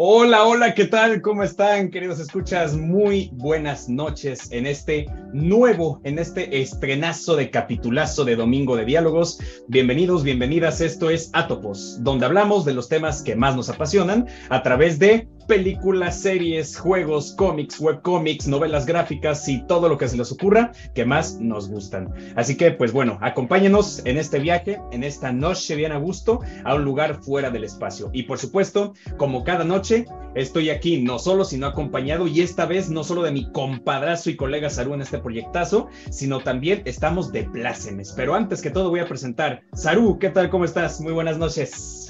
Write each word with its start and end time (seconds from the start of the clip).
Hola, 0.00 0.44
hola, 0.44 0.74
¿qué 0.74 0.84
tal? 0.84 1.20
¿Cómo 1.22 1.42
están, 1.42 1.90
queridos 1.90 2.20
escuchas? 2.20 2.76
Muy 2.76 3.30
buenas 3.32 3.88
noches 3.88 4.52
en 4.52 4.64
este 4.66 5.06
nuevo, 5.32 6.00
en 6.04 6.20
este 6.20 6.60
estrenazo 6.60 7.34
de 7.34 7.50
capitulazo 7.50 8.24
de 8.24 8.36
Domingo 8.36 8.76
de 8.76 8.84
Diálogos. 8.84 9.40
Bienvenidos, 9.66 10.22
bienvenidas. 10.22 10.80
Esto 10.80 11.10
es 11.10 11.30
Atopos, 11.32 11.98
donde 12.04 12.26
hablamos 12.26 12.64
de 12.64 12.74
los 12.74 12.88
temas 12.88 13.22
que 13.22 13.34
más 13.34 13.56
nos 13.56 13.70
apasionan 13.70 14.28
a 14.50 14.62
través 14.62 15.00
de 15.00 15.28
películas, 15.48 16.20
series, 16.20 16.76
juegos, 16.76 17.32
cómics, 17.32 17.80
webcómics, 17.80 18.46
novelas 18.46 18.86
gráficas 18.86 19.48
y 19.48 19.62
todo 19.66 19.88
lo 19.88 19.96
que 19.96 20.06
se 20.06 20.16
les 20.16 20.30
ocurra 20.30 20.72
que 20.94 21.06
más 21.06 21.40
nos 21.40 21.68
gustan. 21.68 22.12
Así 22.36 22.56
que, 22.56 22.70
pues 22.70 22.92
bueno, 22.92 23.18
acompáñenos 23.22 24.02
en 24.04 24.18
este 24.18 24.38
viaje, 24.38 24.78
en 24.92 25.02
esta 25.02 25.32
noche 25.32 25.74
bien 25.74 25.90
a 25.90 25.98
gusto, 25.98 26.40
a 26.64 26.74
un 26.74 26.84
lugar 26.84 27.22
fuera 27.22 27.50
del 27.50 27.64
espacio. 27.64 28.10
Y 28.12 28.24
por 28.24 28.38
supuesto, 28.38 28.92
como 29.16 29.42
cada 29.42 29.64
noche, 29.64 30.04
estoy 30.34 30.68
aquí 30.68 31.00
no 31.00 31.18
solo, 31.18 31.44
sino 31.44 31.66
acompañado 31.66 32.26
y 32.26 32.42
esta 32.42 32.66
vez 32.66 32.90
no 32.90 33.02
solo 33.02 33.22
de 33.22 33.32
mi 33.32 33.50
compadrazo 33.50 34.28
y 34.28 34.36
colega 34.36 34.68
Saru 34.68 34.94
en 34.94 35.00
este 35.00 35.18
proyectazo, 35.18 35.88
sino 36.10 36.40
también 36.40 36.82
estamos 36.84 37.32
de 37.32 37.44
plácemes. 37.44 38.12
Pero 38.14 38.34
antes 38.34 38.60
que 38.60 38.70
todo 38.70 38.90
voy 38.90 39.00
a 39.00 39.08
presentar. 39.08 39.62
Saru, 39.72 40.18
¿qué 40.18 40.28
tal? 40.28 40.50
¿Cómo 40.50 40.66
estás? 40.66 41.00
Muy 41.00 41.14
buenas 41.14 41.38
noches. 41.38 42.07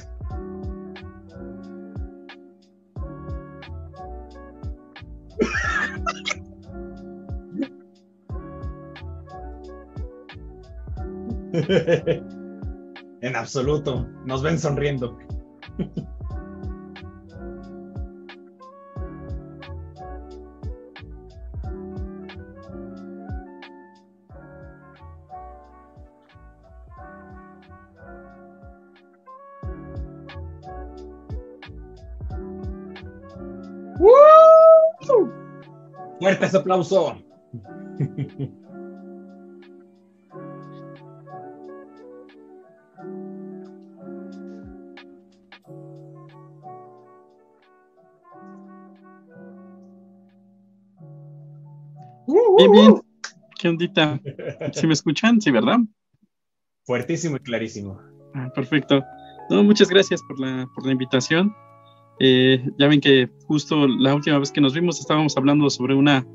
en 13.21 13.37
absoluto, 13.37 14.07
nos 14.25 14.43
ven 14.43 14.59
sonriendo. 14.59 15.19
Fuerte 36.21 36.47
ese 36.47 36.57
aplauso. 36.59 37.17
Bien, 52.29 52.71
bien. 52.71 52.95
¿Qué 53.59 53.69
ondita? 53.69 54.21
¿Sí 54.73 54.87
me 54.87 54.93
escuchan? 54.93 55.41
Sí, 55.41 55.51
¿verdad? 55.51 55.79
Fuertísimo 56.85 57.37
y 57.37 57.41
clarísimo. 57.41 57.99
Ah, 58.35 58.51
perfecto. 58.55 59.03
No, 59.51 59.65
muchas 59.65 59.89
gracias 59.89 60.21
por 60.29 60.39
la, 60.39 60.69
por 60.75 60.85
la 60.85 60.93
invitación. 60.93 61.53
Eh, 62.21 62.63
ya 62.79 62.89
ven 62.89 63.01
que 63.01 63.31
justo 63.47 63.87
la 63.89 64.15
última 64.15 64.39
vez 64.39 64.53
que 64.53 64.61
nos 64.61 64.75
vimos 64.75 65.01
estábamos 65.01 65.37
hablando 65.37 65.71
sobre 65.71 65.95
una, 65.95 66.27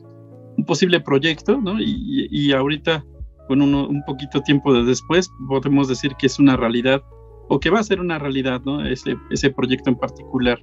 un 0.58 0.66
posible 0.66 1.00
proyecto, 1.00 1.62
¿no? 1.62 1.80
Y, 1.80 2.28
y 2.32 2.52
ahorita, 2.54 3.06
con 3.48 3.62
uno, 3.62 3.88
un 3.88 4.04
poquito 4.06 4.42
tiempo 4.42 4.74
de 4.74 4.84
después, 4.84 5.30
podemos 5.48 5.88
decir 5.88 6.16
que 6.18 6.26
es 6.26 6.40
una 6.40 6.58
realidad 6.58 7.04
o 7.50 7.60
que 7.60 7.70
va 7.70 7.80
a 7.80 7.84
ser 7.84 8.00
una 8.00 8.18
realidad, 8.18 8.62
¿no? 8.66 8.84
Ese, 8.86 9.16
ese 9.30 9.52
proyecto 9.52 9.90
en 9.90 9.98
particular. 9.98 10.60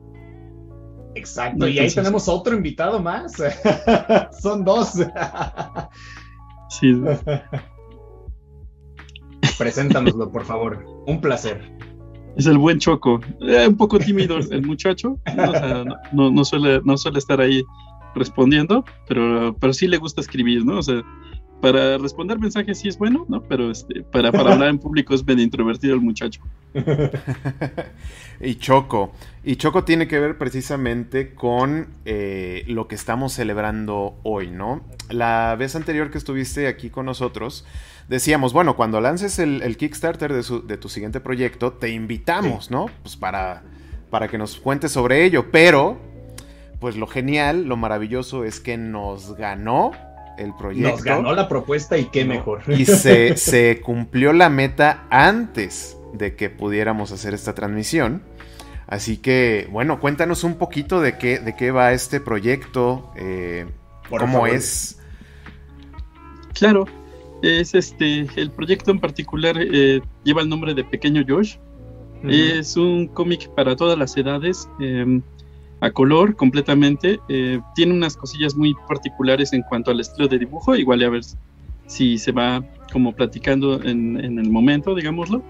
Exacto, 1.14 1.68
y 1.68 1.78
ahí 1.78 1.90
tenemos 1.90 2.28
otro 2.28 2.54
invitado 2.54 3.00
más. 3.00 3.32
Son 4.40 4.64
dos. 4.64 4.92
sí. 6.68 6.94
Preséntanoslo, 9.58 10.30
por 10.30 10.44
favor. 10.44 10.84
Un 11.06 11.20
placer. 11.20 11.60
Es 12.36 12.46
el 12.46 12.58
buen 12.58 12.78
Choco. 12.78 13.20
Eh, 13.40 13.66
un 13.68 13.76
poco 13.76 13.98
tímido 13.98 14.38
el 14.38 14.62
muchacho. 14.64 15.18
¿no? 16.12 16.30
no, 16.30 16.44
suele, 16.44 16.80
no 16.84 16.96
suele 16.96 17.18
estar 17.18 17.40
ahí 17.40 17.62
respondiendo, 18.14 18.84
pero, 19.08 19.54
pero 19.58 19.72
sí 19.72 19.86
le 19.86 19.98
gusta 19.98 20.20
escribir, 20.20 20.64
¿no? 20.64 20.78
O 20.78 20.82
sea, 20.82 21.02
para 21.60 21.98
responder 21.98 22.38
mensajes 22.38 22.78
sí 22.78 22.88
es 22.88 22.98
bueno, 22.98 23.26
¿no? 23.28 23.42
Pero 23.42 23.70
este, 23.70 24.02
para, 24.02 24.32
para 24.32 24.54
hablar 24.54 24.70
en 24.70 24.78
público 24.78 25.14
es 25.14 25.26
medio 25.26 25.44
introvertido 25.44 25.94
el 25.94 26.00
muchacho. 26.00 26.40
y 28.40 28.54
Choco. 28.56 29.12
Y 29.42 29.56
Choco 29.56 29.84
tiene 29.84 30.06
que 30.06 30.18
ver 30.18 30.38
precisamente 30.38 31.34
con 31.34 31.88
eh, 32.04 32.64
lo 32.66 32.88
que 32.88 32.94
estamos 32.94 33.32
celebrando 33.32 34.18
hoy, 34.22 34.50
¿no? 34.50 34.82
La 35.08 35.56
vez 35.58 35.74
anterior 35.76 36.10
que 36.10 36.18
estuviste 36.18 36.68
aquí 36.68 36.90
con 36.90 37.06
nosotros, 37.06 37.64
decíamos, 38.08 38.52
bueno, 38.52 38.76
cuando 38.76 39.00
lances 39.00 39.38
el, 39.38 39.76
Kickstarter 39.76 40.32
de, 40.32 40.76
tu 40.76 40.88
siguiente 40.88 41.20
proyecto, 41.20 41.72
te 41.72 41.90
invitamos, 41.90 42.70
¿no? 42.70 42.86
Pues 43.02 43.16
para, 43.16 43.62
para 44.10 44.28
que 44.28 44.38
nos 44.38 44.56
cuentes 44.60 44.92
sobre 44.92 45.24
ello. 45.24 45.50
Pero, 45.50 45.98
pues 46.78 46.96
lo 46.96 47.06
genial, 47.06 47.64
lo 47.64 47.76
maravilloso 47.76 48.44
es 48.44 48.60
que 48.60 48.76
nos 48.76 49.36
ganó 49.36 49.92
el 50.38 50.54
proyecto. 50.54 50.90
Nos 50.90 51.02
ganó 51.02 51.34
la 51.34 51.48
propuesta 51.48 51.98
y 51.98 52.06
qué 52.06 52.24
mejor. 52.24 52.62
Y 52.68 52.84
se, 52.84 53.36
se, 53.38 53.80
cumplió 53.80 54.32
la 54.32 54.48
meta 54.48 55.06
antes 55.10 55.96
de 56.12 56.36
que 56.36 56.50
pudiéramos 56.50 57.12
hacer 57.12 57.34
esta 57.34 57.54
transmisión. 57.54 58.22
Así 58.86 59.18
que, 59.18 59.68
bueno, 59.70 60.00
cuéntanos 60.00 60.42
un 60.44 60.56
poquito 60.56 61.00
de 61.00 61.16
qué, 61.16 61.38
de 61.38 61.54
qué 61.54 61.70
va 61.70 61.92
este 61.92 62.20
proyecto, 62.20 63.12
eh, 63.16 63.66
cómo 64.08 64.46
es. 64.46 64.98
Claro, 66.54 66.86
es 67.42 67.74
este, 67.74 68.26
el 68.36 68.50
proyecto 68.50 68.90
en 68.90 68.98
particular 68.98 69.56
eh, 69.58 70.00
lleva 70.24 70.42
el 70.42 70.48
nombre 70.48 70.74
de 70.74 70.84
Pequeño 70.84 71.24
Josh. 71.26 71.56
Es 72.24 72.76
un 72.76 73.06
cómic 73.06 73.48
para 73.54 73.76
todas 73.76 73.96
las 73.96 74.14
edades. 74.16 74.68
Em, 74.78 75.22
a 75.80 75.90
color 75.90 76.36
completamente. 76.36 77.20
Eh, 77.28 77.60
tiene 77.74 77.94
unas 77.94 78.16
cosillas 78.16 78.54
muy 78.54 78.74
particulares 78.88 79.52
en 79.52 79.62
cuanto 79.62 79.90
al 79.90 80.00
estilo 80.00 80.28
de 80.28 80.38
dibujo, 80.38 80.76
igual 80.76 81.02
a 81.02 81.08
ver 81.08 81.22
si 81.90 82.18
se 82.18 82.32
va 82.32 82.64
como 82.92 83.12
platicando 83.12 83.82
en, 83.82 84.16
el 84.16 84.50
momento, 84.50 84.94
digámoslo. 84.94 85.42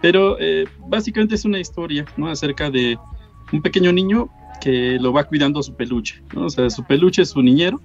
Pero 0.00 0.36
eh, 0.40 0.66
básicamente 0.88 1.34
es 1.34 1.44
una 1.44 1.60
historia 1.60 2.04
¿no? 2.16 2.28
acerca 2.28 2.70
de 2.70 2.98
un 3.52 3.62
pequeño 3.62 3.92
niño 3.92 4.28
que 4.60 4.98
lo 5.00 5.12
va 5.12 5.24
cuidando 5.24 5.62
su 5.62 5.74
peluche, 5.74 6.22
¿no? 6.34 6.46
o 6.46 6.50
sea, 6.50 6.70
su 6.70 6.84
peluche 6.84 7.22
es 7.22 7.30
su 7.30 7.42
niñero, 7.42 7.80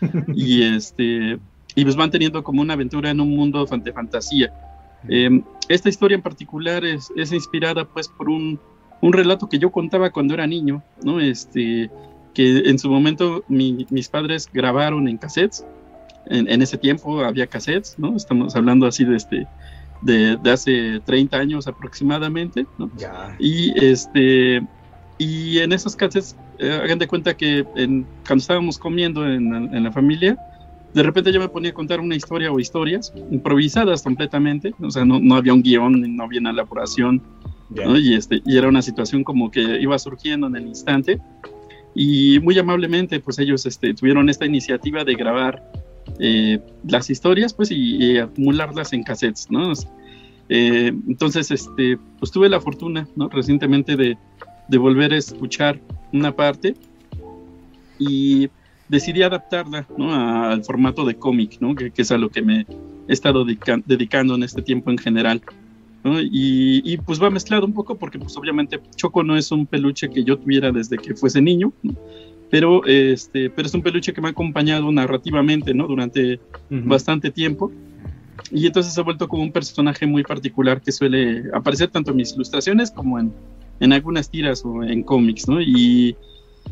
y 0.34 0.62
este 0.62 1.38
y 1.74 1.84
pues 1.84 1.96
van 1.96 2.10
teniendo 2.10 2.42
como 2.42 2.62
una 2.62 2.74
aventura 2.74 3.10
en 3.10 3.20
un 3.20 3.36
mundo 3.36 3.64
de 3.64 3.92
fantasía. 3.92 4.52
Em, 5.08 5.42
esta 5.68 5.88
historia 5.88 6.14
en 6.16 6.22
particular 6.22 6.84
es, 6.84 7.12
es 7.16 7.32
inspirada 7.32 7.84
pues 7.84 8.08
por 8.08 8.28
un 8.28 8.58
un 9.00 9.12
relato 9.12 9.48
que 9.48 9.58
yo 9.58 9.70
contaba 9.70 10.10
cuando 10.10 10.34
era 10.34 10.46
niño, 10.46 10.82
¿no? 11.02 11.20
Este, 11.20 11.90
que 12.34 12.58
en 12.58 12.78
su 12.78 12.90
momento 12.90 13.44
mis 13.48 14.08
padres 14.08 14.48
grabaron 14.52 15.08
en 15.08 15.18
cassettes. 15.18 15.64
En, 16.26 16.62
ese 16.62 16.78
tiempo 16.78 17.20
había 17.24 17.46
cassettes, 17.46 17.98
¿no? 17.98 18.16
Estamos 18.16 18.54
hablando 18.54 18.86
así 18.86 19.04
de 19.04 19.16
este, 19.16 19.46
de, 20.02 20.38
hace 20.50 21.00
30 21.04 21.36
años 21.36 21.66
aproximadamente, 21.66 22.66
¿no? 22.78 22.90
Y 23.38 23.72
este, 23.84 24.62
y 25.18 25.58
en 25.58 25.72
esos 25.72 25.96
cassettes, 25.96 26.36
eh, 26.58 26.78
hagan 26.82 26.98
de 26.98 27.06
cuenta 27.06 27.36
que 27.36 27.64
en, 27.76 28.06
cuando 28.26 28.42
estábamos 28.42 28.78
comiendo 28.78 29.26
en, 29.26 29.54
en, 29.74 29.82
la 29.82 29.92
familia, 29.92 30.38
de 30.94 31.02
repente 31.02 31.32
yo 31.32 31.40
me 31.40 31.48
ponía 31.48 31.70
a 31.70 31.74
contar 31.74 32.00
una 32.00 32.14
historia 32.14 32.52
o 32.52 32.60
historias 32.60 33.12
improvisadas 33.30 34.02
completamente, 34.02 34.74
o 34.80 34.90
sea, 34.90 35.04
no, 35.04 35.18
no 35.20 35.36
había 35.36 35.54
un 35.54 35.62
guion, 35.62 36.16
no 36.16 36.24
había 36.24 36.40
una 36.40 36.50
elaboración, 36.50 37.22
y, 37.74 38.14
este, 38.14 38.42
y 38.44 38.56
era 38.56 38.68
una 38.68 38.82
situación 38.82 39.24
como 39.24 39.50
que 39.50 39.60
iba 39.80 39.98
surgiendo 39.98 40.46
en 40.48 40.56
el 40.56 40.66
instante. 40.66 41.20
Y 41.94 42.38
muy 42.40 42.58
amablemente, 42.58 43.20
pues 43.20 43.38
ellos 43.38 43.66
este, 43.66 43.94
tuvieron 43.94 44.28
esta 44.28 44.46
iniciativa 44.46 45.04
de 45.04 45.14
grabar 45.14 45.62
eh, 46.18 46.58
las 46.86 47.10
historias, 47.10 47.54
pues, 47.54 47.70
y, 47.70 48.18
acumularlas 48.18 48.92
en 48.92 49.02
cassettes, 49.02 49.50
¿no? 49.50 49.72
Eh, 50.48 50.92
entonces, 51.08 51.50
este, 51.50 51.98
pues 52.18 52.32
tuve 52.32 52.48
la 52.48 52.60
fortuna, 52.60 53.06
¿no? 53.16 53.28
Recientemente 53.28 53.96
de, 53.96 54.18
de 54.68 54.78
volver 54.78 55.12
a 55.12 55.16
escuchar 55.16 55.80
una 56.12 56.34
parte 56.34 56.74
y 57.98 58.48
decidí 58.90 59.22
adaptarla, 59.22 59.86
¿no? 59.96 60.12
Al 60.12 60.64
formato 60.64 61.04
de 61.04 61.14
cómic, 61.14 61.58
¿no? 61.60 61.74
Que, 61.74 61.92
es 61.96 62.10
a 62.10 62.18
lo 62.18 62.28
que 62.28 62.42
me 62.42 62.66
he 63.08 63.12
estado 63.12 63.44
dedicando 63.44 64.34
en 64.34 64.42
este 64.42 64.62
tiempo 64.62 64.90
en 64.90 64.98
general. 64.98 65.40
Y, 66.02 66.96
pues 66.98 67.22
va 67.22 67.30
mezclado 67.30 67.66
un 67.66 67.74
poco 67.74 67.96
porque 67.96 68.18
pues 68.18 68.36
obviamente 68.36 68.80
Choco 68.96 69.22
no 69.22 69.36
es 69.36 69.52
un 69.52 69.66
peluche 69.66 70.08
que 70.08 70.24
yo 70.24 70.38
tuviera 70.38 70.72
desde 70.72 70.96
que 70.96 71.14
fuese 71.14 71.42
niño, 71.42 71.72
pero, 72.50 72.84
este, 72.86 73.50
pero 73.50 73.66
es 73.66 73.74
un 73.74 73.82
peluche 73.82 74.12
que 74.12 74.20
me 74.20 74.28
ha 74.28 74.30
acompañado 74.32 74.90
narrativamente 74.90 75.72
¿no? 75.74 75.86
durante 75.86 76.40
bastante 76.68 77.30
tiempo. 77.30 77.70
Y 78.50 78.66
entonces 78.66 78.94
se 78.94 79.00
ha 79.00 79.04
vuelto 79.04 79.28
como 79.28 79.42
un 79.42 79.52
personaje 79.52 80.06
muy 80.06 80.22
particular 80.24 80.80
que 80.80 80.92
suele 80.92 81.44
aparecer 81.54 81.88
tanto 81.88 82.10
en 82.10 82.16
mis 82.16 82.32
ilustraciones 82.32 82.90
como 82.90 83.18
en, 83.18 83.32
en 83.78 83.92
algunas 83.92 84.30
tiras 84.30 84.64
o 84.64 84.82
en 84.82 85.02
cómics, 85.02 85.46
¿no? 85.46 85.60
Y, 85.60 86.16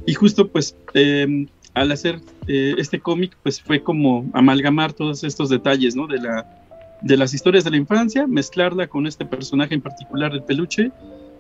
Y 0.07 0.15
justo 0.15 0.49
pues 0.49 0.77
em, 0.95 1.47
al 1.75 1.93
hacer 1.93 2.21
eh, 2.47 2.75
este 2.79 2.99
cómic 3.01 3.37
pues 3.43 3.61
fue 3.61 3.83
como 3.83 4.29
amalgamar 4.33 4.93
todos 4.93 5.25
estos 5.25 5.49
detalles, 5.49 5.95
¿no? 5.95 6.07
De, 6.07 6.19
la, 6.19 6.47
de 7.03 7.17
las 7.17 7.35
historias 7.35 7.65
de 7.65 7.71
la 7.71 7.77
infancia, 7.77 8.27
mezclarla 8.27 8.87
con 8.87 9.07
este 9.07 9.25
personaje 9.25 9.75
en 9.75 9.81
particular 9.81 10.33
del 10.33 10.43
peluche 10.43 10.91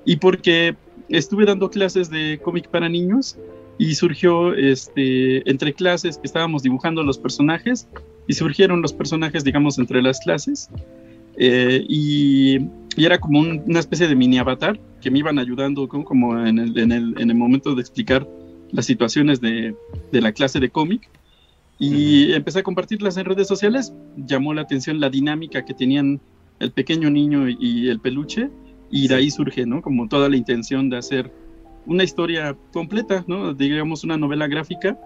y 0.05 0.17
porque 0.17 0.77
estuve 1.09 1.45
dando 1.45 1.71
clases 1.71 2.11
de 2.11 2.39
cómic 2.43 2.69
para 2.69 2.89
niños 2.89 3.39
y 3.79 3.95
surgió 3.95 4.55
este, 4.55 5.49
entre 5.49 5.73
clases 5.73 6.19
que 6.19 6.27
estábamos 6.27 6.65
dibujando 6.65 7.05
los 7.05 7.17
personajes 7.17 7.89
y 8.27 8.35
surgieron 8.35 8.83
los 8.83 8.93
personajes, 8.93 9.45
digamos, 9.45 9.79
entre 9.79 10.03
las 10.03 10.19
clases. 10.21 10.69
Eh, 11.37 11.85
y, 11.89 12.59
era 12.97 13.21
como 13.21 13.39
una 13.39 13.79
especie 13.79 14.09
de 14.09 14.17
mini 14.17 14.39
avatar 14.39 14.81
que 15.01 15.09
me 15.13 15.21
iban 15.21 15.39
ayudando 15.39 15.87
como 15.89 16.45
en 16.45 16.59
el, 16.59 16.77
en, 16.77 16.91
el, 16.91 17.15
en 17.17 17.31
el, 17.31 17.37
momento 17.37 17.77
de 17.77 17.81
explicar 17.81 18.27
las 18.73 18.87
situaciones 18.87 19.41
de, 19.41 19.77
de 20.11 20.21
la 20.21 20.33
clase 20.33 20.59
de 20.59 20.69
cómic. 20.69 21.09
Y 21.79 22.33
empecé 22.33 22.59
a 22.59 22.63
compartirlas 22.65 23.17
en 23.17 23.27
redes 23.27 23.47
sociales. 23.47 23.93
Llamó 24.17 24.53
la 24.53 24.63
atención 24.63 24.99
la 24.99 25.11
dinámica 25.11 25.65
que 25.65 25.75
tenían 25.75 26.21
el 26.59 26.73
pequeño 26.73 27.09
niño 27.09 27.49
y 27.49 27.89
el 27.89 28.01
peluche. 28.01 28.51
Y 28.91 29.07
de 29.07 29.15
ahí 29.15 29.31
surge, 29.31 29.65
¿no? 29.65 29.81
Como 29.81 30.09
toda 30.09 30.29
la 30.29 30.37
intención 30.37 30.91
de 30.91 30.97
hacer 30.97 31.31
una 31.89 32.05
historia 32.05 32.55
completa, 32.73 33.25
¿no? 33.27 33.55
Digamos 33.55 34.05
una 34.05 34.17
novela 34.17 34.47
gráfica 34.47 34.97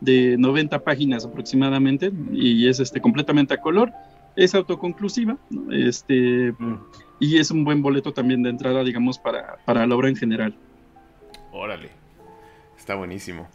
de 0.00 0.36
90 0.38 0.78
páginas 0.84 1.26
aproximadamente 1.26 2.12
y 2.32 2.68
es 2.68 2.78
este 2.78 3.00
completamente 3.00 3.54
a 3.54 3.60
color, 3.60 3.92
es 4.36 4.54
autoconclusiva, 4.54 5.36
este 5.72 6.52
mm. 6.56 6.76
y 7.18 7.38
es 7.38 7.50
un 7.50 7.64
buen 7.64 7.82
boleto 7.82 8.12
también 8.12 8.44
de 8.44 8.50
entrada, 8.50 8.84
digamos, 8.84 9.18
para, 9.18 9.58
para 9.64 9.86
la 9.86 9.96
obra 9.96 10.08
en 10.08 10.16
general. 10.16 10.54
Órale, 11.52 11.90
está 12.78 12.94
buenísimo 12.94 13.48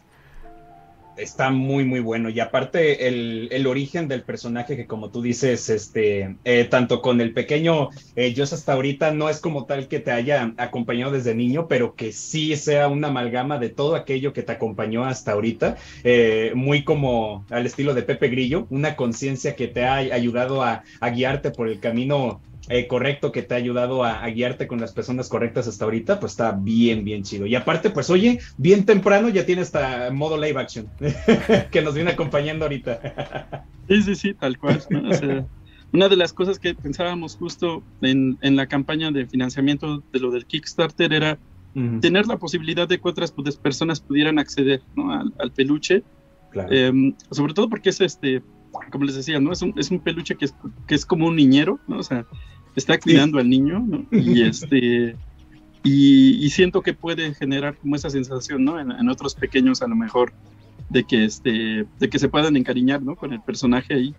está 1.18 1.50
muy, 1.50 1.86
muy 1.86 2.00
bueno. 2.00 2.30
Y 2.30 2.40
aparte, 2.40 3.08
el, 3.08 3.68
origen 3.68 4.08
del 4.08 4.24
personaje, 4.24 4.76
que 4.76 4.88
como 4.88 5.10
tú 5.10 5.22
dices, 5.22 5.70
este, 5.70 6.36
eh, 6.44 6.66
tanto 6.66 7.02
con 7.02 7.22
el 7.22 7.34
pequeño 7.34 7.90
eh, 8.16 8.34
hasta 8.42 8.74
ahorita, 8.74 9.12
no 9.12 9.30
es 9.30 9.40
como 9.40 9.66
tal 9.66 9.88
que 9.88 10.00
te 10.00 10.12
haya 10.12 10.54
acompañado 10.58 11.14
desde 11.14 11.34
niño, 11.34 11.68
pero 11.68 11.96
que 11.96 12.12
sí 12.12 12.56
sea 12.56 12.88
una 12.88 13.08
amalgama 13.08 13.58
de 13.58 13.70
todo 13.70 13.96
aquello 13.96 14.34
que 14.34 14.44
te 14.44 14.52
acompañó 14.52 15.06
hasta 15.06 15.32
ahorita, 15.32 15.78
eh, 16.04 16.52
muy 16.56 16.84
como 16.84 17.46
al 17.50 17.66
estilo 17.66 17.94
de 17.94 18.04
Pepe 18.04 18.28
Grillo, 18.28 18.68
una 18.70 18.96
conciencia 18.96 19.56
que 19.56 19.68
te 19.68 19.86
ha 19.86 19.96
ayudado 19.96 20.64
a 20.64 20.84
guiarte 21.10 21.52
por 21.52 21.68
el 21.68 21.80
camino 21.80 22.42
eh, 22.70 22.88
correcto 22.88 23.32
que 23.34 23.42
te 23.42 23.56
ha 23.56 23.58
ayudado 23.58 24.06
a, 24.06 24.26
guiarte 24.28 24.68
con 24.68 24.80
las 24.80 24.94
personas 24.94 25.28
correctas 25.28 25.68
hasta 25.68 25.84
ahorita, 25.84 26.20
pues 26.20 26.32
está 26.32 26.54
bien, 26.54 27.04
bien 27.04 27.24
chido. 27.24 27.46
Y 27.46 27.56
aparte, 27.56 27.90
pues 27.90 28.10
oye, 28.10 28.40
bien 28.58 28.86
temprano 28.86 29.28
ya 29.30 29.46
tiene 29.46 29.62
hasta 29.64 30.10
modo 30.12 30.38
live 30.38 30.60
action 30.60 30.88
que 31.72 31.82
nos 31.82 31.94
viene 31.94 32.12
acompañando 32.12 32.66
ahorita. 32.66 33.66
sí, 33.90 34.02
sí, 34.04 34.16
sí, 34.16 34.34
tal 34.34 34.58
cual. 34.58 34.82
una 35.92 36.08
de 36.08 36.16
las 36.16 36.32
cosas 36.32 36.58
que 36.58 36.74
pensábamos 36.74 37.36
justo 37.36 37.84
en, 38.02 38.38
la 38.42 38.68
campaña 38.68 39.12
de 39.12 39.26
financiamiento 39.26 40.02
de 40.14 40.20
lo 40.20 40.32
del 40.32 40.46
Kickstarter 40.46 41.12
era 41.12 41.38
tener 42.02 42.28
la 42.28 42.38
posibilidad 42.38 42.88
de 42.88 43.00
que 43.00 43.10
otras 43.10 43.32
pues, 43.32 43.58
personas 43.58 44.00
pudieran 44.00 44.40
acceder 44.40 44.82
al, 45.38 45.52
peluche. 45.52 46.04
Em, 46.70 47.16
sobre 47.32 47.54
todo 47.56 47.68
porque 47.68 47.90
es 47.90 48.00
este, 48.00 48.44
como 48.92 49.06
les 49.06 49.16
decía, 49.16 49.40
¿no? 49.40 49.52
Es 49.52 49.62
un, 49.62 49.74
es 49.78 49.92
un 49.92 50.00
peluche 50.00 50.36
que 50.36 50.46
es, 50.46 50.56
que 50.88 50.96
es 50.96 51.06
como 51.06 51.28
un 51.28 51.36
niñero, 51.36 51.80
¿no? 51.88 51.98
O 52.00 52.04
sea, 52.04 52.26
está 52.76 53.00
cuidando 53.00 53.40
al 53.40 53.50
niño, 53.50 53.80
¿no? 53.80 54.06
Y 54.12 54.42
este 54.48 55.16
y, 55.84 56.50
siento 56.50 56.82
que 56.82 56.94
puede 56.94 57.34
generar 57.34 57.76
como 57.76 57.96
esa 57.96 58.10
sensación, 58.10 58.64
¿no? 58.64 58.80
En, 58.80 59.10
otros 59.10 59.36
pequeños 59.36 59.82
a 59.82 59.88
lo 59.88 59.96
mejor 59.96 60.32
de 60.90 61.04
que 61.04 61.26
este 61.26 61.86
de 62.00 62.10
que 62.10 62.20
se 62.20 62.30
puedan 62.30 62.56
encariñar, 62.56 63.02
¿no? 63.02 63.16
Con 63.16 63.34
el 63.34 63.42
personaje 63.42 63.94
ahí, 63.94 64.16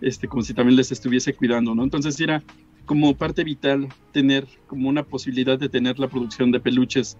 este 0.00 0.28
como 0.28 0.42
si 0.42 0.54
también 0.54 0.76
les 0.76 0.92
estuviese 0.92 1.34
cuidando, 1.34 1.74
¿no? 1.74 1.82
Entonces 1.82 2.20
era 2.20 2.42
como 2.86 3.14
parte 3.16 3.44
vital 3.44 3.88
tener 4.12 4.46
como 4.66 4.88
una 4.88 5.02
posibilidad 5.02 5.58
de 5.58 5.68
tener 5.68 5.98
la 5.98 6.08
producción 6.08 6.52
de 6.52 6.60
peluches 6.60 7.18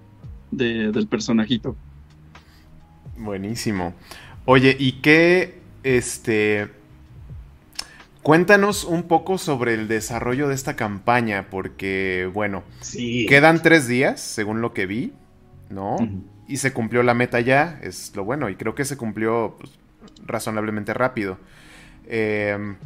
del 0.50 1.06
personajito. 1.08 1.76
Buenísimo. 3.18 3.94
Oye, 4.44 4.76
¿y 4.78 4.92
qué 4.92 5.58
este 5.82 6.77
Cuéntanos 8.22 8.84
un 8.84 9.04
poco 9.04 9.38
sobre 9.38 9.74
el 9.74 9.88
desarrollo 9.88 10.48
de 10.48 10.54
esta 10.54 10.76
campaña, 10.76 11.46
porque, 11.50 12.28
bueno, 12.32 12.62
quedan 13.28 13.62
tres 13.62 13.86
días, 13.86 14.20
según 14.20 14.60
lo 14.60 14.74
que 14.74 14.86
vi, 14.86 15.12
¿no? 15.70 15.96
Y 16.46 16.58
se 16.58 16.72
cumplió 16.72 17.02
la 17.02 17.14
meta 17.14 17.40
ya, 17.40 17.78
es 17.82 18.14
lo 18.16 18.24
bueno, 18.24 18.48
y 18.48 18.56
creo 18.56 18.74
que 18.74 18.84
se 18.84 18.96
cumplió 18.96 19.56
pues, 19.58 19.72
razonablemente 20.26 20.94
rápido. 20.94 21.38
Em, 22.06 22.76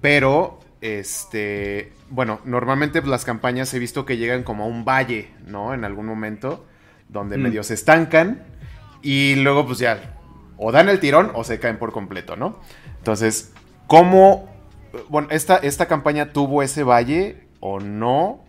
pero, 0.00 0.58
este, 0.80 1.92
bueno, 2.10 2.40
normalmente 2.44 3.02
las 3.02 3.24
campañas 3.24 3.72
he 3.74 3.78
visto 3.78 4.04
que 4.04 4.16
llegan 4.16 4.42
como 4.42 4.64
a 4.64 4.66
un 4.66 4.84
valle, 4.84 5.30
¿no? 5.46 5.72
En 5.72 5.84
algún 5.84 6.06
momento, 6.06 6.66
donde 7.08 7.38
mm. 7.38 7.42
medio 7.42 7.62
se 7.62 7.74
estancan, 7.74 8.42
y 9.02 9.36
luego 9.36 9.66
pues 9.66 9.78
ya, 9.78 10.18
o 10.56 10.72
dan 10.72 10.88
el 10.88 11.00
tirón 11.00 11.30
o 11.34 11.44
se 11.44 11.58
caen 11.58 11.78
por 11.78 11.92
completo, 11.92 12.36
¿no? 12.36 12.60
Entonces, 12.98 13.52
¿Cómo, 13.90 14.48
bueno, 15.08 15.26
esta, 15.32 15.56
esta 15.56 15.88
campaña 15.88 16.32
tuvo 16.32 16.62
ese 16.62 16.84
valle 16.84 17.48
o 17.58 17.80
no? 17.80 18.44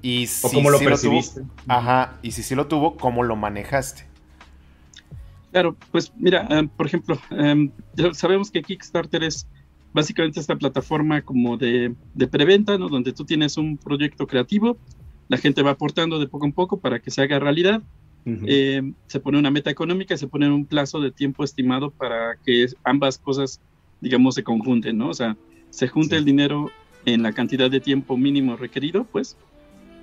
Y 0.00 0.28
si 0.28 0.46
¿O 0.46 0.50
cómo 0.50 0.70
lo 0.70 0.78
percibiste? 0.78 1.42
ajá, 1.66 2.18
y 2.22 2.30
si 2.30 2.44
sí 2.44 2.54
lo 2.54 2.68
tuvo, 2.68 2.96
¿cómo 2.96 3.24
lo 3.24 3.34
manejaste? 3.34 4.04
Claro, 5.50 5.74
pues 5.90 6.12
mira, 6.16 6.46
eh, 6.50 6.68
por 6.76 6.86
ejemplo, 6.86 7.18
em, 7.30 7.72
sabemos 8.12 8.52
que 8.52 8.62
Kickstarter 8.62 9.24
es 9.24 9.48
básicamente 9.92 10.38
esta 10.38 10.54
plataforma 10.54 11.20
como 11.20 11.56
de, 11.56 11.92
preventa, 12.30 12.78
¿no? 12.78 12.88
Donde 12.88 13.12
tú 13.12 13.24
tienes 13.24 13.56
un 13.56 13.78
proyecto 13.78 14.28
creativo, 14.28 14.78
la 15.26 15.36
gente 15.36 15.62
va 15.62 15.72
aportando 15.72 16.20
de 16.20 16.28
poco 16.28 16.46
en 16.46 16.52
poco 16.52 16.78
para 16.78 17.00
que 17.00 17.10
se 17.10 17.22
haga 17.22 17.40
realidad. 17.40 17.82
Em, 18.24 18.94
se 19.08 19.18
pone 19.18 19.36
una 19.36 19.50
meta 19.50 19.68
económica, 19.68 20.16
se 20.16 20.28
pone 20.28 20.48
un 20.48 20.64
plazo 20.64 21.00
de 21.00 21.10
tiempo 21.10 21.42
estimado 21.42 21.90
para 21.90 22.36
que 22.44 22.66
ambas 22.84 23.18
cosas 23.18 23.60
digamos, 24.00 24.34
se 24.34 24.42
conjunten, 24.42 24.98
¿no? 24.98 25.08
O 25.08 25.14
sea, 25.14 25.36
se 25.70 25.88
junta 25.88 26.16
el 26.16 26.24
dinero 26.24 26.70
en 27.04 27.22
la 27.22 27.32
cantidad 27.32 27.70
de 27.70 27.80
tiempo 27.80 28.16
mínimo 28.16 28.56
requerido, 28.56 29.04
pues, 29.04 29.36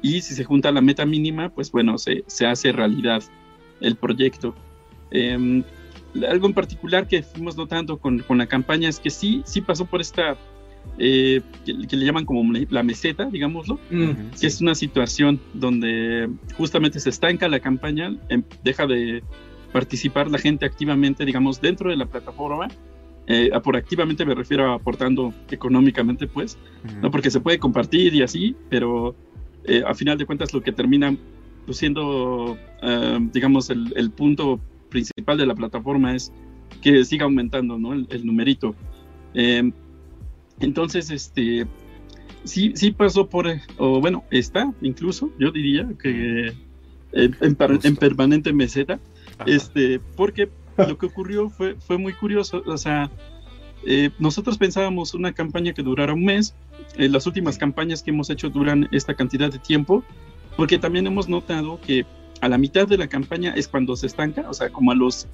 y 0.02 0.22
si 0.22 0.34
se 0.34 0.44
junta 0.44 0.72
la 0.72 0.82
meta 0.82 1.06
mínima, 1.06 1.50
pues 1.50 1.72
bueno, 1.72 1.98
se, 1.98 2.24
se 2.28 2.46
hace 2.46 2.72
realidad 2.72 3.24
el 3.80 3.96
proyecto. 3.96 4.54
Em, 5.12 5.64
algo 6.30 6.48
en 6.48 6.54
particular 6.54 7.08
que 7.08 7.24
fuimos 7.24 7.58
notando 7.58 7.98
con, 7.98 8.20
con, 8.20 8.38
la 8.38 8.48
campaña 8.48 8.90
es 8.90 9.00
que 9.00 9.10
sí, 9.10 9.42
sí 9.46 9.62
pasó 9.62 9.86
por 9.86 10.02
esta, 10.02 10.38
eh, 10.98 11.42
que, 11.66 11.74
le 11.74 12.06
llaman 12.06 12.26
como 12.26 12.44
la 12.70 12.84
meseta, 12.84 13.26
digámoslo, 13.26 13.80
que 13.90 14.48
es 14.48 14.62
una 14.62 14.76
situación 14.76 15.40
donde 15.54 16.30
justamente 16.58 17.00
se 17.00 17.10
estanca 17.10 17.48
la 17.48 17.60
campaña, 17.60 18.16
em, 18.30 18.44
deja 18.64 18.86
de 18.86 19.24
participar 19.72 20.30
la 20.30 20.38
gente 20.38 20.66
activamente, 20.66 21.26
digamos, 21.26 21.62
dentro 21.62 21.90
de 21.90 21.96
la 21.96 22.06
plataforma 22.06 22.68
eh, 23.28 23.52
por 23.64 23.78
activamente 23.78 24.26
me 24.26 24.36
refiero 24.36 24.72
a 24.72 24.76
aportando 24.76 25.34
económicamente, 25.50 26.28
pues, 26.28 26.58
¿no? 27.02 27.10
Porque 27.10 27.32
se 27.32 27.40
puede 27.40 27.58
compartir 27.58 28.14
y 28.14 28.22
así, 28.22 28.56
pero 28.70 29.16
eh, 29.64 29.82
a 29.86 29.94
final 29.94 30.18
de 30.18 30.26
cuentas 30.26 30.54
lo 30.54 30.62
que 30.62 30.74
termina 30.74 31.16
pues, 31.66 31.78
siendo, 31.78 32.58
eh, 32.82 33.20
digamos, 33.32 33.70
el, 33.70 34.12
punto 34.12 34.60
principal 34.90 35.38
de 35.38 35.46
la 35.46 35.56
plataforma 35.56 36.14
es 36.14 36.34
que 36.82 37.06
siga 37.06 37.24
aumentando, 37.24 37.80
¿no? 37.80 37.94
El, 37.94 38.26
numerito. 38.26 38.76
Em, 39.34 39.72
entonces, 40.60 41.10
este, 41.10 41.66
sí, 42.44 42.74
sí 42.76 42.92
pasó 42.92 43.30
por, 43.30 43.48
o 43.78 44.02
bueno, 44.02 44.26
está 44.32 44.74
incluso, 44.82 45.32
yo 45.40 45.52
diría 45.52 45.88
que 46.02 46.54
en, 47.14 47.38
en 47.42 47.96
permanente 47.96 48.52
meseta, 48.52 49.00
este, 49.46 50.00
porque 50.18 50.50
lo 50.88 50.98
que 50.98 51.08
ocurrió 51.08 51.50
fue, 51.50 51.76
fue 51.76 51.98
muy 51.98 52.14
curioso. 52.14 52.64
O 52.66 52.78
sea, 52.78 53.10
eh, 53.86 54.12
nosotros 54.20 54.58
pensábamos 54.58 55.14
una 55.14 55.34
campaña 55.34 55.74
que 55.74 55.84
durara 55.84 56.14
un 56.14 56.26
mes. 56.26 56.56
Eh, 56.98 57.10
las 57.10 57.28
últimas 57.28 57.58
campañas 57.58 58.04
que 58.04 58.12
hemos 58.12 58.30
hecho 58.30 58.50
duran 58.50 58.88
esta 58.92 59.14
cantidad 59.14 59.52
de 59.52 59.60
tiempo, 59.60 60.04
porque 60.56 60.78
también 60.78 61.08
hemos 61.08 61.28
notado 61.30 61.80
que 61.82 62.06
a 62.42 62.50
la 62.50 62.58
mitad 62.58 62.88
de 62.88 62.98
la 62.98 63.08
campaña 63.08 63.54
es 63.56 63.68
cuando 63.68 63.96
se 63.96 64.08
estanca, 64.08 64.50
o 64.50 64.54
sea, 64.54 64.70
como 64.70 64.92
a 64.92 64.96
los 64.96 65.28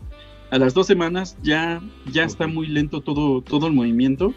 a 0.51 0.57
las 0.57 0.73
dos 0.73 0.87
semanas 0.87 1.37
ya 1.43 1.79
ya 2.11 2.23
está 2.23 2.47
muy 2.47 2.65
lento 2.67 3.01
todo 3.01 3.41
todo 3.41 3.67
el 3.67 3.73
movimiento. 3.73 4.33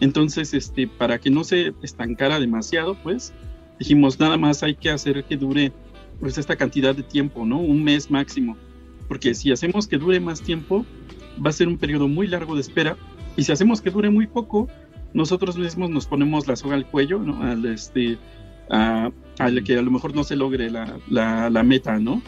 Entonces, 0.00 0.52
este, 0.52 0.86
para 0.86 1.18
que 1.18 1.30
no 1.30 1.42
se 1.44 1.72
estancara 1.82 2.38
demasiado, 2.38 2.94
pues 3.02 3.32
dijimos 3.78 4.20
nada 4.20 4.36
más 4.36 4.62
hay 4.62 4.74
que 4.74 4.90
hacer 4.90 5.24
que 5.24 5.36
dure 5.36 5.72
pues 6.20 6.36
esta 6.36 6.56
cantidad 6.56 6.94
de 6.94 7.02
tiempo, 7.02 7.46
¿no? 7.46 7.58
Un 7.58 7.84
mes 7.84 8.10
máximo 8.10 8.56
porque 9.08 9.34
si 9.34 9.52
hacemos 9.52 9.86
que 9.86 9.98
dure 9.98 10.20
más 10.20 10.42
tiempo, 10.42 10.84
va 11.44 11.50
a 11.50 11.52
ser 11.52 11.68
un 11.68 11.78
periodo 11.78 12.08
muy 12.08 12.26
largo 12.26 12.54
de 12.54 12.60
espera, 12.60 12.96
y 13.36 13.44
si 13.44 13.52
hacemos 13.52 13.80
que 13.80 13.90
dure 13.90 14.10
muy 14.10 14.26
poco, 14.26 14.68
nosotros 15.12 15.56
mismos 15.56 15.90
nos 15.90 16.06
ponemos 16.06 16.46
la 16.46 16.56
soga 16.56 16.74
al 16.74 16.86
cuello, 16.86 17.18
¿no? 17.18 17.42
Al, 17.42 17.64
este, 17.66 18.18
a, 18.70 19.10
que 19.64 19.78
a 19.78 19.82
lo 19.82 19.90
mejor 19.90 20.14
no 20.14 20.24
se 20.24 20.36
logre 20.36 20.70
la, 20.70 20.98
la, 21.08 21.62
meta, 21.62 21.98
¿no? 21.98 22.22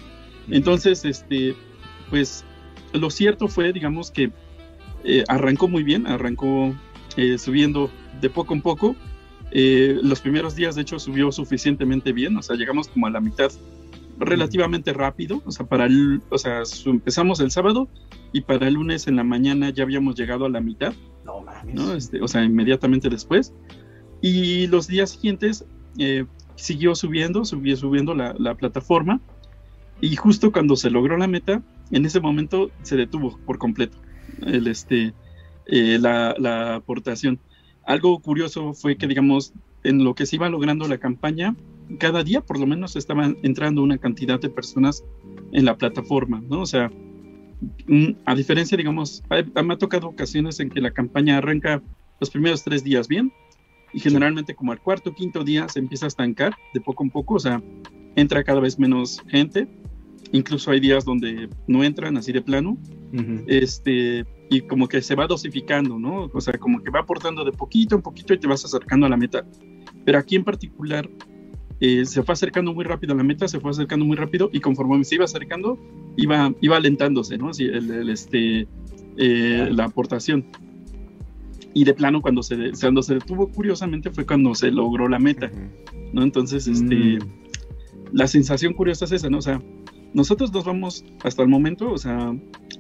Entonces, 0.51 1.05
este, 1.05 1.55
pues 2.11 2.45
lo 2.93 3.11
cierto 3.11 3.49
fue, 3.49 3.73
digamos 3.73 4.11
que 4.11 4.31
eh, 5.05 5.25
arrancó 5.29 5.69
muy 5.69 5.83
bien, 5.83 6.07
arrancó 6.07 6.75
eh, 7.17 7.39
subiendo 7.39 7.91
de 8.21 8.31
poco 8.31 8.55
en 8.55 8.63
poco. 8.63 8.97
Eh, 9.51 9.99
los 10.03 10.21
primeros 10.21 10.55
días, 10.55 10.75
de 10.75 10.83
hecho, 10.83 10.99
subió 10.99 11.33
suficientemente 11.33 12.13
bien, 12.13 12.37
o 12.37 12.43
sea, 12.43 12.57
llegamos 12.57 12.89
como 12.89 13.07
a 13.07 13.11
la 13.11 13.21
mitad 13.21 13.51
relativamente 14.19 14.93
rápido, 14.93 15.43
o 15.45 15.51
sea, 15.51 15.67
para 15.67 15.87
el, 15.87 16.21
o 16.31 16.39
sea, 16.39 16.63
empezamos 16.87 17.41
el 17.41 17.51
sábado 17.51 17.89
y 18.33 18.43
para 18.43 18.69
el 18.69 18.75
lunes 18.75 19.07
en 19.07 19.17
la 19.17 19.25
mañana 19.25 19.71
ya 19.71 19.85
habíamos 19.85 20.17
llegado 20.17 20.45
a 20.45 20.49
la 20.49 20.61
mitad, 20.61 20.93
no 21.25 21.41
mames, 21.41 22.05
este, 22.05 22.21
o 22.23 22.29
sea, 22.29 22.45
inmediatamente 22.45 23.09
después. 23.09 23.55
Y 24.21 24.67
los 24.67 24.89
días 24.89 25.11
siguientes 25.11 25.65
siguió 26.57 26.95
subiendo, 26.95 27.45
subió 27.45 27.77
subiendo 27.77 28.15
la, 28.15 28.35
la 28.39 28.55
plataforma 28.55 29.21
y 30.01 30.15
justo 30.17 30.53
cuando 30.53 30.77
se 30.77 30.91
logró 30.91 31.17
la 31.17 31.27
meta, 31.27 31.63
en 31.91 32.05
ese 32.05 32.21
momento 32.21 32.71
se 32.83 32.97
detuvo 32.97 33.39
por 33.47 33.59
completo 33.59 33.99
el, 34.47 34.67
este, 34.67 35.13
eh, 35.67 35.99
la, 36.01 36.77
aportación. 36.77 37.41
Algo 37.85 38.19
curioso 38.21 38.75
fue 38.75 38.97
que, 38.97 39.07
digamos, 39.07 39.53
en 39.83 40.05
lo 40.05 40.15
que 40.15 40.27
se 40.27 40.37
iba 40.37 40.49
logrando 40.49 40.87
la 40.89 40.99
campaña, 40.99 41.57
cada 41.99 42.23
día 42.23 42.41
por 42.41 42.59
lo 42.59 42.67
menos 42.67 42.97
estaban 42.97 43.37
entrando 43.43 43.83
una 43.83 43.99
cantidad 43.99 44.41
de 44.41 44.51
personas 44.51 45.05
en 45.53 45.65
la 45.65 45.77
plataforma, 45.77 46.43
¿no? 46.49 46.61
O 46.61 46.67
sea, 46.67 46.91
mm, 47.87 48.11
a 48.25 48.35
diferencia, 48.35 48.77
digamos, 48.77 49.23
me 49.31 49.75
ha 49.75 49.79
tocado 49.79 50.09
ocasiones 50.09 50.61
en 50.61 50.71
que 50.71 50.81
la 50.81 50.91
campaña 50.91 51.39
arranca 51.39 51.83
los 52.21 52.31
primeros 52.31 52.63
tres 52.65 52.85
días 52.85 53.09
bien 53.09 53.33
y 53.93 54.01
generalmente 54.01 54.55
como 54.55 54.73
al 54.73 54.81
cuarto 54.81 55.11
o 55.11 55.15
quinto 55.15 55.45
día 55.45 55.69
se 55.69 55.79
empieza 55.79 56.07
a 56.07 56.09
estancar 56.09 56.55
de 56.75 56.81
poco 56.81 57.05
en 57.05 57.11
poco, 57.11 57.35
o 57.35 57.41
sea, 57.41 57.63
entra 58.17 58.45
cada 58.45 58.61
vez 58.61 58.79
menos 58.79 59.23
gente 59.29 59.69
incluso 60.33 60.71
hay 60.71 60.81
días 60.81 61.05
donde 61.05 61.49
no 61.67 61.85
entran 61.85 62.17
así 62.17 62.33
de 62.33 62.43
plano, 62.43 62.77
este, 63.47 64.27
y 64.51 64.61
como 64.63 64.89
que 64.89 65.01
se 65.03 65.15
va 65.15 65.27
dosificando, 65.27 65.99
¿no? 65.99 66.31
O 66.33 66.41
sea, 66.41 66.55
como 66.59 66.83
que 66.83 66.91
va 66.91 67.01
aportando 67.01 67.45
de 67.45 67.53
poquito 67.53 67.95
en 67.95 68.03
poquito 68.03 68.35
y 68.35 68.39
te 68.39 68.47
vas 68.47 68.65
acercando 68.65 69.07
a 69.07 69.09
la 69.09 69.17
meta. 69.17 69.47
Pero 70.05 70.19
aquí 70.19 70.37
en 70.37 70.45
particular 70.45 71.09
eh, 71.81 72.05
se 72.07 72.23
fue 72.23 72.33
acercando 72.33 72.75
muy 72.75 72.85
rápido 72.85 73.13
a 73.15 73.17
la 73.17 73.23
meta, 73.23 73.47
se 73.47 73.61
fue 73.61 73.71
acercando 73.71 74.05
muy 74.05 74.17
rápido 74.17 74.51
y 74.53 74.61
conforme 74.61 75.03
se 75.05 75.15
iba 75.15 75.25
acercando, 75.25 75.79
iba, 76.17 76.53
iba 76.61 76.77
alentándose, 76.77 77.39
¿no? 77.39 77.51
Así, 77.51 77.65
el, 77.65 78.11
este, 78.11 78.67
eh, 79.17 79.69
la 79.71 79.85
aportación. 79.85 80.45
Y 81.75 81.85
de 81.85 81.95
plano, 81.95 82.21
cuando 82.21 82.43
se, 82.43 82.73
cuando 82.81 83.03
se 83.03 83.15
detuvo, 83.15 83.49
curiosamente, 83.49 84.11
fue 84.11 84.27
cuando 84.27 84.55
se 84.55 84.71
logró 84.73 85.09
la 85.09 85.21
meta, 85.21 85.51
¿no? 86.13 86.23
Entonces, 86.23 86.67
este, 86.67 86.97
mm. 86.97 87.19
la 88.13 88.27
sensación 88.27 88.73
curiosa 88.73 89.05
es 89.05 89.13
esa, 89.13 89.31
¿no? 89.31 89.39
O 89.39 89.43
sea, 89.43 89.63
nosotros 90.15 90.53
nos 90.53 90.65
vamos 90.65 91.05
hasta 91.23 91.43
el 91.43 91.49
momento, 91.49 91.93
o 91.93 91.99
sea, 91.99 92.35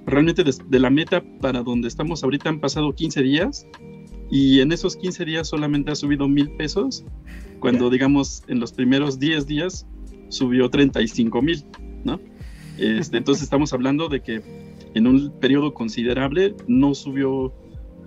realmente 0.06 0.42
de, 0.42 0.78
la 0.78 0.90
meta 0.90 1.22
para 1.40 1.62
donde 1.62 1.88
estamos 1.88 2.24
ahorita 2.24 2.48
han 2.48 2.60
pasado 2.60 2.94
15 2.94 3.22
días 3.22 3.66
y 4.30 4.60
en 4.60 4.72
esos 4.72 4.96
15 4.96 5.24
días 5.24 5.48
solamente 5.48 5.90
ha 5.90 5.94
subido 5.94 6.28
mil 6.28 6.50
pesos, 6.50 7.04
cuando 7.60 7.90
digamos 7.90 8.42
en 8.48 8.60
los 8.60 8.72
primeros 8.72 9.18
10 9.18 9.46
días 9.46 9.86
subió 10.28 10.68
35 10.68 11.42
mil, 11.42 11.64
¿no? 12.04 12.20
Este, 12.78 13.16
entonces 13.16 13.42
estamos 13.42 13.72
hablando 13.72 14.08
de 14.08 14.20
que 14.20 14.42
en 14.94 15.06
un 15.06 15.32
periodo 15.40 15.74
considerable 15.74 16.54
no 16.68 16.94
subió 16.94 17.52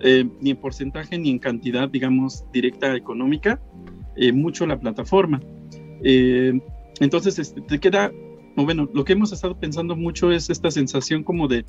eh, 0.00 0.28
ni 0.40 0.50
en 0.50 0.56
porcentaje 0.56 1.18
ni 1.18 1.30
en 1.30 1.38
cantidad, 1.38 1.88
digamos, 1.88 2.44
directa 2.52 2.96
económica, 2.96 3.60
eh, 4.16 4.32
mucho 4.32 4.66
la 4.66 4.80
plataforma. 4.80 5.40
Eh, 6.02 6.58
entonces 7.00 7.38
este, 7.38 7.60
te 7.60 7.78
queda 7.78 8.10
bueno, 8.56 8.88
lo 8.92 9.04
que 9.04 9.14
hemos 9.14 9.32
estado 9.32 9.58
pensando 9.58 9.96
mucho 9.96 10.30
es 10.30 10.50
esta 10.50 10.70
sensación 10.70 11.24
como 11.24 11.48
de, 11.48 11.64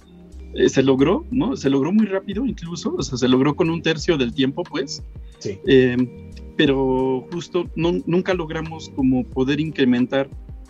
eh, 0.55 0.69
se 0.69 0.83
logró, 0.83 1.25
¿no? 1.31 1.55
Se 1.55 1.69
logró 1.69 1.91
muy 1.91 2.05
rápido 2.05 2.45
incluso, 2.45 2.95
o 2.95 3.01
sea, 3.01 3.17
se 3.17 3.27
logró 3.27 3.55
con 3.55 3.69
un 3.69 3.81
tercio 3.81 4.17
del 4.17 4.33
tiempo, 4.33 4.63
pues. 4.63 5.03
Sí. 5.39 5.59
Eh, 5.67 5.97
pero 6.55 7.27
justo 7.31 7.69
no, 7.75 7.93
nunca 8.05 8.33
logramos 8.33 8.89
como 8.89 9.23
poder 9.23 9.59
incrementar 9.59 10.29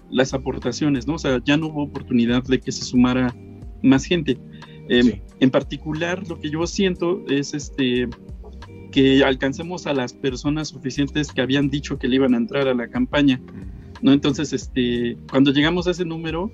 las 0.10 0.34
aportaciones, 0.34 1.08
¿no? 1.08 1.16
O 1.16 1.20
sea, 1.20 1.42
ya 1.44 1.58
no 1.58 1.68
hubo 1.68 1.84
oportunidad 1.84 2.44
de 2.44 2.60
que 2.60 2.72
se 2.72 2.86
sumara 2.86 3.36
más 3.82 4.06
gente. 4.06 4.38
Eh, 4.90 5.22
en 5.40 5.50
particular, 5.50 6.28
lo 6.28 6.40
que 6.40 6.50
yo 6.50 6.66
siento 6.68 7.24
es 7.28 7.54
este 7.54 8.08
que 8.92 9.24
alcancemos 9.24 9.88
a 9.88 9.94
las 9.94 10.14
personas 10.14 10.68
suficientes 10.68 11.32
que 11.32 11.42
habían 11.42 11.70
dicho 11.70 11.98
que 11.98 12.08
le 12.08 12.18
iban 12.18 12.36
a 12.36 12.38
entrar 12.38 12.68
a 12.68 12.76
la 12.76 12.88
campaña. 12.88 13.42
¿no? 14.04 14.14
Entonces, 14.14 14.54
este, 14.54 15.18
cuando 15.32 15.52
llegamos 15.52 15.88
a 15.88 15.92
ese 15.92 16.06
número, 16.06 16.52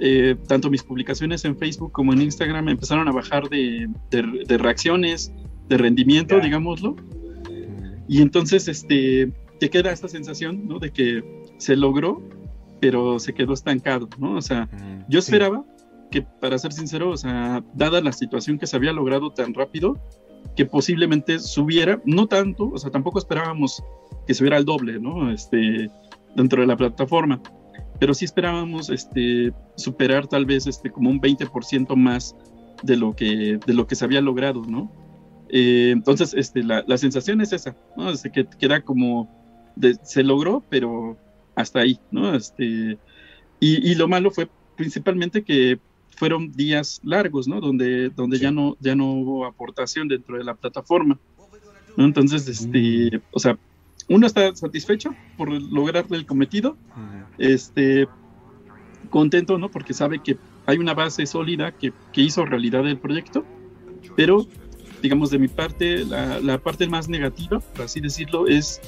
eh, 0.00 0.36
tanto 0.46 0.70
mis 0.70 0.82
publicaciones 0.82 1.44
en 1.44 1.56
Facebook 1.56 1.92
como 1.92 2.12
en 2.12 2.22
Instagram 2.22 2.68
empezaron 2.68 3.08
a 3.08 3.12
bajar 3.12 3.48
de, 3.48 3.88
reacciones, 4.58 5.32
de 5.68 5.78
rendimiento, 5.78 6.38
digámoslo. 6.40 6.96
Y 8.08 8.22
entonces 8.22 8.68
este, 8.68 9.32
te 9.58 9.70
queda 9.70 9.92
esta 9.92 10.08
sensación 10.08 10.68
¿no? 10.68 10.78
de 10.78 10.90
que 10.90 11.44
se 11.58 11.76
logró, 11.76 12.22
pero 12.80 13.18
se 13.18 13.34
quedó 13.34 13.52
estancado. 13.52 14.08
¿no? 14.18 14.36
O 14.36 14.42
sea, 14.42 14.68
yo 15.08 15.18
esperaba 15.18 15.64
que, 16.10 16.22
para 16.22 16.58
ser 16.58 16.72
sincero, 16.72 17.10
o 17.10 17.16
sea, 17.16 17.64
dada 17.74 18.00
la 18.00 18.12
situación 18.12 18.58
que 18.58 18.66
se 18.66 18.76
había 18.76 18.92
logrado 18.92 19.30
tan 19.30 19.54
rápido, 19.54 19.98
que 20.54 20.66
posiblemente 20.66 21.38
subiera, 21.38 22.00
no 22.04 22.26
tanto, 22.28 22.70
o 22.70 22.78
sea, 22.78 22.90
tampoco 22.90 23.18
esperábamos 23.18 23.82
que 24.26 24.34
subiera 24.34 24.56
al 24.56 24.64
doble, 24.64 25.00
¿no? 25.00 25.30
Este, 25.30 25.90
dentro 26.34 26.60
de 26.60 26.66
la 26.66 26.76
plataforma. 26.76 27.40
Pero 27.98 28.14
sí 28.14 28.24
esperábamos 28.24 28.90
este, 28.90 29.52
superar 29.76 30.26
tal 30.26 30.46
vez 30.46 30.66
este, 30.66 30.90
como 30.90 31.10
un 31.10 31.20
20% 31.20 31.94
más 31.96 32.36
de 32.82 32.96
lo, 32.96 33.14
que, 33.14 33.58
de 33.64 33.74
lo 33.74 33.86
que 33.86 33.94
se 33.94 34.04
había 34.04 34.20
logrado, 34.20 34.62
¿no? 34.62 34.92
Eh, 35.48 35.90
entonces, 35.92 36.34
este, 36.34 36.62
la, 36.62 36.84
la, 36.86 36.98
sensación 36.98 37.40
es 37.40 37.52
esa, 37.52 37.76
¿no? 37.96 38.10
Desde 38.10 38.30
que 38.32 38.46
queda 38.58 38.80
como, 38.82 39.30
se 40.02 40.22
logró, 40.22 40.62
pero 40.68 41.16
hasta 41.54 41.80
ahí, 41.80 41.98
¿no? 42.10 42.34
Este, 42.34 42.98
y, 43.60 43.90
y, 43.90 43.94
lo 43.94 44.08
malo 44.08 44.30
fue 44.30 44.48
principalmente 44.76 45.42
que 45.42 45.78
fueron 46.16 46.52
días 46.52 47.00
largos, 47.04 47.46
¿no? 47.46 47.60
Donde, 47.60 48.10
donde 48.10 48.38
ya, 48.38 48.50
no, 48.50 48.76
ya 48.80 48.94
no 48.94 49.12
hubo 49.12 49.46
aportación 49.46 50.08
dentro 50.08 50.36
de 50.36 50.44
la 50.44 50.54
plataforma. 50.54 51.18
¿no? 51.96 52.04
Entonces, 52.04 52.48
este, 52.48 53.20
o 53.30 53.38
sea, 53.38 53.58
uno 54.08 54.26
está 54.26 54.54
satisfecho 54.54 55.14
por 55.36 55.50
lograr 55.50 56.06
el 56.10 56.26
cometido, 56.26 56.76
este, 57.38 58.06
contento, 59.10 59.58
¿no? 59.58 59.70
Porque 59.70 59.94
sabe 59.94 60.20
que 60.22 60.36
hay 60.66 60.78
una 60.78 60.94
base 60.94 61.26
sólida 61.26 61.72
que, 61.72 61.92
hizo 62.14 62.44
realidad 62.44 62.86
el 62.86 62.98
proyecto, 62.98 63.44
pero, 64.16 64.46
digamos, 65.02 65.30
de 65.30 65.38
mi 65.38 65.48
parte, 65.48 66.04
la, 66.04 66.58
parte 66.58 66.86
más 66.86 67.08
negativa, 67.08 67.60
por 67.60 67.84
así 67.84 68.00
decirlo, 68.00 68.46
es 68.46 68.80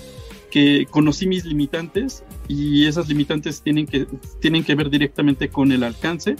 que 0.50 0.86
conocí 0.90 1.26
mis 1.26 1.44
limitantes 1.44 2.24
y 2.46 2.86
esas 2.86 3.08
limitantes 3.08 3.60
tienen 3.60 3.86
que, 3.86 4.06
tienen 4.40 4.64
que 4.64 4.74
ver 4.74 4.88
directamente 4.88 5.50
con 5.50 5.72
el 5.72 5.82
alcance 5.82 6.36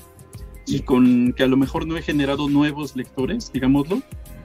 y 0.66 0.80
con 0.80 1.34
que 1.34 1.42
a 1.42 1.46
lo 1.46 1.56
mejor 1.56 1.86
no 1.86 1.96
he 1.96 2.02
generado 2.02 2.48
nuevos 2.48 2.96
lectores, 2.96 3.50
digámoslo, 3.52 4.02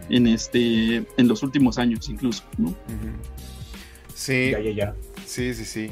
en, 0.09 0.27
este, 0.27 0.97
en 1.17 1.27
los 1.27 1.43
últimos 1.43 1.77
años 1.77 2.09
incluso, 2.09 2.43
¿no? 2.57 2.75
Sí. 4.15 4.51
Ya, 4.51 4.59
ya, 4.59 4.71
ya. 4.71 4.95
Sí, 5.25 5.53
sí, 5.53 5.65
sí. 5.65 5.91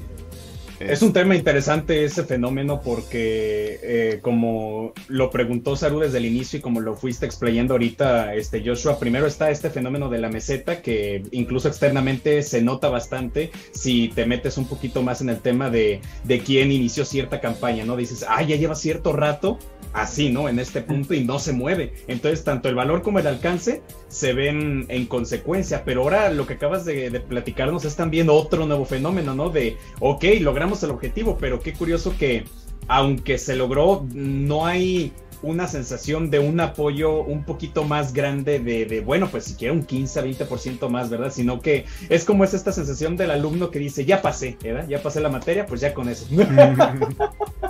Es 0.87 1.01
un 1.01 1.13
tema 1.13 1.35
interesante 1.35 2.03
ese 2.03 2.23
fenómeno 2.23 2.81
porque 2.81 3.79
eh, 3.83 4.19
como 4.21 4.93
lo 5.07 5.29
preguntó 5.29 5.75
Saru 5.75 5.99
desde 5.99 6.17
el 6.17 6.25
inicio 6.25 6.59
y 6.59 6.61
como 6.61 6.79
lo 6.79 6.95
fuiste 6.95 7.25
explayando 7.25 7.73
ahorita, 7.75 8.33
este 8.35 8.63
Joshua, 8.65 8.99
primero 8.99 9.27
está 9.27 9.51
este 9.51 9.69
fenómeno 9.69 10.09
de 10.09 10.17
la 10.17 10.29
meseta 10.29 10.81
que 10.81 11.23
incluso 11.31 11.67
externamente 11.67 12.41
se 12.43 12.61
nota 12.61 12.89
bastante 12.89 13.51
si 13.71 14.09
te 14.09 14.25
metes 14.25 14.57
un 14.57 14.65
poquito 14.65 15.03
más 15.03 15.21
en 15.21 15.29
el 15.29 15.39
tema 15.39 15.69
de, 15.69 16.01
de 16.23 16.39
quién 16.39 16.71
inició 16.71 17.05
cierta 17.05 17.39
campaña, 17.41 17.85
¿no? 17.85 17.95
Dices, 17.95 18.25
ah, 18.27 18.41
ya 18.41 18.55
lleva 18.55 18.75
cierto 18.75 19.13
rato 19.13 19.59
así, 19.93 20.29
¿no? 20.29 20.49
En 20.49 20.59
este 20.59 20.81
punto 20.81 21.13
y 21.13 21.23
no 21.23 21.39
se 21.39 21.53
mueve. 21.53 21.93
Entonces, 22.07 22.43
tanto 22.43 22.69
el 22.69 22.75
valor 22.75 23.01
como 23.01 23.19
el 23.19 23.27
alcance 23.27 23.81
se 24.07 24.33
ven 24.33 24.85
en 24.89 25.05
consecuencia, 25.05 25.83
pero 25.83 26.03
ahora 26.03 26.31
lo 26.31 26.47
que 26.47 26.53
acabas 26.53 26.85
de, 26.85 27.11
platicarnos 27.27 27.85
es 27.85 27.95
también 27.95 28.29
otro 28.29 28.65
nuevo 28.65 28.85
fenómeno, 28.85 29.33
¿no? 29.35 29.49
De, 29.49 29.77
ok, 29.99 30.23
logramos 30.39 30.70
el 30.83 30.91
objetivo, 30.91 31.37
pero 31.39 31.59
qué 31.59 31.73
curioso 31.73 32.15
que 32.17 32.45
aunque 32.87 33.37
se 33.37 33.55
logró, 33.55 34.05
no 34.13 34.65
hay 34.65 35.13
una 35.43 35.67
sensación 35.67 36.29
de 36.29 36.39
un 36.39 36.59
apoyo 36.59 37.23
un 37.23 37.43
poquito 37.43 37.83
más 37.83 38.13
grande 38.13 38.59
de, 38.59 39.01
bueno, 39.01 39.29
pues 39.29 39.45
si 39.45 39.55
quiero 39.55 39.73
un 39.73 39.83
15, 39.83 40.23
20% 40.23 40.89
más, 40.89 41.09
¿verdad? 41.09 41.31
Sino 41.33 41.61
que 41.61 41.85
es 42.09 42.25
como 42.25 42.43
es 42.43 42.53
esta 42.53 42.71
sensación 42.71 43.17
del 43.17 43.31
alumno 43.31 43.71
que 43.71 43.79
dice, 43.79 44.05
ya 44.05 44.21
pasé, 44.21 44.57
¿verdad? 44.61 44.87
Ya 44.87 45.01
pasé 45.01 45.19
la 45.19 45.29
materia, 45.29 45.65
pues 45.65 45.81
ya 45.81 45.93
con 45.93 46.09
eso. 46.09 46.27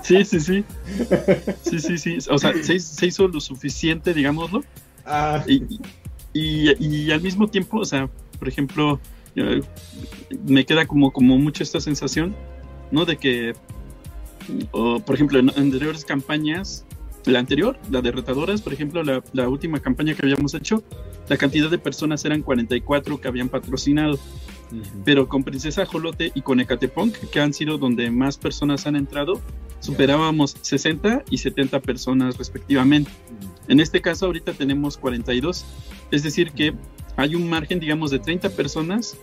Sí, 0.03 0.25
sí, 0.25 0.39
sí. 0.39 0.65
Sí, 1.61 1.79
sí, 1.79 1.97
sí. 1.97 2.17
O 2.29 2.37
sea, 2.37 2.53
se, 2.63 3.05
hizo 3.05 3.27
lo 3.27 3.39
suficiente, 3.39 4.13
digámoslo. 4.13 4.63
Ah. 5.05 5.43
Y, 5.47 5.79
y, 6.33 7.11
al 7.11 7.21
mismo 7.21 7.47
tiempo, 7.47 7.79
o 7.79 7.85
sea, 7.85 8.09
por 8.39 8.47
ejemplo, 8.47 8.99
me 10.43 10.65
queda 10.65 10.87
como, 10.87 11.11
como 11.11 11.37
mucho 11.37 11.61
esta 11.61 11.79
sensación, 11.79 12.35
¿no? 12.91 13.05
De 13.05 13.17
que, 13.17 13.53
por 14.71 15.15
ejemplo, 15.15 15.39
en 15.39 15.49
anteriores 15.49 16.05
campañas, 16.05 16.85
la 17.25 17.39
anterior, 17.39 17.77
la 17.89 18.01
de 18.01 18.11
retadoras, 18.11 18.61
por 18.61 18.73
ejemplo, 18.73 19.03
la, 19.03 19.23
la, 19.33 19.47
última 19.47 19.79
campaña 19.79 20.15
que 20.15 20.23
habíamos 20.23 20.53
hecho, 20.53 20.83
la 21.29 21.37
cantidad 21.37 21.69
de 21.69 21.77
personas 21.77 22.25
eran 22.25 22.41
44 22.41 23.21
que 23.21 23.27
habían 23.27 23.49
patrocinado. 23.49 24.19
Pero 25.03 25.27
con 25.27 25.43
Princesa 25.43 25.85
Jolote 25.85 26.31
y 26.33 26.41
con 26.41 26.59
Ecatepunk, 26.59 27.13
que 27.29 27.39
han 27.39 27.53
sido 27.53 27.77
donde 27.77 28.09
más 28.09 28.37
personas 28.37 28.87
han 28.87 28.95
entrado, 28.95 29.41
superábamos 29.81 30.55
60 30.61 31.23
y 31.29 31.37
70 31.39 31.81
personas 31.81 32.37
respectivamente. 32.37 33.11
En 33.67 33.79
este 33.79 34.01
caso, 34.01 34.27
ahorita 34.27 34.53
tenemos 34.53 34.97
42. 34.97 35.65
Es 36.11 36.23
decir, 36.23 36.51
que 36.51 36.73
hay 37.17 37.35
un 37.35 37.49
margen, 37.49 37.79
digamos, 37.79 38.11
de 38.11 38.19
30 38.19 38.49
personas 38.51 39.17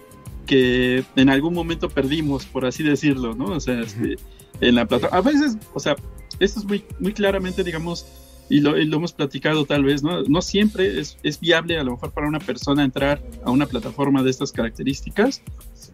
que 0.48 1.04
en 1.14 1.28
algún 1.28 1.54
momento 1.54 1.90
perdimos, 1.90 2.46
por 2.46 2.64
así 2.64 2.82
decirlo, 2.82 3.34
¿no? 3.34 3.44
O 3.50 3.60
sea, 3.60 3.80
este, 3.80 4.16
en 4.60 4.74
la 4.74 4.86
plataforma. 4.86 5.18
A 5.18 5.20
veces, 5.20 5.58
o 5.74 5.78
sea, 5.78 5.94
esto 6.40 6.60
es 6.60 6.66
muy, 6.66 6.84
muy 6.98 7.12
claramente, 7.12 7.62
digamos, 7.62 8.06
y 8.48 8.60
lo, 8.60 8.74
hemos 8.76 9.12
platicado 9.12 9.66
tal 9.66 9.84
vez, 9.84 10.02
¿no? 10.02 10.22
No 10.22 10.40
siempre 10.40 10.98
es, 10.98 11.18
es, 11.22 11.38
viable 11.38 11.78
a 11.78 11.84
lo 11.84 11.92
mejor 11.92 12.12
para 12.12 12.26
una 12.26 12.40
persona 12.40 12.82
entrar 12.82 13.22
a 13.44 13.50
una 13.50 13.66
plataforma 13.66 14.22
de 14.22 14.30
estas 14.30 14.50
características, 14.50 15.42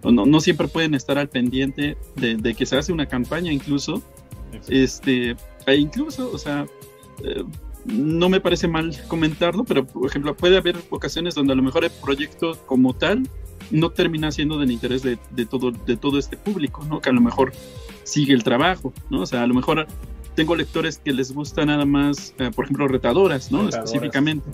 o 0.02 0.12
no, 0.12 0.24
no 0.24 0.40
siempre 0.40 0.68
pueden 0.68 0.94
estar 0.94 1.18
al 1.18 1.28
pendiente 1.28 1.96
de, 2.14 2.36
de, 2.36 2.54
que 2.54 2.64
se 2.64 2.76
hace 2.76 2.92
una 2.92 3.06
campaña 3.06 3.52
incluso, 3.52 4.02
este, 4.68 5.34
e 5.66 5.74
incluso, 5.74 6.30
o 6.32 6.38
sea, 6.38 6.64
eh, 7.24 7.42
no 7.86 8.28
me 8.28 8.40
parece 8.40 8.68
mal 8.68 8.96
comentarlo, 9.08 9.64
pero 9.64 9.84
por 9.84 10.08
ejemplo, 10.08 10.36
puede 10.36 10.56
haber 10.56 10.76
ocasiones 10.90 11.34
donde 11.34 11.54
a 11.54 11.56
lo 11.56 11.62
mejor 11.62 11.84
el 11.84 11.90
proyecto 11.90 12.56
como 12.66 12.94
tal 12.94 13.28
no 13.70 13.90
termina 13.90 14.30
siendo 14.30 14.58
del 14.58 14.70
interés 14.70 15.02
de, 15.02 15.18
de, 15.30 15.46
todo, 15.46 15.70
de 15.70 15.96
todo 15.96 16.18
este 16.18 16.36
público, 16.36 16.84
¿no? 16.88 17.00
Que 17.00 17.10
a 17.10 17.12
lo 17.12 17.20
mejor 17.20 17.52
sigue 18.04 18.34
el 18.34 18.44
trabajo, 18.44 18.92
¿no? 19.10 19.22
O 19.22 19.26
sea, 19.26 19.42
a 19.42 19.46
lo 19.46 19.54
mejor 19.54 19.86
tengo 20.34 20.56
lectores 20.56 20.98
que 20.98 21.12
les 21.12 21.32
gusta 21.32 21.64
nada 21.64 21.84
más, 21.84 22.34
eh, 22.38 22.50
por 22.54 22.64
ejemplo, 22.64 22.88
retadoras, 22.88 23.52
¿no? 23.52 23.68
Específicamente, 23.68 24.48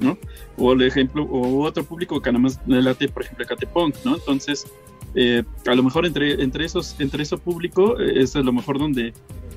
¿no? 0.00 0.18
O 0.56 0.72
el 0.72 0.82
ejemplo, 0.82 1.24
o 1.24 1.64
otro 1.64 1.84
público 1.84 2.20
que 2.20 2.30
nada 2.30 2.42
más 2.42 2.60
le 2.66 2.82
late, 2.82 3.08
por 3.08 3.24
ejemplo, 3.24 3.46
Catepunk, 3.46 3.96
¿no? 4.04 4.14
Entonces, 4.16 4.66
eh, 5.14 5.42
a 5.66 5.74
lo 5.74 5.82
mejor 5.82 6.06
entre, 6.06 6.42
entre 6.42 6.64
esos, 6.64 6.98
entre 7.00 7.22
eso 7.22 7.38
público, 7.38 7.98
eh, 7.98 8.22
es 8.22 8.36
a 8.36 8.40
lo 8.40 8.52
mejor 8.52 8.78
donde 8.78 9.12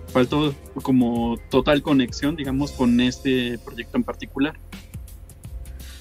faltó 0.08 0.54
como 0.82 1.38
total 1.50 1.82
conexión, 1.82 2.36
digamos, 2.36 2.72
con 2.72 3.00
este 3.02 3.60
proyecto 3.60 3.98
en 3.98 4.04
particular. 4.04 4.58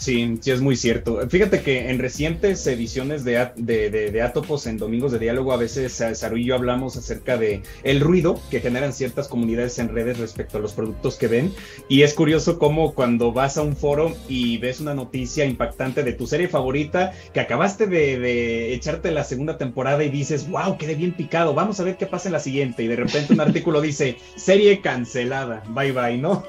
Sí, 0.05 0.37
sí, 0.39 0.51
es 0.51 0.61
muy 0.61 0.77
cierto. 0.77 1.27
Fíjate 1.31 1.63
que 1.63 1.89
en 1.89 1.99
recientes 1.99 2.67
ediciones 2.67 3.25
de, 3.25 3.49
de, 3.57 3.89
de, 3.89 4.21
Atopos 4.21 4.67
en 4.67 4.77
Domingos 4.77 5.13
de 5.13 5.19
Diálogo, 5.19 5.51
a 5.55 5.57
veces 5.57 5.95
Saru 5.95 6.37
y 6.37 6.45
yo 6.45 6.57
hablamos 6.57 6.99
acerca 6.99 7.39
de 7.39 7.63
el 7.85 8.01
ruido 8.01 8.39
que 8.51 8.61
generan 8.61 8.93
ciertas 8.93 9.29
comunidades 9.29 9.79
en 9.79 9.89
redes 9.89 10.19
respecto 10.19 10.59
a 10.59 10.61
los 10.61 10.75
productos 10.75 11.17
que 11.17 11.27
ven. 11.27 11.55
Y 11.89 12.03
es 12.03 12.13
curioso 12.13 12.59
cómo 12.59 12.93
cuando 12.93 13.33
vas 13.33 13.57
a 13.57 13.63
un 13.63 13.77
foro 13.77 14.15
y 14.29 14.59
ves 14.59 14.79
una 14.79 14.93
noticia 14.93 15.47
impactante 15.47 16.03
de 16.03 16.13
tu 16.13 16.27
serie 16.27 16.49
favorita, 16.49 17.15
que 17.33 17.41
acabaste 17.41 17.87
de, 17.87 18.75
echarte 18.75 19.11
la 19.11 19.25
segunda 19.25 19.57
temporada 19.57 20.05
y 20.05 20.11
dices, 20.11 20.51
wow, 20.51 20.77
quedé 20.77 20.97
bien 20.97 21.13
picado, 21.13 21.55
vamos 21.55 21.81
a 21.81 21.85
ver 21.85 21.97
qué 21.97 22.05
pasa 22.05 22.29
en 22.29 22.35
la 22.35 22.41
siguiente. 22.41 22.83
Y 22.83 22.89
de 22.89 22.97
repente 22.97 23.33
un 23.33 23.41
artículo 23.41 23.81
dice, 23.81 24.19
serie 24.37 24.83
cancelada, 24.83 25.63
bye 25.69 25.93
bye, 25.93 26.19
¿no? 26.19 26.45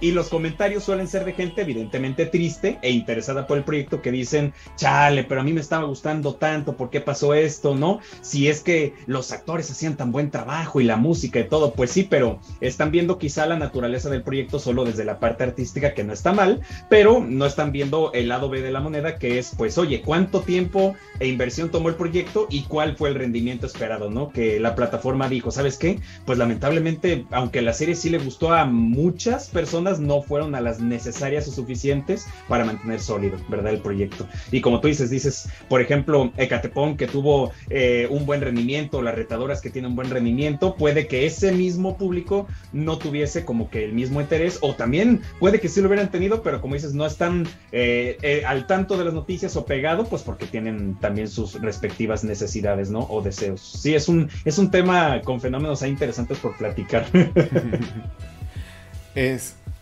Y 0.00 0.12
los 0.12 0.28
comentarios 0.28 0.84
suelen 0.84 1.08
ser 1.08 1.24
de 1.24 1.32
gente 1.32 1.62
evidentemente 1.62 2.26
triste 2.26 2.78
e 2.82 2.90
interesada 2.90 3.46
por 3.46 3.58
el 3.58 3.64
proyecto 3.64 4.02
que 4.02 4.10
dicen, 4.10 4.52
chale, 4.76 5.24
pero 5.24 5.40
a 5.40 5.44
mí 5.44 5.52
me 5.52 5.60
estaba 5.60 5.84
gustando 5.84 6.34
tanto, 6.34 6.76
¿por 6.76 6.90
qué 6.90 7.00
pasó 7.00 7.34
esto? 7.34 7.74
¿No? 7.74 8.00
Si 8.20 8.48
es 8.48 8.60
que 8.60 8.94
los 9.06 9.32
actores 9.32 9.70
hacían 9.70 9.96
tan 9.96 10.12
buen 10.12 10.30
trabajo 10.30 10.80
y 10.80 10.84
la 10.84 10.96
música 10.96 11.40
y 11.40 11.48
todo, 11.48 11.72
pues 11.72 11.90
sí, 11.90 12.06
pero 12.08 12.40
están 12.60 12.90
viendo 12.90 13.18
quizá 13.18 13.46
la 13.46 13.58
naturaleza 13.58 14.10
del 14.10 14.22
proyecto 14.22 14.58
solo 14.58 14.84
desde 14.84 15.04
la 15.04 15.18
parte 15.18 15.44
artística, 15.44 15.94
que 15.94 16.04
no 16.04 16.12
está 16.12 16.32
mal, 16.32 16.60
pero 16.88 17.24
no 17.26 17.46
están 17.46 17.72
viendo 17.72 18.12
el 18.12 18.28
lado 18.28 18.48
B 18.48 18.62
de 18.62 18.70
la 18.70 18.80
moneda, 18.80 19.18
que 19.18 19.38
es, 19.38 19.52
pues, 19.56 19.78
oye, 19.78 20.02
¿cuánto 20.02 20.40
tiempo 20.40 20.94
e 21.18 21.28
inversión 21.28 21.70
tomó 21.70 21.88
el 21.88 21.94
proyecto 21.94 22.46
y 22.50 22.62
cuál 22.62 22.96
fue 22.96 23.10
el 23.10 23.14
rendimiento 23.14 23.66
esperado, 23.66 24.10
¿no? 24.10 24.30
Que 24.30 24.60
la 24.60 24.74
plataforma 24.74 25.28
dijo, 25.28 25.50
¿sabes 25.50 25.76
qué? 25.76 26.00
Pues 26.24 26.38
lamentablemente, 26.38 27.26
aunque 27.30 27.62
la 27.62 27.72
serie 27.72 27.94
sí 27.94 28.10
le 28.10 28.18
gustó 28.18 28.52
a 28.52 28.64
muchas 28.64 29.48
personas, 29.48 29.69
no 30.00 30.22
fueron 30.22 30.54
a 30.54 30.60
las 30.60 30.80
necesarias 30.80 31.46
o 31.48 31.52
suficientes 31.52 32.26
para 32.48 32.64
mantener 32.64 33.00
sólido, 33.00 33.38
¿verdad? 33.48 33.72
El 33.72 33.80
proyecto. 33.80 34.26
Y 34.50 34.60
como 34.60 34.80
tú 34.80 34.88
dices, 34.88 35.10
dices, 35.10 35.48
por 35.68 35.80
ejemplo, 35.80 36.32
Ecatepón, 36.36 36.96
que 36.96 37.06
tuvo 37.06 37.52
eh, 37.68 38.08
un 38.10 38.26
buen 38.26 38.40
rendimiento, 38.40 39.00
las 39.02 39.14
retadoras 39.14 39.60
que 39.60 39.70
tienen 39.70 39.92
un 39.92 39.96
buen 39.96 40.10
rendimiento, 40.10 40.74
puede 40.74 41.06
que 41.06 41.26
ese 41.26 41.52
mismo 41.52 41.96
público 41.96 42.48
no 42.72 42.98
tuviese 42.98 43.44
como 43.44 43.70
que 43.70 43.84
el 43.84 43.92
mismo 43.92 44.20
interés, 44.20 44.58
o 44.60 44.74
también 44.74 45.22
puede 45.38 45.60
que 45.60 45.68
sí 45.68 45.80
lo 45.80 45.86
hubieran 45.86 46.10
tenido, 46.10 46.42
pero 46.42 46.60
como 46.60 46.74
dices, 46.74 46.94
no 46.94 47.06
están 47.06 47.46
eh, 47.70 48.18
eh, 48.22 48.42
al 48.44 48.66
tanto 48.66 48.96
de 48.96 49.04
las 49.04 49.14
noticias 49.14 49.56
o 49.56 49.64
pegado, 49.64 50.04
pues 50.04 50.22
porque 50.22 50.46
tienen 50.46 50.96
también 50.98 51.28
sus 51.28 51.60
respectivas 51.60 52.24
necesidades, 52.24 52.90
¿no? 52.90 53.00
O 53.08 53.22
deseos. 53.22 53.60
Sí, 53.60 53.94
es 53.94 54.08
un, 54.08 54.28
es 54.44 54.58
un 54.58 54.70
tema 54.70 55.20
con 55.22 55.40
fenómenos 55.40 55.82
ahí 55.82 55.90
interesantes 55.90 56.38
por 56.38 56.56
platicar. 56.56 57.06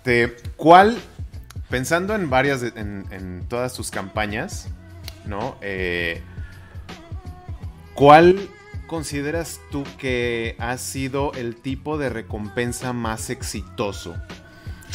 este, 0.09 0.35
¿cuál 0.57 0.97
pensando 1.69 2.15
en 2.15 2.31
varias, 2.31 2.63
en, 2.63 3.45
todas 3.49 3.75
sus 3.75 3.91
campañas, 3.91 4.69
¿no? 5.27 5.57
Eh, 5.61 6.23
¿Cuál 7.95 8.49
consideras 8.87 9.61
tú 9.71 9.85
que 9.99 10.57
ha 10.59 10.79
sido 10.79 11.33
el 11.35 11.57
tipo 11.57 11.99
de 11.99 12.09
recompensa 12.09 12.95
más 12.95 13.29
exitoso? 13.29 14.17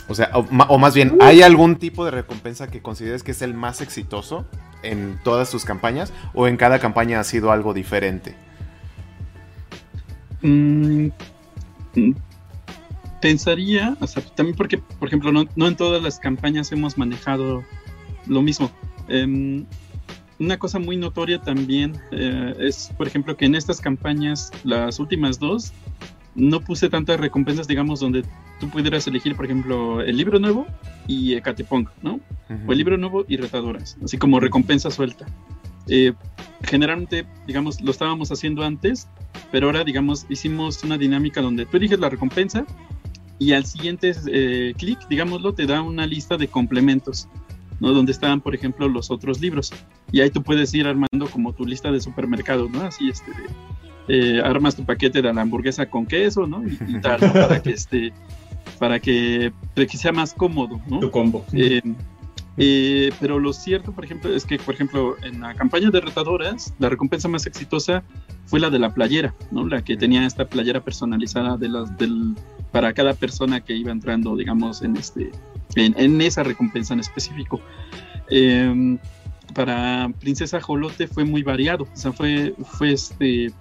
O 0.08 0.16
sea, 0.16 0.32
o, 0.34 0.78
más 0.80 0.96
bien, 0.96 1.18
¿hay 1.22 1.44
algún 1.44 1.78
tipo 1.78 2.06
de 2.06 2.12
recompensa 2.12 2.68
que 2.68 2.82
consideres 2.82 3.22
que 3.24 3.32
es 3.32 3.42
el 3.44 3.54
más 3.54 3.82
exitoso 3.82 4.48
en 4.82 5.20
todas 5.24 5.48
sus 5.48 5.64
campañas? 5.64 6.12
¿O 6.34 6.48
en 6.48 6.58
cada 6.58 6.80
campaña 6.80 7.20
ha 7.20 7.24
sido 7.24 7.52
algo 7.52 7.74
diferente? 7.74 8.36
Mm, 10.42 11.10
pensaría, 13.24 13.96
o 14.02 14.06
sea, 14.06 14.22
también 14.36 14.58
porque, 14.58 14.78
por 14.78 15.08
ejemplo, 15.08 15.32
no, 15.32 15.46
no 15.56 15.68
en 15.70 15.78
todas 15.78 16.04
las 16.04 16.20
campañas 16.20 16.74
hemos 16.74 16.98
manejado 16.98 17.64
lo 18.28 18.42
mismo. 18.42 18.70
Em, 19.08 19.66
una 20.40 20.60
cosa 20.60 20.78
muy 20.78 20.98
notoria 20.98 21.40
también 21.40 21.94
eh, 22.12 22.54
es, 22.60 22.92
por 22.98 23.08
ejemplo, 23.08 23.38
que 23.38 23.46
en 23.46 23.56
estas 23.56 23.80
campañas, 23.80 24.52
las 24.66 25.00
últimas 25.00 25.40
dos, 25.40 25.72
no 26.36 26.60
puse 26.60 26.90
tantas 26.90 27.18
recompensas, 27.18 27.66
digamos, 27.66 28.02
donde 28.02 28.26
tú 28.60 28.70
pudieras 28.70 29.08
elegir, 29.08 29.38
por 29.38 29.46
ejemplo, 29.46 30.02
el 30.02 30.18
libro 30.18 30.38
nuevo 30.38 30.68
y 31.08 31.36
Ecatepong, 31.36 31.88
¿no? 32.02 32.20
O 32.68 32.74
el 32.74 32.78
libro 32.78 32.98
nuevo 32.98 33.24
y 33.30 33.38
retadoras, 33.38 33.96
así 34.04 34.18
como 34.18 34.42
recompensa 34.42 34.92
suelta. 34.92 35.26
Eh, 35.88 36.12
generalmente, 36.64 37.26
digamos, 37.48 37.80
lo 37.80 37.92
estábamos 37.92 38.34
haciendo 38.34 38.64
antes, 38.64 39.08
pero 39.50 39.68
ahora, 39.68 39.86
digamos, 39.86 40.26
hicimos 40.28 40.84
una 40.84 40.98
dinámica 40.98 41.42
donde 41.42 41.66
tú 41.66 41.78
eliges 41.78 42.00
la 42.00 42.10
recompensa 42.10 42.66
y 43.40 43.54
al 43.54 43.66
siguiente 43.66 44.14
eh, 44.28 44.74
clic, 44.78 45.08
digámoslo, 45.10 45.54
te 45.54 45.66
da 45.66 45.82
una 45.82 46.06
lista 46.06 46.38
de 46.38 46.48
complementos, 46.48 47.28
¿no? 47.80 47.92
Donde 47.92 48.12
están, 48.12 48.42
por 48.42 48.56
ejemplo, 48.56 48.88
los 48.88 49.12
otros 49.12 49.42
libros. 49.42 49.74
Y 50.12 50.22
ahí 50.22 50.30
tú 50.30 50.44
puedes 50.44 50.74
ir 50.74 50.88
armando 50.88 51.28
como 51.32 51.54
tu 51.54 51.66
lista 51.66 51.92
de 51.92 52.00
supermercados, 52.00 52.70
¿no? 52.72 52.82
Así, 52.82 53.10
este, 53.10 53.32
eh, 54.08 54.42
armas 54.44 54.76
tu 54.76 54.86
paquete 54.86 55.22
de 55.22 55.34
la 55.34 55.42
hamburguesa 55.42 55.86
con 55.90 56.06
queso, 56.06 56.48
¿no? 56.48 56.64
Y, 56.66 57.00
tal, 57.02 57.20
Para 57.20 57.62
que, 57.62 57.72
este, 57.72 58.14
para 58.80 59.00
que, 59.00 59.52
para 59.74 59.88
que 59.88 59.98
sea 59.98 60.12
más 60.12 60.34
cómodo, 60.34 60.80
¿no? 60.88 61.00
Tu 61.00 61.12
combo. 61.12 61.46
Eh, 61.54 61.82
eh, 62.58 63.12
pero 63.20 63.40
lo 63.40 63.52
cierto, 63.52 63.92
por 63.92 64.06
ejemplo, 64.06 64.34
es 64.34 64.46
que, 64.46 64.60
por 64.60 64.76
ejemplo, 64.76 65.16
en 65.24 65.42
la 65.42 65.56
campaña 65.56 65.90
de 65.90 66.02
retadoras, 66.02 66.74
la 66.80 66.90
recompensa 66.90 67.28
más 67.28 67.48
exitosa 67.48 68.04
fue 68.46 68.60
la 68.60 68.70
de 68.70 68.80
la 68.80 68.94
playera, 68.94 69.34
¿no? 69.52 69.68
La 69.68 69.84
que 69.84 69.98
tenía 69.98 70.26
esta 70.26 70.46
playera 70.46 70.82
personalizada 70.82 71.58
de 71.58 71.70
las, 71.70 71.98
del, 71.98 72.36
para 72.72 72.94
cada 72.94 73.14
persona 73.14 73.62
que 73.62 73.76
iba 73.76 73.92
entrando, 73.92 74.36
digamos, 74.36 74.84
en, 74.84 74.96
este, 74.98 75.32
en, 75.76 76.22
esa 76.22 76.44
recompensa 76.44 76.94
en 76.94 77.00
específico. 77.00 77.60
Em, 78.30 79.00
para 79.56 80.12
Princesa 80.20 80.62
Jolote 80.62 81.08
fue 81.08 81.26
muy 81.26 81.42
variado, 81.42 81.86
o 81.92 81.98
sea, 81.98 82.12
fue, 82.12 82.54
fue 82.64 82.94
este... 82.94 83.52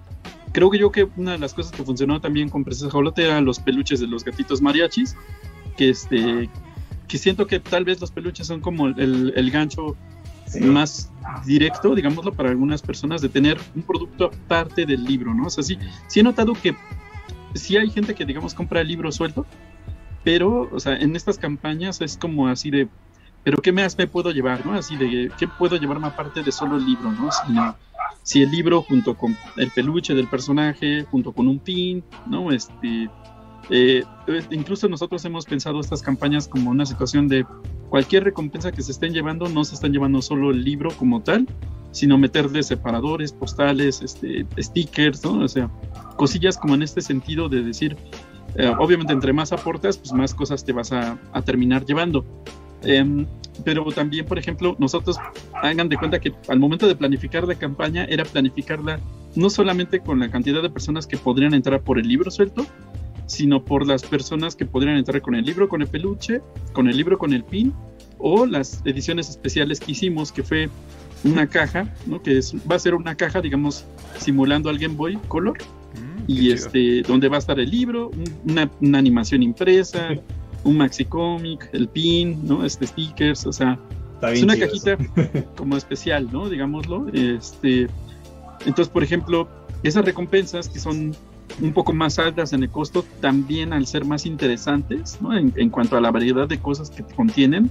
Creo 0.51 0.69
que 0.69 0.77
yo 0.77 0.91
que 0.91 1.07
una 1.17 1.31
de 1.31 1.39
las 1.39 1.55
cosas 1.55 1.71
que 1.71 1.81
funcionó 1.83 2.21
también 2.21 2.47
con 2.47 2.63
Princesa 2.63 2.91
Jolote 2.91 3.23
eran 3.23 3.43
los 3.43 3.59
peluches 3.59 3.99
de 3.99 4.05
los 4.05 4.23
gatitos 4.23 4.61
mariachis, 4.61 5.15
que 5.77 5.89
este 5.89 6.47
que 7.13 7.19
siento 7.19 7.45
que 7.45 7.59
tal 7.59 7.85
vez 7.85 8.01
los 8.01 8.09
peluches 8.09 8.47
son 8.47 8.59
como 8.59 8.87
el, 8.87 9.33
el 9.35 9.51
gancho 9.51 9.95
más 10.59 11.11
directo, 11.45 11.93
digámoslo, 11.93 12.33
para 12.33 12.49
algunas 12.49 12.81
personas 12.81 13.21
de 13.21 13.29
tener 13.29 13.59
un 13.75 13.83
producto 13.83 14.31
aparte 14.33 14.83
del 14.87 15.03
libro, 15.03 15.31
¿no? 15.31 15.45
O 15.45 15.49
sea, 15.51 15.63
sí, 15.63 15.77
sí 16.07 16.21
he 16.21 16.23
notado 16.23 16.53
que 16.53 16.75
sí 17.53 17.77
hay 17.77 17.91
gente 17.91 18.15
que, 18.15 18.25
digamos, 18.25 18.55
compra 18.55 18.81
el 18.81 18.87
libro 18.87 19.11
suelto, 19.11 19.45
pero, 20.23 20.67
o 20.71 20.79
sea, 20.79 20.95
en 20.95 21.15
estas 21.15 21.37
campañas 21.37 22.01
es 22.01 22.17
como 22.17 22.47
así 22.47 22.71
de, 22.71 22.87
pero 23.43 23.61
¿qué 23.61 23.71
más 23.71 23.95
me 23.95 24.07
puedo 24.07 24.31
llevar, 24.31 24.65
no? 24.65 24.73
Así 24.73 24.95
de, 24.95 25.31
¿qué 25.37 25.47
puedo 25.47 25.75
llevarme 25.75 26.07
aparte 26.07 26.41
de 26.41 26.51
solo 26.51 26.77
el 26.77 26.85
libro, 26.87 27.11
no? 27.11 27.29
Sino, 27.31 27.75
si 28.23 28.41
el 28.41 28.49
libro 28.49 28.81
junto 28.81 29.15
con 29.15 29.37
el 29.57 29.69
peluche 29.69 30.15
del 30.15 30.27
personaje, 30.27 31.05
junto 31.11 31.31
con 31.31 31.47
un 31.47 31.59
pin, 31.59 32.03
¿no? 32.25 32.51
Este, 32.51 33.07
Eh, 33.69 34.03
incluso 34.51 34.89
nosotros 34.89 35.23
hemos 35.25 35.45
pensado 35.45 35.79
estas 35.79 36.01
campañas 36.01 36.47
como 36.47 36.71
una 36.71 36.85
situación 36.85 37.27
de 37.27 37.45
cualquier 37.89 38.23
recompensa 38.23 38.71
que 38.71 38.81
se 38.81 38.91
estén 38.91 39.13
llevando, 39.13 39.47
no 39.49 39.63
se 39.63 39.75
están 39.75 39.91
llevando 39.91 40.21
solo 40.21 40.51
el 40.51 40.63
libro 40.63 40.91
como 40.97 41.21
tal, 41.21 41.47
sino 41.91 42.17
meterle 42.17 42.63
separadores, 42.63 43.31
postales, 43.31 44.01
este, 44.01 44.45
stickers, 44.57 45.23
¿no? 45.23 45.43
O 45.43 45.47
sea, 45.47 45.69
cosillas 46.15 46.57
como 46.57 46.75
en 46.75 46.81
este 46.81 47.01
sentido 47.01 47.49
de 47.49 47.61
decir, 47.61 47.95
eh, 48.55 48.71
obviamente 48.79 49.13
entre 49.13 49.31
más 49.31 49.53
aportas, 49.53 49.97
pues 49.97 50.11
más 50.11 50.33
cosas 50.33 50.65
te 50.65 50.73
vas 50.73 50.91
a, 50.91 51.17
a 51.31 51.41
terminar 51.41 51.85
llevando. 51.85 52.25
Em, 52.81 53.25
pero 53.63 53.85
también, 53.91 54.25
por 54.25 54.39
ejemplo, 54.39 54.75
nosotros 54.79 55.17
hagan 55.53 55.87
de 55.87 55.97
cuenta 55.97 56.19
que 56.19 56.33
al 56.49 56.59
momento 56.59 56.87
de 56.87 56.95
planificar 56.95 57.47
la 57.47 57.55
campaña 57.55 58.05
era 58.05 58.25
planificarla 58.25 58.99
no 59.35 59.49
solamente 59.49 59.99
con 59.99 60.19
la 60.19 60.29
cantidad 60.29 60.61
de 60.61 60.69
personas 60.69 61.07
que 61.07 61.17
podrían 61.17 61.53
entrar 61.53 61.81
por 61.81 61.99
el 61.99 62.07
libro 62.07 62.29
suelto, 62.29 62.65
sino 63.25 63.63
por 63.63 63.87
las 63.87 64.03
personas 64.03 64.55
que 64.55 64.65
podrían 64.65 64.97
entrar 64.97 65.21
con 65.21 65.35
el 65.35 65.45
libro 65.45 65.69
con 65.69 65.81
el 65.81 65.87
peluche, 65.87 66.41
con 66.73 66.87
el 66.87 66.97
libro 66.97 67.17
con 67.17 67.33
el 67.33 67.43
pin, 67.43 67.73
o 68.17 68.45
las 68.45 68.81
ediciones 68.85 69.29
especiales 69.29 69.79
que 69.79 69.91
hicimos, 69.91 70.31
que 70.31 70.43
fue 70.43 70.69
una 71.23 71.47
caja, 71.47 71.93
¿no? 72.05 72.21
que 72.21 72.37
es, 72.37 72.53
va 72.69 72.75
a 72.75 72.79
ser 72.79 72.95
una 72.95 73.15
caja, 73.15 73.41
digamos, 73.41 73.85
simulando 74.17 74.69
al 74.69 74.77
Game 74.77 74.95
Boy 74.95 75.17
Color, 75.27 75.57
mm, 75.57 76.23
y 76.27 76.51
este, 76.51 77.01
donde 77.01 77.27
va 77.27 77.37
a 77.37 77.39
estar 77.39 77.59
el 77.59 77.69
libro, 77.69 78.11
una, 78.45 78.69
animación 78.97 79.43
impresa, 79.43 80.09
un 80.63 80.77
maxi 80.77 81.05
cómic, 81.05 81.69
el 81.73 81.87
pin, 81.87 82.39
¿no? 82.47 82.65
Este 82.65 82.87
stickers, 82.87 83.45
o 83.45 83.53
sea, 83.53 83.79
es 84.31 84.43
una 84.43 84.57
cajita 84.57 84.97
como 85.57 85.75
especial, 85.75 86.29
¿no? 86.31 86.49
Digámoslo. 86.49 87.07
Este, 87.13 87.87
entonces, 88.65 88.87
por 88.87 89.03
ejemplo, 89.03 89.49
esas 89.83 90.05
recompensas 90.05 90.69
que 90.69 90.79
son 90.79 91.13
un 91.61 91.73
poco 91.73 91.93
más 91.93 92.19
altas 92.19 92.53
en 92.53 92.63
el 92.63 92.69
costo, 92.69 93.05
también 93.21 93.73
al 93.73 93.85
ser 93.85 94.05
más 94.05 94.25
interesantes, 94.25 95.19
¿no? 95.21 95.35
En, 95.37 95.69
cuanto 95.69 95.97
a 95.97 96.01
la 96.01 96.11
variedad 96.11 96.47
de 96.47 96.59
cosas 96.59 96.89
que 96.89 97.03
contienen, 97.03 97.69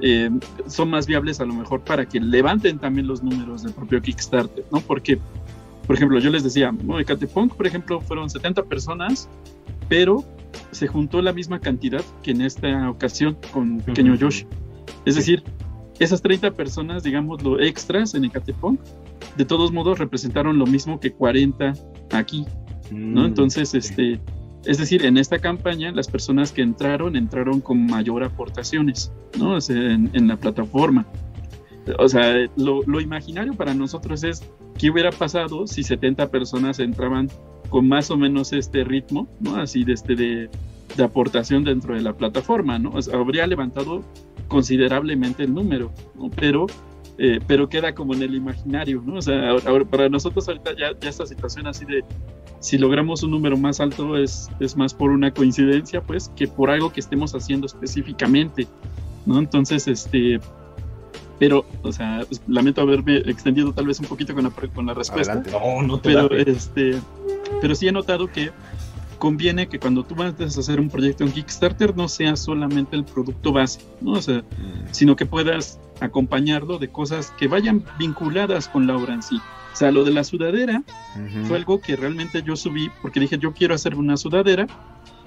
eh, 0.00 0.30
son 0.66 0.90
más 0.90 1.06
viables 1.06 1.40
a 1.40 1.44
lo 1.44 1.54
mejor 1.54 1.82
para 1.82 2.06
que 2.06 2.20
levanten 2.20 2.78
también 2.78 3.06
los 3.06 3.22
números 3.22 3.62
del 3.62 3.72
propio 3.72 4.02
Kickstarter, 4.02 4.64
¿no? 4.72 4.80
Porque, 4.80 5.18
por 5.86 5.96
ejemplo, 5.96 6.18
yo 6.18 6.30
les 6.30 6.42
decía, 6.42 6.72
¿no? 6.72 6.96
De 6.96 7.04
Catepunk, 7.04 7.54
por 7.54 7.66
ejemplo, 7.66 8.00
fueron 8.00 8.28
70 8.28 8.64
personas, 8.64 9.28
pero 9.88 10.24
se 10.70 10.86
juntó 10.86 11.22
la 11.22 11.32
misma 11.32 11.60
cantidad 11.60 12.02
que 12.22 12.32
en 12.32 12.42
esta 12.42 12.90
ocasión 12.90 13.36
con 13.52 13.78
Pequeño 13.78 14.14
Yoshi. 14.14 14.46
Es 15.04 15.16
decir, 15.16 15.42
esas 15.98 16.22
30 16.22 16.52
personas, 16.52 17.02
digamos, 17.02 17.42
lo 17.42 17.60
extras 17.60 18.14
en 18.14 18.24
Ecatepunk, 18.24 18.80
de 19.36 19.44
todos 19.44 19.72
modos 19.72 19.98
representaron 19.98 20.58
lo 20.58 20.66
mismo 20.66 20.98
que 21.00 21.12
40 21.12 21.74
aquí, 22.12 22.44
¿no? 22.90 23.22
Mm, 23.22 23.26
Entonces, 23.26 23.74
este, 23.74 24.20
es 24.64 24.78
decir, 24.78 25.04
en 25.04 25.16
esta 25.18 25.38
campaña 25.38 25.92
las 25.92 26.08
personas 26.08 26.52
que 26.52 26.62
entraron, 26.62 27.16
entraron 27.16 27.60
con 27.60 27.86
mayor 27.86 28.24
aportaciones, 28.24 29.12
¿no? 29.38 29.58
en, 29.68 30.28
la 30.28 30.36
plataforma. 30.36 31.06
O 31.98 32.08
sea, 32.08 32.34
lo, 32.56 32.82
lo, 32.86 33.00
imaginario 33.00 33.54
para 33.54 33.74
nosotros 33.74 34.22
es 34.22 34.48
qué 34.78 34.90
hubiera 34.90 35.10
pasado 35.10 35.66
si 35.66 35.82
70 35.82 36.30
personas 36.30 36.78
entraban 36.78 37.28
con 37.70 37.88
más 37.88 38.10
o 38.10 38.16
menos 38.16 38.52
este 38.52 38.84
ritmo, 38.84 39.26
¿no? 39.40 39.56
Así 39.56 39.82
de, 39.82 39.94
este, 39.94 40.14
de, 40.14 40.48
de 40.96 41.04
aportación 41.04 41.64
dentro 41.64 41.94
de 41.94 42.02
la 42.02 42.12
plataforma, 42.12 42.78
¿no? 42.78 42.92
habría 43.12 43.46
levantado 43.46 44.02
considerablemente 44.48 45.42
el 45.44 45.54
número, 45.54 45.90
¿no? 46.14 46.30
Pero 46.30 46.66
eh, 47.18 47.40
pero 47.46 47.68
queda 47.68 47.94
como 47.94 48.14
en 48.14 48.22
el 48.22 48.34
imaginario, 48.34 49.02
¿no? 49.04 49.16
O 49.16 49.22
sea, 49.22 49.54
para 49.90 50.08
nosotros 50.08 50.48
ahorita 50.48 50.72
ya, 50.72 50.98
ya, 50.98 51.08
esta 51.08 51.26
situación 51.26 51.66
así 51.66 51.84
de 51.84 52.04
si 52.60 52.78
logramos 52.78 53.22
un 53.22 53.32
número 53.32 53.56
más 53.56 53.80
alto 53.80 54.16
es, 54.16 54.48
es 54.60 54.76
más 54.76 54.94
por 54.94 55.10
una 55.10 55.32
coincidencia, 55.32 56.00
pues, 56.00 56.30
que 56.36 56.46
por 56.48 56.70
algo 56.70 56.92
que 56.92 57.00
estemos 57.00 57.34
haciendo 57.34 57.66
específicamente, 57.66 58.66
¿no? 59.26 59.38
Entonces, 59.38 59.88
este, 59.88 60.40
pero, 61.38 61.66
o 61.82 61.92
sea, 61.92 62.24
pues, 62.26 62.40
lamento 62.46 62.80
haberme 62.80 63.18
extendido 63.18 63.72
tal 63.72 63.86
vez 63.86 64.00
un 64.00 64.06
poquito 64.06 64.32
con 64.34 64.44
la, 64.44 64.50
con 64.50 64.86
la 64.86 64.94
respuesta, 64.94 65.34
no, 65.34 65.82
no 65.82 65.98
te 65.98 66.14
pero, 66.14 66.34
este, 66.34 66.94
pero 67.60 67.74
sí 67.74 67.88
he 67.88 67.92
notado 67.92 68.28
que 68.28 68.52
conviene 69.18 69.68
que 69.68 69.78
cuando 69.78 70.02
tú 70.02 70.14
vas 70.14 70.34
a 70.40 70.44
hacer 70.44 70.80
un 70.80 70.88
proyecto 70.88 71.24
en 71.24 71.32
Kickstarter 71.32 71.96
no 71.96 72.08
sea 72.08 72.36
solamente 72.36 72.96
el 72.96 73.04
producto 73.04 73.52
base, 73.52 73.80
¿no? 74.00 74.12
O 74.12 74.22
sea, 74.22 74.38
mm. 74.38 74.88
sino 74.92 75.14
que 75.14 75.26
puedas 75.26 75.78
acompañarlo 76.02 76.78
de 76.78 76.88
cosas 76.88 77.32
que 77.38 77.48
vayan 77.48 77.84
vinculadas 77.98 78.68
con 78.68 78.86
la 78.86 78.96
obra 78.96 79.14
en 79.14 79.22
sí. 79.22 79.36
O 79.72 79.76
sea, 79.76 79.90
lo 79.90 80.04
de 80.04 80.12
la 80.12 80.24
sudadera 80.24 80.82
fue 81.46 81.56
algo 81.56 81.80
que 81.80 81.96
realmente 81.96 82.42
yo 82.42 82.56
subí 82.56 82.90
porque 83.00 83.20
dije, 83.20 83.38
yo 83.38 83.52
quiero 83.52 83.74
hacer 83.74 83.94
una 83.94 84.16
sudadera 84.16 84.66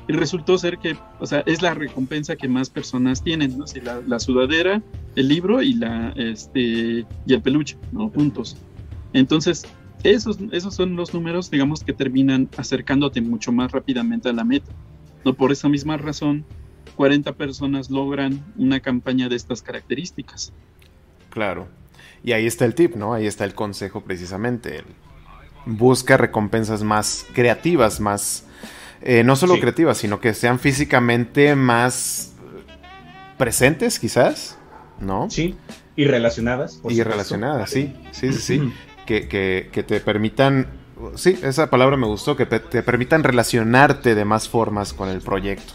y 0.07 0.13
resultó 0.13 0.57
ser 0.57 0.77
que, 0.77 0.95
o 1.19 1.25
sea, 1.25 1.41
es 1.47 1.63
la 1.63 1.73
recompensa 1.73 2.35
que 2.35 2.47
más 2.47 2.69
personas 2.69 3.23
tienen, 3.23 3.57
¿no? 3.57 3.65
la, 3.81 4.01
la, 4.05 4.19
sudadera, 4.19 4.83
el 5.15 5.27
libro 5.27 5.63
y, 5.63 5.73
la, 5.73 6.13
este, 6.15 7.05
y 7.25 7.33
el 7.33 7.41
peluche, 7.41 7.75
¿no? 7.91 8.09
Juntos. 8.09 8.55
Entonces, 9.13 9.65
esos, 10.03 10.38
esos 10.51 10.75
son 10.75 10.95
los 10.95 11.13
números, 11.13 11.49
digamos, 11.49 11.83
que 11.83 11.93
terminan 11.93 12.47
acercándote 12.57 13.21
mucho 13.21 13.51
más 13.51 13.71
rápidamente 13.71 14.29
a 14.29 14.33
la 14.33 14.43
meta. 14.43 14.71
¿no? 15.23 15.33
Por 15.33 15.51
esa 15.51 15.69
misma 15.69 15.97
razón, 15.97 16.45
40 16.95 17.34
personas 17.34 17.89
logran 17.89 18.43
una 18.58 18.79
campaña 18.79 19.29
de 19.29 19.36
estas 19.36 19.62
características. 19.62 20.53
Claro. 21.29 21.67
Y 22.23 22.31
ahí 22.31 22.45
está 22.47 22.65
el 22.65 22.73
tip, 22.73 22.95
¿no? 22.95 23.13
Ahí 23.13 23.27
está 23.27 23.45
el 23.45 23.53
consejo 23.53 24.01
precisamente. 24.01 24.84
Busca 25.65 26.17
recompensas 26.17 26.84
más 26.84 27.25
creativas, 27.34 27.99
más... 27.99 28.45
Eh, 29.01 29.23
no 29.23 29.36
solo 29.36 29.60
creativas, 29.60 29.97
sino 29.97 30.19
que 30.19 30.34
sean 30.34 30.58
físicamente 30.58 31.55
más 31.55 32.34
presentes, 33.38 33.99
quizás, 33.99 34.58
¿no? 34.99 35.29
Sí, 35.29 35.55
y 35.95 36.05
relacionadas. 36.05 36.81
y 36.89 37.03
relacionadas, 37.03 37.69
sí, 37.69 37.93
sí, 38.12 38.34
sí, 38.34 38.39
sí 38.39 38.73
que, 39.05 39.86
te 39.88 39.99
permitan, 39.99 40.67
sí, 41.15 41.38
esa 41.43 41.69
palabra 41.69 41.97
me 41.97 42.08
gustó, 42.08 42.36
que 42.36 42.45
te, 42.45 42.84
permitan 42.84 43.23
relacionarte 43.23 44.15
de 44.15 44.25
más 44.25 44.49
formas 44.49 44.93
con 44.93 45.10
el 45.10 45.21
proyecto. 45.21 45.73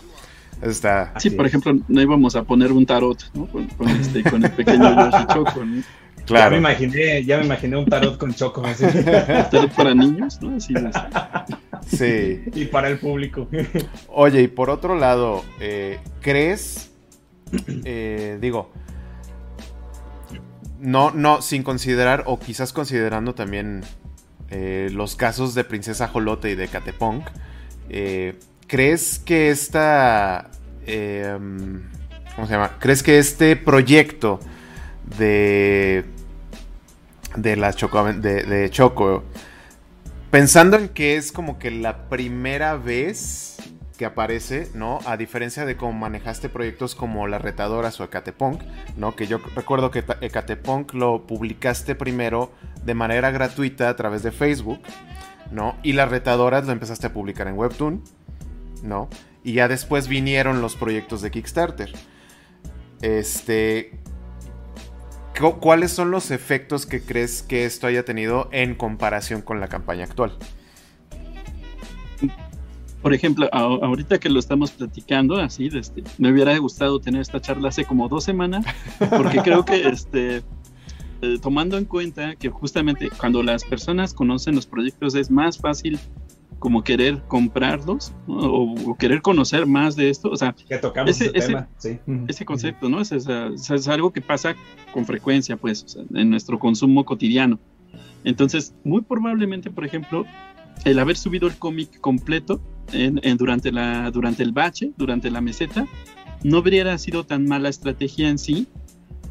Está. 0.62 1.14
Sí, 1.18 1.30
por 1.30 1.46
ejemplo, 1.46 1.78
no 1.88 2.02
íbamos 2.02 2.36
a 2.36 2.44
poner 2.44 2.72
un 2.72 2.84
tarot, 2.84 3.18
¿no? 3.34 3.46
Con, 3.46 3.88
este, 3.88 4.22
con 4.22 4.44
el 4.44 4.50
pequeño 4.50 4.94
Yoshi 5.10 5.26
Choco, 5.32 5.62
Claro. 6.26 6.44
Ya 6.44 6.50
me 6.50 6.56
imaginé, 6.58 7.24
ya 7.24 7.38
me 7.38 7.46
imaginé 7.46 7.76
un 7.76 7.86
tarot 7.86 8.16
con 8.18 8.32
Choco. 8.34 8.62
tarot 9.50 9.72
para 9.74 9.94
niños, 9.94 10.40
¿no? 10.40 10.56
Así 10.56 10.74
Sí. 11.86 12.42
Y 12.54 12.66
para 12.66 12.88
el 12.88 12.98
público. 12.98 13.48
Oye, 14.08 14.42
y 14.42 14.48
por 14.48 14.70
otro 14.70 14.96
lado, 14.96 15.44
eh, 15.60 15.98
¿crees? 16.20 16.90
Eh, 17.84 18.38
digo, 18.40 18.70
no, 20.78 21.10
no, 21.10 21.42
sin 21.42 21.62
considerar, 21.62 22.24
o 22.26 22.38
quizás 22.38 22.72
considerando 22.72 23.34
también 23.34 23.82
eh, 24.50 24.88
los 24.92 25.16
casos 25.16 25.54
de 25.54 25.64
Princesa 25.64 26.08
Jolote 26.08 26.50
y 26.50 26.54
de 26.54 26.68
Catepunk, 26.68 27.24
eh, 27.88 28.38
¿crees 28.70 29.18
que 29.18 29.50
esta. 29.50 30.48
Em, 30.87 31.83
¿Cómo 32.37 32.46
se 32.46 32.52
llama? 32.52 32.78
¿Crees 32.78 33.02
que 33.02 33.18
este 33.18 33.56
proyecto 33.56 34.38
de. 35.18 36.04
de 37.37 37.56
la 37.56 37.72
Choco. 37.72 38.12
De, 38.12 38.68
Choco. 38.70 39.24
Pensando 40.30 40.76
en 40.76 40.88
que 40.88 41.16
es 41.16 41.33
como 41.33 41.59
que 41.59 41.72
la 41.72 42.09
primera 42.09 42.76
vez 42.76 43.56
que 43.98 44.04
aparece, 44.04 44.70
¿no? 44.74 45.00
A 45.04 45.16
diferencia 45.16 45.66
de 45.66 45.76
cómo 45.76 45.92
manejaste 45.92 46.48
proyectos 46.48 46.94
como 46.94 47.26
La 47.26 47.38
Retadoras 47.38 48.00
o 48.00 48.04
Ecatepunk, 48.04 48.62
¿no? 48.96 49.16
Que 49.16 49.26
yo 49.26 49.38
recuerdo 49.56 49.90
que 49.90 50.04
Ecatepunk 50.20 50.94
lo 50.94 51.26
publicaste 51.26 51.96
primero 51.96 52.52
de 52.85 52.94
manera 52.94 53.33
gratuita 53.33 53.88
a 53.88 53.96
través 53.96 54.22
de 54.22 54.30
Facebook, 54.30 54.80
¿no? 55.50 55.76
Y 55.83 55.94
Las 55.94 56.09
Retadoras 56.09 56.64
lo 56.64 56.72
empezaste 56.72 57.09
a 57.09 57.12
publicar 57.12 57.48
en 57.48 57.59
Webtoon, 57.59 58.04
¿no? 58.82 59.08
Y 59.44 59.54
ya 59.54 59.68
después 59.68 60.08
vinieron 60.08 60.60
los 60.60 60.76
proyectos 60.76 61.22
de 61.22 61.30
Kickstarter. 61.30 61.92
Este, 63.02 63.98
¿Cuáles 65.60 65.92
son 65.92 66.10
los 66.10 66.30
efectos 66.30 66.84
que 66.84 67.00
crees 67.00 67.42
que 67.42 67.64
esto 67.64 67.86
haya 67.86 68.04
tenido 68.04 68.48
en 68.52 68.74
comparación 68.74 69.40
con 69.40 69.60
la 69.60 69.68
campaña 69.68 70.04
actual? 70.04 70.36
por 73.02 73.14
ejemplo, 73.14 73.48
ahorita 73.52 74.18
que 74.18 74.28
lo 74.28 74.38
estamos 74.38 74.72
platicando, 74.72 75.36
así, 75.36 75.70
este, 75.72 76.04
me 76.18 76.30
hubiera 76.30 76.56
gustado 76.58 77.00
tener 77.00 77.22
esta 77.22 77.40
charla 77.40 77.68
hace 77.68 77.84
como 77.84 78.08
dos 78.08 78.24
semanas, 78.24 78.66
porque 79.16 79.38
creo 79.38 79.64
que, 79.64 79.88
este, 79.88 80.42
eh, 81.22 81.38
tomando 81.40 81.78
en 81.78 81.86
cuenta 81.86 82.36
que 82.36 82.50
justamente 82.50 83.08
cuando 83.18 83.42
las 83.42 83.64
personas 83.64 84.12
conocen 84.12 84.54
los 84.54 84.66
proyectos 84.66 85.14
es 85.14 85.30
más 85.30 85.58
fácil 85.58 85.98
como 86.60 86.84
querer 86.84 87.22
comprarlos 87.26 88.12
o, 88.28 88.96
querer 88.98 89.22
conocer 89.22 89.66
más 89.66 89.96
de 89.96 90.10
esto, 90.10 90.30
o 90.30 90.36
sea, 90.36 90.54
ese, 91.06 91.30
tema, 91.30 91.68
ese 92.28 92.44
concepto, 92.44 92.88
¿no? 92.88 93.00
Es, 93.00 93.10
es, 93.12 93.88
algo 93.88 94.12
que 94.12 94.20
pasa 94.20 94.54
con 94.92 95.06
frecuencia, 95.06 95.56
pues, 95.56 95.98
en 96.14 96.30
nuestro 96.30 96.58
consumo 96.58 97.04
cotidiano. 97.04 97.58
Entonces, 98.24 98.74
muy 98.84 99.00
probablemente, 99.00 99.70
por 99.70 99.86
ejemplo, 99.86 100.26
el 100.84 100.98
haber 100.98 101.16
subido 101.16 101.48
el 101.48 101.56
cómic 101.56 101.98
completo 101.98 102.60
en, 102.92 103.20
durante, 103.38 103.72
la, 103.72 104.10
durante 104.10 104.42
el 104.42 104.52
bache, 104.52 104.92
durante 104.98 105.30
la 105.30 105.40
meseta, 105.40 105.86
no 106.44 106.58
habría 106.58 106.96
sido 106.98 107.24
tan 107.24 107.46
mala 107.46 107.70
estrategia 107.70 108.28
en 108.28 108.38
sí, 108.38 108.66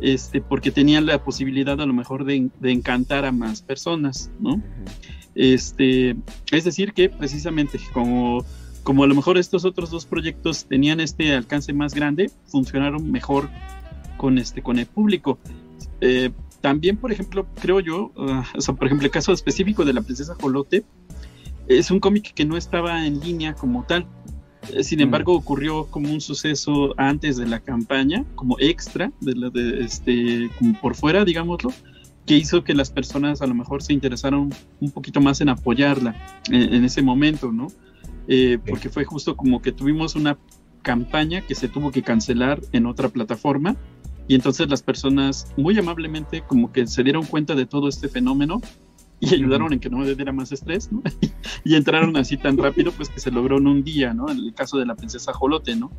este, 0.02 0.42
porque 0.42 0.72
tenían 0.72 1.06
la 1.06 1.24
posibilidad 1.24 1.80
a 1.80 1.86
lo 1.86 1.94
mejor 1.94 2.26
de, 2.26 2.50
encantar 2.64 3.26
a 3.26 3.32
más 3.32 3.62
personas, 3.62 4.32
¿no? 4.40 4.64
Este, 5.40 6.18
es 6.52 6.66
decir, 6.66 6.92
que 6.92 7.08
precisamente 7.08 7.80
como, 7.94 8.44
como 8.84 9.06
a 9.06 9.08
lo 9.08 9.16
mejor 9.16 9.38
estos 9.38 9.64
otros 9.64 9.90
dos 9.90 10.06
proyectos 10.06 10.66
tenían 10.66 11.00
este 11.00 11.34
alcance 11.34 11.72
más 11.72 11.94
grande, 11.96 12.30
funcionaron 12.48 13.10
mejor 13.10 13.50
con, 14.18 14.38
este, 14.38 14.62
con 14.62 14.80
el 14.80 14.86
público. 14.86 15.40
Eh, 16.02 16.32
también, 16.60 16.98
por 16.98 17.14
ejemplo, 17.14 17.48
creo 17.62 17.80
yo, 17.80 18.12
ah, 18.18 18.44
o 18.54 18.60
sea, 18.60 18.74
por 18.76 18.88
ejemplo, 18.88 19.06
el 19.06 19.12
caso 19.12 19.32
específico 19.32 19.86
de 19.86 19.94
la 19.94 20.02
princesa 20.02 20.36
Jolote, 20.36 20.84
es 21.70 21.90
un 21.90 22.02
cómic 22.02 22.34
que 22.34 22.44
no 22.44 22.58
estaba 22.58 23.06
en 23.08 23.22
línea 23.22 23.54
como 23.54 23.86
tal. 23.86 24.08
Eh, 24.74 24.84
sin 24.84 25.00
mm. 25.00 25.04
embargo, 25.04 25.36
ocurrió 25.36 25.86
como 25.86 26.12
un 26.12 26.20
suceso 26.20 26.94
antes 26.98 27.38
de 27.38 27.48
la 27.48 27.62
campaña, 27.62 28.26
como 28.36 28.58
extra, 28.60 29.14
de 29.22 29.36
la 29.36 29.50
de 29.50 29.86
este, 29.86 30.50
como 30.58 30.74
por 30.82 30.96
fuera, 30.96 31.24
digámoslo, 31.24 31.72
que 32.30 32.36
hizo 32.36 32.64
que 32.64 32.76
las 32.76 32.92
personas 32.92 33.42
a 33.42 33.48
lo 33.48 33.56
mejor 33.56 33.82
se 33.82 33.92
interesaron 33.92 34.54
un 34.80 34.92
poquito 34.92 35.20
más 35.20 35.42
en 35.42 35.50
apoyarla 35.50 36.16
en, 36.52 36.86
ese 36.86 37.02
momento, 37.02 37.52
¿no? 37.52 37.70
Eh, 38.28 38.60
porque 38.68 38.90
fue 38.90 39.04
justo 39.04 39.36
como 39.36 39.64
que 39.64 39.72
tuvimos 39.72 40.14
una 40.14 40.38
campaña 40.84 41.42
que 41.42 41.56
se 41.56 41.68
tuvo 41.70 41.90
que 41.90 42.04
cancelar 42.04 42.62
en 42.72 42.86
otra 42.86 43.10
plataforma 43.10 43.78
y 44.28 44.36
entonces 44.36 44.70
las 44.70 44.84
personas 44.84 45.52
muy 45.58 45.76
amablemente 45.80 46.44
como 46.46 46.72
que 46.72 46.86
se 46.86 47.02
dieron 47.02 47.26
cuenta 47.26 47.56
de 47.56 47.66
todo 47.66 47.90
este 47.90 48.10
fenómeno 48.10 48.62
y 49.20 49.34
ayudaron 49.34 49.74
en 49.74 49.80
que 49.80 49.90
no 49.90 49.98
me 49.98 50.14
diera 50.14 50.32
más 50.32 50.52
estrés, 50.52 50.92
¿no? 50.92 51.02
y 51.64 51.74
entraron 51.74 52.16
así 52.16 52.38
tan 52.38 52.60
rápido, 52.60 52.92
pues 52.92 53.10
que 53.10 53.20
se 53.20 53.32
logró 53.32 53.58
en 53.58 53.66
un 53.66 53.84
día, 53.84 54.14
¿no? 54.14 54.30
En 54.30 54.38
el 54.38 54.54
caso 54.54 54.78
de 54.78 54.86
la 54.86 54.94
princesa 54.94 55.34
Jolote, 55.34 55.76
¿no? 55.76 55.92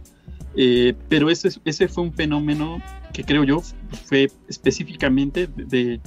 Eh, 0.54 0.94
pero 1.08 1.28
ese, 1.28 1.48
ese 1.64 1.88
fue 1.88 2.04
un 2.04 2.12
fenómeno 2.12 2.80
que 3.12 3.24
creo 3.24 3.42
yo 3.42 3.62
fue 4.04 4.30
específicamente 4.48 5.48
de, 5.48 5.64
de 5.64 6.00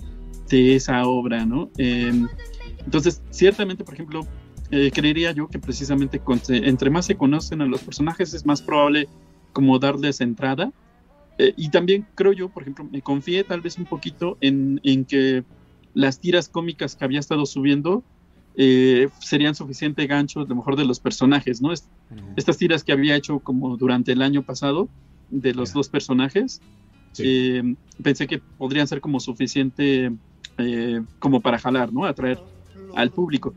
esa 0.52 1.06
obra, 1.06 1.46
¿no? 1.46 1.70
Em, 1.78 2.28
entonces, 2.86 3.22
ciertamente, 3.30 3.84
por 3.84 3.94
ejemplo, 3.94 4.28
eh, 4.72 4.92
creería 4.94 5.32
yo 5.32 5.48
que 5.48 5.60
precisamente 5.60 6.22
entre 6.50 6.90
más 6.90 7.06
se 7.06 7.16
conocen 7.16 7.62
a 7.62 7.66
los 7.66 7.82
personajes 7.82 8.34
es 8.34 8.46
más 8.46 8.62
probable 8.62 9.08
como 9.52 9.80
darles 9.80 10.22
entrada. 10.22 10.72
Eh, 11.38 11.54
y 11.58 11.70
también 11.70 12.06
creo 12.16 12.34
yo, 12.34 12.50
por 12.50 12.64
ejemplo, 12.64 12.86
me 12.92 13.02
confié 13.02 13.44
tal 13.44 13.62
vez 13.62 13.78
un 13.78 13.86
poquito 13.86 14.38
en, 14.42 14.80
en 14.84 15.06
que 15.06 15.44
las 15.94 16.20
tiras 16.20 16.50
cómicas 16.50 16.96
que 16.96 17.06
había 17.06 17.20
estado 17.20 17.46
subiendo 17.46 18.04
eh, 18.56 19.10
serían 19.20 19.56
suficiente 19.56 20.06
gancho, 20.06 20.42
a 20.42 20.46
lo 20.46 20.56
mejor, 20.56 20.76
de 20.76 20.86
los 20.86 21.00
personajes, 21.00 21.62
¿no? 21.62 21.72
Estas 22.36 22.58
tiras 22.58 22.84
que 22.84 22.92
había 22.92 23.16
hecho 23.16 23.40
como 23.40 23.78
durante 23.78 24.12
el 24.12 24.22
año 24.22 24.44
pasado 24.44 24.90
de 25.32 25.54
los 25.54 25.74
dos 25.74 25.90
personajes, 25.90 26.62
eh, 27.18 27.76
pensé 28.02 28.28
que 28.28 28.40
podrían 28.40 28.88
ser 28.88 29.02
como 29.02 29.20
suficiente 29.20 30.12
eh, 30.58 31.02
como 31.20 31.42
para 31.42 31.58
jalar, 31.58 31.92
¿no? 31.92 32.06
Atraer 32.06 32.40
al 32.96 33.12
público. 33.12 33.54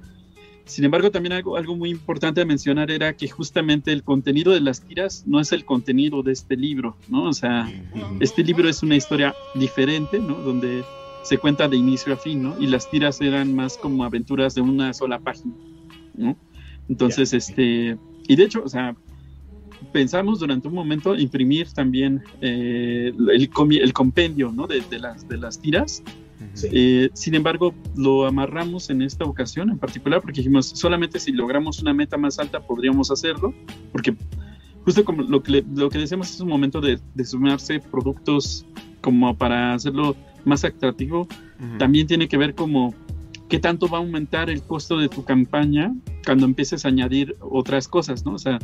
Sin 0.65 0.85
embargo, 0.85 1.13
también 1.13 1.33
algo, 1.33 1.57
algo 1.57 1.77
muy 1.77 1.91
importante 1.91 2.41
a 2.41 2.45
mencionar 2.45 2.91
era 2.91 3.17
que 3.17 3.29
justamente 3.29 3.93
el 3.93 4.03
contenido 4.03 4.53
de 4.53 4.61
las 4.61 4.81
tiras 4.83 5.23
no 5.25 5.39
es 5.39 5.53
el 5.53 5.65
contenido 5.65 6.25
de 6.25 6.33
este 6.33 6.57
libro, 6.57 6.97
¿no? 7.09 7.25
O 7.25 7.33
sea, 7.33 7.71
este 8.19 8.43
libro 8.43 8.69
es 8.69 8.83
una 8.83 8.97
historia 8.97 9.33
diferente, 9.55 10.19
¿no? 10.19 10.35
Donde 10.35 10.83
se 11.23 11.39
cuenta 11.39 11.69
de 11.69 11.77
inicio 11.77 12.15
a 12.15 12.17
fin, 12.17 12.43
¿no? 12.43 12.61
Y 12.61 12.67
las 12.67 12.91
tiras 12.91 13.21
eran 13.21 13.55
más 13.55 13.77
como 13.77 14.05
aventuras 14.05 14.57
de 14.57 14.61
una 14.61 14.93
sola 14.93 15.21
página, 15.21 15.55
¿no? 16.15 16.37
Entonces, 16.89 17.33
este, 17.33 17.97
y 18.27 18.37
de 18.37 18.45
hecho, 18.45 18.63
o 18.65 18.69
sea, 18.69 18.97
pensamos 19.93 20.41
durante 20.41 20.69
un 20.69 20.75
momento 20.75 21.17
imprimir 21.17 21.73
también 21.73 22.23
eh, 22.41 23.13
el, 23.17 23.51
el, 23.81 23.93
compendio, 23.93 24.53
¿no? 24.53 24.67
De, 24.67 24.83
las, 24.99 25.29
de 25.29 25.37
las 25.37 25.61
tiras. 25.61 26.03
Eh, 26.65 27.11
sin 27.15 27.35
embargo, 27.35 27.75
lo 27.97 28.27
amarramos 28.27 28.91
en 28.91 29.03
esta 29.03 29.25
ocasión 29.25 29.71
en 29.71 29.79
particular 29.79 30.21
porque 30.21 30.41
dijimos, 30.41 30.67
solamente 30.67 31.19
si 31.21 31.33
logramos 31.33 31.81
una 31.81 31.93
meta 31.93 32.17
más 32.17 32.39
alta 32.39 32.61
podríamos 32.61 33.11
hacerlo, 33.11 33.55
porque 33.93 34.15
justo 34.85 35.05
como 35.05 35.23
lo 35.23 35.43
que, 35.43 35.65
lo 35.75 35.91
que 35.91 35.99
decíamos 35.99 36.31
es 36.31 36.41
un 36.41 36.49
momento 36.49 36.81
de, 36.81 36.99
de 37.15 37.25
sumarse 37.25 37.81
productos 37.81 38.67
como 39.01 39.37
para 39.37 39.75
hacerlo 39.75 40.17
más 40.45 40.65
atractivo, 40.65 41.27
también 41.79 42.07
tiene 42.07 42.29
que 42.29 42.37
ver 42.37 42.55
como 42.55 42.95
qué 43.49 43.59
tanto 43.59 43.89
va 43.89 43.99
a 43.99 44.01
aumentar 44.01 44.51
el 44.51 44.63
costo 44.63 44.99
de 44.99 45.09
tu 45.09 45.25
campaña 45.25 45.95
cuando 46.25 46.47
empieces 46.47 46.85
a 46.85 46.89
añadir 46.89 47.37
otras 47.41 47.89
cosas, 47.89 48.25
¿no? 48.25 48.33
O 48.33 48.39
sea, 48.39 48.59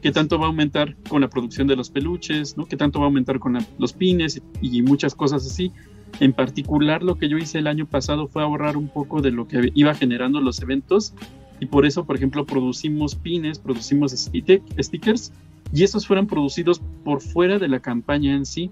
qué 0.00 0.10
tanto 0.10 0.38
va 0.38 0.46
a 0.46 0.48
aumentar 0.48 0.96
con 1.08 1.20
la 1.20 1.28
producción 1.28 1.66
de 1.66 1.76
los 1.76 1.90
peluches, 1.90 2.56
¿no? 2.56 2.66
Qué 2.66 2.76
tanto 2.76 2.98
va 2.98 3.06
a 3.06 3.08
aumentar 3.08 3.38
con 3.38 3.58
los 3.78 3.92
pines 3.92 4.40
y, 4.60 4.82
muchas 4.82 5.14
cosas 5.14 5.46
así. 5.46 5.72
En 6.20 6.32
particular, 6.32 7.02
lo 7.02 7.16
que 7.16 7.28
yo 7.28 7.38
hice 7.38 7.58
el 7.58 7.66
año 7.66 7.86
pasado 7.86 8.28
fue 8.28 8.42
ahorrar 8.42 8.76
un 8.76 8.88
poco 8.88 9.22
de 9.22 9.30
lo 9.30 9.48
que 9.48 9.72
iba 9.74 9.94
generando 9.94 10.40
los 10.40 10.60
eventos 10.60 11.14
y 11.60 11.66
por 11.66 11.86
eso, 11.86 12.04
por 12.04 12.16
ejemplo, 12.16 12.44
producimos 12.44 13.14
pines, 13.14 13.58
producimos 13.58 14.12
stickers 14.12 15.32
y 15.72 15.84
esos 15.84 16.06
fueron 16.06 16.26
producidos 16.26 16.82
por 17.04 17.20
fuera 17.20 17.58
de 17.58 17.68
la 17.68 17.80
campaña 17.80 18.34
en 18.34 18.44
sí. 18.46 18.70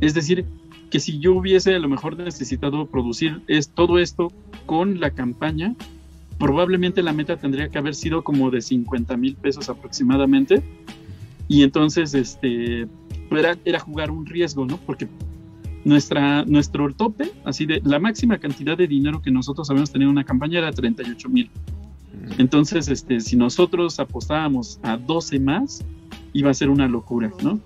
Es 0.00 0.14
decir, 0.14 0.46
que 0.90 1.00
si 1.00 1.18
yo 1.18 1.34
hubiese 1.34 1.74
a 1.74 1.78
lo 1.78 1.88
mejor 1.88 2.16
necesitado 2.16 2.86
producir 2.86 3.42
es 3.46 3.68
todo 3.68 3.98
esto 3.98 4.32
con 4.66 5.00
la 5.00 5.10
campaña, 5.10 5.74
probablemente 6.38 7.02
la 7.02 7.12
meta 7.12 7.36
tendría 7.36 7.68
que 7.68 7.78
haber 7.78 7.94
sido 7.94 8.24
como 8.24 8.50
de 8.50 8.60
50 8.60 9.16
mil 9.16 9.36
pesos 9.36 9.68
aproximadamente. 9.68 10.62
Y 11.46 11.62
entonces, 11.62 12.14
este, 12.14 12.86
era, 13.30 13.56
era 13.64 13.80
jugar 13.80 14.10
un 14.10 14.24
riesgo, 14.24 14.64
¿no? 14.64 14.78
Porque 14.78 15.08
nuestra, 15.84 16.44
nuestro 16.44 16.92
tope, 16.92 17.30
así 17.44 17.66
de 17.66 17.80
la 17.84 17.98
máxima 17.98 18.38
cantidad 18.38 18.76
de 18.76 18.86
dinero 18.86 19.20
que 19.22 19.30
nosotros 19.30 19.68
habíamos 19.70 19.90
tenido 19.90 20.10
en 20.10 20.16
una 20.16 20.24
campaña 20.24 20.58
era 20.58 20.72
38 20.72 21.28
mil. 21.28 21.50
Mm. 22.12 22.40
Entonces, 22.40 22.88
este, 22.88 23.20
si 23.20 23.36
nosotros 23.36 24.00
apostábamos 24.00 24.80
a 24.82 24.96
12 24.96 25.40
más, 25.40 25.84
iba 26.32 26.50
a 26.50 26.54
ser 26.54 26.70
una 26.70 26.88
locura, 26.88 27.30
¿no? 27.42 27.60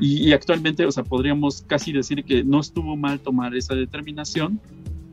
y, 0.00 0.32
actualmente, 0.32 0.84
o 0.84 0.92
sea, 0.92 1.02
podríamos 1.02 1.62
casi 1.62 1.92
decir 1.92 2.24
que 2.24 2.44
no 2.44 2.60
estuvo 2.60 2.94
mal 2.94 3.20
tomar 3.20 3.56
esa 3.56 3.74
determinación, 3.74 4.60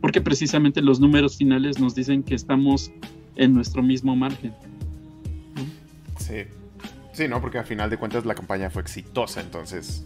porque 0.01 0.19
precisamente 0.19 0.81
los 0.81 0.99
números 0.99 1.37
finales 1.37 1.79
nos 1.79 1.95
dicen 1.95 2.23
que 2.23 2.35
estamos 2.35 2.91
en 3.37 3.53
nuestro 3.53 3.81
mismo 3.81 4.17
margen. 4.17 4.53
Sí. 6.17 6.43
Sí, 7.13 7.27
¿no? 7.27 7.39
Porque 7.41 7.57
al 7.57 7.65
final 7.65 7.89
de 7.89 7.97
cuentas 7.97 8.25
la 8.25 8.35
campaña 8.35 8.69
fue 8.69 8.81
exitosa, 8.81 9.41
entonces. 9.41 10.05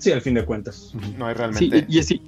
Sí, 0.00 0.10
al 0.12 0.22
fin 0.22 0.34
de 0.34 0.44
cuentas. 0.44 0.92
No 1.16 1.26
hay 1.26 1.34
realmente. 1.34 1.80
Sí, 1.80 1.86
y 1.88 1.98
así. 1.98 2.22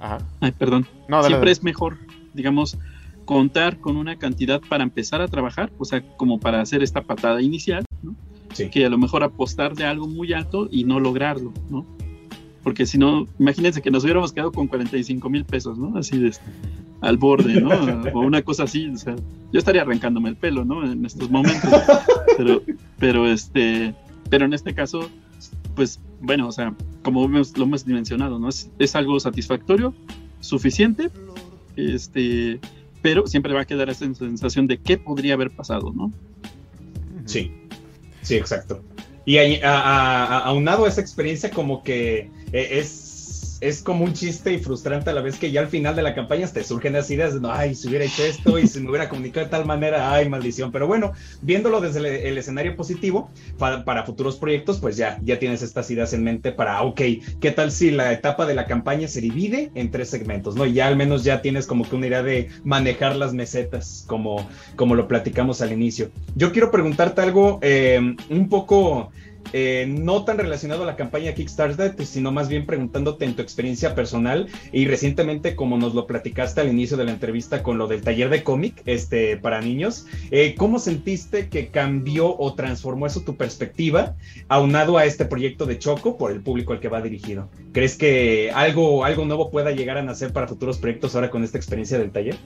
Ajá. 0.00 0.18
Ay, 0.40 0.52
perdón. 0.52 0.86
No, 1.08 1.22
Siempre 1.22 1.50
es 1.50 1.62
mejor, 1.62 1.98
digamos, 2.32 2.78
contar 3.24 3.78
con 3.78 3.96
una 3.96 4.16
cantidad 4.16 4.60
para 4.66 4.84
empezar 4.84 5.20
a 5.20 5.28
trabajar, 5.28 5.70
o 5.78 5.84
sea, 5.84 6.00
como 6.16 6.40
para 6.40 6.60
hacer 6.60 6.82
esta 6.82 7.02
patada 7.02 7.42
inicial, 7.42 7.84
¿no? 8.02 8.14
que 8.70 8.86
a 8.86 8.88
lo 8.88 8.96
mejor 8.96 9.22
apostar 9.22 9.74
de 9.74 9.84
algo 9.84 10.08
muy 10.08 10.32
alto 10.32 10.68
y 10.70 10.84
no 10.84 10.98
lograrlo, 10.98 11.52
¿no? 11.68 11.84
Porque 12.62 12.86
si 12.86 12.96
no, 12.96 13.28
imagínense 13.38 13.82
que 13.82 13.90
nos 13.90 14.02
hubiéramos 14.04 14.32
quedado 14.32 14.50
con 14.50 14.66
45 14.66 15.28
mil 15.28 15.44
pesos, 15.44 15.76
¿no? 15.76 15.98
Así 15.98 16.18
de 16.18 16.32
al 17.02 17.18
borde, 17.18 17.60
¿no? 17.60 17.70
o 18.14 18.20
una 18.20 18.40
cosa 18.40 18.62
así, 18.62 18.88
o 18.88 18.96
sea, 18.96 19.14
yo 19.52 19.58
estaría 19.58 19.82
arrancándome 19.82 20.30
el 20.30 20.36
pelo, 20.36 20.64
¿no? 20.64 20.90
En 20.90 21.04
estos 21.04 21.30
momentos, 21.30 21.70
pero, 22.38 22.62
pero 22.98 23.26
este, 23.26 23.94
pero 24.30 24.46
en 24.46 24.54
este 24.54 24.74
caso, 24.74 25.10
pues 25.74 26.00
bueno, 26.20 26.48
o 26.48 26.52
sea, 26.52 26.74
como 27.02 27.26
lo 27.28 27.64
hemos 27.64 27.86
mencionado, 27.86 28.38
¿no? 28.38 28.48
Es, 28.48 28.70
es 28.78 28.96
algo 28.96 29.18
satisfactorio, 29.20 29.94
suficiente, 30.40 31.10
este, 31.76 32.60
pero 33.02 33.26
siempre 33.26 33.52
va 33.52 33.62
a 33.62 33.64
quedar 33.64 33.88
esa 33.90 34.12
sensación 34.14 34.66
de 34.66 34.78
qué 34.78 34.98
podría 34.98 35.34
haber 35.34 35.50
pasado, 35.50 35.92
¿no? 35.94 36.12
Sí. 37.24 37.52
Sí, 38.22 38.36
exacto. 38.36 38.82
Y 39.24 39.38
aunado 39.62 40.84
a 40.84 40.88
esa 40.88 41.00
experiencia, 41.00 41.50
como 41.50 41.82
que 41.82 42.30
eh, 42.52 42.68
es 43.60 43.82
como 43.82 44.04
un 44.04 44.12
chiste 44.12 44.52
y 44.52 44.58
frustrante 44.58 45.10
a 45.10 45.12
la 45.12 45.20
vez 45.20 45.38
que 45.38 45.50
ya 45.50 45.60
al 45.60 45.68
final 45.68 45.96
de 45.96 46.02
la 46.02 46.14
campaña 46.14 46.46
te 46.46 46.62
surgen 46.62 46.92
las 46.92 47.10
ideas 47.10 47.40
de, 47.40 47.48
ay, 47.50 47.74
si 47.74 47.88
hubiera 47.88 48.04
hecho 48.04 48.24
esto 48.24 48.58
y 48.58 48.66
si 48.66 48.80
me 48.80 48.90
hubiera 48.90 49.08
comunicado 49.08 49.46
de 49.46 49.50
tal 49.50 49.64
manera, 49.64 50.12
ay, 50.12 50.28
maldición. 50.28 50.72
Pero 50.72 50.86
bueno, 50.86 51.12
viéndolo 51.42 51.80
desde 51.80 52.28
el, 52.28 52.38
escenario 52.38 52.76
positivo, 52.76 53.30
para, 53.58 54.04
futuros 54.04 54.36
proyectos, 54.36 54.78
pues 54.78 54.96
ya, 54.96 55.18
ya 55.22 55.38
tienes 55.38 55.62
estas 55.62 55.90
ideas 55.90 56.12
en 56.12 56.24
mente 56.24 56.52
para, 56.52 56.82
ok, 56.82 57.00
¿qué 57.40 57.50
tal 57.50 57.72
si 57.72 57.90
la 57.90 58.12
etapa 58.12 58.46
de 58.46 58.54
la 58.54 58.66
campaña 58.66 59.08
se 59.08 59.20
divide 59.20 59.70
en 59.74 59.90
tres 59.90 60.10
segmentos, 60.10 60.54
¿no? 60.56 60.66
Y 60.66 60.74
ya 60.74 60.86
al 60.86 60.96
menos 60.96 61.24
ya 61.24 61.42
tienes 61.42 61.66
como 61.66 61.88
que 61.88 61.96
una 61.96 62.06
idea 62.06 62.22
de 62.22 62.48
manejar 62.64 63.16
las 63.16 63.32
mesetas, 63.32 64.04
como, 64.06 64.46
como 64.76 64.94
lo 64.94 65.08
platicamos 65.08 65.62
al 65.62 65.72
inicio. 65.72 66.10
Yo 66.34 66.52
quiero 66.52 66.70
preguntarte 66.70 67.20
algo 67.22 67.58
eh, 67.62 68.16
un 68.30 68.48
poco 68.48 69.10
eh, 69.52 69.86
no 69.88 70.24
tan 70.24 70.38
relacionado 70.38 70.82
a 70.82 70.86
la 70.86 70.96
campaña 70.96 71.34
Kickstarter, 71.34 71.94
pues, 71.96 72.08
sino 72.08 72.32
más 72.32 72.48
bien 72.48 72.66
preguntándote 72.66 73.24
en 73.24 73.34
tu 73.34 73.42
experiencia 73.42 73.94
personal 73.94 74.48
y 74.72 74.86
recientemente, 74.86 75.56
como 75.56 75.78
nos 75.78 75.94
lo 75.94 76.06
platicaste 76.06 76.60
al 76.60 76.68
inicio 76.68 76.96
de 76.96 77.04
la 77.04 77.12
entrevista 77.12 77.62
con 77.62 77.78
lo 77.78 77.86
del 77.86 78.02
taller 78.02 78.28
de 78.28 78.42
cómic 78.42 78.82
este, 78.86 79.36
para 79.36 79.60
niños, 79.60 80.06
eh, 80.30 80.54
¿cómo 80.56 80.78
sentiste 80.78 81.48
que 81.48 81.68
cambió 81.68 82.36
o 82.38 82.54
transformó 82.54 83.06
eso 83.06 83.22
tu 83.22 83.36
perspectiva 83.36 84.14
aunado 84.48 84.98
a 84.98 85.04
este 85.04 85.24
proyecto 85.24 85.66
de 85.66 85.78
Choco 85.78 86.16
por 86.16 86.30
el 86.30 86.40
público 86.40 86.72
al 86.72 86.80
que 86.80 86.88
va 86.88 87.00
dirigido? 87.00 87.48
¿Crees 87.72 87.96
que 87.96 88.50
algo, 88.54 89.04
algo 89.04 89.24
nuevo 89.24 89.50
pueda 89.50 89.70
llegar 89.70 89.98
a 89.98 90.02
nacer 90.02 90.32
para 90.32 90.48
futuros 90.48 90.78
proyectos 90.78 91.14
ahora 91.14 91.30
con 91.30 91.44
esta 91.44 91.58
experiencia 91.58 91.98
del 91.98 92.10
taller? 92.10 92.36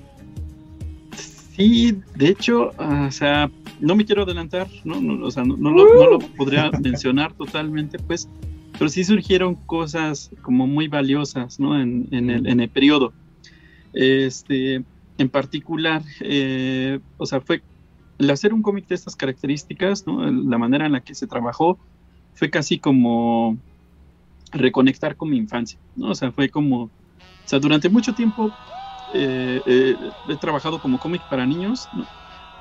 Sí, 1.61 2.01
de 2.17 2.29
hecho, 2.29 2.73
o 2.79 3.11
sea, 3.11 3.51
no 3.81 3.95
me 3.95 4.07
quiero 4.07 4.23
adelantar, 4.23 4.67
no, 4.83 4.99
no, 4.99 5.27
o 5.27 5.31
sea, 5.31 5.45
no, 5.45 5.71
lo, 5.71 6.19
podría 6.19 6.71
mencionar 6.81 7.35
totalmente, 7.35 7.99
pues, 7.99 8.31
pero 8.79 8.89
sí 8.89 9.05
surgieron 9.05 9.57
cosas 9.57 10.31
como 10.41 10.67
muy 10.67 10.89
valiosas, 10.89 11.61
¿no? 11.61 11.79
En, 11.79 12.09
el, 12.13 12.47
en 12.47 12.61
el 12.61 12.69
periodo. 12.71 13.13
Este, 13.93 14.83
en 15.19 15.29
particular, 15.29 16.03
eh, 16.21 16.99
o 17.19 17.27
sea, 17.27 17.43
fue 17.43 17.61
el 18.17 18.31
hacer 18.31 18.55
un 18.55 18.63
cómic 18.63 18.89
de 18.89 18.95
estas 18.95 19.15
características, 19.15 20.07
¿no? 20.07 20.31
La 20.31 20.57
manera 20.57 20.87
en 20.87 20.93
la 20.93 21.01
que 21.03 21.15
se 21.15 21.27
trabajó 21.27 21.79
fue 22.33 22.49
casi 22.49 22.79
como 22.79 23.59
reconectar 24.51 25.15
con 25.15 25.29
mi 25.29 25.37
infancia, 25.37 25.79
¿no? 25.95 26.13
O 26.13 26.15
sea, 26.15 26.33
fue 26.33 26.49
como, 26.49 26.85
o 26.85 26.91
sea, 27.45 27.59
durante 27.59 27.91
mucho 27.91 28.15
tiempo 28.15 28.51
eh, 29.15 29.61
eh, 29.67 29.97
he 30.29 30.37
trabajado 30.37 30.81
como 30.81 30.99
cómic 30.99 31.23
para 31.29 31.47
niños, 31.47 31.89
¿no? 31.93 32.07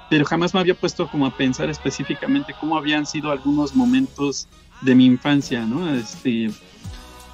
pero 0.10 0.26
jamás 0.26 0.54
me 0.54 0.60
había 0.60 0.74
puesto 0.74 1.08
como 1.08 1.26
a 1.26 1.32
pensar 1.32 1.70
específicamente 1.70 2.56
cómo 2.60 2.78
habían 2.78 3.06
sido 3.06 3.32
algunos 3.32 3.76
momentos 3.76 4.48
de 4.82 4.96
mi 4.96 5.06
infancia, 5.06 5.62
¿no? 5.66 5.94
Este, 5.94 6.50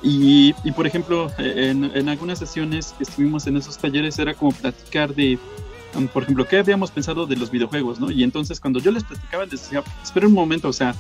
y, 0.04 0.54
y 0.63 0.71
por 0.71 0.86
ejemplo, 0.86 1.32
en, 1.38 1.86
en, 1.95 2.10
algunas 2.10 2.39
sesiones 2.39 2.93
que 2.97 3.04
estuvimos 3.04 3.47
en 3.47 3.58
esos 3.58 3.78
talleres 3.78 4.19
era 4.19 4.34
como 4.34 4.51
platicar 4.51 5.15
de, 5.15 5.39
um, 5.95 6.08
por 6.08 6.23
ejemplo, 6.23 6.45
qué 6.45 6.58
habíamos 6.58 6.91
pensado 6.91 7.25
de 7.25 7.38
los 7.38 7.49
videojuegos, 7.49 7.99
¿no? 7.99 8.12
Y 8.12 8.23
entonces 8.23 8.60
cuando 8.60 8.80
yo 8.80 8.91
les 8.91 9.04
platicaba, 9.04 9.45
les 9.45 9.62
decía, 9.62 9.82
espera 10.04 10.28
un 10.28 10.34
momento, 10.34 10.67
o 10.67 10.73
sea, 10.73 10.93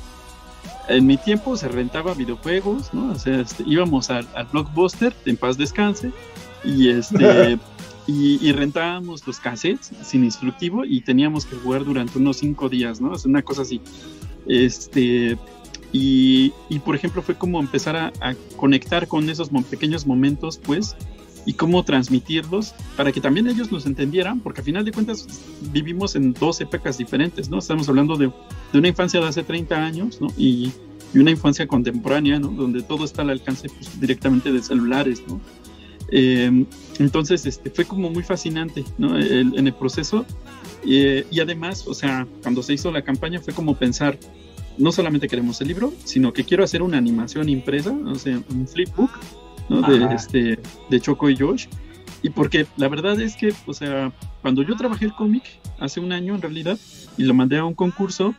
en 0.87 1.05
mi 1.05 1.17
tiempo 1.17 1.57
se 1.57 1.67
rentaba 1.67 2.13
videojuegos, 2.13 2.93
¿no? 2.93 3.11
O 3.11 3.15
sea, 3.15 3.41
este, 3.41 3.63
íbamos 3.67 4.09
al, 4.09 4.27
blockbuster, 4.51 5.13
en 5.25 5.35
paz 5.35 5.57
descanse, 5.57 6.11
y 6.63 6.89
este... 6.89 7.59
Y, 8.07 8.51
rentábamos 8.51 9.25
los 9.25 9.39
cassettes 9.39 9.91
sin 10.03 10.23
instructivo 10.23 10.85
y 10.85 11.01
teníamos 11.01 11.45
que 11.45 11.55
jugar 11.55 11.83
durante 11.83 12.19
unos 12.19 12.37
cinco 12.37 12.69
días, 12.69 13.01
¿no? 13.01 13.15
Es 13.15 13.25
una 13.25 13.41
cosa 13.41 13.63
así. 13.63 13.81
Este, 14.45 15.37
y, 15.91 16.53
y, 16.69 16.79
por 16.79 16.95
ejemplo 16.95 17.23
fue 17.23 17.35
como 17.35 17.59
empezar 17.59 17.95
a, 17.95 18.11
conectar 18.57 19.07
con 19.07 19.27
esos 19.29 19.49
pequeños 19.69 20.05
momentos, 20.05 20.59
pues, 20.63 20.95
y 21.47 21.53
cómo 21.53 21.83
transmitirlos 21.83 22.73
para 22.95 23.11
que 23.11 23.21
también 23.21 23.47
ellos 23.47 23.71
los 23.71 23.85
entendieran, 23.85 24.39
porque 24.39 24.61
al 24.61 24.65
final 24.65 24.85
de 24.85 24.91
cuentas 24.91 25.27
vivimos 25.71 26.15
en 26.15 26.33
dos 26.33 26.59
épocas 26.61 26.97
diferentes, 26.97 27.49
¿no? 27.49 27.59
Estamos 27.59 27.87
hablando 27.87 28.17
de, 28.17 28.31
de 28.71 28.79
una 28.79 28.87
infancia 28.87 29.19
de 29.19 29.27
hace 29.27 29.43
30 29.43 29.75
años, 29.75 30.21
¿no? 30.21 30.27
Y, 30.37 30.71
y, 31.13 31.19
una 31.19 31.31
infancia 31.31 31.67
contemporánea, 31.67 32.39
¿no? 32.39 32.49
Donde 32.49 32.81
todo 32.81 33.05
está 33.05 33.21
al 33.21 33.29
alcance 33.31 33.69
pues, 33.69 33.99
directamente 33.99 34.51
de 34.51 34.61
celulares, 34.61 35.23
¿no? 35.27 35.39
Eh, 36.09 36.65
entonces, 36.99 37.45
este, 37.45 37.69
fue 37.69 37.85
como 37.85 38.09
muy 38.09 38.23
fascinante, 38.23 38.83
¿no? 38.97 39.17
en 39.17 39.67
el 39.67 39.73
proceso. 39.73 40.25
Eh, 40.87 41.25
y 41.31 41.39
además, 41.39 41.87
o 41.87 41.93
sea, 41.93 42.27
cuando 42.43 42.61
se 42.61 42.73
hizo 42.73 42.91
la 42.91 43.01
campaña 43.01 43.39
fue 43.39 43.53
como 43.53 43.75
pensar, 43.75 44.17
no 44.77 44.91
solamente 44.91 45.27
queremos 45.27 45.59
el 45.61 45.69
libro, 45.69 45.93
sino 46.03 46.33
que 46.33 46.43
quiero 46.43 46.63
hacer 46.63 46.81
una 46.81 46.97
animación 46.97 47.49
impresa, 47.49 47.91
o 47.91 48.15
sea, 48.15 48.39
un 48.49 48.67
flipbook, 48.67 49.11
¿no? 49.69 49.81
De, 49.81 50.13
este, 50.13 50.59
de 50.89 51.01
Choco 51.01 51.29
y 51.29 51.37
Josh. 51.37 51.67
Y 52.21 52.29
porque 52.29 52.65
la 52.77 52.87
verdad 52.87 53.19
es 53.19 53.35
que, 53.35 53.53
o 53.65 53.73
sea, 53.73 54.11
cuando 54.41 54.63
yo 54.63 54.75
trabajé 54.75 55.05
el 55.05 55.13
cómic, 55.13 55.43
hace 55.79 55.99
un 55.99 56.11
año 56.11 56.35
en 56.35 56.41
realidad, 56.41 56.77
y 57.17 57.23
lo 57.23 57.33
mandé 57.33 57.57
a 57.57 57.65
un 57.65 57.73
concurso, 57.73 58.35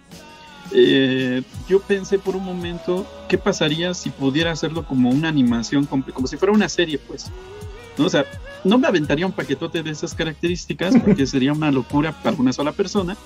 eh, 0.72 1.42
yo 1.68 1.80
pensé 1.80 2.18
por 2.18 2.36
un 2.36 2.44
momento 2.44 3.06
qué 3.28 3.38
pasaría 3.38 3.94
si 3.94 4.10
pudiera 4.10 4.50
hacerlo 4.50 4.84
como 4.84 5.10
una 5.10 5.28
animación, 5.28 5.86
como 5.86 6.26
si 6.26 6.36
fuera 6.36 6.52
una 6.52 6.68
serie, 6.68 6.98
pues. 6.98 7.30
¿No? 7.98 8.06
O 8.06 8.08
sea, 8.08 8.24
no 8.64 8.78
me 8.78 8.86
aventaría 8.86 9.26
un 9.26 9.32
paquetote 9.32 9.82
de 9.82 9.90
esas 9.90 10.14
características 10.14 10.96
porque 10.98 11.26
sería 11.26 11.52
una 11.52 11.70
locura 11.70 12.12
para 12.12 12.36
una 12.36 12.52
sola 12.52 12.72
persona. 12.72 13.16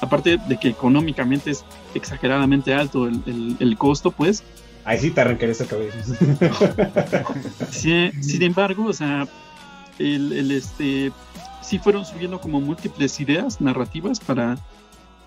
Aparte 0.00 0.38
de 0.38 0.58
que 0.58 0.68
económicamente 0.68 1.50
es 1.50 1.64
exageradamente 1.94 2.74
alto 2.74 3.06
el, 3.06 3.76
costo, 3.78 4.10
pues. 4.10 4.42
Ahí 4.84 4.98
sí 4.98 5.10
te 5.10 5.20
arrancaré 5.20 5.52
esa 5.52 5.66
cabeza. 5.66 5.98
sin 7.70 8.42
embargo, 8.42 8.86
o 8.86 8.92
sea, 8.92 9.28
el, 9.98 10.50
este, 10.50 11.12
sí 11.60 11.78
fueron 11.78 12.04
subiendo 12.04 12.40
como 12.40 12.60
múltiples 12.60 13.20
ideas 13.20 13.60
narrativas 13.60 14.20
para, 14.20 14.58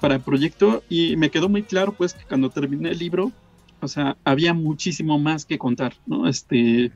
para 0.02 0.16
el 0.16 0.22
proyecto 0.22 0.84
y 0.90 1.16
me 1.16 1.30
quedó 1.30 1.50
muy 1.50 1.64
claro, 1.64 1.94
pues, 1.94 2.16
que 2.16 2.26
cuando 2.26 2.50
terminé 2.50 2.90
el 2.90 3.00
libro, 3.00 3.32
o 3.80 3.88
sea, 3.88 4.18
había 4.24 4.54
muchísimo 4.54 5.20
más 5.20 5.46
que 5.46 5.60
contar, 5.60 5.94
¿no? 6.06 6.28
Este, 6.28 6.92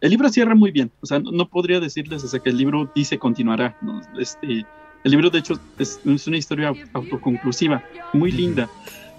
el 0.00 0.10
libro 0.10 0.28
cierra 0.28 0.54
muy 0.54 0.70
bien, 0.70 0.90
o 1.00 1.06
sea, 1.06 1.18
no, 1.18 1.48
podría 1.48 1.80
decirles 1.80 2.24
hasta 2.24 2.38
que 2.38 2.50
el 2.50 2.56
libro 2.56 2.90
dice 2.94 3.18
continuará, 3.18 3.76
¿no? 3.82 4.00
Este, 4.18 4.64
el 5.04 5.10
libro 5.10 5.30
de 5.30 5.38
hecho 5.38 5.54
es, 5.78 6.00
una 6.04 6.36
historia 6.36 6.72
autoconclusiva, 6.92 7.82
muy 8.12 8.30
linda, 8.30 8.68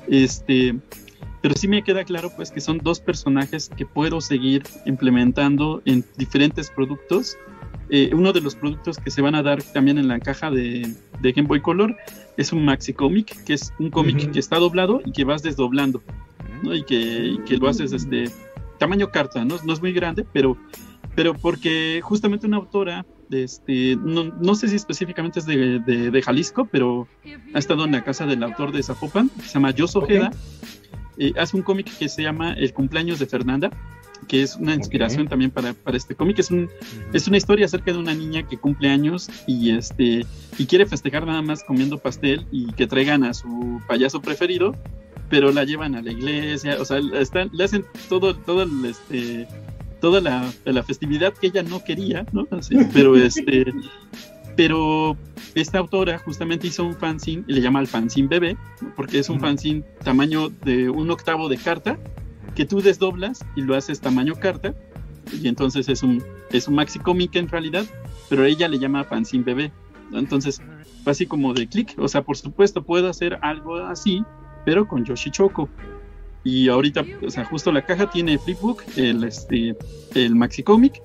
este, 0.07 0.75
pero 1.41 1.55
sí 1.55 1.67
me 1.67 1.83
queda 1.83 2.03
claro 2.03 2.31
pues 2.35 2.51
que 2.51 2.61
son 2.61 2.79
dos 2.79 2.99
personajes 2.99 3.69
que 3.75 3.85
puedo 3.85 4.21
seguir 4.21 4.63
implementando 4.85 5.81
en 5.85 6.03
diferentes 6.17 6.69
productos. 6.69 7.37
Eh, 7.91 8.11
uno 8.13 8.31
de 8.33 8.41
los 8.41 8.55
productos 8.55 8.97
que 8.97 9.09
se 9.09 9.21
van 9.21 9.33
a 9.33 9.41
dar 9.41 9.63
también 9.63 9.97
en 9.97 10.07
la 10.07 10.19
caja 10.19 10.51
de, 10.51 10.93
de 11.21 11.31
Game 11.31 11.47
Boy 11.47 11.59
Color 11.59 11.95
es 12.37 12.53
un 12.53 12.63
maxi 12.63 12.93
cómic, 12.93 13.43
que 13.45 13.53
es 13.53 13.73
un 13.79 13.89
cómic 13.89 14.31
que 14.31 14.39
está 14.39 14.57
doblado 14.59 15.01
y 15.03 15.11
que 15.11 15.23
vas 15.23 15.41
desdoblando, 15.41 16.01
¿no? 16.61 16.75
y, 16.75 16.83
que, 16.83 16.95
y 16.95 17.37
que 17.39 17.57
lo 17.57 17.67
haces 17.67 17.91
desde 17.91 18.31
tamaño 18.79 19.11
carta, 19.11 19.45
¿no? 19.45 19.57
no 19.63 19.73
es 19.73 19.81
muy 19.81 19.93
grande, 19.93 20.25
pero, 20.33 20.57
pero 21.15 21.35
porque 21.35 21.99
justamente 22.03 22.47
una 22.47 22.57
autora, 22.57 23.05
este, 23.29 23.95
no, 23.97 24.23
no 24.23 24.55
sé 24.55 24.67
si 24.67 24.75
específicamente 24.75 25.39
es 25.39 25.45
de, 25.45 25.79
de, 25.79 26.21
Jalisco, 26.21 26.65
pero 26.65 27.07
ha 27.53 27.59
estado 27.59 27.85
en 27.85 27.91
la 27.91 28.03
casa 28.03 28.25
del 28.25 28.41
autor 28.41 28.71
de 28.71 28.81
Zapopan, 28.81 29.29
se 29.43 29.53
llama 29.53 29.71
Yoso 29.71 29.99
Ojeda, 29.99 30.31
eh, 31.17 31.33
hace 31.37 31.57
un 31.57 31.63
cómic 31.63 31.95
que 31.97 32.09
se 32.09 32.23
llama 32.23 32.53
El 32.53 32.73
cumpleaños 32.73 33.19
de 33.19 33.27
Fernanda, 33.27 33.69
que 34.27 34.43
es 34.43 34.55
una 34.55 34.75
inspiración 34.75 35.27
también 35.27 35.51
para, 35.51 35.73
para 35.73 35.97
este 35.97 36.15
cómic. 36.15 36.39
Es, 36.39 36.51
un, 36.51 36.69
es 37.13 37.27
una 37.27 37.37
historia 37.37 37.65
acerca 37.65 37.91
de 37.91 37.97
una 37.97 38.13
niña 38.13 38.47
que 38.47 38.57
cumple 38.57 38.89
años 38.89 39.29
y, 39.47 39.71
este, 39.71 40.25
y 40.57 40.65
quiere 40.65 40.85
festejar 40.85 41.25
nada 41.25 41.41
más 41.41 41.63
comiendo 41.63 41.97
pastel 41.97 42.45
y 42.51 42.71
que 42.73 42.87
traigan 42.87 43.23
a 43.23 43.33
su 43.33 43.81
payaso 43.87 44.21
preferido 44.21 44.75
pero 45.29 45.51
la 45.51 45.63
llevan 45.63 45.95
a 45.95 46.01
la 46.01 46.11
iglesia, 46.11 46.77
o 46.79 46.85
sea, 46.85 46.99
están, 47.13 47.49
le 47.53 47.63
hacen 47.63 47.85
todo, 48.07 48.35
todo 48.35 48.63
el, 48.63 48.85
este, 48.85 49.47
toda 50.01 50.21
la, 50.21 50.51
la, 50.65 50.83
festividad 50.83 51.33
que 51.33 51.47
ella 51.47 51.63
no 51.63 51.83
quería, 51.83 52.25
¿no? 52.31 52.47
pero 52.93 53.15
este, 53.17 53.73
pero 54.55 55.15
esta 55.55 55.77
autora 55.79 56.19
justamente 56.19 56.67
hizo 56.67 56.83
un 56.83 56.95
fanzine 56.95 57.43
y 57.47 57.53
le 57.53 57.61
llama 57.61 57.79
al 57.79 57.87
fanzine 57.87 58.27
bebé, 58.27 58.57
porque 58.95 59.19
es 59.19 59.29
un 59.29 59.39
fanzine 59.39 59.83
tamaño 60.03 60.49
de 60.49 60.89
un 60.89 61.09
octavo 61.11 61.47
de 61.47 61.57
carta 61.57 61.97
que 62.55 62.65
tú 62.65 62.81
desdoblas 62.81 63.45
y 63.55 63.61
lo 63.61 63.75
haces 63.75 64.01
tamaño 64.01 64.35
carta 64.35 64.73
y 65.31 65.47
entonces 65.47 65.87
es 65.87 66.03
un 66.03 66.23
es 66.51 66.67
un 66.67 66.75
maxi 66.75 66.99
cómic 66.99 67.35
en 67.35 67.47
realidad, 67.47 67.85
pero 68.29 68.43
ella 68.45 68.67
le 68.67 68.79
llama 68.79 69.03
fanzine 69.03 69.43
bebé. 69.43 69.71
Entonces, 70.11 70.61
así 71.05 71.27
como 71.27 71.53
de 71.53 71.67
clic, 71.67 71.93
o 71.97 72.07
sea, 72.07 72.23
por 72.23 72.35
supuesto 72.35 72.83
puedo 72.83 73.07
hacer 73.09 73.37
algo 73.41 73.75
así, 73.75 74.23
pero 74.65 74.87
con 74.87 75.05
Yoshi 75.05 75.31
Choco. 75.31 75.69
Y 76.43 76.69
ahorita, 76.69 77.03
o 77.25 77.29
sea, 77.29 77.45
justo 77.45 77.71
la 77.71 77.85
caja 77.85 78.09
tiene 78.09 78.37
Flipbook, 78.37 78.83
el, 78.95 79.23
este, 79.23 79.75
el 80.15 80.35
Maxi 80.35 80.63
Comic. 80.63 81.01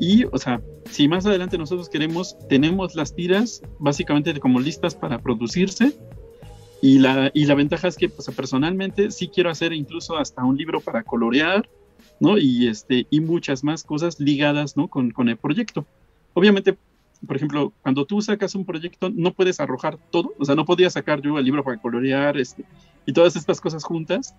Y, 0.00 0.24
o 0.24 0.38
sea, 0.38 0.60
si 0.90 1.08
más 1.08 1.24
adelante 1.24 1.56
nosotros 1.56 1.88
queremos, 1.88 2.36
tenemos 2.48 2.94
las 2.94 3.14
tiras 3.14 3.62
básicamente 3.78 4.38
como 4.40 4.60
listas 4.60 4.94
para 4.94 5.18
producirse. 5.20 5.96
Y 6.82 6.98
la, 6.98 7.30
y 7.32 7.46
la 7.46 7.54
ventaja 7.54 7.88
es 7.88 7.96
que, 7.96 8.08
pues, 8.08 8.28
personalmente 8.36 9.10
sí 9.10 9.28
quiero 9.28 9.50
hacer 9.50 9.72
incluso 9.72 10.16
hasta 10.16 10.44
un 10.44 10.56
libro 10.56 10.80
para 10.80 11.02
colorear, 11.04 11.68
¿no? 12.20 12.36
Y, 12.36 12.68
este, 12.68 13.06
y 13.08 13.20
muchas 13.20 13.64
más 13.64 13.82
cosas 13.82 14.20
ligadas, 14.20 14.76
¿no? 14.76 14.88
Con, 14.88 15.10
con 15.10 15.28
el 15.28 15.36
proyecto. 15.36 15.86
Obviamente, 16.34 16.76
por 17.26 17.36
ejemplo, 17.36 17.72
cuando 17.82 18.04
tú 18.04 18.20
sacas 18.22 18.54
un 18.54 18.64
proyecto, 18.64 19.10
no 19.10 19.32
puedes 19.32 19.60
arrojar 19.60 19.98
todo, 20.10 20.34
o 20.38 20.44
sea, 20.44 20.54
no 20.54 20.64
podía 20.64 20.90
sacar 20.90 21.20
yo 21.20 21.38
el 21.38 21.44
libro 21.44 21.62
para 21.62 21.76
colorear 21.78 22.36
este, 22.36 22.64
y 23.04 23.12
todas 23.12 23.36
estas 23.36 23.60
cosas 23.60 23.84
juntas, 23.84 24.34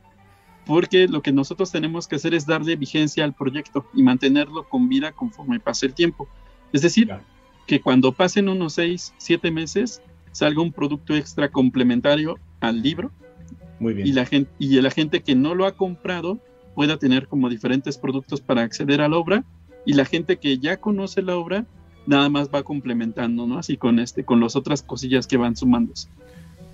porque 0.66 1.08
lo 1.08 1.22
que 1.22 1.32
nosotros 1.32 1.72
tenemos 1.72 2.08
que 2.08 2.18
hacer 2.18 2.34
es 2.34 2.46
darle 2.46 2.76
vigencia 2.76 3.24
al 3.24 3.34
proyecto 3.34 3.86
y 3.94 4.04
mantenerlo 4.04 4.68
con 4.68 4.90
vida 4.90 5.12
conforme 5.12 5.60
pase 5.60 5.86
el 5.86 5.94
tiempo. 5.94 6.28
Es 6.74 6.82
decir, 6.82 7.10
que 7.66 7.82
cuando 7.82 8.12
pasen 8.12 8.50
unos 8.50 8.74
seis, 8.74 9.14
siete 9.18 9.52
meses, 9.52 10.02
salga 10.32 10.62
un 10.62 10.74
producto 10.74 11.16
extra 11.16 11.50
complementario 11.50 12.38
al 12.60 12.82
libro 12.82 13.12
Muy 13.80 13.94
bien. 13.94 14.08
Y 14.08 14.12
la 14.12 14.26
gente, 14.26 14.52
y 14.60 14.82
la 14.82 14.92
gente 14.92 15.22
que 15.22 15.36
no 15.36 15.56
lo 15.56 15.66
ha 15.66 15.74
comprado 15.74 16.40
pueda 16.76 16.98
tener 16.98 17.28
como 17.28 17.50
diferentes 17.50 17.98
productos 17.98 18.42
para 18.42 18.62
acceder 18.62 19.02
a 19.02 19.08
la 19.08 19.18
obra 19.18 19.44
y 19.86 19.94
la 19.94 20.06
gente 20.06 20.38
que 20.38 20.58
ya 20.60 20.78
conoce 20.78 21.22
la 21.22 21.38
obra 21.38 21.66
nada 22.08 22.30
más 22.30 22.49
va 22.49 22.64
complementando, 22.64 23.45
¿no? 23.45 23.60
Así 23.60 23.78
con 23.78 23.99
este, 23.99 24.24
con 24.24 24.39
las 24.39 24.55
otras 24.55 24.82
cosillas 24.82 25.28
que 25.28 25.38
van 25.38 25.55
sumándose. 25.55 26.08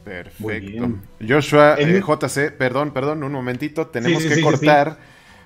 Perfecto. 0.05 0.91
Joshua, 1.25 1.75
eh, 1.77 2.01
JC, 2.01 2.51
perdón, 2.57 2.91
perdón, 2.91 3.23
un 3.23 3.31
momentito, 3.31 3.87
tenemos 3.87 4.23
que 4.23 4.41
cortar 4.41 4.97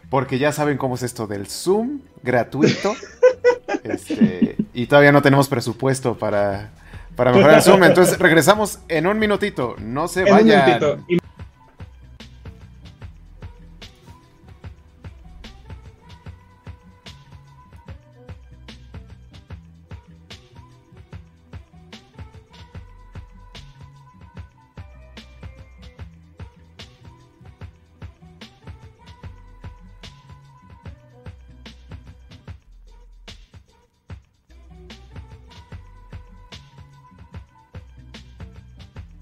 porque 0.09 0.39
ya 0.39 0.51
saben 0.51 0.77
cómo 0.77 0.95
es 0.95 1.03
esto 1.03 1.27
del 1.27 1.47
Zoom 1.47 2.01
gratuito. 2.23 2.93
este, 3.83 4.57
y 4.73 4.87
todavía 4.87 5.11
no 5.11 5.21
tenemos 5.21 5.47
presupuesto 5.47 6.17
para, 6.17 6.71
para 7.15 7.31
mejorar 7.31 7.57
el 7.57 7.61
Zoom. 7.63 7.83
Entonces 7.83 8.17
regresamos 8.17 8.79
en 8.87 9.07
un 9.07 9.19
minutito. 9.19 9.75
No 9.79 10.07
se 10.07 10.23
vayan. 10.23 11.05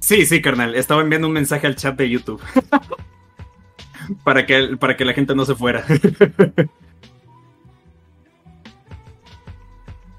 Sí, 0.06 0.26
sí, 0.28 0.40
carnal. 0.40 0.76
Estaba 0.76 1.02
enviando 1.02 1.28
un 1.28 1.34
mensaje 1.34 1.66
al 1.66 1.76
chat 1.76 1.98
de 1.98 2.08
YouTube. 2.08 2.40
para, 4.24 4.46
que, 4.46 4.78
para 4.80 4.96
que 4.96 5.04
la 5.04 5.14
gente 5.14 5.34
no 5.34 5.46
se 5.46 5.56
fuera. 5.56 5.84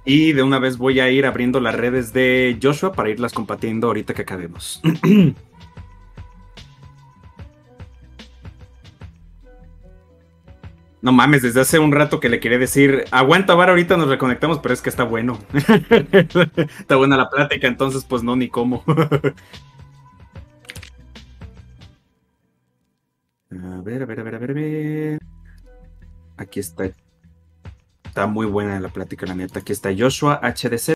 y 0.05 0.32
de 0.32 0.43
una 0.43 0.59
vez 0.59 0.76
voy 0.76 0.99
a 0.99 1.09
ir 1.09 1.24
abriendo 1.24 1.61
las 1.61 1.76
redes 1.76 2.12
de 2.12 2.59
Joshua 2.61 2.95
para 2.95 3.11
irlas 3.11 3.32
compartiendo 3.32 3.87
ahorita 3.87 4.12
que 4.12 4.22
acabemos. 4.22 4.82
No 11.03 11.12
mames, 11.12 11.43
desde 11.43 11.61
hace 11.61 11.78
un 11.78 11.93
rato 11.93 12.18
que 12.18 12.28
le 12.28 12.41
quería 12.41 12.59
decir, 12.59 13.05
aguanta, 13.12 13.55
Bar, 13.55 13.68
ahorita 13.70 13.97
nos 13.97 14.09
reconectamos, 14.09 14.59
pero 14.59 14.74
es 14.74 14.82
que 14.82 14.91
está 14.91 15.05
bueno. 15.05 15.39
está 16.80 16.97
buena 16.97 17.16
la 17.16 17.30
plática, 17.30 17.68
entonces 17.68 18.05
pues 18.05 18.24
no, 18.24 18.34
ni 18.34 18.49
cómo. 18.49 18.82
A 23.62 23.80
ver, 23.82 24.02
a 24.02 24.07
ver, 24.07 24.20
a 24.20 24.22
ver, 24.22 24.34
a 24.34 24.38
ver, 24.38 24.50
a 24.50 24.54
ver. 24.54 25.18
Aquí 26.36 26.61
está. 26.61 26.90
Está 28.04 28.26
muy 28.26 28.46
buena 28.46 28.80
la 28.80 28.88
plática, 28.88 29.26
la 29.26 29.34
neta. 29.34 29.61
Aquí 29.61 29.72
está 29.72 29.90
Joshua 29.96 30.40
HDC. 30.42 30.95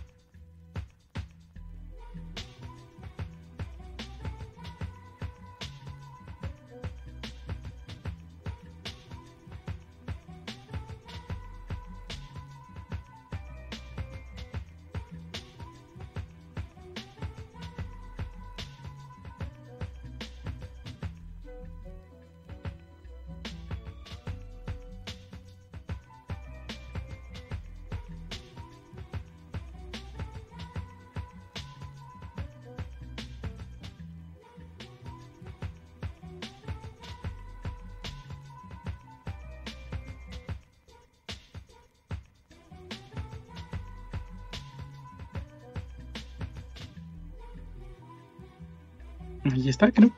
Ahí 49.43 49.69
está, 49.69 49.91
creo. 49.91 50.11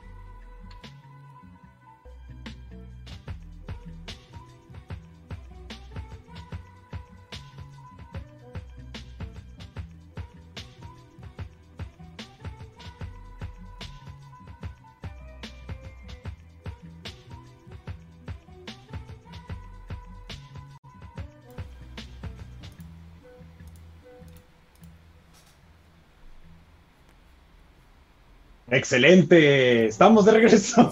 Excelente, 28.83 29.85
estamos 29.85 30.25
de 30.25 30.33
regreso. 30.33 30.91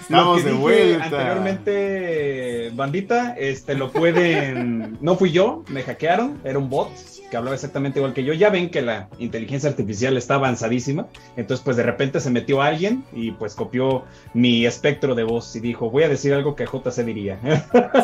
estamos 0.00 0.42
de 0.42 0.52
vuelta. 0.52 1.04
Anteriormente, 1.04 2.70
bandita, 2.72 3.34
este 3.36 3.74
lo 3.74 3.92
pueden. 3.92 4.96
No 5.02 5.16
fui 5.16 5.30
yo, 5.30 5.62
me 5.68 5.82
hackearon, 5.82 6.40
era 6.42 6.58
un 6.58 6.70
bot 6.70 6.88
que 7.30 7.36
hablaba 7.36 7.54
exactamente 7.54 7.98
igual 7.98 8.14
que 8.14 8.24
yo. 8.24 8.32
Ya 8.32 8.48
ven 8.48 8.70
que 8.70 8.80
la 8.80 9.10
inteligencia 9.18 9.68
artificial 9.68 10.16
está 10.16 10.36
avanzadísima, 10.36 11.06
entonces 11.36 11.62
pues 11.62 11.76
de 11.76 11.82
repente 11.82 12.18
se 12.18 12.30
metió 12.30 12.62
alguien 12.62 13.04
y 13.12 13.32
pues 13.32 13.54
copió 13.54 14.06
mi 14.32 14.64
espectro 14.64 15.14
de 15.14 15.24
voz 15.24 15.54
y 15.54 15.60
dijo, 15.60 15.90
voy 15.90 16.04
a 16.04 16.08
decir 16.08 16.32
algo 16.32 16.56
que 16.56 16.64
JC 16.64 17.04
diría. 17.04 17.38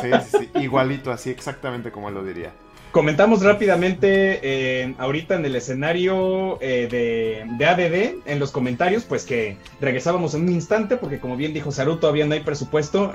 sí, 0.02 0.10
sí, 0.30 0.50
sí, 0.52 0.60
igualito, 0.60 1.10
así 1.10 1.30
exactamente 1.30 1.90
como 1.90 2.10
lo 2.10 2.22
diría. 2.22 2.52
Comentamos 2.92 3.42
rápidamente 3.42 4.40
eh, 4.42 4.94
ahorita 4.98 5.36
en 5.36 5.44
el 5.44 5.54
escenario 5.54 6.60
eh, 6.60 6.88
de, 6.90 7.46
de, 7.56 7.64
ADD, 7.64 8.28
en 8.28 8.40
los 8.40 8.50
comentarios, 8.50 9.04
pues 9.04 9.24
que 9.24 9.58
regresábamos 9.80 10.34
en 10.34 10.42
un 10.42 10.48
instante, 10.48 10.96
porque 10.96 11.20
como 11.20 11.36
bien 11.36 11.54
dijo 11.54 11.70
Saru, 11.70 11.98
todavía 11.98 12.26
no 12.26 12.34
hay 12.34 12.40
presupuesto 12.40 13.12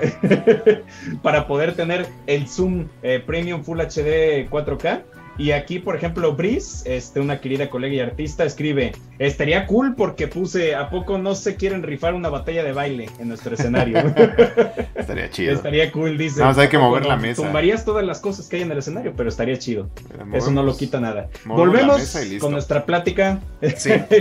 para 1.22 1.46
poder 1.46 1.74
tener 1.74 2.06
el 2.26 2.48
Zoom 2.48 2.88
eh, 3.02 3.22
Premium 3.24 3.64
Full 3.64 3.80
HD 3.80 4.48
4K. 4.48 5.02
Y 5.38 5.50
aquí, 5.50 5.78
por 5.78 5.96
ejemplo, 5.96 6.34
Brice, 6.34 6.96
este, 6.96 7.20
una 7.20 7.40
querida 7.40 7.68
colega 7.68 7.94
y 7.94 8.00
artista, 8.00 8.44
escribe: 8.44 8.92
Estaría 9.18 9.66
cool 9.66 9.94
porque 9.94 10.28
puse, 10.28 10.74
¿a 10.74 10.90
poco 10.90 11.18
no 11.18 11.34
se 11.34 11.56
quieren 11.56 11.82
rifar 11.82 12.14
una 12.14 12.28
batalla 12.28 12.62
de 12.64 12.72
baile 12.72 13.10
en 13.18 13.28
nuestro 13.28 13.54
escenario? 13.54 13.98
estaría 14.94 15.30
chido. 15.30 15.54
Estaría 15.54 15.92
cool, 15.92 16.16
dice. 16.16 16.40
No, 16.40 16.50
hay 16.50 16.68
que 16.68 16.78
mover 16.78 17.06
la 17.06 17.16
mesa. 17.16 17.42
Tumbarías 17.42 17.84
todas 17.84 18.04
las 18.04 18.20
cosas 18.20 18.48
que 18.48 18.56
hay 18.56 18.62
en 18.62 18.72
el 18.72 18.78
escenario, 18.78 19.12
pero 19.16 19.28
estaría 19.28 19.58
chido. 19.58 19.88
Eso 20.32 20.50
no 20.50 20.62
lo 20.62 20.76
quita 20.76 21.00
nada. 21.00 21.28
Volvemos 21.44 22.16
con 22.40 22.52
nuestra 22.52 22.86
plática 22.86 23.40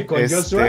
con 0.06 0.22
este, 0.22 0.36
Joshua. 0.36 0.66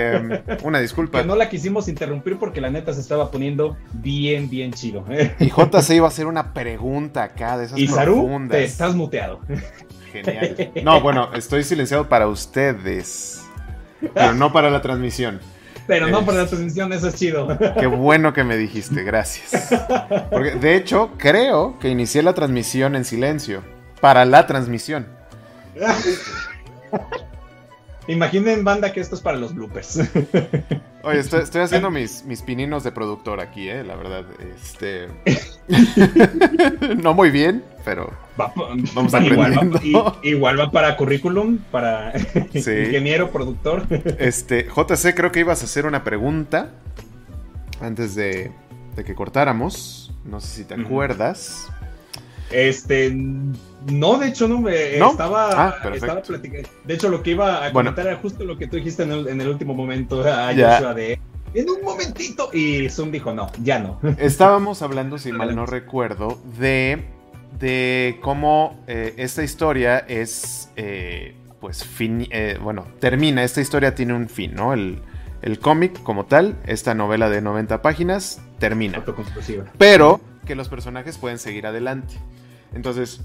Una 0.63 0.81
disculpa. 0.81 1.21
Que 1.21 1.27
no 1.27 1.37
la 1.37 1.49
quisimos 1.49 1.89
interrumpir 1.89 2.37
porque 2.37 2.61
la 2.61 2.71
neta 2.71 2.93
se 2.93 3.01
estaba 3.01 3.31
poniendo 3.31 3.77
bien, 3.95 4.49
bien 4.49 4.73
chido. 4.73 5.05
Y 5.39 5.51
JC 5.51 5.91
iba 5.91 6.07
a 6.07 6.09
hacer 6.09 6.27
una 6.27 6.53
pregunta 6.53 7.25
acá 7.25 7.59
de 7.59 7.67
esas 7.67 7.79
y 7.79 7.89
Saru, 7.89 8.49
te 8.49 8.65
estás 8.65 8.95
muteado. 8.95 9.41
Genial. 10.25 10.73
No, 10.83 11.01
bueno, 11.01 11.31
estoy 11.35 11.65
silenciado 11.65 12.09
para 12.09 12.29
ustedes. 12.29 13.43
Pero 14.15 14.35
no 14.35 14.53
para 14.53 14.71
la 14.71 14.83
transmisión. 14.83 15.41
Pero 15.87 16.09
no 16.09 16.25
para 16.25 16.39
la 16.39 16.47
transmisión, 16.47 16.93
eso 16.93 17.09
es 17.09 17.15
chido. 17.15 17.57
Qué 17.79 17.87
bueno 17.87 18.33
que 18.33 18.45
me 18.45 18.57
dijiste, 18.57 19.03
gracias. 19.05 19.69
Porque 20.31 20.57
de 20.57 20.75
hecho, 20.75 21.13
creo 21.17 21.79
que 21.79 21.89
inicié 21.89 22.23
la 22.23 22.35
transmisión 22.35 22.97
en 22.97 23.05
silencio. 23.05 23.63
Para 24.01 24.25
la 24.25 24.47
transmisión. 24.47 25.07
Imaginen, 28.09 28.65
banda, 28.65 28.93
que 28.93 29.01
esto 29.01 29.15
es 29.15 29.21
para 29.21 29.37
los 29.37 29.55
bloopers. 29.55 29.99
Oye, 31.03 31.21
estoy, 31.21 31.61
haciendo 31.61 31.91
mis, 31.91 32.25
mis 32.25 32.43
pininos 32.43 32.83
de 32.83 32.91
productor 32.91 33.41
aquí, 33.41 33.69
eh, 33.69 33.85
la 33.85 33.95
verdad. 33.95 34.25
Este. 34.55 35.09
no 36.97 37.15
muy 37.15 37.31
bien, 37.31 37.65
pero. 37.85 38.13
vamos 38.37 39.15
aprendiendo. 39.15 39.81
Igual 39.83 40.07
va, 40.07 40.19
igual 40.23 40.61
va 40.61 40.71
para 40.71 40.97
currículum, 40.97 41.59
para 41.71 42.13
ingeniero, 42.55 43.31
productor. 43.31 43.87
Este, 44.19 44.65
JC, 44.65 45.15
creo 45.15 45.31
que 45.31 45.41
ibas 45.41 45.63
a 45.63 45.67
hacer 45.67 45.87
una 45.87 46.03
pregunta 46.03 46.73
antes 47.81 48.15
de, 48.15 48.53
que 49.05 49.15
cortáramos. 49.15 50.13
No 50.25 50.41
sé 50.41 50.49
si 50.49 50.65
te 50.65 50.75
acuerdas. 50.75 51.69
Este, 52.51 53.11
no, 53.13 54.19
de 54.19 54.29
hecho 54.29 54.49
no 54.49 54.61
me 54.61 54.99
estaba, 54.99 55.69
ah, 55.69 55.77
estaba 55.93 56.23
platicando. 56.23 56.69
De 56.85 56.95
hecho, 56.95 57.09
lo 57.09 57.23
que 57.23 57.31
iba 57.31 57.65
a 57.65 57.73
comentar 57.73 58.07
era 58.07 58.17
justo 58.17 58.45
lo 58.45 58.57
que 58.57 58.67
tú 58.67 58.77
dijiste 58.77 59.03
en 59.03 59.41
el, 59.41 59.49
último 59.49 59.75
momento 59.75 60.23
a 60.29 60.49
Joshua 60.49 60.95
de 60.95 61.19
en 61.55 61.71
un 61.71 61.83
momentito. 61.83 62.51
Y 62.53 62.89
Zoom 62.89 63.11
dijo, 63.11 63.33
no, 63.33 63.51
ya 63.63 63.79
no. 63.79 63.99
Estábamos 64.19 64.83
hablando, 64.83 65.19
si 65.19 65.33
mal 65.33 65.55
no 65.55 65.67
recuerdo, 65.67 66.39
de, 66.59 67.05
de 67.59 68.19
cómo 68.23 68.83
eh, 68.87 69.15
esta 69.17 69.43
historia 69.43 69.99
es, 69.99 70.71
eh, 70.77 71.35
pues, 71.61 71.85
fin, 71.85 72.27
eh, 72.31 72.59
bueno, 72.63 72.87
termina, 73.01 73.43
esta 73.43 73.61
historia 73.61 73.95
tiene 73.95 74.15
un 74.15 74.29
fin, 74.29 74.55
¿no? 74.55 74.73
El, 74.73 75.01
el 75.43 75.59
cómic 75.59 76.03
como 76.03 76.27
tal, 76.27 76.57
esta 76.67 76.95
novela 76.95 77.31
de 77.31 77.41
90 77.41 77.83
páginas, 77.83 78.41
termina. 78.59 79.03
Pero 79.79 80.21
que 80.47 80.55
los 80.55 80.71
personajes 80.71 81.19
pueden 81.19 81.39
seguir 81.39 81.67
adelante. 81.67 82.15
Entonces, 82.73 83.21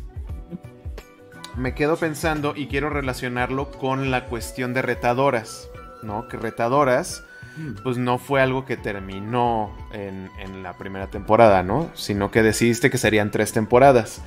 me 1.55 1.73
quedo 1.73 1.97
pensando 1.97 2.53
y 2.55 2.67
quiero 2.67 2.89
relacionarlo 2.89 3.71
con 3.71 4.11
la 4.11 4.25
cuestión 4.25 4.73
de 4.73 4.81
retadoras, 4.81 5.69
¿no? 6.03 6.27
Que 6.27 6.37
retadoras, 6.37 7.23
mm. 7.57 7.83
pues 7.83 7.97
no 7.97 8.17
fue 8.17 8.41
algo 8.41 8.65
que 8.65 8.77
terminó 8.77 9.75
en, 9.93 10.29
la 10.63 10.77
primera 10.77 11.07
temporada, 11.07 11.63
¿no? 11.63 11.89
Sino 11.93 12.31
que 12.31 12.43
decidiste 12.43 12.89
que 12.89 12.97
serían 12.97 13.31
tres 13.31 13.51
temporadas. 13.53 14.21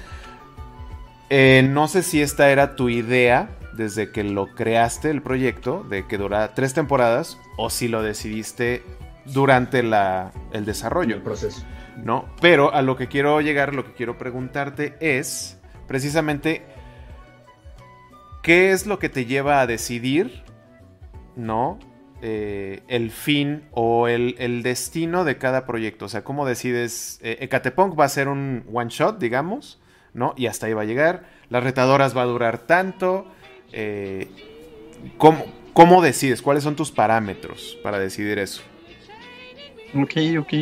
Eh, 1.31 1.67
no 1.69 1.89
sé 1.89 2.03
si 2.03 2.23
esta 2.23 2.51
era 2.51 2.77
tu 2.77 2.89
idea 2.89 3.49
desde 3.73 4.11
que 4.11 4.25
lo 4.25 4.55
creaste 4.55 5.11
el 5.11 5.23
proyecto, 5.23 5.85
de 5.89 6.07
que 6.07 6.19
durara 6.19 6.55
tres 6.55 6.75
temporadas, 6.75 7.39
o 7.57 7.71
si 7.71 7.89
lo 7.89 8.03
decidiste 8.03 8.85
durante 9.27 9.83
la, 9.83 10.33
el 10.53 10.65
desarrollo. 10.65 11.17
El 11.17 11.23
proceso. 11.23 11.65
¿No? 12.03 12.29
Pero 12.41 12.75
a 12.75 12.83
lo 12.83 12.97
que 12.97 13.07
quiero 13.07 13.41
llegar, 13.41 13.75
lo 13.75 13.85
que 13.85 13.93
quiero 13.93 14.19
preguntarte 14.19 14.97
es 15.01 15.61
precisamente 15.87 16.67
qué 18.43 18.73
es 18.73 18.87
lo 18.87 18.99
que 18.99 19.09
te 19.09 19.27
lleva 19.27 19.61
a 19.61 19.67
decidir, 19.67 20.43
¿no? 21.37 21.79
Eh, 22.27 22.83
el 22.89 23.11
fin 23.11 23.65
o 23.73 24.09
el, 24.09 24.63
destino 24.63 25.25
de 25.25 25.37
cada 25.37 25.67
proyecto. 25.67 26.07
O 26.07 26.09
sea, 26.09 26.25
cómo 26.25 26.47
decides. 26.47 27.19
Eh, 27.23 27.39
Ecatepunk 27.41 27.99
va 27.99 28.05
a 28.05 28.09
ser 28.09 28.29
un 28.29 28.65
one 28.73 28.91
shot, 28.91 29.19
digamos, 29.19 29.81
¿no? 30.15 30.35
Y 30.37 30.47
hasta 30.47 30.67
ahí 30.67 30.73
va 30.73 30.83
a 30.83 30.87
llegar. 30.87 31.25
Las 31.49 31.63
retadoras 31.65 32.17
va 32.17 32.23
a 32.23 32.27
durar 32.27 32.59
tanto. 32.59 33.27
Eh, 33.73 34.29
¿cómo, 35.19 35.45
¿Cómo 35.75 36.03
decides? 36.03 36.41
¿Cuáles 36.41 36.65
son 36.65 36.77
tus 36.77 36.93
parámetros 36.93 37.79
para 37.83 37.99
decidir 37.99 38.39
eso? 38.39 38.63
Ok, 39.95 40.17
ok. 40.39 40.53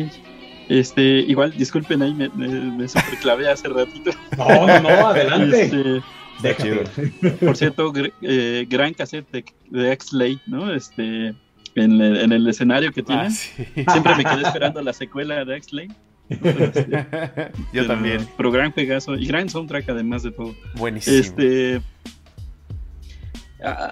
Este, 0.69 1.01
igual, 1.01 1.51
disculpen 1.57 2.01
ahí, 2.01 2.13
me, 2.13 2.29
me, 2.29 2.87
superclavé 2.87 3.49
hace 3.49 3.67
ratito. 3.67 4.11
No, 4.37 4.67
no, 4.67 4.79
no, 4.79 4.89
adelante. 5.07 6.01
Este, 6.43 7.35
por 7.45 7.55
cierto, 7.55 7.93
eh, 8.21 8.65
gran 8.69 8.93
cassette 8.93 9.29
de, 9.31 9.45
de 9.69 9.91
X-Late, 9.93 10.41
¿no? 10.47 10.73
Este, 10.73 11.33
en, 11.75 12.01
el 12.01 12.47
escenario 12.47 12.91
que 12.91 13.03
tiene. 13.03 13.23
Ah, 13.23 13.29
Siempre 13.29 14.15
me 14.15 14.23
quedé 14.23 14.41
esperando 14.43 14.81
la 14.81 14.93
secuela 14.93 15.43
de 15.43 15.57
X-Late. 15.57 15.95
Este, 16.29 17.51
Yo 17.73 17.85
también. 17.85 18.27
Pero 18.37 18.51
gran 18.51 18.71
juegazo 18.71 19.15
y 19.15 19.25
gran 19.25 19.49
soundtrack 19.49 19.89
además 19.89 20.23
de 20.23 20.31
todo. 20.31 20.55
Buenísimo. 20.75 21.17
Este, 21.17 21.81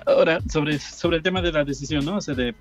ahora, 0.06 0.40
sobre, 0.50 0.80
sobre 0.80 1.18
el 1.18 1.24
tema 1.24 1.42
de 1.42 1.52
la 1.52 1.64
decisión, 1.64 2.06
¿no? 2.06 2.18
O 2.18 2.22
sea, 2.22 2.34
de 2.34 2.56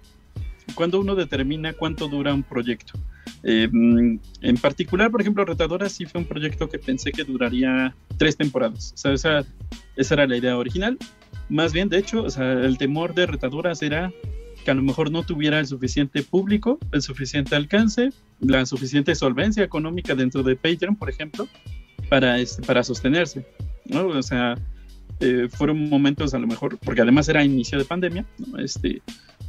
cuando 0.74 1.00
uno 1.00 1.14
determina 1.14 1.72
cuánto 1.72 2.08
dura 2.08 2.34
un 2.34 2.42
proyecto. 2.42 2.98
Eh, 3.42 3.68
en 3.72 4.56
particular, 4.60 5.10
por 5.10 5.20
ejemplo, 5.20 5.44
Retadora 5.44 5.88
sí 5.88 6.04
fue 6.06 6.20
un 6.20 6.26
proyecto 6.26 6.68
que 6.68 6.78
pensé 6.78 7.12
que 7.12 7.24
duraría 7.24 7.94
tres 8.16 8.36
temporadas. 8.36 8.92
O 8.94 8.96
sea, 8.96 9.12
esa, 9.12 9.44
esa 9.96 10.14
era 10.14 10.26
la 10.26 10.36
idea 10.36 10.56
original. 10.56 10.98
Más 11.48 11.72
bien, 11.72 11.88
de 11.88 11.98
hecho, 11.98 12.22
o 12.22 12.30
sea, 12.30 12.52
el 12.52 12.78
temor 12.78 13.14
de 13.14 13.26
Retadoras 13.26 13.82
era 13.82 14.12
que 14.64 14.70
a 14.70 14.74
lo 14.74 14.82
mejor 14.82 15.10
no 15.10 15.22
tuviera 15.22 15.58
el 15.58 15.66
suficiente 15.66 16.22
público, 16.22 16.78
el 16.92 17.02
suficiente 17.02 17.56
alcance, 17.56 18.10
la 18.40 18.66
suficiente 18.66 19.14
solvencia 19.14 19.64
económica 19.64 20.14
dentro 20.14 20.42
de 20.42 20.56
Patreon, 20.56 20.96
por 20.96 21.08
ejemplo, 21.08 21.48
para, 22.08 22.38
este, 22.38 22.62
para 22.62 22.82
sostenerse. 22.84 23.46
¿no? 23.86 24.08
O 24.08 24.22
sea, 24.22 24.56
eh, 25.20 25.48
fueron 25.50 25.88
momentos 25.88 26.34
a 26.34 26.38
lo 26.38 26.46
mejor, 26.46 26.78
porque 26.78 27.02
además 27.02 27.28
era 27.28 27.44
inicio 27.44 27.78
de 27.78 27.84
pandemia, 27.84 28.24
¿no? 28.38 28.58
este, 28.58 29.02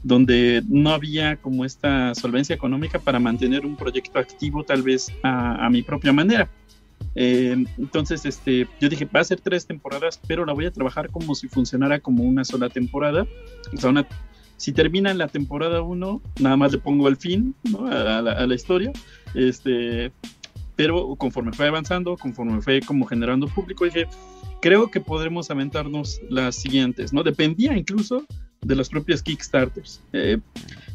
donde 0.03 0.63
no 0.67 0.91
había 0.91 1.37
como 1.37 1.63
esta 1.65 2.15
solvencia 2.15 2.55
económica 2.55 2.99
para 2.99 3.19
mantener 3.19 3.65
un 3.65 3.75
proyecto 3.75 4.19
activo 4.19 4.63
tal 4.63 4.81
vez 4.81 5.11
a, 5.23 5.69
mi 5.69 5.83
propia 5.83 6.11
manera. 6.11 6.49
Eh, 7.15 7.65
entonces, 7.77 8.25
este, 8.25 8.67
yo 8.79 8.89
dije, 8.89 9.05
va 9.05 9.19
a 9.19 9.23
ser 9.23 9.41
tres 9.41 9.65
temporadas, 9.65 10.19
pero 10.27 10.45
la 10.45 10.53
voy 10.53 10.65
a 10.65 10.71
trabajar 10.71 11.09
como 11.09 11.35
si 11.35 11.47
funcionara 11.47 11.99
como 11.99 12.23
una 12.23 12.43
sola 12.43 12.69
temporada. 12.69 13.27
O 13.73 13.77
sea, 13.77 14.07
si 14.57 14.71
termina 14.71 15.13
la 15.13 15.27
temporada 15.27 15.81
uno, 15.81 16.21
nada 16.39 16.57
más 16.57 16.71
le 16.71 16.77
pongo 16.77 17.07
el 17.07 17.17
fin 17.17 17.55
a, 17.89 18.21
la, 18.21 18.55
historia. 18.55 18.91
Este, 19.35 20.11
pero 20.75 21.15
conforme 21.15 21.51
fue 21.51 21.67
avanzando, 21.67 22.17
conforme 22.17 22.61
fue 22.61 22.79
como 22.81 23.05
generando 23.05 23.47
público, 23.47 23.85
dije, 23.85 24.07
creo 24.61 24.89
que 24.89 25.01
podremos 25.01 25.51
aventarnos 25.51 26.21
las 26.29 26.55
siguientes, 26.55 27.11
¿no? 27.11 27.23
Dependía 27.23 27.75
incluso 27.77 28.25
de 28.61 28.75
los 28.75 28.89
propios 28.89 29.23
Kickstarters. 29.23 30.01
Eh, 30.13 30.37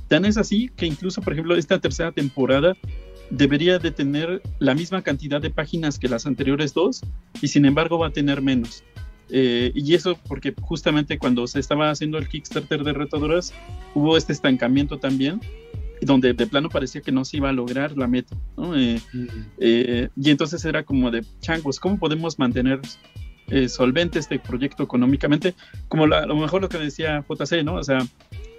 tan 0.09 0.25
es 0.25 0.37
así 0.37 0.71
que 0.77 0.87
incluso, 0.87 1.21
por 1.21 1.33
ejemplo, 1.33 1.57
esta 1.57 1.81
tercera 1.81 2.13
temporada 2.13 2.77
debería 3.31 3.79
de 3.81 3.91
tener 3.91 4.41
la 4.61 4.75
misma 4.75 5.03
cantidad 5.03 5.41
de 5.41 5.51
páginas 5.51 5.99
que 5.99 6.09
las 6.09 6.27
anteriores 6.27 6.75
dos 6.75 7.03
y 7.43 7.49
sin 7.49 7.65
embargo 7.65 7.99
va 7.99 8.09
a 8.09 8.13
tener 8.13 8.41
menos. 8.41 8.85
Eh, 9.31 9.73
y 9.75 9.95
eso 9.95 10.17
porque 10.29 10.55
justamente 10.61 11.19
cuando 11.19 11.49
se 11.49 11.59
estaba 11.59 11.91
haciendo 11.91 12.19
el 12.19 12.29
Kickstarter 12.29 12.85
de 12.85 12.93
Retadoras 12.93 13.53
hubo 13.93 14.17
este 14.17 14.33
estancamiento 14.33 15.01
también 15.01 15.41
donde 16.01 16.35
de 16.35 16.47
plano 16.47 16.69
parecía 16.69 17.01
que 17.01 17.11
no 17.11 17.25
se 17.25 17.39
iba 17.39 17.49
a 17.49 17.53
lograr 17.53 17.97
la 17.97 18.07
meta. 18.07 18.37
Eh, 19.59 20.09
y 20.15 20.31
entonces 20.31 20.65
era 20.65 20.85
como 20.85 21.11
de 21.11 21.25
changos, 21.41 21.81
¿cómo 21.81 21.99
podemos 21.99 22.39
mantener 22.39 22.81
eh, 23.49 23.69
solvente 23.69 24.19
este 24.19 24.39
proyecto 24.39 24.83
económicamente, 24.83 25.55
como 25.89 26.05
a 26.05 26.27
lo 26.27 26.37
mejor 26.37 26.63
lo 26.63 26.69
que 26.69 26.79
decía 26.79 27.25
JC, 27.29 27.63
¿no? 27.63 27.75
O 27.75 27.85
sea, 27.85 27.99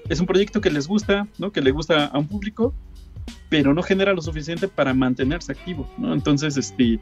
es 0.09 0.19
un 0.19 0.25
proyecto 0.25 0.61
que 0.61 0.69
les 0.69 0.87
gusta, 0.87 1.27
¿no? 1.37 1.51
Que 1.51 1.61
le 1.61 1.71
gusta 1.71 2.05
a 2.05 2.17
un 2.17 2.27
público, 2.27 2.73
pero 3.49 3.73
no 3.73 3.83
genera 3.83 4.13
lo 4.13 4.21
suficiente 4.21 4.67
para 4.67 4.93
mantenerse 4.93 5.51
activo, 5.51 5.89
¿no? 5.97 6.13
Entonces, 6.13 6.55
este, 6.57 6.99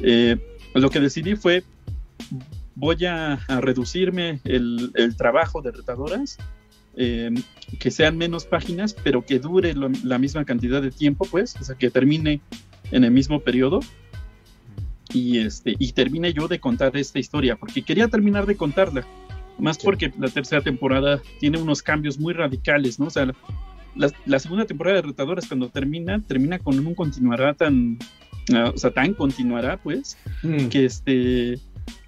eh, 0.00 0.36
lo 0.74 0.90
que 0.90 1.00
decidí 1.00 1.34
fue, 1.34 1.64
voy 2.74 3.04
a, 3.04 3.40
reducirme 3.60 4.40
el, 4.44 4.92
trabajo 5.16 5.62
de 5.62 5.72
retadoras, 5.72 6.38
eh, 6.96 7.30
que 7.80 7.90
sean 7.90 8.16
menos 8.16 8.44
páginas, 8.44 8.94
pero 8.94 9.24
que 9.24 9.40
dure 9.40 9.74
la 9.74 10.18
misma 10.18 10.44
cantidad 10.44 10.80
de 10.80 10.92
tiempo, 10.92 11.26
pues, 11.28 11.56
o 11.60 11.64
sea, 11.64 11.74
que 11.74 11.90
termine 11.90 12.40
en 12.92 13.02
el 13.02 13.10
mismo 13.10 13.40
periodo 13.40 13.80
y 15.14 15.38
este 15.38 15.76
y 15.78 15.92
termine 15.92 16.32
yo 16.32 16.48
de 16.48 16.58
contar 16.58 16.96
esta 16.96 17.18
historia 17.18 17.56
porque 17.56 17.82
quería 17.82 18.08
terminar 18.08 18.46
de 18.46 18.56
contarla 18.56 19.06
Más 19.58 19.78
porque 19.78 20.12
la 20.18 20.28
tercera 20.28 20.60
temporada 20.60 21.22
tiene 21.38 21.58
unos 21.58 21.82
cambios 21.82 22.18
muy 22.18 22.34
radicales, 22.34 22.98
¿no? 22.98 23.06
O 23.06 23.10
sea, 23.10 23.32
la, 23.94 24.38
segunda 24.38 24.64
temporada 24.64 24.96
de 24.96 25.02
Retadoras 25.02 25.46
cuando 25.46 25.68
termina, 25.68 26.20
termina 26.20 26.58
con 26.58 26.84
un 26.84 26.94
continuará 26.94 27.54
tan, 27.54 27.98
ah, 28.52 28.72
o 28.74 28.76
sea, 28.76 28.90
tan 28.90 29.14
continuará, 29.14 29.76
pues, 29.76 30.18
mm. 30.42 30.66
que 30.66 30.84
este 30.84 31.60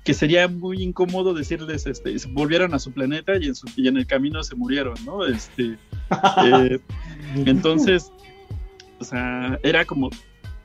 que 0.04 0.14
sería 0.14 0.46
muy 0.46 0.82
incómodo 0.82 1.34
decirles, 1.34 1.86
este, 1.86 2.14
volvieron 2.30 2.72
a 2.74 2.78
su 2.78 2.92
planeta 2.92 3.36
y 3.36 3.46
en, 3.46 3.54
su, 3.57 3.68
y 3.76 3.88
en 3.88 3.96
el 3.96 4.07
camino 4.07 4.42
se 4.44 4.54
murieron, 4.54 4.94
¿no? 5.04 5.26
Este, 5.26 5.76
eh, 6.44 6.78
entonces, 7.44 8.12
o 9.00 9.04
sea, 9.04 9.59
era 9.64 9.84
como, 9.84 10.11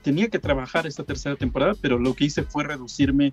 tenía 0.01 0.29
que 0.29 0.39
trabajar 0.39 0.87
esta 0.87 1.03
tercera 1.03 1.35
temporada, 1.35 1.73
pero 1.79 1.99
lo 1.99 2.13
que 2.15 2.25
hice 2.25 2.43
fue 2.43 2.63
reducirme 2.63 3.31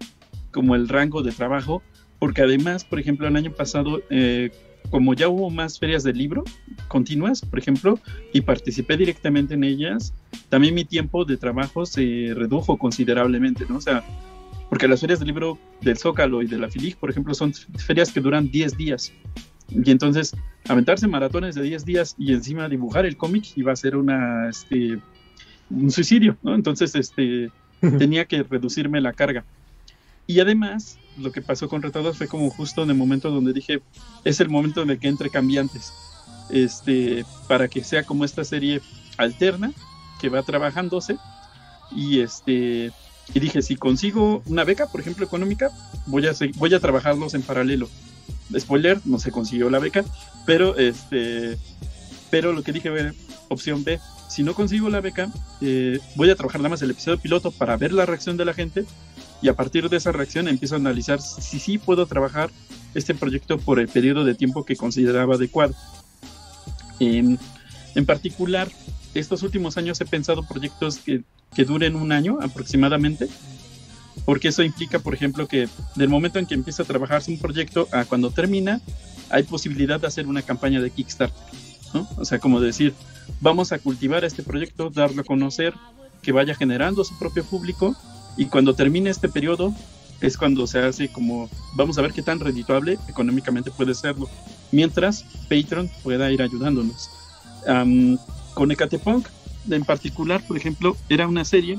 como 0.52 0.74
el 0.74 0.88
rango 0.88 1.22
de 1.22 1.32
trabajo, 1.32 1.82
porque 2.18 2.42
además, 2.42 2.84
por 2.84 2.98
ejemplo, 2.98 3.28
el 3.28 3.36
año 3.36 3.52
pasado, 3.52 4.02
eh, 4.10 4.50
como 4.90 5.14
ya 5.14 5.28
hubo 5.28 5.50
más 5.50 5.78
ferias 5.78 6.02
de 6.02 6.12
libro 6.12 6.44
continuas, 6.88 7.42
por 7.42 7.58
ejemplo, 7.58 7.98
y 8.32 8.40
participé 8.40 8.96
directamente 8.96 9.54
en 9.54 9.64
ellas, 9.64 10.14
también 10.48 10.74
mi 10.74 10.84
tiempo 10.84 11.24
de 11.24 11.36
trabajo 11.36 11.84
se 11.86 12.32
redujo 12.34 12.78
considerablemente, 12.78 13.66
¿no? 13.68 13.76
O 13.76 13.80
sea, 13.80 14.02
porque 14.68 14.88
las 14.88 15.00
ferias 15.00 15.20
de 15.20 15.26
libro 15.26 15.58
del 15.80 15.96
Zócalo 15.96 16.42
y 16.42 16.46
de 16.46 16.58
la 16.58 16.68
FILIG, 16.68 16.96
por 16.96 17.10
ejemplo, 17.10 17.34
son 17.34 17.52
ferias 17.54 18.12
que 18.12 18.20
duran 18.20 18.50
10 18.50 18.76
días. 18.76 19.12
Y 19.70 19.90
entonces, 19.90 20.34
aventarse 20.68 21.06
maratones 21.06 21.54
de 21.54 21.62
10 21.62 21.84
días 21.84 22.14
y 22.18 22.32
encima 22.32 22.68
dibujar 22.68 23.06
el 23.06 23.16
cómic 23.16 23.44
iba 23.56 23.72
a 23.72 23.76
ser 23.76 23.96
una, 23.96 24.48
este, 24.48 24.98
un 25.70 25.90
suicidio, 25.90 26.36
¿no? 26.42 26.54
Entonces, 26.54 26.94
este, 26.94 27.50
tenía 27.98 28.24
que 28.24 28.42
reducirme 28.42 29.00
la 29.00 29.12
carga. 29.12 29.44
Y 30.26 30.40
además, 30.40 30.98
lo 31.16 31.32
que 31.32 31.40
pasó 31.40 31.68
con 31.68 31.82
Retados 31.82 32.18
fue 32.18 32.28
como 32.28 32.50
justo 32.50 32.82
en 32.82 32.90
el 32.90 32.96
momento 32.96 33.30
donde 33.30 33.52
dije, 33.52 33.80
es 34.24 34.40
el 34.40 34.50
momento 34.50 34.82
en 34.82 34.90
el 34.90 34.98
que 34.98 35.08
entre 35.08 35.30
cambiantes, 35.30 35.92
este, 36.50 37.24
para 37.48 37.68
que 37.68 37.82
sea 37.82 38.04
como 38.04 38.24
esta 38.24 38.44
serie 38.44 38.80
alterna, 39.16 39.72
que 40.20 40.28
va 40.28 40.42
trabajándose, 40.42 41.16
y 41.90 42.20
este, 42.20 42.92
y 43.34 43.40
dije, 43.40 43.62
si 43.62 43.76
consigo 43.76 44.42
una 44.46 44.64
beca, 44.64 44.86
por 44.86 45.00
ejemplo, 45.00 45.24
económica, 45.24 45.70
voy 46.06 46.26
a, 46.26 46.32
voy 46.56 46.74
a 46.74 46.80
trabajarlos 46.80 47.34
en 47.34 47.42
paralelo. 47.42 47.88
Spoiler, 48.56 49.00
no 49.04 49.18
se 49.18 49.30
consiguió 49.30 49.68
la 49.70 49.78
beca, 49.78 50.04
pero 50.46 50.76
este, 50.76 51.58
pero 52.30 52.52
lo 52.52 52.62
que 52.62 52.72
dije, 52.72 52.90
opción 53.48 53.84
B, 53.84 53.98
si 54.28 54.42
no 54.42 54.54
consigo 54.54 54.88
la 54.90 55.00
beca, 55.00 55.30
eh, 55.60 55.98
voy 56.14 56.30
a 56.30 56.36
trabajar 56.36 56.60
nada 56.60 56.70
más 56.70 56.82
el 56.82 56.90
episodio 56.90 57.18
piloto 57.18 57.50
para 57.50 57.76
ver 57.76 57.92
la 57.92 58.06
reacción 58.06 58.36
de 58.36 58.44
la 58.44 58.54
gente 58.54 58.84
y 59.40 59.48
a 59.48 59.54
partir 59.54 59.88
de 59.88 59.96
esa 59.96 60.12
reacción 60.12 60.48
empiezo 60.48 60.74
a 60.74 60.78
analizar 60.78 61.20
si 61.20 61.58
sí 61.58 61.78
puedo 61.78 62.06
trabajar 62.06 62.50
este 62.94 63.14
proyecto 63.14 63.58
por 63.58 63.78
el 63.78 63.88
periodo 63.88 64.24
de 64.24 64.34
tiempo 64.34 64.64
que 64.64 64.76
consideraba 64.76 65.36
adecuado. 65.36 65.74
En, 67.00 67.38
en 67.94 68.06
particular, 68.06 68.68
estos 69.14 69.42
últimos 69.42 69.76
años 69.76 70.00
he 70.00 70.04
pensado 70.04 70.42
proyectos 70.46 70.98
que, 70.98 71.22
que 71.54 71.64
duren 71.64 71.96
un 71.96 72.12
año 72.12 72.38
aproximadamente, 72.42 73.28
porque 74.24 74.48
eso 74.48 74.62
implica, 74.62 74.98
por 74.98 75.14
ejemplo, 75.14 75.46
que 75.46 75.68
del 75.94 76.08
momento 76.08 76.38
en 76.38 76.46
que 76.46 76.54
empieza 76.54 76.82
a 76.82 76.86
trabajarse 76.86 77.30
un 77.30 77.38
proyecto 77.38 77.88
a 77.92 78.04
cuando 78.04 78.30
termina, 78.30 78.80
hay 79.30 79.44
posibilidad 79.44 80.00
de 80.00 80.06
hacer 80.06 80.26
una 80.26 80.42
campaña 80.42 80.80
de 80.80 80.90
Kickstarter, 80.90 81.38
¿no? 81.94 82.08
O 82.16 82.24
sea, 82.24 82.38
como 82.38 82.60
decir, 82.60 82.94
vamos 83.40 83.72
a 83.72 83.78
cultivar 83.78 84.24
este 84.24 84.42
proyecto, 84.42 84.90
darlo 84.90 85.22
a 85.22 85.24
conocer, 85.24 85.74
que 86.22 86.32
vaya 86.32 86.54
generando 86.54 87.04
su 87.04 87.18
propio 87.18 87.44
público 87.44 87.94
y 88.36 88.46
cuando 88.46 88.74
termine 88.74 89.10
este 89.10 89.28
periodo 89.28 89.74
es 90.20 90.36
cuando 90.36 90.66
se 90.66 90.80
hace 90.80 91.08
como, 91.08 91.48
vamos 91.76 91.96
a 91.98 92.02
ver 92.02 92.12
qué 92.12 92.22
tan 92.22 92.40
redituable 92.40 92.98
económicamente 93.08 93.70
puede 93.70 93.94
serlo, 93.94 94.28
mientras 94.72 95.24
Patreon 95.48 95.90
pueda 96.02 96.30
ir 96.30 96.42
ayudándonos. 96.42 97.08
con 98.54 98.70
Ecatepunk 98.70 99.26
en 99.70 99.84
particular, 99.84 100.42
por 100.46 100.56
ejemplo, 100.56 100.96
era 101.08 101.26
una 101.26 101.44
serie 101.44 101.78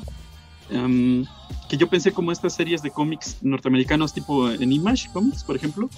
que 0.70 1.78
yo 1.78 1.88
pensé 1.88 2.12
como 2.12 2.32
estas 2.32 2.56
series 2.56 2.82
de 2.82 2.92
cómics 2.92 3.38
norteamericanos 3.42 4.14
tipo 4.14 4.50
en 4.50 4.72
Image 4.72 5.10
Comics, 5.12 5.44
por 5.44 5.56
ejemplo. 5.56 5.90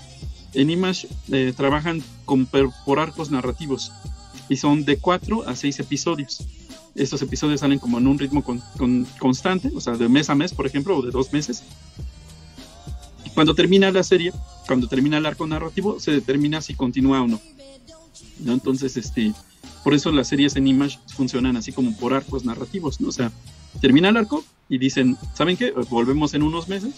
En 0.54 0.70
Image 0.70 1.08
eh, 1.32 1.54
trabajan 1.56 2.04
con, 2.26 2.46
por 2.46 3.00
arcos 3.00 3.32
narrativos 3.32 3.92
y 4.50 4.58
son 4.58 4.84
de 4.84 4.98
4 4.98 5.48
a 5.48 5.56
6 5.56 5.80
episodios. 5.80 6.46
Estos 6.94 7.22
episodios 7.22 7.62
salen 7.62 7.80
como 7.80 8.00
en 8.00 8.08
un 8.08 8.20
ritmo 8.20 8.44
con, 8.44 8.62
constante, 9.18 9.72
o 9.74 9.80
sea, 9.80 9.94
de 9.94 10.10
mes 10.10 10.30
a 10.30 10.36
mes, 10.36 10.54
por 10.54 10.68
ejemplo, 10.68 10.98
o 10.98 11.02
de 11.02 11.12
dos 11.12 11.32
meses. 11.32 11.64
Cuando 13.34 13.56
termina 13.56 13.92
la 13.92 14.04
serie, 14.04 14.34
cuando 14.68 14.88
termina 14.88 15.18
el 15.18 15.26
arco 15.26 15.48
narrativo, 15.48 16.02
se 16.02 16.12
determina 16.12 16.60
si 16.62 16.74
continúa 16.74 17.22
o 17.22 17.28
no. 17.28 17.40
¿no? 18.40 18.52
Entonces, 18.52 18.98
este, 18.98 19.34
por 19.86 19.94
eso 19.94 20.12
las 20.12 20.28
series 20.28 20.58
en 20.58 20.68
Image 20.68 21.00
funcionan 21.16 21.56
así 21.56 21.72
como 21.72 21.96
por 21.96 22.14
arcos 22.14 22.44
narrativos, 22.44 23.00
¿no? 23.00 23.08
O 23.08 23.14
sea, 23.14 23.32
termina 23.80 24.10
el 24.10 24.18
arco 24.18 24.44
y 24.70 24.78
dicen, 24.78 25.18
¿saben 25.34 25.58
qué? 25.58 25.72
Volvemos 25.90 26.34
en 26.34 26.44
unos 26.44 26.68
meses 26.68 26.94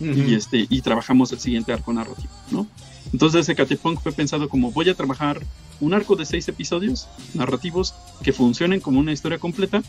y, 0.00 0.34
este, 0.34 0.66
y 0.68 0.80
trabajamos 0.82 1.32
el 1.32 1.38
siguiente 1.38 1.72
arco 1.72 1.92
narrativo, 1.92 2.32
¿no? 2.50 2.66
Entonces 3.12 3.48
Ecatepunk 3.48 4.00
fue 4.00 4.12
pensado 4.12 4.48
como 4.48 4.72
voy 4.72 4.88
a 4.88 4.94
trabajar 4.94 5.40
un 5.80 5.94
arco 5.94 6.16
de 6.16 6.24
seis 6.24 6.48
episodios 6.48 7.08
narrativos 7.34 7.94
que 8.22 8.32
funcionen 8.32 8.80
como 8.80 8.98
una 8.98 9.12
historia 9.12 9.38
completa 9.38 9.82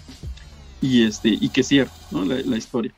y, 0.81 1.03
este, 1.03 1.29
y 1.29 1.49
que 1.49 1.63
cierre 1.63 1.91
¿no? 2.11 2.25
la, 2.25 2.57
historia. 2.57 2.93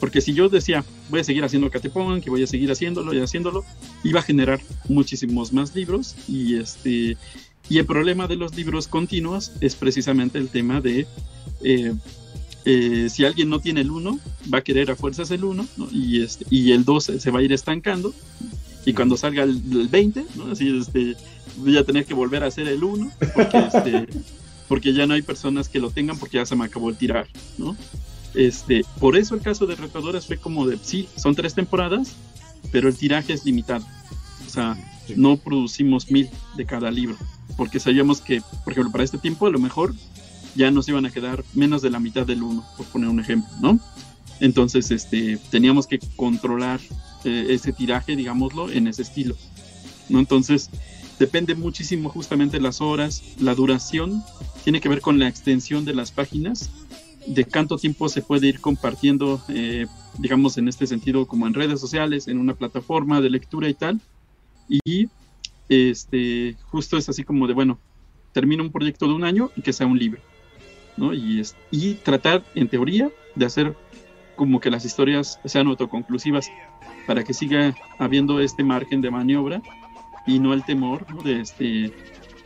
Porque 0.00 0.20
si 0.20 0.32
yo 0.32 0.48
decía, 0.48 0.84
voy 1.10 1.20
a 1.20 1.24
seguir 1.24 1.44
haciendo 1.44 1.68
Ecatepunk, 1.68 2.24
que 2.24 2.30
voy 2.30 2.42
a 2.42 2.46
seguir 2.46 2.70
haciéndolo 2.72 3.12
y 3.12 3.20
haciéndolo, 3.20 3.64
iba 4.02 4.20
a 4.20 4.22
generar 4.22 4.60
muchísimos 4.88 5.52
más 5.52 5.74
libros 5.74 6.16
y 6.26 6.56
este 6.56 7.16
y 7.68 7.78
el 7.78 7.86
problema 7.86 8.26
de 8.26 8.34
los 8.34 8.56
libros 8.56 8.88
continuos 8.88 9.52
es 9.60 9.76
precisamente 9.76 10.38
el 10.38 10.48
tema 10.48 10.80
de 10.80 11.06
eh, 11.62 11.94
eh, 12.64 13.08
si 13.10 13.24
alguien 13.24 13.48
no 13.48 13.60
tiene 13.60 13.80
el 13.80 13.90
1, 13.90 14.18
va 14.52 14.58
a 14.58 14.62
querer 14.62 14.90
a 14.90 14.96
fuerzas 14.96 15.30
el 15.30 15.44
1 15.44 15.66
y, 15.92 16.22
este, 16.22 16.44
y 16.50 16.72
el 16.72 16.84
2 16.84 17.12
se 17.18 17.30
va 17.30 17.40
a 17.40 17.42
ir 17.42 17.52
estancando. 17.52 18.14
Y 18.86 18.94
cuando 18.94 19.16
salga 19.16 19.42
el, 19.42 19.88
20, 19.88 20.24
¿no? 20.36 20.52
Así, 20.52 20.78
este, 20.78 21.16
voy 21.56 21.76
a 21.76 21.84
tener 21.84 22.06
que 22.06 22.14
volver 22.14 22.42
a 22.44 22.46
hacer 22.46 22.66
el 22.68 22.82
1 22.82 23.12
porque, 23.34 23.58
este, 23.58 24.08
porque 24.68 24.92
ya 24.92 25.06
no 25.06 25.14
hay 25.14 25.22
personas 25.22 25.68
que 25.68 25.80
lo 25.80 25.90
tengan 25.90 26.18
porque 26.18 26.38
ya 26.38 26.46
se 26.46 26.56
me 26.56 26.64
acabó 26.64 26.90
el 26.90 26.96
tirar. 26.96 27.26
¿no? 27.58 27.76
Este, 28.34 28.84
por 28.98 29.16
eso 29.16 29.34
el 29.34 29.40
caso 29.40 29.66
de 29.66 29.76
Retadoras 29.76 30.26
fue 30.26 30.38
como 30.38 30.66
de, 30.66 30.78
sí, 30.82 31.08
son 31.16 31.34
tres 31.34 31.54
temporadas, 31.54 32.14
pero 32.70 32.88
el 32.88 32.96
tiraje 32.96 33.32
es 33.32 33.44
limitado. 33.44 33.84
O 34.46 34.50
sea, 34.50 34.76
no 35.16 35.36
producimos 35.36 36.10
mil 36.10 36.28
de 36.56 36.66
cada 36.66 36.90
libro, 36.90 37.16
porque 37.56 37.80
sabíamos 37.80 38.20
que, 38.20 38.42
por 38.64 38.72
ejemplo, 38.72 38.92
para 38.92 39.04
este 39.04 39.18
tiempo 39.18 39.46
a 39.46 39.50
lo 39.50 39.58
mejor 39.58 39.94
ya 40.54 40.70
nos 40.70 40.88
iban 40.88 41.06
a 41.06 41.10
quedar 41.10 41.44
menos 41.54 41.82
de 41.82 41.90
la 41.90 42.00
mitad 42.00 42.26
del 42.26 42.42
uno, 42.42 42.64
por 42.76 42.86
poner 42.86 43.08
un 43.08 43.20
ejemplo, 43.20 43.50
¿no? 43.60 43.80
Entonces, 44.40 44.90
este, 44.90 45.38
teníamos 45.50 45.86
que 45.86 45.98
controlar 46.16 46.80
eh, 47.24 47.46
ese 47.50 47.72
tiraje, 47.72 48.16
digámoslo, 48.16 48.70
en 48.70 48.86
ese 48.86 49.02
estilo, 49.02 49.36
¿no? 50.08 50.18
Entonces, 50.18 50.70
depende 51.18 51.54
muchísimo 51.54 52.08
justamente 52.08 52.60
las 52.60 52.80
horas, 52.80 53.22
la 53.38 53.54
duración, 53.54 54.22
tiene 54.64 54.80
que 54.80 54.88
ver 54.88 55.00
con 55.00 55.18
la 55.18 55.28
extensión 55.28 55.84
de 55.84 55.94
las 55.94 56.10
páginas, 56.10 56.70
de 57.26 57.44
cuánto 57.44 57.76
tiempo 57.76 58.08
se 58.08 58.22
puede 58.22 58.48
ir 58.48 58.60
compartiendo, 58.60 59.42
eh, 59.48 59.86
digamos, 60.18 60.56
en 60.58 60.68
este 60.68 60.86
sentido, 60.86 61.26
como 61.26 61.46
en 61.46 61.54
redes 61.54 61.78
sociales, 61.78 62.28
en 62.28 62.38
una 62.38 62.54
plataforma 62.54 63.20
de 63.20 63.30
lectura 63.30 63.68
y 63.68 63.74
tal. 63.74 64.00
Y 64.68 65.08
este, 65.68 66.56
justo 66.70 66.96
es 66.96 67.08
así 67.08 67.24
como 67.24 67.46
de, 67.46 67.54
bueno, 67.54 67.78
termina 68.32 68.62
un 68.62 68.72
proyecto 68.72 69.06
de 69.06 69.14
un 69.14 69.24
año 69.24 69.50
y 69.56 69.62
que 69.62 69.72
sea 69.72 69.86
un 69.86 69.98
libro. 69.98 70.20
Y, 70.96 71.42
y 71.70 71.94
tratar, 71.94 72.44
en 72.54 72.68
teoría, 72.68 73.10
de 73.34 73.46
hacer 73.46 73.76
como 74.36 74.60
que 74.60 74.70
las 74.70 74.84
historias 74.84 75.40
sean 75.44 75.66
autoconclusivas 75.66 76.50
para 77.06 77.24
que 77.24 77.34
siga 77.34 77.74
habiendo 77.98 78.40
este 78.40 78.64
margen 78.64 79.00
de 79.00 79.10
maniobra 79.10 79.62
y 80.26 80.38
no 80.38 80.54
el 80.54 80.64
temor 80.64 81.06
de, 81.22 81.40
este, 81.40 81.92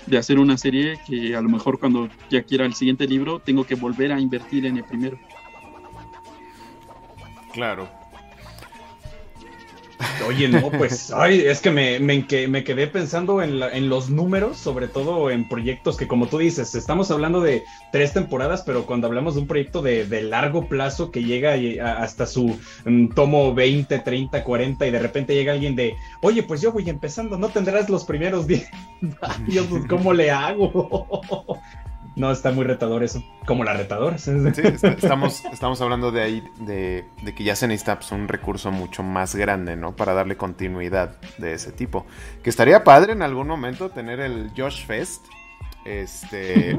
de 0.06 0.18
hacer 0.18 0.38
una 0.38 0.56
serie 0.56 0.98
que 1.06 1.36
a 1.36 1.40
lo 1.40 1.48
mejor 1.48 1.78
cuando 1.78 2.08
ya 2.30 2.42
quiera 2.42 2.64
el 2.64 2.74
siguiente 2.74 3.06
libro 3.06 3.38
tengo 3.38 3.64
que 3.64 3.74
volver 3.74 4.12
a 4.12 4.20
invertir 4.20 4.66
en 4.66 4.78
el 4.78 4.84
primero. 4.84 5.18
Claro, 7.52 7.88
Oye, 10.26 10.48
no, 10.48 10.70
pues, 10.70 11.12
ay, 11.12 11.40
es 11.40 11.60
que 11.60 11.70
me, 11.70 12.00
me, 12.00 12.24
quedé 12.26 12.86
pensando 12.86 13.42
en, 13.42 13.62
en, 13.62 13.88
los 13.88 14.10
números, 14.10 14.56
sobre 14.56 14.88
todo 14.88 15.30
en 15.30 15.48
proyectos 15.48 15.96
que, 15.96 16.08
como 16.08 16.26
tú 16.26 16.38
dices, 16.38 16.74
estamos 16.74 17.10
hablando 17.10 17.40
de 17.40 17.64
tres 17.92 18.12
temporadas, 18.12 18.62
pero 18.62 18.86
cuando 18.86 19.06
hablamos 19.06 19.34
de 19.34 19.42
un 19.42 19.46
proyecto 19.46 19.82
de, 19.82 20.06
de 20.06 20.22
largo 20.22 20.68
plazo 20.68 21.10
que 21.10 21.24
llega 21.24 21.54
hasta 22.02 22.26
su 22.26 22.58
mm, 22.84 23.08
tomo 23.08 23.54
20, 23.54 23.98
30, 23.98 24.42
40 24.42 24.86
y 24.86 24.90
de 24.90 24.98
repente 24.98 25.34
llega 25.34 25.52
alguien 25.52 25.76
de, 25.76 25.96
oye, 26.22 26.42
pues 26.42 26.60
yo 26.60 26.72
voy 26.72 26.88
empezando, 26.88 27.38
no 27.38 27.48
tendrás 27.48 27.88
los 27.88 28.04
primeros 28.04 28.46
10 28.46 28.68
pues, 29.70 29.86
¿cómo 29.88 30.12
le 30.12 30.30
hago? 30.30 31.60
No, 32.16 32.30
está 32.30 32.52
muy 32.52 32.64
retador 32.64 33.02
eso. 33.02 33.24
Como 33.46 33.64
la 33.64 33.72
retadora. 33.72 34.18
Sí, 34.18 34.30
estamos, 34.82 35.44
estamos 35.52 35.80
hablando 35.80 36.12
de 36.12 36.22
ahí, 36.22 36.44
de, 36.60 37.04
que 37.34 37.42
ya 37.42 37.56
se 37.56 37.66
necesita 37.66 37.96
pues, 37.96 38.12
un 38.12 38.28
recurso 38.28 38.70
mucho 38.70 39.02
más 39.02 39.34
grande, 39.34 39.76
¿no? 39.76 39.96
Para 39.96 40.14
darle 40.14 40.36
continuidad 40.36 41.20
de 41.38 41.54
ese 41.54 41.72
tipo. 41.72 42.06
Que 42.42 42.50
estaría 42.50 42.84
padre 42.84 43.12
en 43.12 43.22
algún 43.22 43.48
momento 43.48 43.90
tener 43.90 44.20
el 44.20 44.52
Josh 44.56 44.86
Fest. 44.86 45.24
Este. 45.84 46.78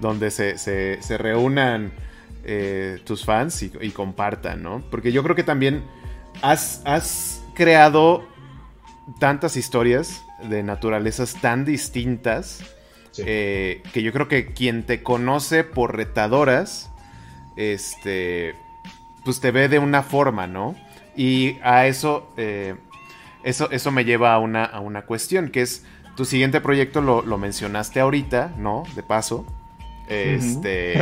donde 0.00 0.30
se, 0.30 0.58
se, 0.58 1.18
reúnan 1.18 1.92
eh, 2.44 3.00
tus 3.04 3.24
fans 3.24 3.62
y, 3.62 3.90
compartan, 3.90 4.62
¿no? 4.62 4.82
Porque 4.90 5.12
yo 5.12 5.22
creo 5.22 5.34
que 5.34 5.42
también 5.42 5.84
has, 6.42 6.82
has 6.84 7.42
creado 7.54 8.26
tantas 9.18 9.56
historias 9.56 10.22
de 10.48 10.62
naturalezas 10.62 11.34
tan 11.40 11.64
distintas 11.64 12.62
eh, 13.24 13.82
que 13.92 14.02
yo 14.02 14.12
creo 14.12 14.28
que 14.28 14.46
quien 14.46 14.84
te 14.84 15.02
conoce 15.02 15.64
por 15.64 15.96
retadoras, 15.96 16.90
este, 17.56 18.54
pues 19.24 19.40
te 19.40 19.50
ve 19.50 19.68
de 19.68 19.78
una 19.78 20.02
forma, 20.02 20.46
¿no? 20.46 20.74
Y 21.16 21.58
a 21.62 21.86
eso, 21.86 22.32
eh, 22.36 22.74
eso, 23.42 23.70
eso 23.70 23.90
me 23.90 24.04
lleva 24.04 24.34
a 24.34 24.38
una, 24.38 24.64
a 24.64 24.80
una 24.80 25.02
cuestión, 25.02 25.50
que 25.50 25.62
es 25.62 25.84
tu 26.16 26.24
siguiente 26.24 26.60
proyecto 26.60 27.00
lo, 27.00 27.38
mencionaste 27.38 28.00
ahorita, 28.00 28.54
¿no? 28.58 28.84
De 28.94 29.02
paso. 29.02 29.46
Este, 30.08 30.94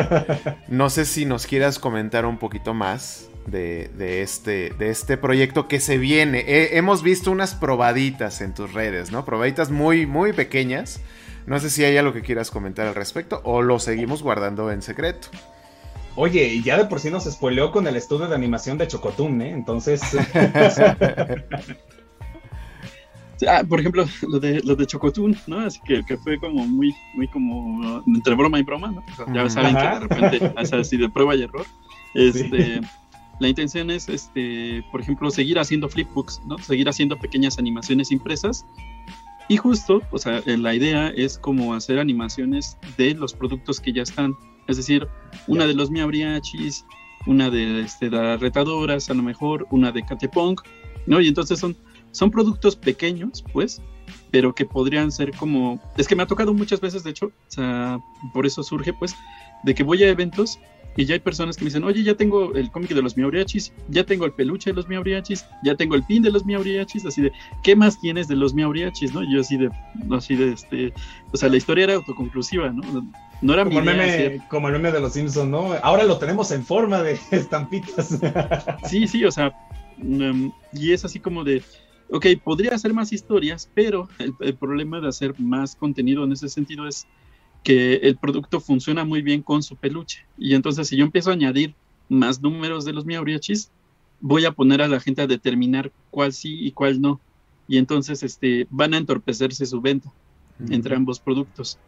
no 0.68 0.88
sé 0.88 1.04
si 1.04 1.26
nos 1.26 1.46
quieras 1.46 1.78
comentar 1.78 2.24
un 2.24 2.38
poquito 2.38 2.72
más 2.72 3.28
de, 3.46 4.22
este, 4.22 4.70
de 4.78 4.90
este 4.90 5.16
proyecto 5.16 5.68
que 5.68 5.78
se 5.80 5.98
viene. 5.98 6.44
hemos 6.46 7.02
visto 7.02 7.30
unas 7.30 7.54
probaditas 7.54 8.40
en 8.40 8.54
tus 8.54 8.72
redes, 8.72 9.12
¿no? 9.12 9.24
Probaditas 9.24 9.70
muy, 9.70 10.06
muy 10.06 10.32
pequeñas 10.32 11.00
no 11.46 11.60
sé 11.60 11.70
si 11.70 11.84
hay 11.84 11.96
algo 11.96 12.12
que 12.12 12.22
quieras 12.22 12.50
comentar 12.50 12.86
al 12.86 12.94
respecto 12.94 13.40
o 13.44 13.62
lo 13.62 13.78
seguimos 13.78 14.22
guardando 14.22 14.70
en 14.70 14.82
secreto. 14.82 15.28
Oye, 16.16 16.46
y 16.46 16.62
ya 16.62 16.78
de 16.78 16.84
por 16.84 17.00
sí 17.00 17.10
nos 17.10 17.24
spoileó 17.24 17.72
con 17.72 17.86
el 17.86 17.96
estudio 17.96 18.28
de 18.28 18.34
animación 18.34 18.78
de 18.78 18.86
Chocotún, 18.86 19.42
¿eh? 19.42 19.50
Entonces. 19.50 20.00
ah, 23.48 23.64
por 23.68 23.80
ejemplo, 23.80 24.06
lo 24.28 24.38
de, 24.38 24.60
lo 24.60 24.76
de 24.76 24.86
Chocotún, 24.86 25.36
¿no? 25.48 25.58
Así 25.60 25.80
que, 25.84 26.04
que, 26.04 26.16
fue 26.16 26.38
como 26.38 26.64
muy, 26.66 26.94
muy 27.14 27.26
como 27.28 28.02
entre 28.06 28.34
broma 28.36 28.60
y 28.60 28.62
broma, 28.62 28.92
¿no? 28.92 29.04
ya 29.34 29.50
saben 29.50 29.76
que 29.76 29.82
de 29.82 30.00
repente, 30.00 30.54
así 30.56 30.96
de 30.96 31.08
prueba 31.08 31.34
y 31.34 31.42
error. 31.42 31.66
Este. 32.14 32.80
La 33.40 33.48
intención 33.48 33.90
es, 33.90 34.08
este, 34.08 34.84
por 34.92 35.00
ejemplo, 35.00 35.28
seguir 35.28 35.58
haciendo 35.58 35.88
flipbooks, 35.88 36.42
¿no? 36.46 36.56
Seguir 36.58 36.88
haciendo 36.88 37.18
pequeñas 37.18 37.58
animaciones 37.58 38.12
impresas 38.12 38.64
y 39.48 39.56
justo, 39.56 40.02
o 40.10 40.18
sea, 40.18 40.38
eh, 40.46 40.56
la 40.56 40.74
idea 40.74 41.08
es 41.08 41.38
como 41.38 41.74
hacer 41.74 41.98
animaciones 41.98 42.78
de 42.96 43.14
los 43.14 43.34
productos 43.34 43.80
que 43.80 43.92
ya 43.92 44.02
están. 44.02 44.34
Es 44.68 44.78
decir, 44.78 45.06
una 45.46 45.66
de 45.66 45.74
los 45.74 45.90
miabriachis, 45.90 46.84
una 47.26 47.50
de, 47.50 47.80
este, 47.80 48.10
las 48.10 48.40
retadoras, 48.40 49.10
a 49.10 49.14
lo 49.14 49.22
mejor, 49.22 49.66
una 49.70 49.92
de 49.92 50.04
Catepong, 50.04 50.56
¿no? 51.06 51.20
Y 51.20 51.28
entonces 51.28 51.58
son, 51.58 51.76
son 52.12 52.30
productos 52.30 52.76
pequeños, 52.76 53.44
pues, 53.52 53.82
pero 54.30 54.54
que 54.54 54.64
podrían 54.64 55.12
ser 55.12 55.32
como. 55.32 55.80
Es 55.98 56.08
que 56.08 56.16
me 56.16 56.22
ha 56.22 56.26
tocado 56.26 56.54
muchas 56.54 56.80
veces, 56.80 57.04
de 57.04 57.10
hecho, 57.10 57.26
o 57.26 57.50
sea, 57.50 58.00
por 58.32 58.46
eso 58.46 58.62
surge, 58.62 58.94
pues, 58.94 59.14
de 59.62 59.74
que 59.74 59.82
voy 59.82 60.02
a 60.04 60.08
eventos 60.08 60.58
y 60.96 61.04
ya 61.04 61.14
hay 61.14 61.20
personas 61.20 61.56
que 61.56 61.64
me 61.64 61.68
dicen, 61.68 61.84
oye, 61.84 62.02
ya 62.02 62.14
tengo 62.14 62.54
el 62.54 62.70
cómic 62.70 62.90
de 62.90 63.02
los 63.02 63.16
miauriachis, 63.16 63.72
ya 63.88 64.04
tengo 64.04 64.26
el 64.26 64.32
peluche 64.32 64.70
de 64.70 64.76
los 64.76 64.88
miauriachis, 64.88 65.44
ya 65.62 65.74
tengo 65.74 65.94
el 65.94 66.04
pin 66.04 66.22
de 66.22 66.30
los 66.30 66.44
miauriachis, 66.44 67.04
así 67.04 67.22
de, 67.22 67.32
¿qué 67.62 67.74
más 67.74 68.00
tienes 68.00 68.28
de 68.28 68.36
los 68.36 68.54
miauriachis, 68.54 69.12
no? 69.12 69.22
Y 69.22 69.34
yo 69.34 69.40
así 69.40 69.56
de, 69.56 69.70
así 70.12 70.36
de, 70.36 70.52
este, 70.52 70.92
o 71.32 71.36
sea, 71.36 71.48
la 71.48 71.56
historia 71.56 71.84
era 71.84 71.94
autoconclusiva, 71.94 72.70
¿no? 72.70 72.82
No 73.42 73.52
era 73.52 73.64
como, 73.64 73.80
el 73.80 73.84
meme, 73.84 74.40
como 74.48 74.68
el 74.68 74.74
meme 74.74 74.92
de 74.92 75.00
los 75.00 75.12
Simpsons, 75.12 75.50
¿no? 75.50 75.72
Ahora 75.82 76.04
lo 76.04 76.18
tenemos 76.18 76.50
en 76.52 76.64
forma 76.64 77.02
de 77.02 77.18
estampitas. 77.32 78.18
sí, 78.88 79.08
sí, 79.08 79.24
o 79.24 79.32
sea, 79.32 79.52
mm, 79.98 80.48
y 80.74 80.92
es 80.92 81.04
así 81.04 81.18
como 81.18 81.42
de, 81.42 81.62
ok, 82.10 82.26
podría 82.42 82.74
hacer 82.74 82.94
más 82.94 83.12
historias, 83.12 83.68
pero 83.74 84.08
el 84.18 84.56
problema 84.56 85.00
de 85.00 85.08
hacer 85.08 85.34
más 85.40 85.74
contenido 85.74 86.24
en 86.24 86.32
ese 86.32 86.48
sentido 86.48 86.86
es 86.86 87.06
que 87.64 87.94
el 87.96 88.16
producto 88.16 88.60
funciona 88.60 89.04
muy 89.04 89.22
bien 89.22 89.42
con 89.42 89.62
su 89.62 89.74
peluche. 89.74 90.24
Y 90.38 90.54
entonces 90.54 90.86
si 90.86 90.96
yo 90.96 91.04
empiezo 91.04 91.30
a 91.30 91.32
añadir 91.32 91.74
más 92.08 92.40
números 92.40 92.84
de 92.84 92.92
los 92.92 93.06
miauriachis, 93.06 93.70
voy 94.20 94.44
a 94.44 94.52
poner 94.52 94.82
a 94.82 94.88
la 94.88 95.00
gente 95.00 95.22
a 95.22 95.26
determinar 95.26 95.90
cuál 96.10 96.32
sí 96.32 96.58
y 96.60 96.70
cuál 96.72 97.00
no. 97.00 97.20
Y 97.66 97.78
entonces 97.78 98.22
este, 98.22 98.66
van 98.70 98.94
a 98.94 98.98
entorpecerse 98.98 99.64
su 99.66 99.80
venta 99.80 100.12
entre 100.68 100.94
ambos 100.94 101.18
productos. 101.18 101.78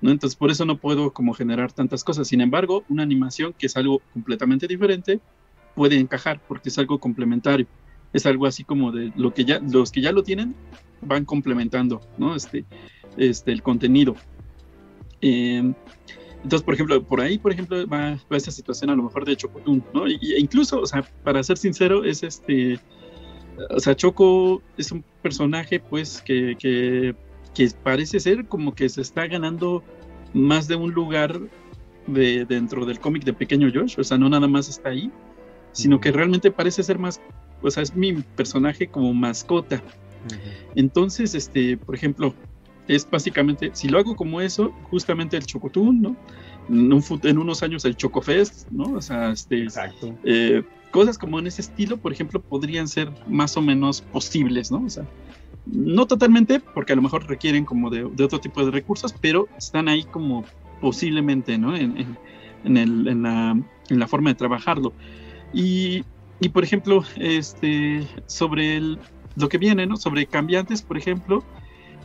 ¿no? 0.00 0.10
Entonces 0.10 0.36
por 0.36 0.50
eso 0.50 0.64
no 0.64 0.76
puedo 0.78 1.12
como 1.12 1.32
generar 1.32 1.72
tantas 1.72 2.02
cosas. 2.02 2.26
Sin 2.26 2.40
embargo, 2.40 2.84
una 2.88 3.04
animación 3.04 3.54
que 3.56 3.66
es 3.66 3.76
algo 3.76 4.02
completamente 4.12 4.66
diferente 4.66 5.20
puede 5.76 5.96
encajar 5.96 6.40
porque 6.46 6.68
es 6.70 6.78
algo 6.78 6.98
complementario. 6.98 7.66
Es 8.12 8.26
algo 8.26 8.46
así 8.46 8.64
como 8.64 8.90
de 8.90 9.12
lo 9.14 9.32
que 9.32 9.44
ya, 9.44 9.60
los 9.60 9.92
que 9.92 10.00
ya 10.00 10.10
lo 10.10 10.24
tienen 10.24 10.56
van 11.00 11.24
complementando, 11.24 12.00
¿no? 12.18 12.34
Este, 12.34 12.64
este, 13.16 13.52
el 13.52 13.62
contenido. 13.62 14.16
Em, 15.20 15.74
entonces, 16.42 16.62
por 16.62 16.74
ejemplo, 16.74 17.02
por 17.02 17.20
ahí, 17.20 17.38
por 17.38 17.52
ejemplo, 17.52 17.86
va, 17.86 18.18
va 18.32 18.36
esta 18.36 18.50
situación 18.50 18.90
a 18.90 18.94
lo 18.94 19.02
mejor 19.02 19.24
de 19.24 19.36
Chocotún, 19.36 19.84
¿no? 19.92 20.08
Y, 20.08 20.18
e 20.34 20.40
incluso, 20.40 20.80
o 20.80 20.86
sea, 20.86 21.02
para 21.22 21.42
ser 21.42 21.58
sincero, 21.58 22.04
es 22.04 22.22
este, 22.22 22.78
o 23.68 23.80
sea, 23.80 23.94
Choco 23.94 24.62
es 24.76 24.90
un 24.90 25.04
personaje, 25.22 25.80
pues, 25.80 26.22
que, 26.22 26.56
que, 26.58 27.14
que 27.54 27.68
parece 27.82 28.20
ser 28.20 28.46
como 28.46 28.74
que 28.74 28.88
se 28.88 29.02
está 29.02 29.26
ganando 29.26 29.82
más 30.32 30.66
de 30.68 30.76
un 30.76 30.92
lugar 30.92 31.38
de, 32.06 32.44
dentro 32.46 32.86
del 32.86 33.00
cómic 33.00 33.24
de 33.24 33.32
Pequeño 33.32 33.70
Josh, 33.72 33.96
o 33.98 34.04
sea, 34.04 34.16
no 34.16 34.28
nada 34.28 34.48
más 34.48 34.68
está 34.68 34.90
ahí, 34.90 35.10
sino 35.72 36.00
que 36.00 36.10
realmente 36.10 36.50
parece 36.50 36.82
ser 36.82 36.98
más, 36.98 37.20
o 37.62 37.70
sea, 37.70 37.82
es 37.82 37.94
mi 37.94 38.14
personaje 38.14 38.88
como 38.88 39.12
mascota. 39.12 39.82
Entonces, 40.74 41.34
este, 41.34 41.76
por 41.76 41.94
ejemplo, 41.94 42.34
es 42.94 43.08
básicamente, 43.08 43.70
si 43.72 43.88
lo 43.88 43.98
hago 43.98 44.16
como 44.16 44.40
eso, 44.40 44.72
justamente 44.90 45.36
el 45.36 45.46
Chocotún, 45.46 46.02
¿no? 46.02 46.16
En, 46.68 47.38
unos 47.38 47.62
años 47.62 47.84
el 47.84 47.96
Chocofest, 47.96 48.68
¿no? 48.70 48.84
O 48.94 49.00
sea, 49.00 49.30
este, 49.30 49.62
Exacto. 49.62 50.16
Eh, 50.24 50.62
cosas 50.90 51.16
como 51.16 51.38
en 51.38 51.46
ese 51.46 51.62
estilo, 51.62 51.98
por 51.98 52.12
ejemplo, 52.12 52.40
podrían 52.40 52.88
ser 52.88 53.08
más 53.28 53.56
o 53.56 53.62
menos 53.62 54.00
posibles, 54.00 54.72
¿no? 54.72 54.84
O 54.84 54.90
sea, 54.90 55.04
no 55.66 56.06
totalmente, 56.06 56.58
porque 56.58 56.92
a 56.92 56.96
lo 56.96 57.02
mejor 57.02 57.28
requieren 57.28 57.64
como 57.64 57.90
de, 57.90 58.04
otro 58.04 58.40
tipo 58.40 58.64
de 58.64 58.72
recursos, 58.72 59.14
pero 59.20 59.48
están 59.56 59.88
ahí 59.88 60.02
como 60.02 60.44
posiblemente, 60.80 61.58
¿no? 61.58 61.76
En, 61.76 61.96
el, 62.64 63.06
en, 63.06 63.22
la, 63.22 63.50
en 63.88 63.98
la 63.98 64.08
forma 64.08 64.30
de 64.30 64.34
trabajarlo. 64.34 64.92
Y, 65.52 66.04
y, 66.40 66.48
por 66.48 66.64
ejemplo, 66.64 67.04
este, 67.16 68.04
sobre 68.26 68.76
el, 68.76 68.98
lo 69.36 69.48
que 69.48 69.58
viene, 69.58 69.86
¿no? 69.86 69.96
Sobre 69.96 70.26
cambiantes, 70.26 70.82
por 70.82 70.98
ejemplo, 70.98 71.44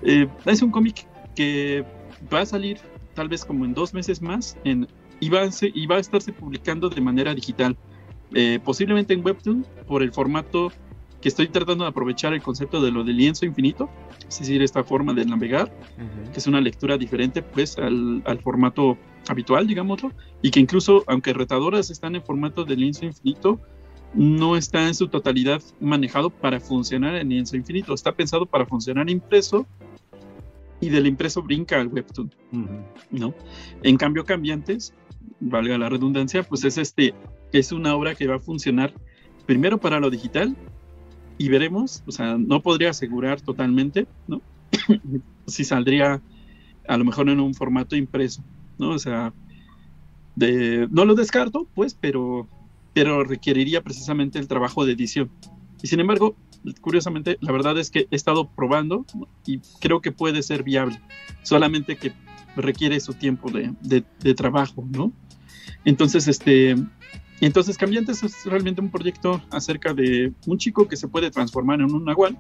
eh, 0.06 0.28
es 0.46 0.62
un 0.62 0.72
cómic 0.72 1.08
que 1.36 1.84
va 2.32 2.42
a 2.42 2.46
salir 2.46 2.78
tal 3.14 3.28
vez 3.28 3.44
como 3.44 3.66
en 3.66 3.74
dos 3.74 3.94
meses 3.94 4.22
más 4.22 4.58
en, 4.64 4.88
y, 5.20 5.30
va 5.30 5.44
a, 5.44 5.50
y 5.62 5.86
va 5.88 5.96
a 5.96 6.00
estarse 6.00 6.32
publicando 6.32 6.90
de 6.90 7.02
manera 7.02 7.34
digital, 7.34 7.76
eh, 8.34 8.60
posiblemente 8.64 9.14
en 9.14 9.26
Webtoon 9.26 9.66
por 9.88 10.04
el 10.04 10.12
formato 10.12 10.72
que 11.22 11.30
estoy 11.30 11.48
tratando 11.48 11.86
de 11.86 11.90
aprovechar 11.90 12.34
el 12.34 12.42
concepto 12.44 12.82
de 12.82 12.92
lo 12.92 13.04
de 13.04 13.14
lienzo 13.14 13.46
infinito, 13.46 13.90
es 14.30 14.40
decir, 14.40 14.62
esta 14.62 14.84
forma 14.84 15.12
de 15.14 15.26
navegar, 15.26 15.76
que 16.32 16.38
es 16.38 16.46
una 16.46 16.62
lectura 16.62 17.00
diferente 17.00 17.42
pues 17.42 17.80
al, 17.80 18.22
al, 18.26 18.40
formato 18.42 18.96
habitual, 19.28 19.66
digámoslo, 19.66 20.12
y 20.44 20.52
que 20.52 20.60
incluso, 20.60 21.04
aunque 21.08 21.34
retadoras 21.34 21.90
están 21.90 22.16
en 22.16 22.24
formato 22.24 22.64
de 22.64 22.76
lienzo 22.76 23.06
infinito, 23.06 23.60
no 24.14 24.56
está 24.56 24.88
en 24.88 24.94
su 24.94 25.08
totalidad 25.08 25.64
manejado 25.80 26.30
para 26.30 26.60
funcionar 26.60 27.16
en 27.16 27.30
lienzo 27.30 27.58
infinito, 27.58 27.94
está 27.94 28.12
pensado 28.12 28.46
para 28.46 28.66
funcionar 28.66 29.10
impreso 29.10 29.66
y 30.82 30.90
del 30.90 31.08
impreso 31.08 31.42
brinca 31.42 31.80
al 31.80 31.88
webtoon, 31.88 32.32
¿no? 33.12 33.34
En 33.84 33.98
cambio, 33.98 34.26
cambiantes, 34.26 34.94
valga 35.40 35.78
la 35.78 35.90
redundancia, 35.90 36.44
pues 36.44 36.64
es 36.64 36.78
este, 36.78 37.14
es 37.52 37.72
una 37.72 37.96
obra 37.96 38.16
que 38.16 38.28
va 38.28 38.36
a 38.36 38.40
funcionar 38.40 38.94
primero 39.46 39.80
para 39.80 40.00
lo 40.00 40.10
digital 40.10 40.56
y 41.38 41.50
veremos, 41.50 42.04
o 42.06 42.12
sea, 42.12 42.38
no 42.38 42.62
podría 42.62 42.92
asegurar 42.92 43.42
totalmente, 43.42 44.08
¿no? 44.28 44.42
si 45.48 45.64
saldría 45.64 46.22
a 46.88 46.98
lo 46.98 47.06
mejor 47.06 47.30
en 47.30 47.40
un 47.40 47.54
formato 47.54 47.96
impreso, 47.96 48.44
¿no? 48.78 48.90
O 48.90 49.00
sea, 49.00 49.34
de, 50.36 50.88
no 50.92 51.06
lo 51.06 51.16
descarto, 51.16 51.68
pues, 51.74 51.94
pero, 51.94 52.48
pero 52.94 53.24
requeriría 53.24 53.82
precisamente 53.82 54.40
el 54.40 54.48
trabajo 54.48 54.86
de 54.86 54.94
edición. 54.94 55.30
Y 55.82 55.88
sin 55.88 56.00
embargo, 56.00 56.36
curiosamente, 56.82 57.38
la 57.42 57.52
verdad 57.52 57.78
es 57.78 57.90
que 57.92 58.08
he 58.12 58.16
estado 58.16 58.50
probando 58.50 59.06
y 59.46 59.60
creo 59.80 60.02
que 60.02 60.12
puede 60.12 60.44
ser 60.44 60.64
viable, 60.64 61.00
solamente 61.44 61.96
que 61.96 62.14
requiere 62.56 63.00
su 63.00 63.14
tiempo 63.14 63.52
de, 63.52 64.02
trabajo, 64.34 64.88
¿no? 64.90 65.12
Entonces, 65.84 66.28
este, 66.28 66.76
entonces 67.42 67.78
Cambiantes 67.78 68.24
es 68.24 68.46
realmente 68.46 68.82
un 68.82 68.90
proyecto 68.90 69.42
acerca 69.52 69.94
de 69.94 70.34
un 70.46 70.58
chico 70.58 70.88
que 70.88 70.96
se 70.96 71.08
puede 71.08 71.32
transformar 71.32 71.82
en 71.82 71.94
un 71.94 72.06
nahual 72.06 72.38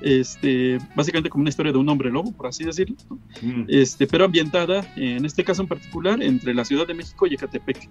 este, 0.00 0.78
básicamente 0.94 1.30
como 1.30 1.42
una 1.42 1.50
historia 1.50 1.72
de 1.72 1.78
un 1.78 1.88
hombre 1.88 2.10
lobo, 2.10 2.32
por 2.32 2.46
así 2.46 2.64
decirlo, 2.64 2.96
mm. 3.42 3.64
este, 3.68 4.06
pero 4.06 4.24
ambientada, 4.24 4.86
en 4.96 5.24
este 5.24 5.44
caso 5.44 5.62
en 5.62 5.68
particular, 5.68 6.22
entre 6.22 6.54
la 6.54 6.64
Ciudad 6.64 6.86
de 6.86 6.94
México 6.94 7.26
y 7.26 7.34
Ecatepec, 7.34 7.88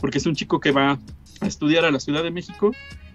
porque 0.00 0.18
es 0.18 0.26
un 0.26 0.34
chico 0.34 0.60
que 0.60 0.72
va 0.72 0.98
a 1.40 1.46
estudiar 1.46 1.84
a 1.84 1.90
la 1.90 2.00
Ciudad 2.00 2.22
de 2.22 2.30
México 2.30 2.72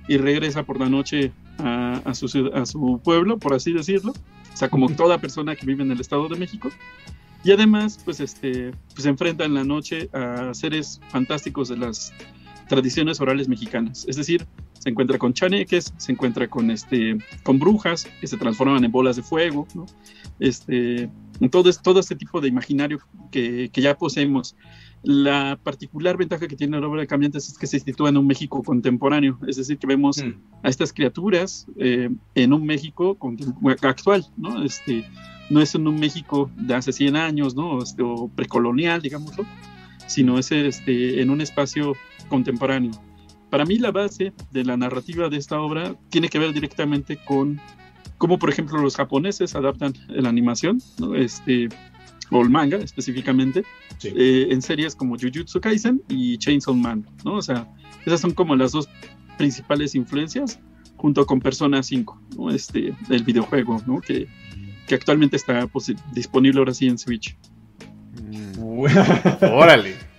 y 0.07 0.17
regresa 0.17 0.63
por 0.63 0.79
la 0.79 0.89
noche 0.89 1.31
a, 1.57 2.13
su, 2.13 2.51
a 2.53 2.65
su 2.65 2.99
pueblo, 3.03 3.37
por 3.37 3.53
así 3.53 3.73
decirlo, 3.73 4.11
o 4.11 4.57
sea, 4.57 4.69
como 4.69 4.89
toda 4.89 5.19
persona 5.19 5.55
que 5.55 5.65
vive 5.65 5.83
en 5.83 5.91
el 5.91 6.01
Estado 6.01 6.27
de 6.27 6.37
México, 6.37 6.69
y 7.43 7.51
además, 7.51 7.99
pues, 8.03 8.19
este, 8.19 8.71
pues 8.93 9.03
se 9.03 9.09
enfrenta 9.09 9.45
en 9.45 9.53
la 9.53 9.63
noche 9.63 10.09
a 10.13 10.53
seres 10.53 11.01
fantásticos 11.09 11.69
de 11.69 11.77
las 11.77 12.13
tradiciones 12.67 13.19
orales 13.19 13.47
mexicanas. 13.47 14.05
Es 14.07 14.15
decir, 14.15 14.45
se 14.79 14.89
encuentra 14.89 15.17
con 15.17 15.33
chaneques, 15.33 15.93
se 15.97 16.11
encuentra 16.11 16.47
con, 16.47 16.71
este, 16.71 17.17
con 17.43 17.59
brujas 17.59 18.07
que 18.19 18.27
se 18.27 18.37
transforman 18.37 18.83
en 18.85 18.91
bolas 18.91 19.15
de 19.15 19.23
fuego, 19.23 19.67
¿no? 19.73 19.85
este, 20.39 21.09
todo, 21.51 21.71
todo 21.73 21.99
este 21.99 22.15
tipo 22.15 22.41
de 22.41 22.47
imaginario 22.47 22.99
que, 23.31 23.69
que, 23.71 23.81
ya 23.81 23.97
poseemos. 23.97 24.55
La 25.03 25.59
particular 25.63 26.15
ventaja 26.15 26.47
que 26.47 26.55
tiene 26.55 26.79
la 26.79 26.87
obra 26.87 27.01
de 27.01 27.07
Cambiantes 27.07 27.49
es 27.49 27.57
que 27.57 27.65
se 27.65 27.79
sitúa 27.79 28.09
en 28.09 28.17
un 28.17 28.27
México 28.27 28.61
contemporáneo, 28.61 29.39
es 29.47 29.55
decir, 29.55 29.79
que 29.79 29.87
vemos 29.87 30.23
mm. 30.23 30.33
a 30.63 30.69
estas 30.69 30.93
criaturas 30.93 31.65
eh, 31.77 32.09
en 32.35 32.53
un 32.53 32.65
México 32.65 33.17
actual, 33.81 34.27
¿no? 34.37 34.63
Este, 34.63 35.03
no 35.49 35.59
es 35.59 35.73
en 35.73 35.87
un 35.87 35.99
México 35.99 36.51
de 36.55 36.75
hace 36.75 36.93
100 36.93 37.15
años, 37.15 37.55
¿no? 37.55 37.81
Este, 37.81 38.03
o 38.03 38.27
precolonial, 38.27 39.01
digámoslo, 39.01 39.43
sino 40.05 40.37
es 40.37 40.51
este, 40.51 41.21
en 41.21 41.31
un 41.31 41.41
espacio 41.41 41.93
contemporáneo. 42.29 42.91
Para 43.49 43.65
mí 43.65 43.79
la 43.79 43.91
base 43.91 44.33
de 44.51 44.63
la 44.63 44.77
narrativa 44.77 45.29
de 45.29 45.37
esta 45.37 45.59
obra 45.59 45.95
tiene 46.09 46.29
que 46.29 46.39
ver 46.39 46.53
directamente 46.53 47.17
con 47.17 47.59
cómo, 48.17 48.37
por 48.37 48.49
ejemplo, 48.49 48.79
los 48.79 48.95
japoneses 48.95 49.55
adaptan 49.55 49.93
la 50.07 50.29
animación, 50.29 50.79
este, 51.15 51.69
o 52.31 52.41
el 52.41 52.49
manga 52.49 52.77
específicamente, 52.77 53.63
eh, 54.03 54.47
en 54.49 54.61
series 54.61 54.95
como 54.95 55.17
Jujutsu 55.17 55.59
Kaisen 55.59 56.01
y 56.07 56.37
Chainsaw 56.37 56.73
Man, 56.73 57.05
¿no? 57.23 57.35
O 57.35 57.41
sea, 57.41 57.67
esas 58.05 58.21
son 58.21 58.31
como 58.31 58.55
las 58.55 58.71
dos 58.71 58.89
principales 59.37 59.95
influencias, 59.95 60.59
junto 60.95 61.25
con 61.25 61.39
Persona 61.39 61.83
5, 61.83 62.21
¿no? 62.37 62.49
Este, 62.49 62.95
el 63.09 63.23
videojuego, 63.23 63.81
¿no? 63.85 63.99
Que, 64.01 64.27
que 64.87 64.95
actualmente 64.95 65.35
está 65.35 65.67
pues, 65.67 65.93
disponible 66.13 66.59
ahora 66.59 66.73
sí 66.73 66.87
en 66.87 66.97
Switch. 66.97 67.37
Órale. 69.41 70.10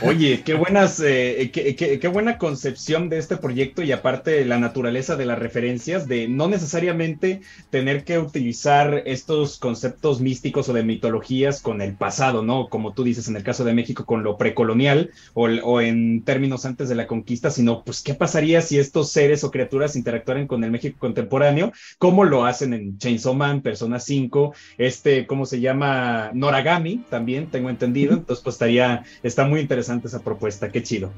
Oye, 0.00 0.42
qué 0.42 0.54
buenas, 0.54 1.00
eh, 1.00 1.50
qué, 1.52 1.76
qué, 1.76 2.08
buena 2.08 2.38
concepción 2.38 3.10
de 3.10 3.18
este 3.18 3.36
proyecto 3.36 3.82
y 3.82 3.92
aparte 3.92 4.44
la 4.46 4.58
naturaleza 4.58 5.16
de 5.16 5.26
las 5.26 5.38
referencias, 5.38 6.08
de 6.08 6.28
no 6.28 6.48
necesariamente 6.48 7.42
tener 7.68 8.04
que 8.04 8.18
utilizar 8.18 9.02
estos 9.04 9.58
conceptos 9.58 10.22
místicos 10.22 10.70
o 10.70 10.72
de 10.72 10.82
mitologías 10.82 11.60
con 11.60 11.82
el 11.82 11.94
pasado, 11.94 12.42
¿no? 12.42 12.68
Como 12.70 12.94
tú 12.94 13.04
dices 13.04 13.28
en 13.28 13.36
el 13.36 13.42
caso 13.42 13.64
de 13.64 13.74
México 13.74 14.06
con 14.06 14.22
lo 14.22 14.38
precolonial 14.38 15.10
o, 15.34 15.42
o 15.44 15.80
en 15.82 16.22
términos 16.24 16.64
antes 16.64 16.88
de 16.88 16.94
la 16.94 17.06
conquista, 17.06 17.50
sino 17.50 17.84
pues 17.84 18.00
qué 18.00 18.14
pasaría 18.14 18.62
si 18.62 18.78
estos 18.78 19.10
seres 19.10 19.44
o 19.44 19.50
criaturas 19.50 19.94
interactuaran 19.94 20.46
con 20.46 20.64
el 20.64 20.70
México 20.70 20.96
contemporáneo, 20.98 21.70
¿Cómo 21.98 22.24
lo 22.24 22.46
hacen 22.46 22.72
en 22.72 22.98
Chainsaw 22.98 23.34
Man, 23.34 23.60
Persona 23.60 24.00
5, 24.00 24.54
este, 24.78 25.26
¿cómo 25.26 25.44
se 25.44 25.60
llama? 25.60 26.30
Noragami, 26.32 27.04
también 27.10 27.48
tengo 27.50 27.68
entendido, 27.68 28.14
entonces 28.14 28.42
pues 28.42 28.54
estaría, 28.54 29.04
está 29.22 29.44
muy 29.44 29.60
interesante 29.60 29.81
esa 29.88 30.20
propuesta, 30.20 30.70
qué 30.70 30.82
chido. 30.82 31.12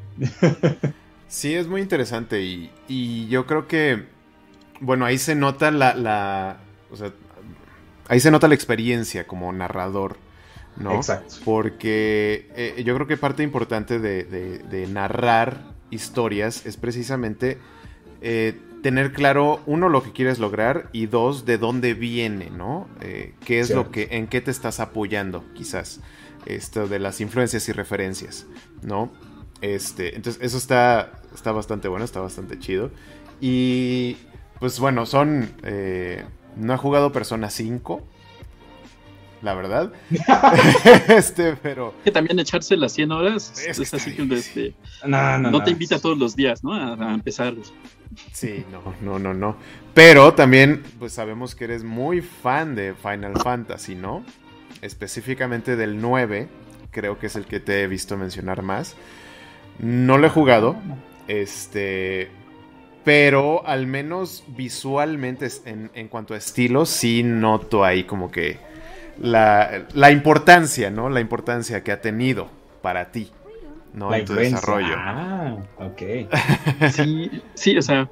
sí, 1.29 1.55
es 1.55 1.67
muy 1.67 1.81
interesante 1.81 2.43
y, 2.43 3.29
yo 3.29 3.47
creo 3.47 3.67
que, 3.67 4.05
bueno, 4.81 5.05
ahí 5.05 5.19
se 5.19 5.35
nota 5.35 5.71
la, 5.71 6.59
o 6.91 6.97
sea, 6.97 7.13
ahí 8.09 8.21
se 8.21 8.31
nota 8.31 8.49
la 8.49 8.55
experiencia 8.55 9.27
como 9.27 9.53
narrador. 9.53 10.17
¿no? 10.77 10.97
Exacto. 10.97 11.37
Porque 11.45 12.51
eh, 12.57 12.83
yo 12.85 12.95
creo 12.97 13.07
que 13.07 13.17
parte 13.17 13.45
importante 13.45 14.01
de, 14.01 14.89
narrar 14.91 15.63
historias 15.91 16.67
es 16.67 16.77
precisamente 16.77 17.59
eh, 18.21 18.59
tener 18.85 19.13
claro, 19.13 19.63
uno, 19.65 19.89
lo 19.89 20.03
que 20.03 20.13
quieres 20.13 20.39
lograr 20.39 20.91
y 20.93 21.07
dos, 21.07 21.47
de 21.47 21.57
dónde 21.57 21.95
viene, 21.95 22.51
¿no? 22.51 22.87
Eh, 23.01 23.33
¿Qué 23.43 23.61
es 23.61 23.71
lo 23.71 23.91
que, 23.91 24.09
en 24.11 24.27
qué 24.27 24.43
te 24.43 24.51
estás 24.51 24.79
apoyando, 24.79 25.43
quizás? 25.55 26.01
Esto 26.47 26.87
de 26.87 26.99
las 26.99 27.21
influencias 27.21 27.69
y 27.69 27.73
referencias, 27.73 28.47
¿no? 28.83 29.11
Este, 29.61 30.17
entonces 30.17 30.43
eso 30.43 30.59
está, 30.59 31.21
está 31.35 31.53
bastante 31.53 31.89
bueno, 31.89 32.05
está 32.05 32.21
bastante 32.21 32.59
chido. 32.59 32.91
Y 33.41 34.17
pues 34.61 34.79
bueno, 34.79 35.07
son... 35.07 35.51
Eh, 35.63 36.25
no 36.57 36.75
he 36.75 36.77
jugado 36.77 37.13
Persona 37.13 37.51
5, 37.51 38.03
la 39.43 39.55
verdad. 39.55 39.93
este, 41.09 41.57
pero. 41.57 41.95
Que 42.05 42.11
también 42.11 42.39
echarse 42.39 42.77
las 42.77 42.93
100 42.93 43.13
horas 43.13 43.65
es, 43.67 43.95
así 43.95 44.15
que 44.15 44.23
este, 44.35 44.75
no, 45.07 45.39
no, 45.39 45.51
no, 45.51 45.63
te 45.63 45.71
invita 45.71 45.99
todos 45.99 46.19
los 46.19 46.35
días, 46.35 46.65
¿no? 46.65 46.75
A, 46.75 47.15
empezar. 47.15 47.55
Sí, 48.33 48.65
no, 48.71 48.95
no, 49.03 49.19
no, 49.19 49.35
no. 49.35 49.57
Pero 49.93 50.35
también, 50.35 50.83
pues 50.99 51.13
sabemos 51.13 51.55
que 51.55 51.65
eres 51.65 51.85
muy 51.85 52.21
fan 52.21 52.75
de 52.75 52.95
Final 52.95 53.35
Fantasy, 53.43 53.95
¿no? 53.95 54.25
Específicamente 54.85 55.77
del 55.77 56.01
9, 56.01 56.49
creo 56.91 57.19
que 57.19 57.27
es 57.27 57.37
el 57.37 57.47
que 57.47 57.59
te 57.59 57.83
he 57.83 57.87
visto 57.87 58.17
mencionar 58.17 58.63
más. 58.63 58.97
No 59.79 60.19
lo 60.19 60.27
he 60.27 60.31
jugado, 60.31 60.77
este, 61.27 62.29
pero 63.03 63.67
al 63.67 63.87
menos 63.87 64.45
visualmente, 64.49 65.49
en, 65.65 66.09
cuanto 66.09 66.35
a 66.35 66.37
estilo, 66.37 66.85
sí 66.85 67.23
noto 67.23 67.83
ahí 67.83 68.05
como 68.05 68.31
que 68.31 68.59
la, 69.19 69.87
la, 69.95 70.11
importancia, 70.11 70.91
¿no? 70.91 71.09
La 71.09 71.21
importancia 71.21 71.83
que 71.83 71.91
ha 71.91 72.01
tenido 72.01 72.49
para 72.83 73.11
ti, 73.11 73.31
¿no? 73.95 74.15
en 74.15 74.25
tu 74.27 74.35
desarrollo. 74.35 74.95
Ah, 74.97 75.57
ok. 75.79 76.03
sí, 76.93 77.43
sí, 77.55 77.79
o 77.79 77.83
sea, 77.83 78.09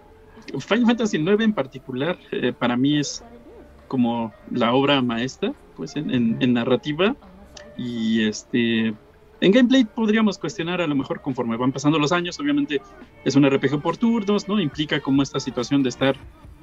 Final 0.59 0.87
Fantasy 0.87 1.19
9 1.19 1.45
en 1.45 1.53
particular, 1.53 2.19
eh, 2.31 2.55
para 2.59 2.77
mí 2.77 2.99
es 2.99 3.23
como 3.89 4.33
la 4.51 4.73
obra 4.73 5.03
maestra 5.03 5.53
pues 5.77 5.97
en, 5.97 6.53
narrativa 6.53 7.17
y 7.77 8.27
este 8.27 8.95
en 9.41 9.51
gameplay 9.51 9.85
podríamos 9.85 10.39
cuestionar 10.39 10.81
a 10.81 10.87
lo 10.87 10.95
mejor 10.95 11.21
conforme 11.21 11.57
van 11.57 11.73
pasando 11.73 11.99
los 11.99 12.13
años, 12.13 12.39
obviamente 12.39 12.81
es 13.25 13.35
un 13.35 13.49
RPG 13.49 13.81
por 13.81 13.97
turnos, 13.97 14.47
¿no? 14.47 14.61
Implica 14.61 15.01
como 15.01 15.23
esta 15.23 15.41
situación 15.41 15.83
de 15.83 15.89
estar 15.89 16.17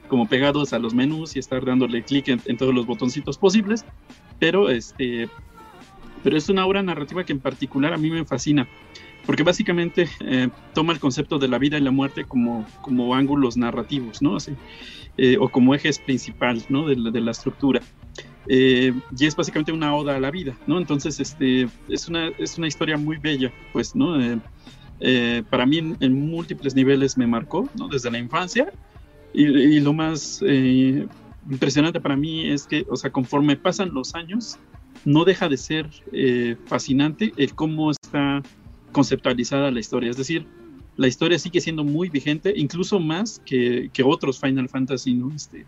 como 0.07 0.27
pegados 0.27 0.73
a 0.73 0.79
los 0.79 0.93
menús 0.93 1.35
y 1.35 1.39
estar 1.39 1.63
dándole 1.65 2.03
clic 2.03 2.29
en, 2.29 2.57
todos 2.57 2.73
los 2.73 2.85
botoncitos 2.85 3.37
posibles, 3.37 3.85
pero 4.39 4.69
este 4.69 5.29
pero 6.23 6.37
es 6.37 6.49
una 6.49 6.65
obra 6.65 6.83
narrativa 6.83 7.23
que 7.23 7.33
en 7.33 7.39
particular 7.39 7.93
a 7.93 7.97
mí 7.97 8.09
me 8.09 8.25
fascina, 8.25 8.67
porque 9.25 9.43
básicamente 9.43 10.09
eh, 10.21 10.49
toma 10.73 10.91
el 10.93 10.99
concepto 10.99 11.39
de 11.39 11.47
la 11.47 11.57
vida 11.57 11.77
y 11.77 11.81
la 11.81 11.91
muerte 11.91 12.25
como, 12.25 12.65
como 12.81 13.15
ángulos 13.15 13.55
narrativos, 13.55 14.21
¿no? 14.21 14.35
Así, 14.35 14.53
eh, 15.17 15.37
o 15.39 15.49
como 15.49 15.75
ejes 15.75 15.99
principal, 15.99 16.61
¿no? 16.69 16.87
De 16.87 16.95
de 16.95 17.21
la 17.21 17.31
estructura. 17.31 17.81
Eh, 18.51 18.91
y 19.15 19.25
es 19.27 19.35
básicamente 19.35 19.71
una 19.71 19.95
oda 19.95 20.15
a 20.15 20.19
la 20.19 20.31
vida, 20.31 20.57
¿no? 20.65 20.79
Entonces, 20.79 21.19
este, 21.19 21.69
es 21.87 22.09
una, 22.09 22.29
es 22.39 22.57
una 22.57 22.67
historia 22.67 22.97
muy 22.97 23.17
bella, 23.17 23.53
pues, 23.71 23.95
¿no? 23.95 24.19
Eh, 24.19 24.39
eh, 25.01 25.43
para 25.51 25.67
mí 25.67 25.77
en, 25.77 26.29
múltiples 26.31 26.73
niveles 26.73 27.15
me 27.15 27.27
marcó, 27.27 27.69
¿no? 27.77 27.87
Desde 27.87 28.09
la 28.09 28.17
infancia 28.17 28.73
y, 29.35 29.79
lo 29.79 29.93
más 29.93 30.41
impresionante 31.47 32.01
para 32.01 32.15
mí 32.15 32.49
es 32.49 32.65
que, 32.65 32.87
o 32.89 32.95
sea, 32.95 33.11
conforme 33.11 33.55
pasan 33.55 33.93
los 33.93 34.15
años, 34.15 34.57
no 35.05 35.25
deja 35.25 35.47
de 35.47 35.55
ser 35.55 35.87
fascinante 36.65 37.31
el 37.37 37.53
cómo 37.53 37.91
está 37.91 38.41
conceptualizada 38.91 39.69
la 39.69 39.79
historia, 39.79 40.09
es 40.09 40.17
decir, 40.17 40.47
la 40.97 41.07
historia 41.07 41.37
sigue 41.37 41.61
siendo 41.61 41.83
muy 41.83 42.09
vigente, 42.09 42.51
incluso 42.57 42.99
más 42.99 43.39
que, 43.45 43.91
que 43.93 44.01
otros 44.01 44.39
Final 44.39 44.67
Fantasy, 44.67 45.13
¿no? 45.13 45.31
Este, 45.33 45.67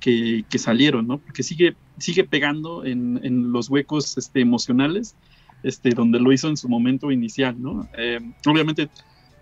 que, 0.00 0.44
salieron, 0.58 1.06
¿no? 1.06 1.18
Porque 1.18 1.42
sigue, 1.42 1.76
sigue 1.98 2.24
pegando 2.24 2.84
en, 2.84 3.52
los 3.52 3.68
huecos 3.68 4.16
este, 4.18 4.40
emocionales, 4.40 5.14
este, 5.62 5.90
donde 5.90 6.18
lo 6.18 6.32
hizo 6.32 6.48
en 6.48 6.56
su 6.56 6.68
momento 6.68 7.12
inicial, 7.12 7.60
¿no? 7.60 7.88
Eh, 7.96 8.18
obviamente 8.46 8.88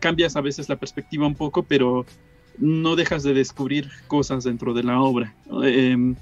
cambias 0.00 0.36
a 0.36 0.40
veces 0.40 0.68
la 0.68 0.76
perspectiva 0.76 1.26
un 1.26 1.34
poco, 1.34 1.62
pero 1.62 2.04
no 2.58 2.96
dejas 2.96 3.22
de 3.22 3.34
descubrir 3.34 3.88
cosas 4.06 4.44
dentro 4.44 4.74
de 4.74 4.82
la 4.82 5.00
obra. 5.00 5.34
Em, 5.62 6.16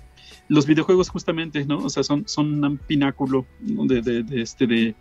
los 0.48 0.66
videojuegos 0.66 1.08
justamente, 1.08 1.64
¿no? 1.64 1.78
O 1.78 1.90
sea, 1.90 2.02
son, 2.02 2.28
son 2.28 2.62
un 2.62 2.78
pináculo 2.78 3.46
de, 3.60 4.24
este, 4.32 4.94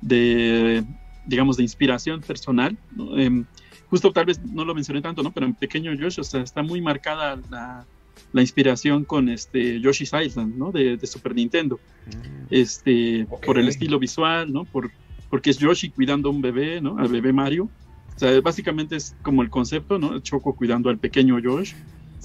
de, 0.00 0.84
digamos, 1.26 1.56
de 1.56 1.62
inspiración 1.62 2.20
personal. 2.20 2.76
Em, 3.16 3.44
justo 3.90 4.12
tal 4.12 4.26
vez 4.26 4.42
no 4.44 4.64
lo 4.64 4.74
mencioné 4.74 5.02
tanto, 5.02 5.22
¿no? 5.22 5.30
Pero 5.30 5.46
en 5.46 5.54
pequeño 5.54 5.92
Josh, 5.98 6.20
o 6.20 6.24
sea, 6.24 6.42
está 6.42 6.62
muy 6.62 6.80
marcada 6.80 7.38
la, 7.50 7.86
la 8.32 8.40
inspiración 8.40 9.04
con 9.04 9.28
este 9.28 9.80
Yoshi's 9.80 10.12
Island, 10.12 10.56
¿no? 10.56 10.72
De, 10.72 10.98
Super 11.06 11.34
Nintendo. 11.34 11.78
Mm. 12.06 12.46
Este, 12.50 13.26
por 13.44 13.58
el 13.58 13.68
estilo 13.68 13.98
visual, 13.98 14.52
¿no? 14.52 14.64
Por, 14.64 14.90
porque 15.30 15.50
es 15.50 15.58
Yoshi 15.58 15.90
cuidando 15.90 16.28
a 16.28 16.32
un 16.32 16.40
bebé, 16.40 16.80
¿no? 16.80 16.98
Al 16.98 17.08
bebé 17.08 17.32
Mario. 17.32 17.68
O 18.16 18.18
sea, 18.18 18.40
básicamente 18.40 18.96
es 18.96 19.14
como 19.22 19.42
el 19.42 19.50
concepto, 19.50 19.98
¿no? 19.98 20.18
Choco 20.20 20.54
cuidando 20.54 20.90
al 20.90 20.98
pequeño 20.98 21.38
Yoshi. 21.38 21.74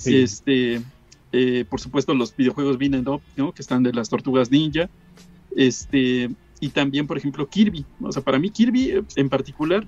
Este, 0.06 0.82
Eh, 1.36 1.66
por 1.68 1.82
supuesto, 1.82 2.14
los 2.14 2.36
videojuegos 2.36 2.78
vienen, 2.78 3.04
¿no? 3.04 3.52
Que 3.54 3.62
están 3.64 3.82
de 3.82 3.92
las 3.92 4.08
tortugas 4.08 4.52
ninja. 4.52 4.88
Este, 5.56 6.30
y 6.60 6.70
también, 6.70 7.08
por 7.08 7.18
ejemplo, 7.18 7.50
Kirby. 7.50 7.84
O 8.02 8.12
sea, 8.12 8.22
para 8.22 8.38
mí 8.38 8.52
Kirby 8.52 8.92
eh, 8.92 9.04
en 9.16 9.30
particular, 9.30 9.86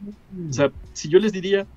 o 0.50 0.52
sea, 0.52 0.72
si 0.94 1.08
yo 1.08 1.20
les 1.20 1.32
diría 1.32 1.68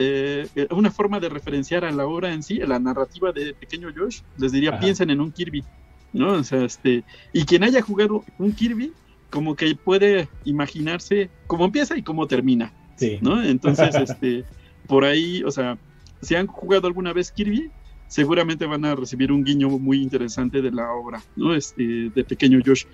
eh, 0.00 0.48
una 0.70 0.92
forma 0.92 1.18
de 1.18 1.28
referenciar 1.28 1.84
a 1.84 1.90
la 1.90 2.06
obra 2.06 2.32
en 2.32 2.44
sí, 2.44 2.62
a 2.62 2.66
la 2.66 2.78
narrativa 2.78 3.32
de 3.32 3.52
Pequeño 3.52 3.88
Josh, 3.94 4.20
les 4.38 4.52
diría, 4.52 4.78
piensen 4.78 5.10
en 5.10 5.20
un 5.20 5.32
Kirby, 5.32 5.64
¿no? 6.12 6.34
O 6.34 6.44
sea, 6.44 6.64
este, 6.64 7.02
y 7.32 7.44
quien 7.44 7.64
haya 7.64 7.82
jugado 7.82 8.24
un 8.38 8.52
Kirby, 8.52 8.92
como 9.28 9.56
que 9.56 9.74
puede 9.74 10.28
imaginarse 10.44 11.30
cómo 11.48 11.64
empieza 11.64 11.98
y 11.98 12.02
cómo 12.04 12.28
termina, 12.28 12.72
sí. 12.94 13.18
¿no? 13.20 13.42
Entonces, 13.42 13.92
este, 13.96 14.44
por 14.86 15.04
ahí, 15.04 15.42
o 15.42 15.50
sea, 15.50 15.76
si 16.22 16.36
han 16.36 16.46
jugado 16.46 16.86
alguna 16.86 17.12
vez 17.12 17.32
Kirby, 17.32 17.68
seguramente 18.06 18.66
van 18.66 18.84
a 18.84 18.94
recibir 18.94 19.32
un 19.32 19.42
guiño 19.42 19.68
muy 19.68 20.00
interesante 20.00 20.62
de 20.62 20.70
la 20.70 20.92
obra, 20.92 21.20
¿no? 21.34 21.54
Este, 21.54 22.10
de 22.10 22.24
Pequeño 22.24 22.60
Josh. 22.64 22.84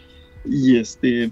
Y 0.47 0.79
este, 0.79 1.31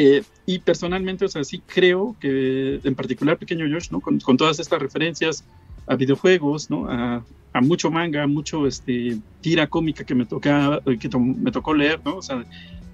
eh, 0.00 0.22
y 0.46 0.60
personalmente, 0.60 1.24
o 1.24 1.28
sea, 1.28 1.42
sí 1.42 1.60
creo 1.66 2.14
que 2.20 2.80
en 2.84 2.94
particular 2.94 3.36
Pequeño 3.36 3.66
Josh, 3.68 3.90
¿no? 3.90 4.00
Con, 4.00 4.20
todas 4.36 4.60
estas 4.60 4.80
referencias 4.80 5.44
a 5.88 5.96
videojuegos, 5.96 6.70
¿no? 6.70 6.88
A, 6.88 7.24
mucho 7.62 7.90
manga, 7.90 8.24
mucho 8.28 8.68
este, 8.68 9.18
tira 9.40 9.66
cómica 9.66 10.04
que 10.04 10.14
me, 10.14 10.24
toca, 10.24 10.80
que 11.00 11.10
me 11.18 11.50
tocó 11.50 11.74
leer, 11.74 12.00
¿no? 12.04 12.18
O 12.18 12.22
sea, 12.22 12.44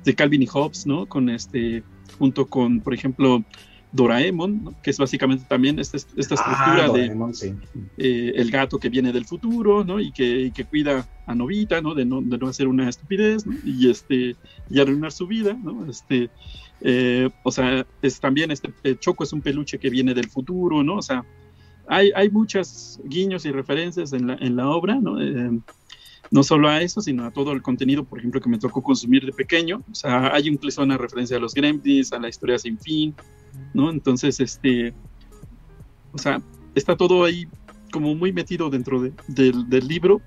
de 0.03 0.15
Calvin 0.15 0.43
y 0.43 0.47
Hobbes, 0.47 0.87
¿no? 0.87 1.05
Con 1.05 1.29
este, 1.29 1.83
junto 2.19 2.47
con, 2.47 2.81
por 2.81 2.95
ejemplo, 2.95 3.45
Doraemon, 3.93 4.75
que 4.83 4.91
es 4.91 4.97
básicamente 4.97 5.45
también 5.47 5.79
esta, 5.79 5.99
esta 5.99 6.35
ah, 6.37 6.39
estructura 6.39 6.89
de 6.89 7.55
eh, 7.99 8.33
el 8.35 8.51
gato 8.51 8.79
que 8.79 8.89
viene 8.89 9.13
del 9.13 9.27
futuro, 9.27 9.85
¿no? 9.85 10.01
Y 10.01 10.11
que, 10.11 10.51
que 10.55 10.65
cuida 10.65 11.07
a 11.27 11.35
Novita, 11.35 11.83
¿no? 11.83 11.95
De, 11.95 12.07
¿no? 12.07 12.23
de 12.23 12.39
no 12.39 12.49
hacer 12.49 12.67
una 12.67 12.89
estupidez, 12.89 13.45
¿no? 13.45 13.55
Y, 13.63 13.91
este, 13.91 14.37
y 14.71 14.81
arruinar 14.81 15.13
su 15.13 15.27
vida, 15.27 15.53
¿no? 15.53 15.85
Este, 15.91 16.31
eh, 16.85 17.31
o 17.43 17.51
sea, 17.51 17.85
es 18.03 18.21
también 18.21 18.53
este 18.53 18.73
eh, 18.85 18.97
Choco 18.99 19.25
es 19.25 19.33
un 19.33 19.41
peluche 19.41 19.79
que 19.79 19.91
viene 19.91 20.15
del 20.15 20.29
futuro, 20.29 20.85
¿no? 20.85 20.97
O 20.99 21.03
sea, 21.03 21.25
hay, 21.89 22.13
hay 22.15 22.31
muchas 22.31 23.01
guiños 23.05 23.45
y 23.45 23.51
referencias 23.51 24.13
en 24.13 24.29
la, 24.29 24.35
en 24.35 24.55
la 24.55 24.69
obra, 24.69 24.95
¿no? 25.01 25.19
no 26.31 26.43
solo 26.43 26.69
a 26.69 26.81
eso, 26.81 27.01
sino 27.01 27.25
a 27.27 27.31
todo 27.31 27.53
el 27.53 27.63
contenido, 27.63 28.05
por 28.05 28.19
ejemplo, 28.19 28.41
que 28.41 28.49
me 28.49 28.59
tocó 28.59 28.83
consumir 28.83 29.25
de 29.25 29.33
pequeño. 29.33 29.83
O 29.91 29.95
sea, 29.95 30.35
hay 30.35 30.49
incluso 30.49 30.83
una 30.83 30.97
referencia 30.97 31.37
a 31.37 31.41
los 31.41 31.55
Gremlins, 31.55 32.13
a 32.13 32.19
la 32.19 32.29
historia 32.29 32.59
sin 32.59 32.79
fin, 32.79 33.15
¿no? 33.73 33.91
Entonces, 33.91 34.41
este, 34.41 34.95
o 36.13 36.19
sea, 36.19 36.41
está 36.75 36.97
todo 36.97 37.25
ahí 37.25 37.47
como 37.93 38.15
muy 38.15 38.33
metido 38.33 38.71
dentro 38.71 39.01
del, 39.29 39.69
libro, 39.87 40.21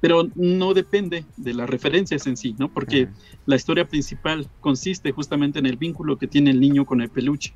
pero 0.00 0.28
no 0.34 0.74
depende 0.74 1.24
de 1.36 1.54
las 1.54 1.68
referencias 1.68 2.26
en 2.26 2.36
sí, 2.36 2.54
¿no? 2.58 2.68
Porque 2.68 3.08
la 3.46 3.56
historia 3.56 3.88
principal 3.88 4.46
consiste 4.60 5.12
justamente 5.12 5.58
en 5.58 5.66
el 5.66 5.76
vínculo 5.76 6.18
que 6.18 6.26
tiene 6.26 6.50
el 6.50 6.60
niño 6.60 6.84
con 6.84 7.00
el 7.00 7.08
peluche, 7.08 7.54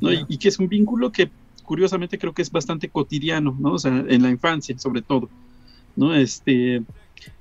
¿no? 0.00 0.10
Y, 0.12 0.38
que 0.38 0.48
es 0.48 0.58
un 0.58 0.68
vínculo 0.68 1.10
que 1.12 1.30
curiosamente 1.64 2.18
creo 2.18 2.32
que 2.32 2.42
es 2.42 2.50
bastante 2.50 2.88
cotidiano, 2.88 3.56
¿no? 3.58 3.72
O 3.72 3.78
sea, 3.78 4.04
en 4.08 4.22
la 4.22 4.30
infancia 4.30 4.78
sobre 4.78 5.02
todo, 5.02 5.28
¿no? 5.96 6.14
Este, 6.14 6.82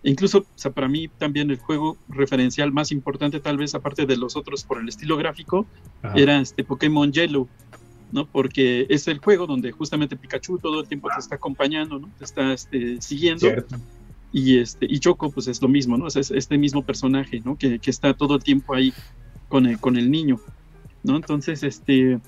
incluso, 0.04 0.40
o 0.40 0.46
sea, 0.56 0.72
para 0.72 0.88
mí 0.88 1.08
también 1.08 1.52
el 1.52 1.58
juego 1.58 1.98
referencial 2.08 2.72
más 2.72 2.92
importante, 2.92 3.40
tal 3.40 3.58
vez 3.58 3.76
aparte 3.76 4.06
de 4.06 4.18
los 4.18 4.36
otros 4.36 4.64
por 4.64 4.80
el 4.82 4.88
estilo 4.88 5.18
gráfico, 5.18 5.66
era 6.16 6.40
este 6.40 6.64
Pokémon 6.64 7.12
Yellow, 7.12 7.48
¿no? 8.12 8.26
Porque 8.26 8.88
es 8.90 9.08
el 9.08 9.20
juego 9.20 9.46
donde 9.46 9.72
justamente 9.72 10.16
Pikachu 10.16 10.58
todo 10.58 10.82
el 10.82 10.88
tiempo 10.88 11.10
te 11.14 11.20
está 11.20 11.36
acompañando, 11.36 12.00
¿no? 12.00 12.10
Te 12.18 12.26
está 12.26 12.54
este, 12.54 13.02
siguiendo. 13.02 13.48
Y 14.32 14.60
este, 14.60 14.86
y 14.88 15.00
Choco, 15.00 15.32
pues 15.32 15.48
es 15.48 15.62
lo 15.62 15.68
mismo, 15.68 15.98
¿no? 15.98 16.08
es 16.08 16.16
este 16.16 16.58
mismo 16.58 16.84
personaje, 16.84 17.42
¿no? 17.44 17.58
Que, 17.58 17.80
está 17.86 18.14
todo 18.14 18.36
el 18.36 18.44
tiempo 18.44 18.76
ahí 18.76 18.94
con 19.48 19.66
el, 19.66 19.80
con 19.80 19.98
el 19.98 20.12
niño, 20.12 20.40
¿no? 21.04 21.16
Entonces, 21.16 21.64
este, 21.64 22.20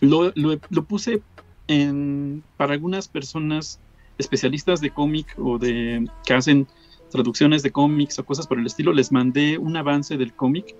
lo, 0.00 0.32
lo 0.34 0.84
puse 0.84 1.22
en, 1.68 2.42
para 2.56 2.74
algunas 2.74 3.08
personas 3.08 3.80
especialistas 4.18 4.80
de 4.80 4.90
cómic 4.90 5.34
o 5.38 5.58
de 5.58 6.06
que 6.24 6.34
hacen 6.34 6.66
traducciones 7.10 7.62
de 7.62 7.70
cómics 7.70 8.18
o 8.18 8.24
cosas 8.24 8.46
por 8.46 8.58
el 8.58 8.66
estilo, 8.66 8.92
les 8.92 9.12
mandé 9.12 9.58
un 9.58 9.76
avance 9.76 10.16
del 10.16 10.34
cómic 10.34 10.74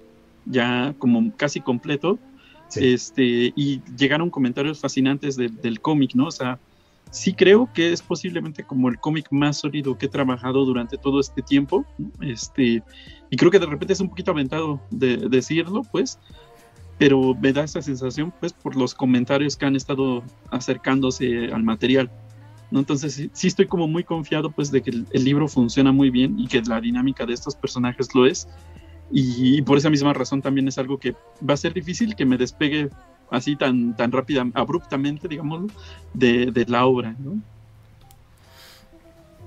ya 0.46 0.94
como 0.98 1.34
casi 1.36 1.60
completo. 1.60 2.18
Este, 2.76 3.52
y 3.54 3.82
llegaron 3.96 4.30
comentarios 4.30 4.80
fascinantes 4.80 5.36
del 5.36 5.80
cómic, 5.80 6.14
¿no? 6.14 6.26
O 6.26 6.30
sea, 6.32 6.58
sí 7.14 7.32
creo 7.32 7.70
que 7.72 7.92
es 7.92 8.02
posiblemente 8.02 8.64
como 8.64 8.88
el 8.88 8.98
cómic 8.98 9.28
más 9.30 9.58
sólido 9.58 9.96
que 9.96 10.06
he 10.06 10.08
trabajado 10.08 10.64
durante 10.64 10.98
todo 10.98 11.20
este 11.20 11.42
tiempo. 11.42 11.86
Este, 12.20 12.82
y 13.30 13.36
creo 13.36 13.52
que 13.52 13.60
de 13.60 13.66
repente 13.66 13.92
es 13.92 14.00
un 14.00 14.08
poquito 14.08 14.32
aventado 14.32 14.80
de, 14.90 15.16
decirlo, 15.16 15.82
pues, 15.92 16.18
pero 16.98 17.34
me 17.34 17.52
da 17.52 17.64
esa 17.64 17.80
sensación, 17.82 18.34
pues, 18.40 18.52
por 18.52 18.74
los 18.74 18.94
comentarios 18.94 19.56
que 19.56 19.64
han 19.64 19.76
estado 19.76 20.24
acercándose 20.50 21.52
al 21.52 21.62
material. 21.62 22.10
Entonces 22.72 23.30
sí, 23.32 23.46
estoy 23.46 23.66
como 23.66 23.86
muy 23.86 24.02
confiado 24.02 24.50
pues 24.50 24.72
de 24.72 24.82
que 24.82 24.90
el, 24.90 25.24
libro 25.24 25.46
funciona 25.46 25.92
muy 25.92 26.10
bien 26.10 26.36
y 26.40 26.48
que 26.48 26.60
la 26.62 26.80
dinámica 26.80 27.24
de 27.24 27.34
estos 27.34 27.54
personajes 27.54 28.12
lo 28.14 28.26
es. 28.26 28.48
Y, 29.12 29.62
por 29.62 29.78
esa 29.78 29.90
misma 29.90 30.12
razón 30.12 30.42
también 30.42 30.66
es 30.66 30.78
algo 30.78 30.98
que 30.98 31.12
va 31.48 31.54
a 31.54 31.56
ser 31.56 31.72
difícil 31.74 32.16
que 32.16 32.24
me 32.24 32.36
despegue 32.36 32.90
así 33.30 33.56
tan, 33.56 33.96
tan 33.96 34.12
rápida, 34.12 34.46
abruptamente, 34.54 35.28
digámoslo, 35.28 35.68
de, 36.12 36.64
la 36.68 36.86
obra, 36.86 37.14
¿no? 37.18 37.40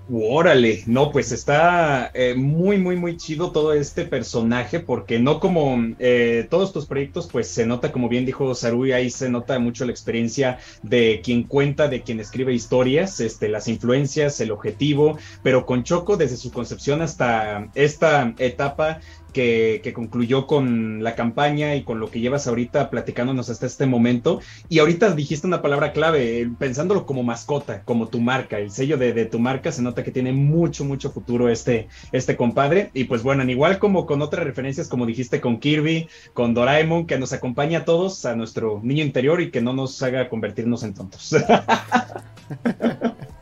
Órale, 0.09 0.83
no, 0.85 1.11
pues 1.11 1.33
está 1.33 2.11
eh, 2.13 2.33
muy, 2.33 2.77
muy, 2.77 2.95
muy 2.95 3.17
chido 3.17 3.51
todo 3.51 3.73
este 3.73 4.05
personaje, 4.05 4.79
porque 4.79 5.19
no 5.19 5.41
como 5.41 5.77
eh, 5.99 6.47
todos 6.49 6.71
tus 6.71 6.85
proyectos, 6.85 7.27
pues 7.29 7.49
se 7.49 7.65
nota, 7.65 7.91
como 7.91 8.07
bien 8.07 8.25
dijo 8.25 8.55
Sarui, 8.55 8.93
ahí 8.93 9.09
se 9.09 9.29
nota 9.29 9.59
mucho 9.59 9.83
la 9.83 9.91
experiencia 9.91 10.59
de 10.81 11.19
quien 11.21 11.43
cuenta, 11.43 11.89
de 11.89 12.03
quien 12.03 12.21
escribe 12.21 12.53
historias, 12.53 13.19
este, 13.19 13.49
las 13.49 13.67
influencias, 13.67 14.39
el 14.39 14.51
objetivo, 14.51 15.17
pero 15.43 15.65
con 15.65 15.83
Choco, 15.83 16.15
desde 16.15 16.37
su 16.37 16.53
concepción 16.53 17.01
hasta 17.01 17.67
esta 17.75 18.33
etapa 18.37 19.01
que, 19.33 19.91
concluyó 19.93 20.47
con 20.47 21.03
la 21.03 21.15
campaña 21.15 21.75
y 21.75 21.83
con 21.83 21.99
lo 21.99 22.09
que 22.09 22.19
llevas 22.19 22.47
ahorita 22.47 22.89
platicándonos 22.89 23.49
hasta 23.49 23.65
este 23.65 23.85
momento. 23.85 24.41
Y 24.69 24.79
ahorita 24.79 25.13
dijiste 25.13 25.47
una 25.47 25.61
palabra 25.61 25.93
clave, 25.93 26.49
pensándolo 26.59 27.05
como 27.05 27.23
mascota, 27.23 27.83
como 27.83 28.07
tu 28.07 28.19
marca, 28.19 28.59
el 28.59 28.71
sello 28.71 28.97
de, 28.97 29.25
tu 29.25 29.39
marca, 29.39 29.71
se 29.71 29.81
nota 29.81 30.03
que 30.03 30.11
tiene 30.11 30.33
mucho, 30.33 30.85
mucho 30.85 31.11
futuro 31.11 31.49
este, 31.49 31.87
este 32.11 32.35
compadre. 32.35 32.91
Y 32.93 33.05
pues 33.05 33.23
bueno, 33.23 33.43
igual 33.49 33.79
como 33.79 34.05
con 34.05 34.21
otras 34.21 34.45
referencias, 34.45 34.87
como 34.87 35.05
dijiste 35.05 35.41
con 35.41 35.59
Kirby, 35.59 36.07
con 36.33 36.53
Doraemon, 36.53 37.07
que 37.07 37.17
nos 37.17 37.33
acompaña 37.33 37.79
a 37.79 37.85
todos, 37.85 38.25
a 38.25 38.35
nuestro 38.35 38.79
niño 38.83 39.03
interior 39.03 39.41
y 39.41 39.51
que 39.51 39.61
no 39.61 39.73
nos 39.73 40.01
haga 40.03 40.29
convertirnos 40.29 40.83
en 40.83 40.93
tontos. 40.93 41.35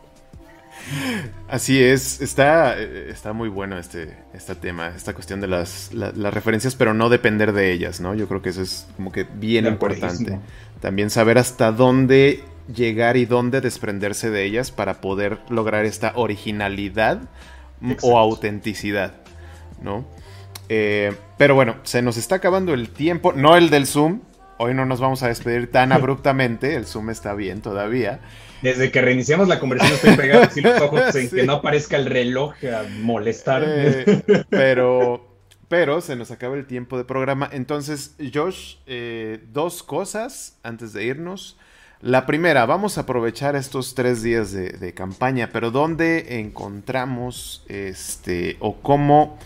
Así 1.48 1.82
es, 1.82 2.22
está, 2.22 2.78
está 2.80 3.34
muy 3.34 3.50
bueno 3.50 3.78
este, 3.78 4.18
este 4.34 4.56
tema, 4.56 4.90
esta 4.90 5.14
cuestión 5.14 5.42
de 5.42 5.48
las, 5.48 5.92
referencias, 5.94 6.76
pero 6.76 6.94
no 6.94 7.10
depender 7.10 7.54
de 7.54 7.72
ellas, 7.72 8.02
¿no? 8.02 8.14
Yo 8.14 8.28
creo 8.28 8.42
que 8.42 8.50
eso 8.50 8.62
es 8.62 8.88
como 8.96 9.12
que 9.12 9.24
bien 9.24 9.66
importante. 9.66 10.40
También 10.82 11.10
saber 11.10 11.38
hasta 11.38 11.72
dónde 11.72 12.44
llegar 12.74 13.18
y 13.18 13.26
dónde 13.26 13.62
desprenderse 13.62 14.30
de 14.30 14.44
ellas 14.44 14.72
para 14.72 15.02
poder 15.02 15.40
lograr 15.50 15.86
esta 15.86 16.14
originalidad 16.16 17.22
o 18.02 18.18
autenticidad, 18.18 19.14
¿no? 19.82 20.06
Eh, 20.70 21.14
pero 21.38 21.56
bueno, 21.56 21.76
se 21.84 22.02
nos 22.02 22.18
está 22.18 22.36
acabando 22.36 22.74
el 22.74 22.90
tiempo, 22.90 23.34
no 23.34 23.56
el 23.56 23.70
del 23.70 23.86
Zoom, 23.86 24.22
hoy 24.58 24.74
no 24.74 24.86
nos 24.86 25.00
vamos 25.00 25.24
a 25.24 25.28
despedir 25.28 25.72
tan 25.72 25.92
abruptamente, 25.92 26.76
el 26.76 26.86
Zoom 26.86 27.10
está 27.10 27.34
bien 27.34 27.62
todavía. 27.62 28.20
Desde 28.62 28.92
que 28.92 29.02
reiniciamos 29.02 29.48
la 29.48 29.60
conversación 29.60 29.96
estoy 29.96 30.16
pegado 30.16 30.44
así 30.44 30.62
los 30.62 30.82
ojos 30.82 31.16
en 31.16 31.30
que 31.30 31.44
no 31.44 31.54
aparezca 31.54 31.98
el 31.98 32.06
reloj 32.06 32.54
a 32.64 32.84
molestar. 33.02 33.64
Eh, 33.66 34.24
pero, 34.50 35.28
pero 35.68 36.02
se 36.02 36.16
nos 36.16 36.32
acaba 36.32 36.56
el 36.56 36.66
tiempo 36.66 36.98
de 36.98 37.04
programa. 37.04 37.50
Entonces, 37.52 38.16
Josh, 38.34 38.78
eh, 38.88 39.44
dos 39.52 39.84
cosas 39.84 40.58
antes 40.64 40.94
de 40.94 41.04
irnos. 41.04 41.58
La 42.02 42.26
primera, 42.26 42.66
vamos 42.66 42.98
a 42.98 43.02
aprovechar 43.02 43.56
estos 43.56 43.96
tres 43.96 44.22
días 44.22 44.52
de, 44.52 44.94
campaña, 44.94 45.50
pero 45.52 45.72
¿dónde 45.72 46.40
encontramos 46.40 47.66
este 47.68 48.58
o 48.60 48.76
cómo 48.82 49.40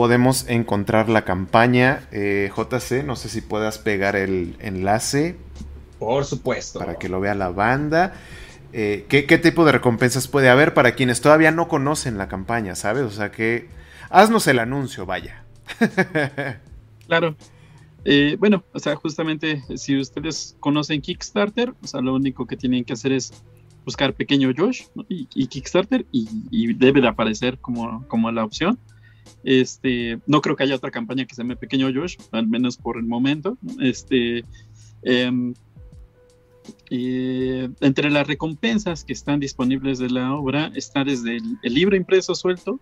podemos 0.00 0.48
encontrar 0.48 1.10
la 1.10 1.26
campaña? 1.26 2.08
Eh, 2.10 2.50
JC, 2.56 3.04
no 3.04 3.16
sé 3.16 3.28
si 3.28 3.42
puedas 3.42 3.76
pegar 3.76 4.16
el 4.16 4.56
enlace. 4.58 5.36
Por 5.98 6.24
supuesto. 6.24 6.78
Para 6.78 6.94
que 6.94 7.10
lo 7.10 7.20
vea 7.20 7.34
la 7.34 7.50
banda. 7.50 8.14
Eh, 8.72 9.04
¿qué, 9.10 9.36
tipo 9.36 9.66
de 9.66 9.72
recompensas 9.72 10.26
puede 10.26 10.48
haber 10.48 10.72
para 10.72 10.94
quienes 10.94 11.20
todavía 11.20 11.50
no 11.50 11.68
conocen 11.68 12.16
la 12.16 12.28
campaña, 12.28 12.76
¿sabes? 12.76 13.02
O 13.02 13.10
sea 13.10 13.30
que 13.30 13.68
haznos 14.08 14.46
el 14.46 14.60
anuncio, 14.60 15.04
vaya. 15.04 15.44
claro. 17.06 17.36
Eh, 18.06 18.38
bueno, 18.40 18.64
o 18.72 18.78
sea, 18.78 18.96
justamente 18.96 19.62
si 19.76 20.00
ustedes 20.00 20.56
conocen 20.60 21.02
Kickstarter, 21.02 21.74
o 21.82 21.86
sea, 21.86 22.00
lo 22.00 22.14
único 22.14 22.46
que 22.46 22.56
tienen 22.56 22.86
que 22.86 22.94
hacer 22.94 23.12
es 23.12 23.34
buscar 23.84 24.14
Pequeño 24.14 24.50
Josh 24.56 24.84
y, 25.10 25.46
Kickstarter 25.46 26.06
y, 26.10 26.72
debe 26.72 27.02
de 27.02 27.08
aparecer 27.08 27.58
como, 27.58 28.08
como 28.08 28.32
la 28.32 28.44
opción. 28.44 28.78
Este, 29.44 30.18
no 30.26 30.40
creo 30.40 30.56
que 30.56 30.64
haya 30.64 30.76
otra 30.76 30.90
campaña 30.90 31.24
que 31.24 31.34
se 31.34 31.42
llame 31.42 31.56
Pequeño 31.56 31.88
Josh, 31.94 32.16
al 32.32 32.46
menos 32.46 32.76
por 32.76 32.96
el 32.96 33.04
momento. 33.04 33.56
Este, 33.80 34.44
em, 35.02 35.54
entre 36.90 38.10
las 38.10 38.26
recompensas 38.26 39.04
que 39.04 39.12
están 39.12 39.40
disponibles 39.40 39.98
de 39.98 40.10
la 40.10 40.34
obra 40.34 40.70
está 40.74 41.04
desde 41.04 41.38
el, 41.62 41.74
libro 41.74 41.96
impreso 41.96 42.34
suelto, 42.34 42.80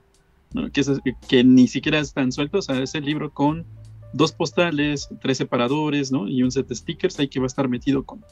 que, 1.29 1.45
ni 1.45 1.69
siquiera 1.69 1.99
están 1.99 2.33
sueltos, 2.33 2.69
o 2.69 2.73
sea, 2.73 2.83
es 2.83 2.95
el 2.95 3.05
libro 3.05 3.33
con 3.33 3.67
dos 4.15 4.33
postales, 4.33 5.09
tres 5.21 5.39
separadores 5.39 6.11
y 6.29 6.43
un 6.43 6.51
set 6.51 6.67
de 6.67 6.75
stickers 6.75 7.19
ahí 7.19 7.29
que 7.29 7.39
va 7.39 7.45
a 7.45 7.49
estar 7.49 7.69
metido 7.69 8.05
con, 8.05 8.25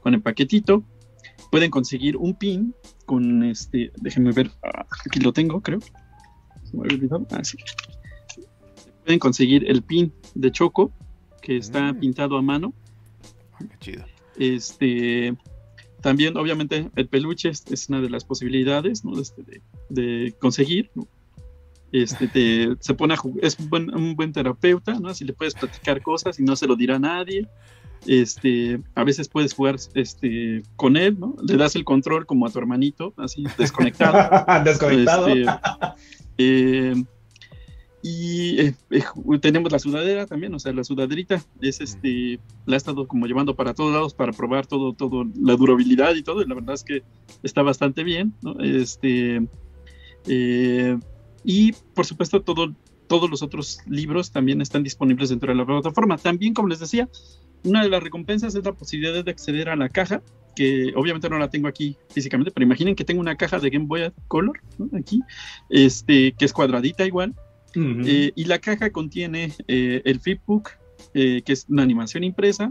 con 0.00 0.14
el 0.14 0.20
paquetito. 0.20 0.84
Pueden 1.50 1.70
conseguir 1.70 2.16
un 2.16 2.34
pin 2.34 2.74
con 3.06 3.42
este, 3.42 3.90
déjenme 3.96 4.32
ver, 4.32 4.50
ah, 4.62 4.86
aquí 5.06 5.20
lo 5.20 5.32
tengo, 5.32 5.60
creo. 5.60 5.80
Me. 6.72 6.86
Ah, 7.30 7.44
sí. 7.44 7.58
Pueden 9.04 9.18
conseguir 9.18 9.68
el 9.68 9.82
pin 9.82 10.12
de 10.34 10.50
Choco, 10.50 10.92
que 11.40 11.56
está 11.56 11.92
mm. 11.92 12.00
pintado 12.00 12.36
a 12.36 12.42
mano. 12.42 12.72
Qué 13.58 13.78
chido. 13.80 14.04
Este, 14.38 15.36
también, 16.00 16.36
obviamente, 16.36 16.90
el 16.96 17.08
peluche 17.08 17.50
es, 17.50 17.88
una 17.88 18.00
de 18.00 18.10
las 18.10 18.24
posibilidades 18.24 19.02
este, 19.18 19.42
de, 19.42 19.62
de, 19.88 20.32
conseguir. 20.32 20.90
Este, 21.92 22.74
se 22.80 22.94
pone 22.94 23.14
a 23.14 23.18
es 23.42 23.58
un 23.58 23.68
buen, 23.68 23.94
un 23.94 24.16
buen 24.16 24.32
terapeuta, 24.32 24.98
¿no? 24.98 25.12
Si 25.12 25.24
le 25.24 25.34
puedes 25.34 25.54
platicar 25.54 26.00
cosas 26.02 26.40
y 26.40 26.42
no 26.42 26.56
se 26.56 26.66
lo 26.66 26.74
dirá 26.74 26.96
a 26.96 26.98
nadie. 26.98 27.46
Este, 28.06 28.80
a 28.94 29.04
veces 29.04 29.28
puedes 29.28 29.54
jugar 29.54 29.76
este, 29.94 30.62
con 30.76 30.96
él, 30.96 31.20
¿no? 31.20 31.36
Le 31.46 31.56
das 31.56 31.76
el 31.76 31.84
control 31.84 32.26
como 32.26 32.46
a 32.46 32.50
tu 32.50 32.58
hermanito, 32.58 33.14
así 33.16 33.44
desconectado. 33.56 34.44
desconectado. 34.64 35.28
Este, 35.28 35.46
eh, 36.42 37.04
y 38.02 38.60
eh, 38.60 38.74
eh, 38.90 39.04
tenemos 39.40 39.70
la 39.70 39.78
sudadera 39.78 40.26
también, 40.26 40.52
o 40.54 40.58
sea, 40.58 40.72
la 40.72 40.82
sudaderita 40.82 41.42
es 41.60 41.80
este, 41.80 42.40
la 42.66 42.74
ha 42.74 42.76
estado 42.76 43.06
como 43.06 43.26
llevando 43.26 43.54
para 43.54 43.74
todos 43.74 43.92
lados 43.92 44.14
para 44.14 44.32
probar 44.32 44.66
todo, 44.66 44.92
todo, 44.92 45.24
la 45.40 45.54
durabilidad 45.54 46.14
y 46.14 46.22
todo, 46.22 46.42
y 46.42 46.48
la 46.48 46.54
verdad 46.54 46.74
es 46.74 46.84
que 46.84 47.02
está 47.42 47.62
bastante 47.62 48.02
bien, 48.02 48.34
¿no? 48.42 48.58
Este, 48.60 49.46
y 51.44 51.72
por 51.94 52.06
supuesto 52.06 52.42
todo, 52.42 52.74
todos 53.06 53.30
los 53.30 53.42
otros 53.42 53.78
libros 53.86 54.32
también 54.32 54.60
están 54.60 54.82
disponibles 54.82 55.28
dentro 55.28 55.52
de 55.52 55.58
la 55.58 55.66
plataforma. 55.66 56.16
También, 56.16 56.54
como 56.54 56.68
les 56.68 56.80
decía, 56.80 57.08
una 57.64 57.82
de 57.82 57.90
las 57.90 58.02
recompensas 58.02 58.54
es 58.54 58.64
la 58.64 58.72
posibilidad 58.72 59.22
de 59.24 59.30
acceder 59.30 59.68
a 59.68 59.76
la 59.76 59.88
caja, 59.88 60.22
que 60.54 60.92
obviamente 60.96 61.28
no 61.28 61.38
la 61.38 61.50
tengo 61.50 61.68
aquí 61.68 61.96
físicamente, 62.10 62.50
pero 62.50 62.64
imaginen 62.64 62.94
que 62.94 63.04
tengo 63.04 63.20
una 63.20 63.36
caja 63.36 63.58
de 63.58 63.70
Game 63.70 63.86
Boy 63.86 64.12
Color 64.28 64.60
aquí, 64.98 65.20
este, 65.70 66.32
que 66.32 66.44
es 66.44 66.52
cuadradita 66.52 67.04
igual, 67.06 67.34
eh, 67.74 68.32
y 68.34 68.44
la 68.44 68.58
caja 68.58 68.90
contiene 68.90 69.52
eh, 69.66 70.02
el 70.04 70.20
flipbook, 70.20 70.70
eh, 71.14 71.42
que 71.42 71.52
es 71.52 71.66
una 71.68 71.82
animación 71.82 72.22
impresa, 72.24 72.70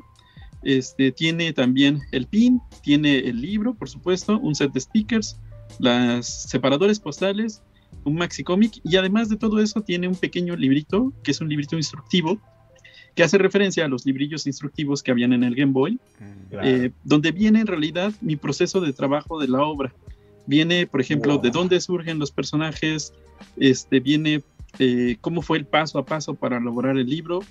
este, 0.64 1.12
tiene 1.12 1.54
también 1.54 2.02
el 2.12 2.28
pin, 2.28 2.62
tiene 2.84 3.18
el 3.18 3.42
libro, 3.42 3.74
por 3.74 3.90
supuesto, 3.90 4.38
un 4.40 4.54
set 4.54 4.72
de 4.72 4.80
stickers, 4.80 5.40
las 5.80 6.50
separadores 6.50 7.00
postales, 7.00 7.64
un 8.04 8.16
maxi 8.16 8.44
cómic 8.44 8.80
y 8.84 8.96
además 8.96 9.30
de 9.30 9.38
todo 9.38 9.60
eso 9.60 9.82
tiene 9.82 10.08
un 10.08 10.16
pequeño 10.16 10.56
librito, 10.56 11.14
que 11.24 11.32
es 11.32 11.42
un 11.42 11.50
librito 11.50 11.76
instructivo, 11.78 12.40
que 13.16 13.24
hace 13.24 13.38
referencia 13.38 13.86
a 13.86 13.88
los 13.88 14.06
librillos 14.06 14.48
instructivos 14.48 15.04
que 15.04 15.12
habían 15.12 15.34
en 15.34 15.44
el 15.44 15.56
Game 15.56 15.74
Boy, 15.74 16.00
mm. 16.20 16.88
donde 17.04 17.32
viene 17.32 17.62
en 17.62 17.68
realidad 17.68 18.14
mi 18.22 18.36
proceso 18.36 18.82
de 18.82 18.94
trabajo 18.94 19.40
de 19.40 19.48
la 19.48 19.62
obra. 19.64 19.94
Viene, 20.46 20.88
por 20.88 21.02
ejemplo, 21.02 21.38
de 21.38 21.52
dónde 21.52 21.80
surgen 21.82 22.20
los 22.20 22.32
personajes, 22.32 23.14
este, 23.58 24.00
viene 24.00 24.42
eh, 24.80 25.18
cómo 25.22 25.42
fue 25.42 25.58
el 25.58 25.66
paso 25.66 26.00
a 26.00 26.06
paso 26.06 26.34
para 26.36 26.58
elaborar 26.58 26.98
el 26.98 27.08
libro, 27.08 27.42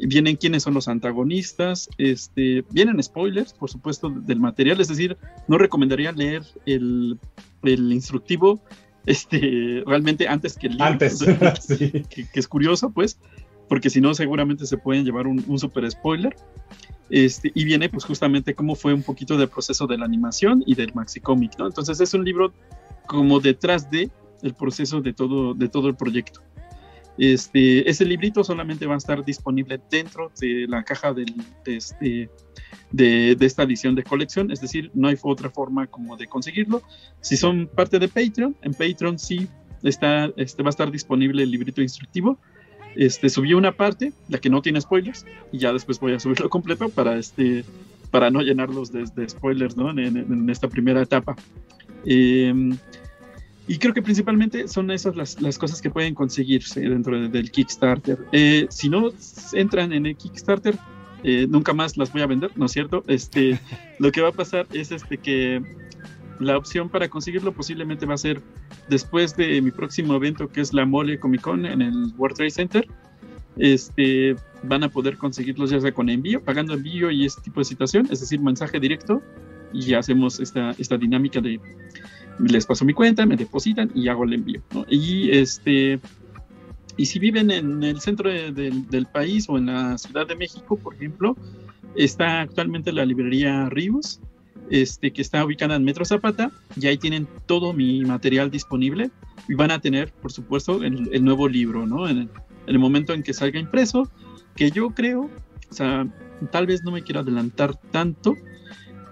vienen 0.00 0.36
quiénes 0.36 0.62
son 0.62 0.74
los 0.74 0.88
antagonistas, 0.88 1.88
este, 1.98 2.64
vienen 2.70 3.02
spoilers, 3.02 3.52
por 3.52 3.70
supuesto, 3.70 4.10
del 4.10 4.38
material, 4.38 4.80
es 4.80 4.88
decir, 4.88 5.16
no 5.48 5.58
recomendaría 5.58 6.12
leer 6.12 6.42
el, 6.66 7.18
el 7.64 7.92
instructivo 7.92 8.60
este, 9.06 9.82
realmente 9.86 10.28
antes 10.28 10.56
que 10.56 10.66
el 10.66 10.74
libro, 10.74 10.86
antes, 10.86 11.18
que, 12.10 12.28
es 12.32 12.48
curioso, 12.48 12.90
pues, 12.90 13.18
porque 13.68 13.90
si 13.90 14.00
no, 14.00 14.14
seguramente 14.14 14.66
se 14.66 14.76
pueden 14.76 15.04
llevar 15.04 15.26
un, 15.26 15.44
un 15.46 15.58
super 15.58 15.88
spoiler. 15.90 16.34
Este, 17.10 17.50
y 17.54 17.64
viene 17.64 17.88
pues 17.88 18.04
justamente 18.04 18.54
cómo 18.54 18.74
fue 18.74 18.92
un 18.92 19.02
poquito 19.02 19.38
del 19.38 19.48
proceso 19.48 19.86
de 19.86 19.96
la 19.96 20.04
animación 20.04 20.62
y 20.66 20.74
del 20.74 20.92
maxi 20.94 21.20
cómic, 21.20 21.52
¿no? 21.58 21.66
Entonces 21.66 22.00
es 22.00 22.12
un 22.12 22.24
libro 22.24 22.52
como 23.06 23.40
detrás 23.40 23.90
de 23.90 24.10
el 24.42 24.54
proceso 24.54 25.00
de 25.00 25.12
todo, 25.14 25.54
de 25.54 25.68
todo 25.68 25.88
el 25.88 25.96
proyecto. 25.96 26.40
Este, 27.16 27.88
ese 27.90 28.04
librito 28.04 28.44
solamente 28.44 28.86
va 28.86 28.94
a 28.94 28.98
estar 28.98 29.24
disponible 29.24 29.80
dentro 29.90 30.30
de 30.40 30.66
la 30.68 30.84
caja 30.84 31.12
del, 31.12 31.34
de, 31.64 31.76
este, 31.76 32.30
de, 32.92 33.36
esta 33.40 33.64
edición 33.64 33.96
de 33.96 34.04
colección, 34.04 34.52
es 34.52 34.60
decir, 34.60 34.92
no 34.94 35.08
hay 35.08 35.16
otra 35.22 35.50
forma 35.50 35.88
como 35.88 36.16
de 36.16 36.28
conseguirlo. 36.28 36.82
Si 37.20 37.36
son 37.36 37.66
parte 37.66 37.98
de 37.98 38.06
Patreon, 38.06 38.54
en 38.62 38.72
Patreon 38.72 39.18
sí 39.18 39.48
está, 39.82 40.30
este, 40.36 40.62
va 40.62 40.68
a 40.68 40.70
estar 40.70 40.92
disponible 40.92 41.42
el 41.42 41.50
librito 41.50 41.82
instructivo. 41.82 42.38
Este, 42.96 43.28
subí 43.28 43.54
una 43.54 43.72
parte, 43.72 44.12
la 44.28 44.38
que 44.38 44.50
no 44.50 44.62
tiene 44.62 44.80
spoilers, 44.80 45.24
y 45.52 45.58
ya 45.58 45.72
después 45.72 46.00
voy 46.00 46.14
a 46.14 46.20
subirlo 46.20 46.48
completo 46.50 46.88
para, 46.88 47.16
este, 47.16 47.64
para 48.10 48.30
no 48.30 48.40
llenarlos 48.40 48.92
de, 48.92 49.28
spoilers 49.28 49.76
¿no? 49.76 49.90
en, 49.90 50.50
esta 50.50 50.68
primera 50.68 51.02
etapa. 51.02 51.36
Eh, 52.04 52.52
y 53.68 53.76
creo 53.76 53.92
que 53.92 54.00
principalmente 54.00 54.66
son 54.66 54.90
esas 54.90 55.14
las, 55.14 55.40
las 55.42 55.58
cosas 55.58 55.82
que 55.82 55.90
pueden 55.90 56.14
conseguirse 56.14 56.80
dentro 56.80 57.28
del 57.28 57.50
Kickstarter. 57.50 58.18
Eh, 58.32 58.66
si 58.70 58.88
no 58.88 59.10
entran 59.52 59.92
en 59.92 60.06
el 60.06 60.16
Kickstarter, 60.16 60.74
eh, 61.22 61.46
nunca 61.48 61.74
más 61.74 61.98
las 61.98 62.10
voy 62.10 62.22
a 62.22 62.26
vender, 62.26 62.50
¿no 62.56 62.64
es 62.64 62.72
cierto? 62.72 63.04
Este, 63.08 63.60
lo 63.98 64.10
que 64.10 64.22
va 64.22 64.30
a 64.30 64.32
pasar 64.32 64.66
es 64.72 64.90
este 64.90 65.18
que 65.18 65.62
la 66.40 66.56
opción 66.56 66.88
para 66.88 67.08
conseguirlo 67.08 67.52
posiblemente 67.52 68.06
va 68.06 68.14
a 68.14 68.18
ser 68.18 68.40
después 68.88 69.36
de 69.36 69.60
mi 69.60 69.70
próximo 69.70 70.14
evento 70.14 70.48
que 70.48 70.60
es 70.60 70.72
la 70.72 70.86
Mole 70.86 71.18
Comic 71.18 71.40
Con 71.40 71.66
en 71.66 71.82
el 71.82 72.12
World 72.16 72.36
Trade 72.36 72.50
Center. 72.50 72.88
Este, 73.56 74.36
van 74.62 74.84
a 74.84 74.88
poder 74.88 75.16
conseguirlos 75.16 75.70
ya 75.70 75.80
sea 75.80 75.92
con 75.92 76.08
envío, 76.08 76.42
pagando 76.42 76.74
envío 76.74 77.10
y 77.10 77.24
este 77.24 77.42
tipo 77.42 77.60
de 77.60 77.64
situación, 77.64 78.06
es 78.10 78.20
decir, 78.20 78.40
mensaje 78.40 78.78
directo 78.78 79.20
y 79.72 79.94
hacemos 79.94 80.38
esta, 80.38 80.70
esta 80.78 80.96
dinámica 80.96 81.40
de 81.40 81.60
les 82.38 82.66
paso 82.66 82.84
mi 82.84 82.94
cuenta, 82.94 83.26
me 83.26 83.36
depositan 83.36 83.90
y 83.94 84.06
hago 84.06 84.24
el 84.24 84.34
envío. 84.34 84.62
Y 84.88 85.30
este 85.30 85.98
y 86.96 87.06
si 87.06 87.20
viven 87.20 87.50
en 87.52 87.82
el 87.84 88.00
centro 88.00 88.28
del 88.28 89.06
país 89.12 89.48
o 89.48 89.56
en 89.56 89.66
la 89.66 89.96
Ciudad 89.98 90.26
de 90.26 90.34
México, 90.34 90.76
por 90.76 90.94
ejemplo, 90.94 91.36
está 91.94 92.40
actualmente 92.40 92.92
la 92.92 93.06
librería 93.06 93.68
Ríos, 93.68 94.20
este, 94.70 95.12
que 95.12 95.22
está 95.22 95.44
ubicada 95.44 95.76
en 95.76 95.84
Metro 95.84 96.04
Zapata, 96.04 96.50
y 96.76 96.86
ahí 96.86 96.98
tienen 96.98 97.28
todo 97.46 97.72
mi 97.72 98.04
material 98.04 98.50
disponible 98.50 99.10
y 99.48 99.54
van 99.54 99.70
a 99.70 99.80
tener, 99.80 100.12
por 100.12 100.32
supuesto, 100.32 100.82
el, 100.82 101.24
nuevo 101.24 101.48
libro, 101.48 101.86
¿no? 101.86 102.08
En 102.08 102.30
el, 102.66 102.78
momento 102.78 103.14
en 103.14 103.22
que 103.22 103.32
salga 103.32 103.58
impreso, 103.58 104.10
que 104.54 104.70
yo 104.70 104.90
creo, 104.90 105.30
o 105.70 105.74
sea, 105.74 106.06
tal 106.50 106.66
vez 106.66 106.82
no 106.82 106.90
me 106.90 107.02
quiero 107.02 107.20
adelantar 107.20 107.76
tanto, 107.90 108.34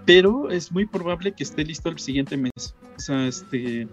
pero 0.05 0.49
es 0.51 0.71
muy 0.71 0.85
probable 0.85 1.33
que 1.33 1.43
esté 1.43 1.65
listo 1.65 1.89
el 1.89 1.99
siguiente 1.99 2.37
mes. 2.37 2.75
O 2.95 2.99
sea, 2.99 3.27
este, 3.27 3.87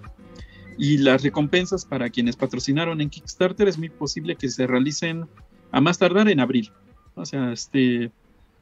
y 0.79 0.99
las 0.99 1.23
recompensas 1.23 1.85
para 1.85 2.11
quienes 2.11 2.37
patrocinaron 2.37 3.01
en 3.01 3.11
Kickstarter 3.11 3.69
es 3.69 3.79
muy 3.79 3.89
posible 3.89 4.37
que 4.37 4.49
se 4.49 4.67
realicen 4.67 5.27
a 5.73 5.81
más 5.81 5.99
tardar 5.99 6.29
en 6.29 6.41
abril. 6.41 6.71
O 7.15 7.25
sea, 7.25 7.53
este, 7.53 8.11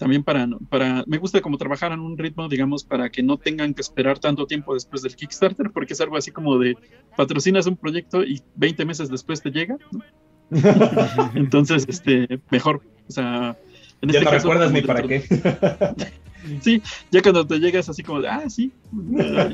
también 0.03 0.24
para, 0.24 0.48
para, 0.68 1.05
me 1.07 1.18
gusta 1.18 1.40
como 1.40 1.59
trabajar 1.59 1.92
en 1.92 2.00
un 2.00 2.18
ritmo, 2.18 2.48
digamos, 2.48 2.82
para 2.82 3.09
que 3.09 3.22
no 3.22 3.36
tengan 3.36 3.72
que 3.72 3.82
esperar 3.82 4.18
tanto 4.18 4.46
tiempo 4.46 4.74
después 4.74 5.03
del 5.03 5.14
Kickstarter, 5.14 5.70
porque 5.70 5.92
es 5.92 6.00
algo 6.00 6.16
así 6.16 6.33
como 6.33 6.58
de 6.58 6.76
patrocinas 7.16 7.68
un 7.68 7.76
proyecto 7.76 8.24
y 8.24 8.42
20 8.57 8.84
meses 8.84 9.08
después 9.08 9.41
te 9.42 9.50
llega. 9.50 9.76
Entonces, 11.37 11.87
este, 11.88 12.41
mejor, 12.50 12.83
o 13.08 13.12
sea, 13.12 13.57
en 14.00 14.08
ya 14.11 14.18
este 14.18 14.24
no 14.24 14.37
recuerdas 14.38 14.72
ni 14.72 14.83
para 14.83 15.03
qué. 15.03 15.22
Sí, 16.61 16.83
ya 17.12 17.22
cuando 17.22 17.46
te 17.46 17.61
llegas 17.61 17.88
así 17.88 18.03
como 18.03 18.20
de, 18.20 18.29
ah, 18.29 18.50
sí, 18.50 18.72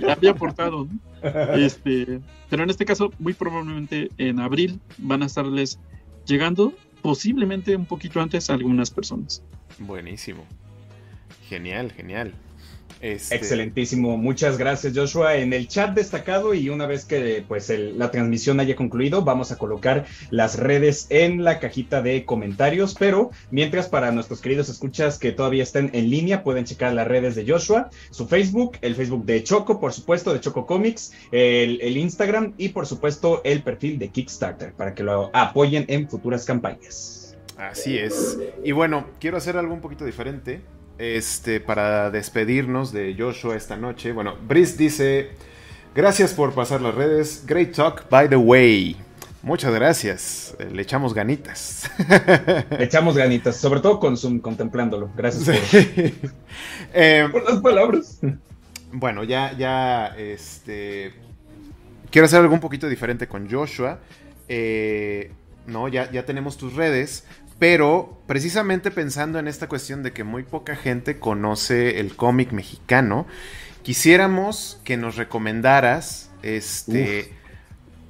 había 0.08 0.30
aportado. 0.30 0.88
Este, 1.54 2.20
pero 2.48 2.62
en 2.62 2.70
este 2.70 2.86
caso, 2.86 3.12
muy 3.18 3.34
probablemente 3.34 4.08
en 4.16 4.40
abril 4.40 4.80
van 4.96 5.22
a 5.22 5.26
estarles 5.26 5.78
llegando, 6.24 6.72
posiblemente 7.02 7.74
un 7.76 7.86
poquito 7.86 8.20
antes 8.20 8.50
a 8.50 8.54
algunas 8.54 8.90
personas. 8.90 9.42
Buenísimo. 9.78 10.44
Genial, 11.48 11.92
genial. 11.92 12.34
Este, 13.00 13.36
Excelentísimo, 13.36 14.16
muchas 14.16 14.58
gracias 14.58 14.92
Joshua. 14.96 15.36
En 15.36 15.52
el 15.52 15.68
chat 15.68 15.94
destacado 15.94 16.52
y 16.54 16.68
una 16.68 16.86
vez 16.86 17.04
que 17.04 17.44
pues 17.46 17.70
la 17.70 18.10
transmisión 18.10 18.58
haya 18.58 18.74
concluido, 18.74 19.22
vamos 19.22 19.52
a 19.52 19.56
colocar 19.56 20.06
las 20.30 20.58
redes 20.58 21.06
en 21.10 21.44
la 21.44 21.60
cajita 21.60 22.02
de 22.02 22.24
comentarios, 22.24 22.96
pero 22.98 23.30
mientras 23.50 23.88
para 23.88 24.10
nuestros 24.10 24.40
queridos 24.40 24.68
escuchas 24.68 25.18
que 25.18 25.30
todavía 25.30 25.62
estén 25.62 25.90
en 25.92 26.10
línea, 26.10 26.42
pueden 26.42 26.64
checar 26.64 26.92
las 26.92 27.06
redes 27.06 27.36
de 27.36 27.46
Joshua, 27.46 27.88
su 28.10 28.26
Facebook, 28.26 28.78
el 28.80 28.96
Facebook 28.96 29.24
de 29.24 29.44
Choco, 29.44 29.78
por 29.78 29.92
supuesto, 29.92 30.32
de 30.32 30.40
Choco 30.40 30.66
Comics, 30.66 31.12
el, 31.30 31.80
el 31.80 31.96
Instagram 31.96 32.54
y 32.58 32.70
por 32.70 32.86
supuesto 32.86 33.42
el 33.44 33.62
perfil 33.62 33.98
de 33.98 34.08
Kickstarter 34.08 34.72
para 34.72 34.94
que 34.94 35.04
lo 35.04 35.30
apoyen 35.32 35.84
en 35.88 36.08
futuras 36.08 36.44
campañas. 36.44 37.36
Así 37.56 37.98
es. 37.98 38.38
Y 38.64 38.72
bueno, 38.72 39.06
quiero 39.20 39.36
hacer 39.36 39.56
algo 39.56 39.74
un 39.74 39.80
poquito 39.80 40.04
diferente 40.04 40.60
este, 40.98 41.60
para 41.60 42.10
despedirnos 42.10 42.92
de 42.92 43.14
Joshua 43.18 43.56
esta 43.56 43.76
noche. 43.76 44.12
Bueno, 44.12 44.36
Brice 44.46 44.76
dice, 44.76 45.30
gracias 45.94 46.34
por 46.34 46.52
pasar 46.52 46.80
las 46.80 46.94
redes. 46.94 47.44
Great 47.46 47.74
talk, 47.74 48.08
by 48.10 48.28
the 48.28 48.36
way. 48.36 48.96
Muchas 49.42 49.72
gracias. 49.72 50.56
Eh, 50.58 50.68
le 50.72 50.82
echamos 50.82 51.14
ganitas. 51.14 51.88
Le 52.70 52.84
echamos 52.84 53.16
ganitas, 53.16 53.56
sobre 53.56 53.80
todo 53.80 54.00
con 54.00 54.16
Zoom, 54.16 54.40
contemplándolo. 54.40 55.10
Gracias 55.16 55.48
eh, 56.92 57.28
por, 57.30 57.48
las 57.48 57.60
palabras. 57.60 58.18
Bueno, 58.92 59.22
ya, 59.24 59.56
ya, 59.56 60.08
este... 60.18 61.12
Quiero 62.10 62.26
hacer 62.26 62.40
algo 62.40 62.54
un 62.54 62.60
poquito 62.60 62.88
diferente 62.88 63.28
con 63.28 63.48
Joshua. 63.48 64.00
Eh, 64.48 65.30
no, 65.66 65.88
ya, 65.88 66.10
ya 66.10 66.24
tenemos 66.24 66.56
tus 66.56 66.74
redes, 66.74 67.24
pero 67.58 68.18
precisamente 68.26 68.90
pensando 68.90 69.38
en 69.38 69.48
esta 69.48 69.68
cuestión 69.68 70.02
de 70.02 70.12
que 70.12 70.24
muy 70.24 70.42
poca 70.44 70.76
gente 70.76 71.18
conoce 71.18 72.00
el 72.00 72.14
cómic 72.14 72.52
mexicano, 72.52 73.26
quisiéramos 73.82 74.80
que 74.84 74.96
nos 74.96 75.16
recomendaras 75.16 76.30
este 76.42 77.32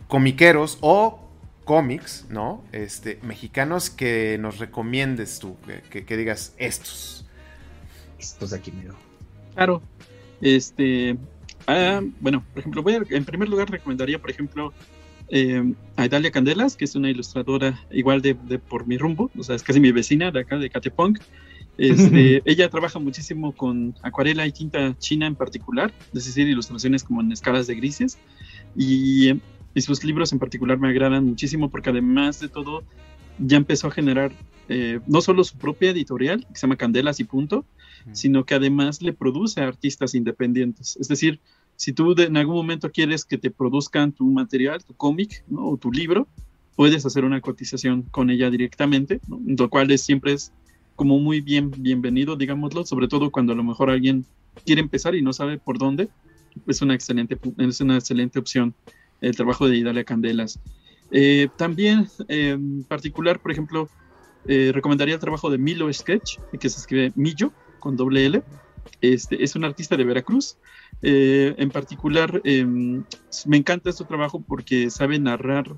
comiqueros 0.08 0.78
o 0.80 1.28
cómics, 1.64 2.26
¿no? 2.30 2.64
Este, 2.72 3.18
mexicanos 3.22 3.90
que 3.90 4.38
nos 4.40 4.58
recomiendes 4.58 5.38
tú, 5.38 5.56
que, 5.90 6.16
digas 6.16 6.54
estos. 6.56 7.26
Estos 8.18 8.50
de 8.50 8.56
aquí, 8.56 8.72
miro. 8.72 8.96
Claro. 9.54 9.82
Este. 10.40 11.16
Ah, 11.66 12.00
bueno, 12.20 12.42
por 12.52 12.60
ejemplo, 12.60 12.82
voy 12.82 12.98
en 13.10 13.24
primer 13.26 13.50
lugar 13.50 13.70
recomendaría, 13.70 14.18
por 14.18 14.30
ejemplo, 14.30 14.72
eh, 15.30 15.74
a 15.96 16.06
Italia 16.06 16.30
Candelas, 16.30 16.76
que 16.76 16.84
es 16.84 16.94
una 16.94 17.10
ilustradora 17.10 17.80
igual 17.90 18.22
de, 18.22 18.34
por 18.34 18.86
mi 18.86 18.96
rumbo, 18.96 19.30
o 19.36 19.42
sea, 19.42 19.56
es 19.56 19.62
casi 19.62 19.80
mi 19.80 19.92
vecina 19.92 20.30
de 20.30 20.40
acá, 20.40 20.58
de 20.58 20.70
Catepunk. 20.70 21.20
Este, 21.76 22.42
ella 22.50 22.68
trabaja 22.70 22.98
muchísimo 22.98 23.52
con 23.52 23.94
acuarela 24.02 24.46
y 24.46 24.52
tinta 24.52 24.96
china 24.98 25.26
en 25.26 25.36
particular, 25.36 25.92
es 26.14 26.24
decir, 26.24 26.48
ilustraciones 26.48 27.04
como 27.04 27.20
en 27.20 27.32
escalas 27.32 27.66
de 27.66 27.74
grises. 27.74 28.18
Y, 28.76 29.40
sus 29.76 30.02
libros 30.02 30.32
en 30.32 30.40
particular 30.40 30.76
me 30.76 30.88
agradan 30.88 31.24
muchísimo 31.24 31.70
porque 31.70 31.90
además 31.90 32.40
de 32.40 32.48
todo 32.48 32.82
ya 33.38 33.56
empezó 33.56 33.86
a 33.86 33.90
generar 33.92 34.32
eh, 34.68 34.98
no 35.06 35.20
solo 35.20 35.44
su 35.44 35.56
propia 35.56 35.90
editorial, 35.90 36.44
que 36.48 36.54
se 36.56 36.62
llama 36.62 36.74
Candelas 36.74 37.20
y 37.20 37.24
Punto, 37.24 37.64
sino 38.10 38.44
que 38.44 38.54
además 38.54 39.02
le 39.02 39.12
produce 39.12 39.60
a 39.60 39.68
artistas 39.68 40.16
independientes. 40.16 40.96
Es 40.96 41.06
decir, 41.06 41.38
si 41.78 41.92
tú 41.92 42.12
en 42.18 42.36
algún 42.36 42.56
momento 42.56 42.90
quieres 42.90 43.24
que 43.24 43.38
te 43.38 43.52
produzcan 43.52 44.10
tu 44.10 44.26
material, 44.26 44.84
tu 44.84 44.94
cómic 44.94 45.44
o 45.56 45.76
tu 45.76 45.92
libro, 45.92 46.26
puedes 46.74 47.06
hacer 47.06 47.24
una 47.24 47.40
cotización 47.40 48.02
con 48.02 48.30
ella 48.30 48.50
directamente, 48.50 49.20
lo 49.28 49.70
cual 49.70 49.88
es, 49.92 50.02
siempre 50.02 50.32
es 50.32 50.52
como 50.96 51.20
muy 51.20 51.40
bien 51.40 51.70
bienvenido, 51.70 52.34
digámoslo, 52.34 52.84
sobre 52.84 53.06
todo 53.06 53.30
cuando 53.30 53.52
a 53.52 53.56
lo 53.56 53.62
mejor 53.62 53.90
alguien 53.90 54.26
quiere 54.66 54.80
empezar 54.80 55.14
y 55.14 55.22
no 55.22 55.32
sabe 55.32 55.56
por 55.56 55.78
dónde, 55.78 56.08
es 56.66 56.82
una 56.82 56.94
excelente, 56.94 57.38
es 57.58 57.80
una 57.80 57.96
excelente 57.96 58.40
opción 58.40 58.74
el 59.20 59.36
trabajo 59.36 59.68
de 59.68 59.76
Idalia 59.76 60.02
Candelas. 60.02 60.58
Eh, 61.12 61.46
también, 61.56 62.08
en 62.26 62.82
particular, 62.82 63.38
por 63.38 63.52
ejemplo, 63.52 63.88
eh, 64.48 64.72
recomendaría 64.74 65.14
el 65.14 65.20
trabajo 65.20 65.48
de 65.48 65.58
Milo 65.58 65.92
Sketch, 65.92 66.40
que 66.58 66.68
se 66.68 66.80
escribe 66.80 67.12
Millo 67.14 67.52
con 67.78 67.96
doble 67.96 68.26
L. 68.26 68.42
Este, 69.00 69.42
es 69.42 69.54
un 69.54 69.64
artista 69.64 69.96
de 69.96 70.04
Veracruz 70.04 70.58
eh, 71.02 71.54
en 71.58 71.70
particular, 71.70 72.40
em, 72.44 73.04
me 73.46 73.56
encanta 73.56 73.90
este 73.90 74.04
trabajo 74.04 74.42
porque 74.46 74.90
sabe 74.90 75.18
narrar 75.18 75.76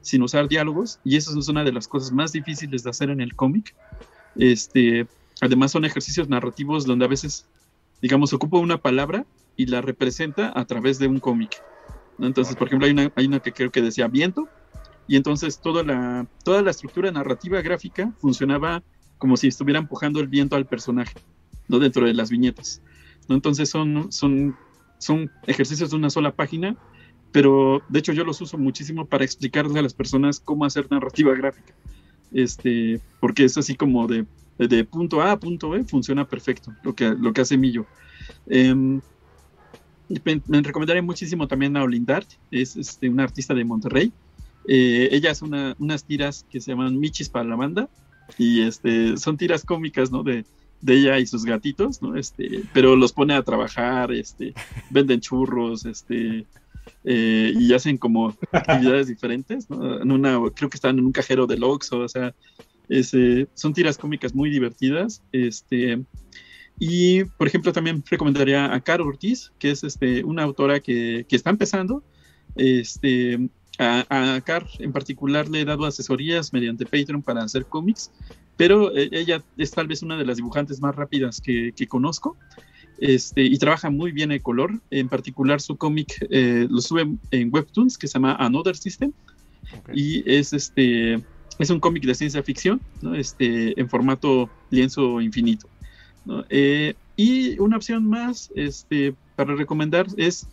sin 0.00 0.22
usar 0.22 0.48
diálogos 0.48 1.00
y 1.04 1.16
eso 1.16 1.38
es 1.38 1.48
una 1.48 1.64
de 1.64 1.72
las 1.72 1.88
cosas 1.88 2.12
más 2.12 2.32
difíciles 2.32 2.82
de 2.82 2.90
hacer 2.90 3.10
en 3.10 3.20
el 3.20 3.34
cómic. 3.34 3.74
Este, 4.36 5.06
además 5.40 5.72
son 5.72 5.84
ejercicios 5.84 6.28
narrativos 6.28 6.86
donde 6.86 7.04
a 7.04 7.08
veces, 7.08 7.46
digamos, 8.00 8.32
ocupa 8.32 8.58
una 8.58 8.78
palabra 8.78 9.26
y 9.56 9.66
la 9.66 9.80
representa 9.80 10.52
a 10.54 10.64
través 10.64 10.98
de 10.98 11.08
un 11.08 11.18
cómic. 11.18 11.62
Entonces, 12.18 12.54
por 12.54 12.68
ejemplo, 12.68 12.86
hay 13.16 13.26
una, 13.26 13.40
que 13.40 13.52
creo 13.52 13.70
que 13.70 13.82
decía 13.82 14.06
viento 14.08 14.48
y 15.06 15.16
entonces 15.16 15.60
toda 15.60 15.82
la 15.82 16.70
estructura 16.70 17.10
narrativa 17.10 17.60
gráfica 17.60 18.12
funcionaba 18.20 18.82
como 19.18 19.36
si 19.36 19.48
estuviera 19.48 19.78
empujando 19.78 20.20
el 20.20 20.28
viento 20.28 20.56
al 20.56 20.66
personaje, 20.66 21.14
¿no? 21.70 21.78
dentro 21.78 22.06
de 22.06 22.14
las 22.14 22.30
viñetas. 22.30 22.82
Entonces 23.28 23.70
son, 23.70 24.10
son, 24.12 24.56
son 24.98 25.30
ejercicios 25.46 25.90
de 25.90 25.96
una 25.96 26.10
sola 26.10 26.32
página, 26.32 26.76
pero 27.32 27.82
de 27.88 28.00
hecho 28.00 28.12
yo 28.12 28.24
los 28.24 28.40
uso 28.40 28.58
muchísimo 28.58 29.06
para 29.06 29.24
explicarle 29.24 29.78
a 29.78 29.82
las 29.82 29.94
personas 29.94 30.40
cómo 30.40 30.64
hacer 30.64 30.90
narrativa 30.90 31.32
gráfica. 31.34 31.74
Este, 32.32 33.00
porque 33.20 33.44
es 33.44 33.56
así 33.56 33.76
como 33.76 34.06
de, 34.06 34.26
de 34.58 34.84
punto 34.84 35.20
A 35.22 35.32
a 35.32 35.40
punto 35.40 35.70
B, 35.70 35.84
funciona 35.84 36.26
perfecto 36.26 36.74
lo 36.82 36.94
que, 36.94 37.10
lo 37.10 37.32
que 37.32 37.40
hace 37.40 37.56
Millo. 37.56 37.86
Em, 38.46 39.00
me, 40.24 40.62
recomendaría 40.62 41.02
muchísimo 41.02 41.46
también 41.46 41.76
a 41.76 41.84
Olindart, 41.84 42.28
es 42.50 42.76
este, 42.76 43.08
una 43.08 43.22
artista 43.22 43.54
de 43.54 43.64
Monterrey. 43.64 44.12
Eh, 44.66 45.08
ella 45.12 45.30
hace 45.30 45.44
unas 45.44 46.04
tiras 46.04 46.44
que 46.50 46.60
se 46.60 46.72
llaman 46.72 46.98
Michis 46.98 47.28
para 47.28 47.44
la 47.44 47.56
banda 47.56 47.88
y 48.38 48.60
este, 48.60 49.16
son 49.16 49.36
tiras 49.36 49.64
cómicas, 49.64 50.10
¿no? 50.10 50.22
De, 50.22 50.44
de 50.80 50.94
ella 50.94 51.18
y 51.18 51.26
sus 51.26 51.44
gatitos, 51.44 52.02
¿no? 52.02 52.16
Este, 52.16 52.62
pero 52.72 52.96
los 52.96 53.12
pone 53.12 53.34
a 53.34 53.42
trabajar, 53.42 54.12
este, 54.12 54.54
venden 54.90 55.20
churros, 55.20 55.84
este, 55.84 56.46
eh, 57.04 57.52
y 57.54 57.72
hacen 57.72 57.98
como 57.98 58.36
actividades 58.52 59.08
diferentes, 59.08 59.68
¿no? 59.70 60.00
En 60.00 60.10
una, 60.10 60.38
creo 60.54 60.70
que 60.70 60.76
están 60.76 60.98
en 60.98 61.04
un 61.04 61.12
cajero 61.12 61.46
de 61.46 61.58
Oxxo, 61.62 61.98
o 62.00 62.08
sea, 62.08 62.34
son 63.54 63.72
tiras 63.72 63.98
cómicas 63.98 64.34
muy 64.34 64.50
divertidas, 64.50 65.22
este, 65.32 66.02
y 66.78 67.24
por 67.24 67.46
ejemplo 67.46 67.72
también 67.72 68.02
recomendaría 68.10 68.72
a 68.74 68.80
Caro 68.80 69.06
Ortiz, 69.06 69.52
que 69.58 69.70
es 69.70 69.84
este, 69.84 70.24
una 70.24 70.42
autora 70.42 70.80
que, 70.80 71.24
que 71.28 71.36
está 71.36 71.50
empezando, 71.50 72.02
este, 72.56 73.48
a, 73.78 74.34
a, 74.34 74.40
Car 74.40 74.66
en 74.78 74.92
particular 74.92 75.48
le 75.48 75.60
he 75.60 75.64
dado 75.64 75.86
asesorías 75.86 76.52
mediante 76.52 76.84
Patreon 76.84 77.22
para 77.22 77.42
hacer 77.42 77.66
cómics 77.66 78.10
pero 78.60 78.94
eh, 78.94 79.08
ella 79.12 79.42
es 79.56 79.70
tal 79.70 79.86
vez 79.86 80.02
una 80.02 80.18
de 80.18 80.26
las 80.26 80.36
dibujantes 80.36 80.82
más 80.82 80.94
rápidas 80.94 81.40
que, 81.40 81.72
conozco. 81.88 82.36
Este, 82.98 83.42
y 83.42 83.56
trabaja 83.56 83.88
muy 83.88 84.12
bien 84.12 84.32
el 84.32 84.42
color. 84.42 84.82
En 84.90 85.08
particular, 85.08 85.62
su 85.62 85.78
cómic 85.78 86.26
eh, 86.28 86.66
lo 86.68 86.82
sube 86.82 87.08
en 87.30 87.48
Webtoons, 87.50 87.96
que 87.96 88.06
se 88.06 88.18
llama 88.18 88.34
Another 88.34 88.76
System. 88.76 89.12
Y 89.94 90.30
es, 90.30 90.52
este, 90.52 91.22
es 91.58 91.70
un 91.70 91.80
cómic 91.80 92.04
de 92.04 92.14
ciencia 92.14 92.42
ficción, 92.42 92.82
este, 93.14 93.80
en 93.80 93.88
formato 93.88 94.50
lienzo 94.68 95.22
infinito. 95.22 95.66
Eh, 96.50 96.92
y 97.16 97.58
una 97.60 97.78
opción 97.78 98.06
más 98.06 98.50
este, 98.56 99.14
para 99.36 99.54
recomendar 99.54 100.06
es 100.18 100.46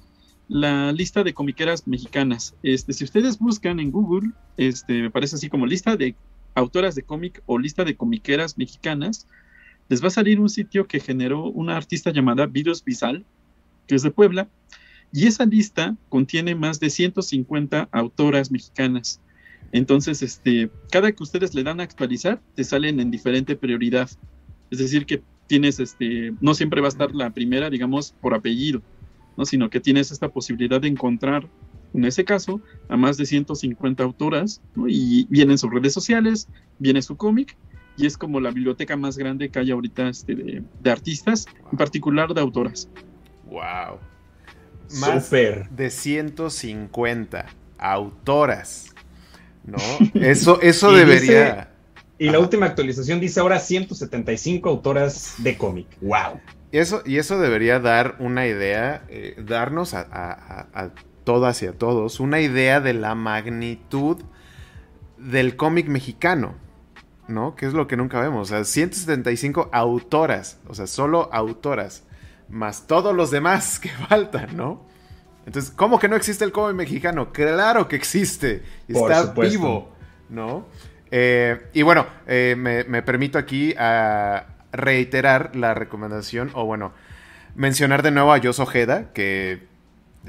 la 0.48 0.94
lista 0.94 1.26
de 1.26 1.34
comiqueras 1.34 1.86
mexicanas. 1.86 2.56
Este, 2.64 2.94
si 2.94 3.04
ustedes 3.04 3.38
buscan 3.38 3.82
en 3.82 3.92
Google, 3.92 4.32
este, 4.56 4.94
me 4.94 5.12
parece 5.12 5.36
así 5.36 5.50
como 5.50 5.66
lista 5.66 5.98
de 5.98 6.16
autoras 6.58 6.96
de 6.96 7.04
cómic 7.04 7.42
o 7.46 7.60
lista 7.60 7.86
de 7.86 7.96
comiqueras 7.96 8.58
mexicanas, 8.58 9.28
les 9.90 10.04
va 10.04 10.08
a 10.08 10.12
salir 10.12 10.40
un 10.40 10.50
sitio 10.50 10.88
que 10.88 11.00
generó 11.00 11.46
una 11.46 11.78
artista 11.78 12.12
llamada 12.12 12.48
Virus 12.48 12.84
Bizal, 12.84 13.24
que 13.86 13.96
es 13.96 14.02
de 14.02 14.12
Puebla, 14.12 14.50
y 15.14 15.28
esa 15.28 15.46
lista 15.46 15.96
contiene 16.10 16.56
más 16.56 16.80
de 16.80 16.90
150 16.90 17.90
autoras 17.92 18.52
mexicanas. 18.52 19.22
Entonces, 19.72 20.22
este, 20.24 20.70
cada 20.92 21.12
que 21.12 21.24
ustedes 21.24 21.54
le 21.54 21.64
dan 21.64 21.80
a 21.80 21.84
actualizar, 21.84 22.42
te 22.56 22.64
salen 22.64 23.00
en 23.00 23.12
diferente 23.12 23.56
prioridad. 23.56 24.10
Es 24.72 24.80
decir, 24.80 25.06
que 25.06 25.22
tienes, 25.46 25.80
este, 25.80 26.34
no 26.42 26.54
siempre 26.56 26.82
va 26.82 26.88
a 26.88 26.90
estar 26.90 27.14
la 27.14 27.30
primera, 27.30 27.70
digamos, 27.70 28.14
por 28.20 28.34
apellido, 28.34 28.82
¿no? 29.38 29.46
sino 29.46 29.70
que 29.70 29.80
tienes 29.80 30.12
esta 30.12 30.30
posibilidad 30.30 30.82
de 30.82 30.88
encontrar 30.88 31.48
en 31.94 32.06
ese 32.06 32.26
caso, 32.26 32.62
a 32.90 32.98
más 32.98 33.18
de 33.18 33.26
150 33.26 34.04
autoras, 34.04 34.62
y 34.88 35.26
vienen 35.30 35.58
sus 35.58 35.72
redes 35.72 35.94
sociales, 35.94 36.48
viene 36.80 37.02
su 37.02 37.18
cómic, 37.18 37.58
y 37.98 38.06
es 38.06 38.18
como 38.18 38.40
la 38.40 38.52
biblioteca 38.52 38.96
más 38.96 39.18
grande 39.18 39.50
que 39.50 39.60
hay 39.60 39.72
ahorita 39.72 40.08
este, 40.08 40.36
de, 40.36 40.92
artistas, 40.92 41.48
en 41.72 41.78
particular 41.78 42.34
de 42.34 42.42
autoras. 42.42 42.90
¡Wow! 43.50 44.00
Más 45.00 45.30
de 45.30 45.90
150 45.90 47.46
autoras, 47.78 48.94
¿no? 49.66 49.78
Eso, 50.14 50.62
eso 50.62 50.92
debería... 50.96 51.74
y 52.18 52.30
la 52.30 52.40
última 52.40 52.68
actualización 52.68 53.20
dice 53.20 53.40
ahora 53.40 53.60
175 53.60 54.70
autoras 54.70 55.36
de 55.40 55.58
cómic. 55.58 55.88
¡Wow! 56.00 56.40
Eso, 56.72 57.02
y 57.06 57.18
eso 57.18 57.40
debería 57.40 57.80
dar 57.80 58.18
una 58.20 58.46
idea, 58.46 59.04
eh, 59.10 59.36
darnos 59.46 59.94
a, 59.94 60.02
a, 60.12 60.92
todas 61.28 61.62
y 61.62 61.68
a 61.68 61.74
todos 61.74 62.22
una 62.22 62.40
idea 62.40 62.80
de 62.80 62.94
la 62.94 63.14
magnitud 63.14 64.16
del 65.18 65.58
cómic 65.58 65.90
mexicano, 65.90 66.56
¿no? 67.28 67.54
Que 67.54 67.66
es 67.66 67.74
lo 67.74 67.86
que 67.86 67.98
nunca 67.98 68.22
vemos. 68.22 68.50
O 68.50 68.56
sea, 68.56 68.64
175 68.64 69.68
autoras, 69.74 70.62
o 70.70 70.74
sea, 70.74 70.88
solo 70.88 71.30
autoras, 71.34 72.06
más 72.48 72.88
todos 72.88 73.14
los 73.14 73.30
demás 73.30 73.78
que 73.82 73.90
faltan, 73.90 74.56
¿no? 74.56 74.88
Entonces, 75.46 75.70
¿cómo 75.70 76.00
que 76.00 76.08
no 76.08 76.16
existe 76.16 76.46
el 76.46 76.54
cómic 76.54 76.78
mexicano? 76.78 77.34
Claro 77.34 77.90
que 77.90 77.98
existe, 77.98 78.64
está 78.88 79.34
vivo, 79.34 79.92
¿no? 80.30 80.66
Eh, 81.12 81.62
y 81.74 81.82
bueno, 81.82 82.08
eh, 82.26 82.56
me, 82.58 82.86
me, 82.86 83.02
permito 83.02 83.38
aquí 83.38 83.76
a 83.78 84.46
reiterar 84.72 85.58
la 85.58 85.74
recomendación, 85.74 86.52
o 86.54 86.64
bueno, 86.64 86.94
mencionar 87.54 88.02
de 88.02 88.12
nuevo 88.12 88.32
a 88.32 88.40
Jos 88.42 88.62
Ojeda, 88.62 89.12
que 89.12 89.76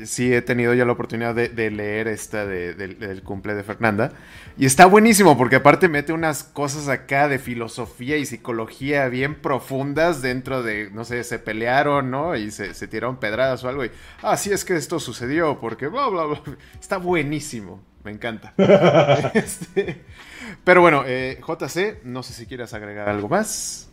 sí 0.04 0.32
he 0.32 0.42
tenido 0.42 0.74
ya 0.74 0.84
la 0.84 0.92
oportunidad 0.92 1.34
de, 1.34 1.70
leer 1.70 2.08
esta 2.08 2.46
del 2.46 3.22
cumple 3.22 3.54
de 3.54 3.62
Fernanda. 3.62 4.12
Y 4.56 4.66
está 4.66 4.86
buenísimo, 4.86 5.38
porque 5.38 5.56
aparte 5.56 5.88
mete 5.88 6.12
unas 6.12 6.42
cosas 6.42 6.88
acá 6.88 7.28
de 7.28 7.38
filosofía 7.38 8.16
y 8.16 8.26
psicología 8.26 9.08
bien 9.08 9.36
profundas 9.36 10.20
dentro 10.20 10.62
de, 10.62 10.90
no 10.90 11.04
sé, 11.04 11.22
se 11.22 11.38
pelearon, 11.38 12.10
¿no? 12.10 12.34
Y 12.34 12.50
se, 12.50 12.72
tiraron 12.88 13.18
pedradas 13.18 13.62
o 13.64 13.68
algo. 13.68 13.84
Y, 13.84 13.90
ah, 14.22 14.36
sí, 14.36 14.50
es 14.50 14.64
que 14.64 14.76
esto 14.76 14.98
sucedió, 14.98 15.60
porque 15.60 15.86
bla, 15.86 16.08
bla, 16.08 16.24
bla. 16.24 16.42
Está 16.80 16.98
buenísimo, 16.98 17.80
me 18.04 18.10
encanta. 18.10 18.54
Este, 19.34 20.02
pero 20.64 20.80
bueno, 20.80 21.04
eh, 21.06 21.40
JC, 21.40 22.04
no 22.04 22.22
sé 22.22 22.32
si 22.32 22.46
quieres 22.46 22.74
agregar 22.74 23.08
algo 23.08 23.28
más. 23.28 23.87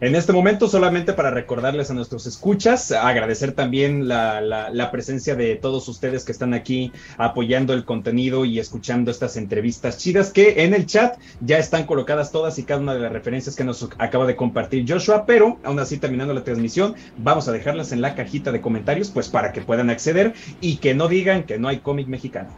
En 0.00 0.14
este 0.14 0.32
momento, 0.32 0.68
solamente 0.68 1.12
para 1.12 1.30
recordarles 1.30 1.90
a 1.90 1.94
nuestros 1.94 2.26
escuchas, 2.26 2.92
agradecer 2.92 3.52
también 3.52 4.06
la, 4.06 4.88
presencia 4.92 5.34
de 5.34 5.56
todos 5.56 5.88
ustedes 5.88 6.24
que 6.24 6.32
están 6.32 6.54
aquí 6.54 6.92
apoyando 7.18 7.74
el 7.74 7.84
contenido 7.84 8.44
y 8.44 8.58
escuchando 8.58 9.10
estas 9.10 9.36
entrevistas 9.36 9.98
chidas 9.98 10.32
que 10.32 10.64
en 10.64 10.72
el 10.72 10.86
chat 10.86 11.18
ya 11.40 11.58
están 11.58 11.84
colocadas 11.84 12.32
todas 12.32 12.58
y 12.58 12.62
cada 12.62 12.80
una 12.80 12.94
de 12.94 13.00
las 13.00 13.12
referencias 13.12 13.54
que 13.56 13.64
nos 13.64 13.88
acaba 13.98 14.24
de 14.26 14.36
compartir 14.36 14.84
Joshua, 14.88 15.26
pero 15.26 15.58
aún 15.64 15.78
así 15.80 15.98
terminando 15.98 16.32
la 16.32 16.44
transmisión, 16.44 16.94
vamos 17.16 17.48
a 17.48 17.52
dejarlas 17.52 17.92
en 17.92 18.00
la 18.00 18.14
cajita 18.14 18.52
de 18.52 18.60
comentarios, 18.60 19.10
pues 19.10 19.28
para 19.28 19.52
que 19.52 19.60
puedan 19.60 19.90
acceder 19.90 20.32
y 20.60 20.76
que 20.76 20.94
no 20.94 21.08
digan 21.08 21.42
que 21.42 21.58
no 21.58 21.68
hay 21.68 21.78
cómic 21.78 22.06
mexicano. 22.06 22.50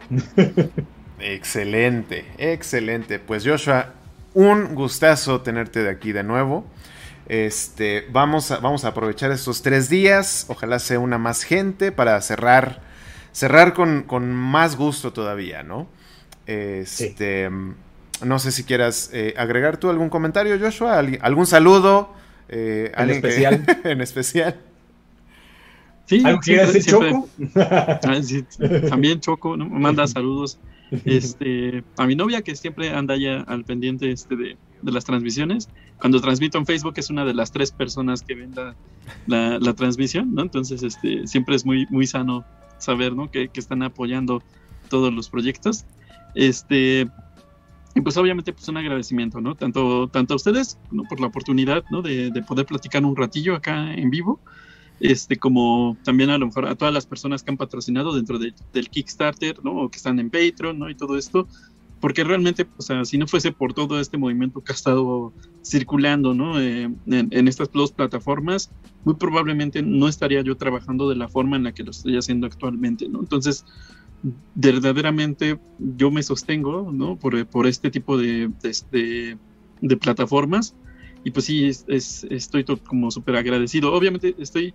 excelente, 1.19 2.25
excelente. 2.37 3.19
Pues 3.19 3.45
Joshua, 3.45 3.93
un 4.33 4.75
gustazo 4.75 5.41
tenerte 5.41 5.83
de 5.83 5.89
aquí 5.89 6.11
de 6.11 6.23
nuevo. 6.23 6.65
Este, 7.31 8.05
vamos, 8.11 8.51
a, 8.51 8.57
vamos 8.57 8.83
a 8.83 8.89
aprovechar 8.89 9.31
estos 9.31 9.61
tres 9.61 9.87
días. 9.87 10.45
Ojalá 10.49 10.79
sea 10.79 10.99
una 10.99 11.17
más 11.17 11.43
gente 11.43 11.93
para 11.93 12.19
cerrar, 12.19 12.81
cerrar 13.31 13.73
con, 13.73 14.35
más 14.35 14.75
gusto 14.75 15.13
todavía, 15.13 15.63
¿no? 15.63 15.87
Este, 16.45 17.49
no 18.21 18.37
sé 18.37 18.51
si 18.51 18.65
quieras 18.65 19.11
eh, 19.13 19.33
agregar 19.37 19.77
tú 19.77 19.89
algún 19.89 20.09
comentario, 20.09 20.59
Joshua, 20.59 20.99
algún 20.99 21.45
saludo. 21.45 22.13
Eh, 22.49 22.91
en 22.97 23.09
especial. 23.11 23.65
en 23.85 24.01
especial. 24.01 24.59
Sí, 26.07 26.21
¿Algo 26.25 26.41
decir 26.43 26.83
Choco? 26.83 27.29
Ah, 27.55 28.01
también 28.89 29.21
Choco, 29.21 29.55
¿no? 29.55 29.69
manda 29.69 30.05
saludos 30.09 30.59
este, 31.05 31.85
a 31.97 32.05
mi 32.05 32.17
novia 32.17 32.41
que 32.41 32.57
siempre 32.57 32.89
anda 32.89 33.15
ya 33.15 33.39
al 33.39 33.63
pendiente 33.63 34.11
este 34.11 34.35
de, 34.35 34.57
de 34.81 34.91
las 34.91 35.05
transmisiones. 35.05 35.69
Cuando 35.99 36.21
transmito 36.21 36.57
en 36.57 36.65
Facebook 36.65 36.93
es 36.97 37.09
una 37.09 37.25
de 37.25 37.33
las 37.33 37.51
tres 37.51 37.71
personas 37.71 38.21
que 38.21 38.35
ven 38.35 38.53
la, 39.27 39.59
la, 39.59 39.73
transmisión, 39.73 40.33
¿no? 40.33 40.41
Entonces, 40.41 40.83
este, 40.83 41.27
siempre 41.27 41.55
es 41.55 41.65
muy, 41.65 41.85
muy 41.89 42.07
sano 42.07 42.45
saber, 42.77 43.15
¿no? 43.15 43.29
Que, 43.29 43.49
que, 43.49 43.59
están 43.59 43.83
apoyando 43.83 44.41
todos 44.89 45.13
los 45.13 45.29
proyectos. 45.29 45.85
Este, 46.35 47.07
y 47.93 48.01
pues 48.01 48.17
obviamente 48.17 48.53
pues 48.53 48.67
un 48.69 48.77
agradecimiento, 48.77 49.41
¿no? 49.41 49.55
Tanto, 49.55 50.07
tanto 50.07 50.33
a 50.33 50.37
ustedes, 50.37 50.77
¿no? 50.91 51.03
Por 51.03 51.19
la 51.19 51.27
oportunidad, 51.27 51.83
¿no? 51.91 52.01
De, 52.01 52.31
de 52.31 52.41
poder 52.41 52.65
platicar 52.65 53.05
un 53.05 53.15
ratillo 53.15 53.55
acá 53.55 53.93
en 53.93 54.09
vivo 54.09 54.39
este, 55.01 55.37
como 55.37 55.97
también 56.03 56.29
a 56.29 56.37
lo 56.37 56.45
mejor 56.45 56.67
a 56.67 56.75
todas 56.75 56.93
las 56.93 57.07
personas 57.07 57.41
que 57.41 57.49
han 57.49 57.57
patrocinado 57.57 58.13
dentro 58.15 58.37
del 58.37 58.89
Kickstarter, 58.89 59.63
¿no? 59.63 59.81
O 59.81 59.89
que 59.89 59.97
están 59.97 60.19
en 60.19 60.29
Patreon, 60.29 60.77
¿no? 60.77 60.89
Y 60.89 60.95
todo 60.95 61.17
esto, 61.17 61.47
porque 62.01 62.23
realmente, 62.23 62.67
o 62.77 62.81
sea, 62.81 63.05
si 63.05 63.17
no 63.17 63.27
fuese 63.27 63.51
por 63.51 63.73
todo 63.73 63.99
este 63.99 64.17
movimiento 64.17 64.61
que 64.61 64.71
ha 64.71 64.75
estado 64.75 65.33
circulando, 65.63 66.33
¿no? 66.33 66.59
Eh, 66.59 66.89
en, 67.05 67.47
estas 67.47 67.71
dos 67.71 67.91
plataformas, 67.91 68.71
muy 69.05 69.15
probablemente 69.15 69.83
no 69.83 70.07
estaría 70.07 70.41
yo 70.41 70.57
trabajando 70.57 71.07
de 71.07 71.15
la 71.15 71.29
forma 71.29 71.55
en 71.55 71.63
la 71.63 71.73
que 71.73 71.83
lo 71.83 71.91
estoy 71.91 72.17
haciendo 72.17 72.47
actualmente, 72.47 73.07
¿no? 73.07 73.19
Entonces, 73.19 73.65
verdaderamente 74.55 75.59
yo 75.77 76.11
me 76.11 76.23
sostengo, 76.23 76.91
¿no? 76.91 77.17
Por, 77.17 77.45
por 77.45 77.67
este 77.67 77.91
tipo 77.91 78.17
de, 78.17 78.51
de, 78.91 79.37
de 79.81 79.97
plataformas. 79.97 80.75
Y 81.23 81.29
pues 81.29 81.45
sí, 81.45 81.65
es, 81.65 81.85
estoy 82.29 82.65
como 82.65 83.11
súper 83.11 83.35
agradecido. 83.35 83.93
Obviamente 83.93 84.35
estoy 84.39 84.73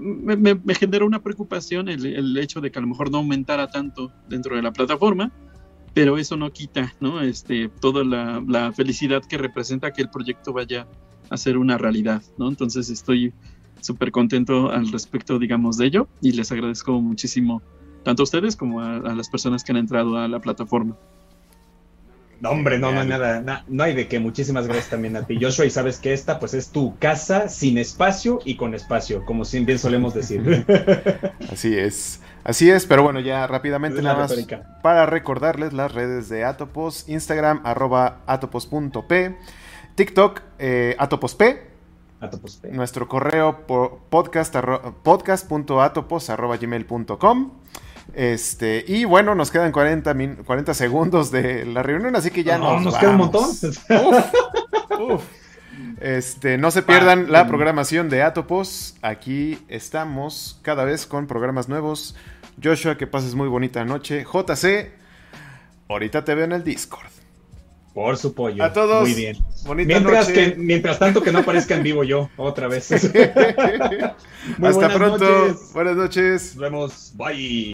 me, 0.00 0.36
me, 0.36 0.74
generó 0.74 1.06
una 1.06 1.22
preocupación 1.22 1.88
el, 1.88 2.36
hecho 2.38 2.60
de 2.60 2.70
que 2.70 2.78
a 2.78 2.82
lo 2.82 2.88
mejor 2.88 3.10
no 3.10 3.18
aumentara 3.18 3.68
tanto 3.68 4.12
dentro 4.28 4.56
de 4.56 4.62
la 4.62 4.72
plataforma, 4.72 5.32
pero 5.94 6.18
eso 6.18 6.36
no 6.36 6.52
quita, 6.52 6.94
¿no? 7.00 7.20
Este, 7.20 7.68
toda 7.68 8.04
la, 8.04 8.72
felicidad 8.72 9.22
que 9.22 9.38
representa 9.38 9.92
que 9.92 10.02
el 10.02 10.10
proyecto 10.10 10.52
vaya 10.52 10.86
a 11.30 11.36
ser 11.36 11.58
una 11.58 11.78
realidad, 11.78 12.22
¿no? 12.38 12.48
Entonces 12.48 12.90
estoy 12.90 13.32
súper 13.80 14.12
contento 14.12 14.70
al 14.70 14.90
respecto, 14.90 15.38
digamos, 15.38 15.76
de 15.76 15.86
ello 15.86 16.08
y 16.20 16.32
les 16.32 16.52
agradezco 16.52 17.00
muchísimo 17.00 17.62
tanto 18.04 18.22
a 18.22 18.24
ustedes 18.24 18.56
como 18.56 18.80
a 18.80 19.14
las 19.14 19.28
personas 19.28 19.62
que 19.62 19.72
han 19.72 19.78
entrado 19.78 20.16
a 20.18 20.28
la 20.28 20.40
plataforma. 20.40 20.96
No, 22.42 22.50
hombre, 22.50 22.76
no, 22.76 22.90
no 22.90 23.00
hay 23.00 23.06
nada, 23.06 23.64
no 23.68 23.84
hay 23.84 23.94
de 23.94 24.08
qué. 24.08 24.18
Muchísimas 24.18 24.66
gracias 24.66 24.90
también 24.90 25.14
a 25.14 25.24
ti, 25.24 25.38
Joshua. 25.40 25.64
Y 25.64 25.70
sabes 25.70 26.00
que 26.00 26.12
esta, 26.12 26.40
pues, 26.40 26.54
es 26.54 26.70
tu 26.70 26.98
casa 26.98 27.48
sin 27.48 27.78
espacio 27.78 28.40
y 28.44 28.56
con 28.56 28.74
espacio, 28.74 29.24
como 29.24 29.44
bien 29.44 29.78
solemos 29.78 30.12
decir. 30.12 30.66
Así 31.52 31.78
es. 31.78 32.20
Así 32.44 32.70
es, 32.70 32.86
pero 32.86 33.02
bueno, 33.02 33.20
ya 33.20 33.46
rápidamente 33.46 34.02
nada 34.02 34.16
más 34.16 34.34
para 34.82 35.06
recordarles 35.06 35.72
las 35.72 35.92
redes 35.92 36.28
de 36.28 36.44
Atopos, 36.44 37.08
Instagram, 37.08 37.60
arroba 37.64 38.22
atopos.p, 38.26 39.36
TikTok, 39.94 40.40
eh, 40.58 40.96
atoposp, 40.98 41.42
nuestro 42.70 43.08
correo 43.08 43.66
podcast, 44.10 44.56
podcast.atopos, 45.02 46.30
arroba 46.30 46.56
gmail.com. 46.56 47.52
Este, 48.14 48.84
y 48.86 49.04
bueno, 49.04 49.34
nos 49.34 49.50
quedan 49.50 49.70
40, 49.70 50.14
40 50.44 50.74
segundos 50.74 51.30
de 51.30 51.64
la 51.64 51.82
reunión, 51.82 52.16
así 52.16 52.30
que 52.30 52.42
ya 52.42 52.58
no, 52.58 52.80
nos, 52.80 52.96
queda 52.98 53.10
un 53.10 53.16
montón. 53.16 53.50
Este, 56.00 56.58
no 56.58 56.72
se 56.72 56.82
pierdan 56.82 57.30
la 57.30 57.46
programación 57.46 58.08
de 58.08 58.22
Atopos. 58.22 58.96
Aquí 59.02 59.64
estamos 59.68 60.58
cada 60.62 60.84
vez 60.84 61.06
con 61.06 61.28
programas 61.28 61.68
nuevos. 61.68 62.16
Joshua, 62.62 62.96
que 62.96 63.06
pases 63.06 63.34
muy 63.34 63.48
bonita 63.48 63.84
noche. 63.84 64.24
JC, 64.24 64.90
ahorita 65.88 66.24
te 66.24 66.34
veo 66.34 66.44
en 66.44 66.52
el 66.52 66.64
Discord. 66.64 67.12
Por 67.94 68.16
su 68.16 68.34
pollo. 68.34 68.64
A 68.64 68.72
todos. 68.72 69.02
Muy 69.02 69.14
bien. 69.14 69.36
mientras, 69.86 70.28
Que, 70.28 70.54
mientras 70.56 70.98
tanto 70.98 71.22
que 71.22 71.30
no 71.30 71.40
aparezca 71.40 71.74
en 71.74 71.82
vivo 71.82 72.04
yo, 72.04 72.30
otra 72.36 72.66
vez. 72.68 72.90
Hasta 74.62 74.94
pronto. 74.94 75.58
Buenas 75.74 75.96
noches. 75.96 76.54
Nos 76.54 76.56
vemos. 76.56 77.12
Bye. 77.14 77.72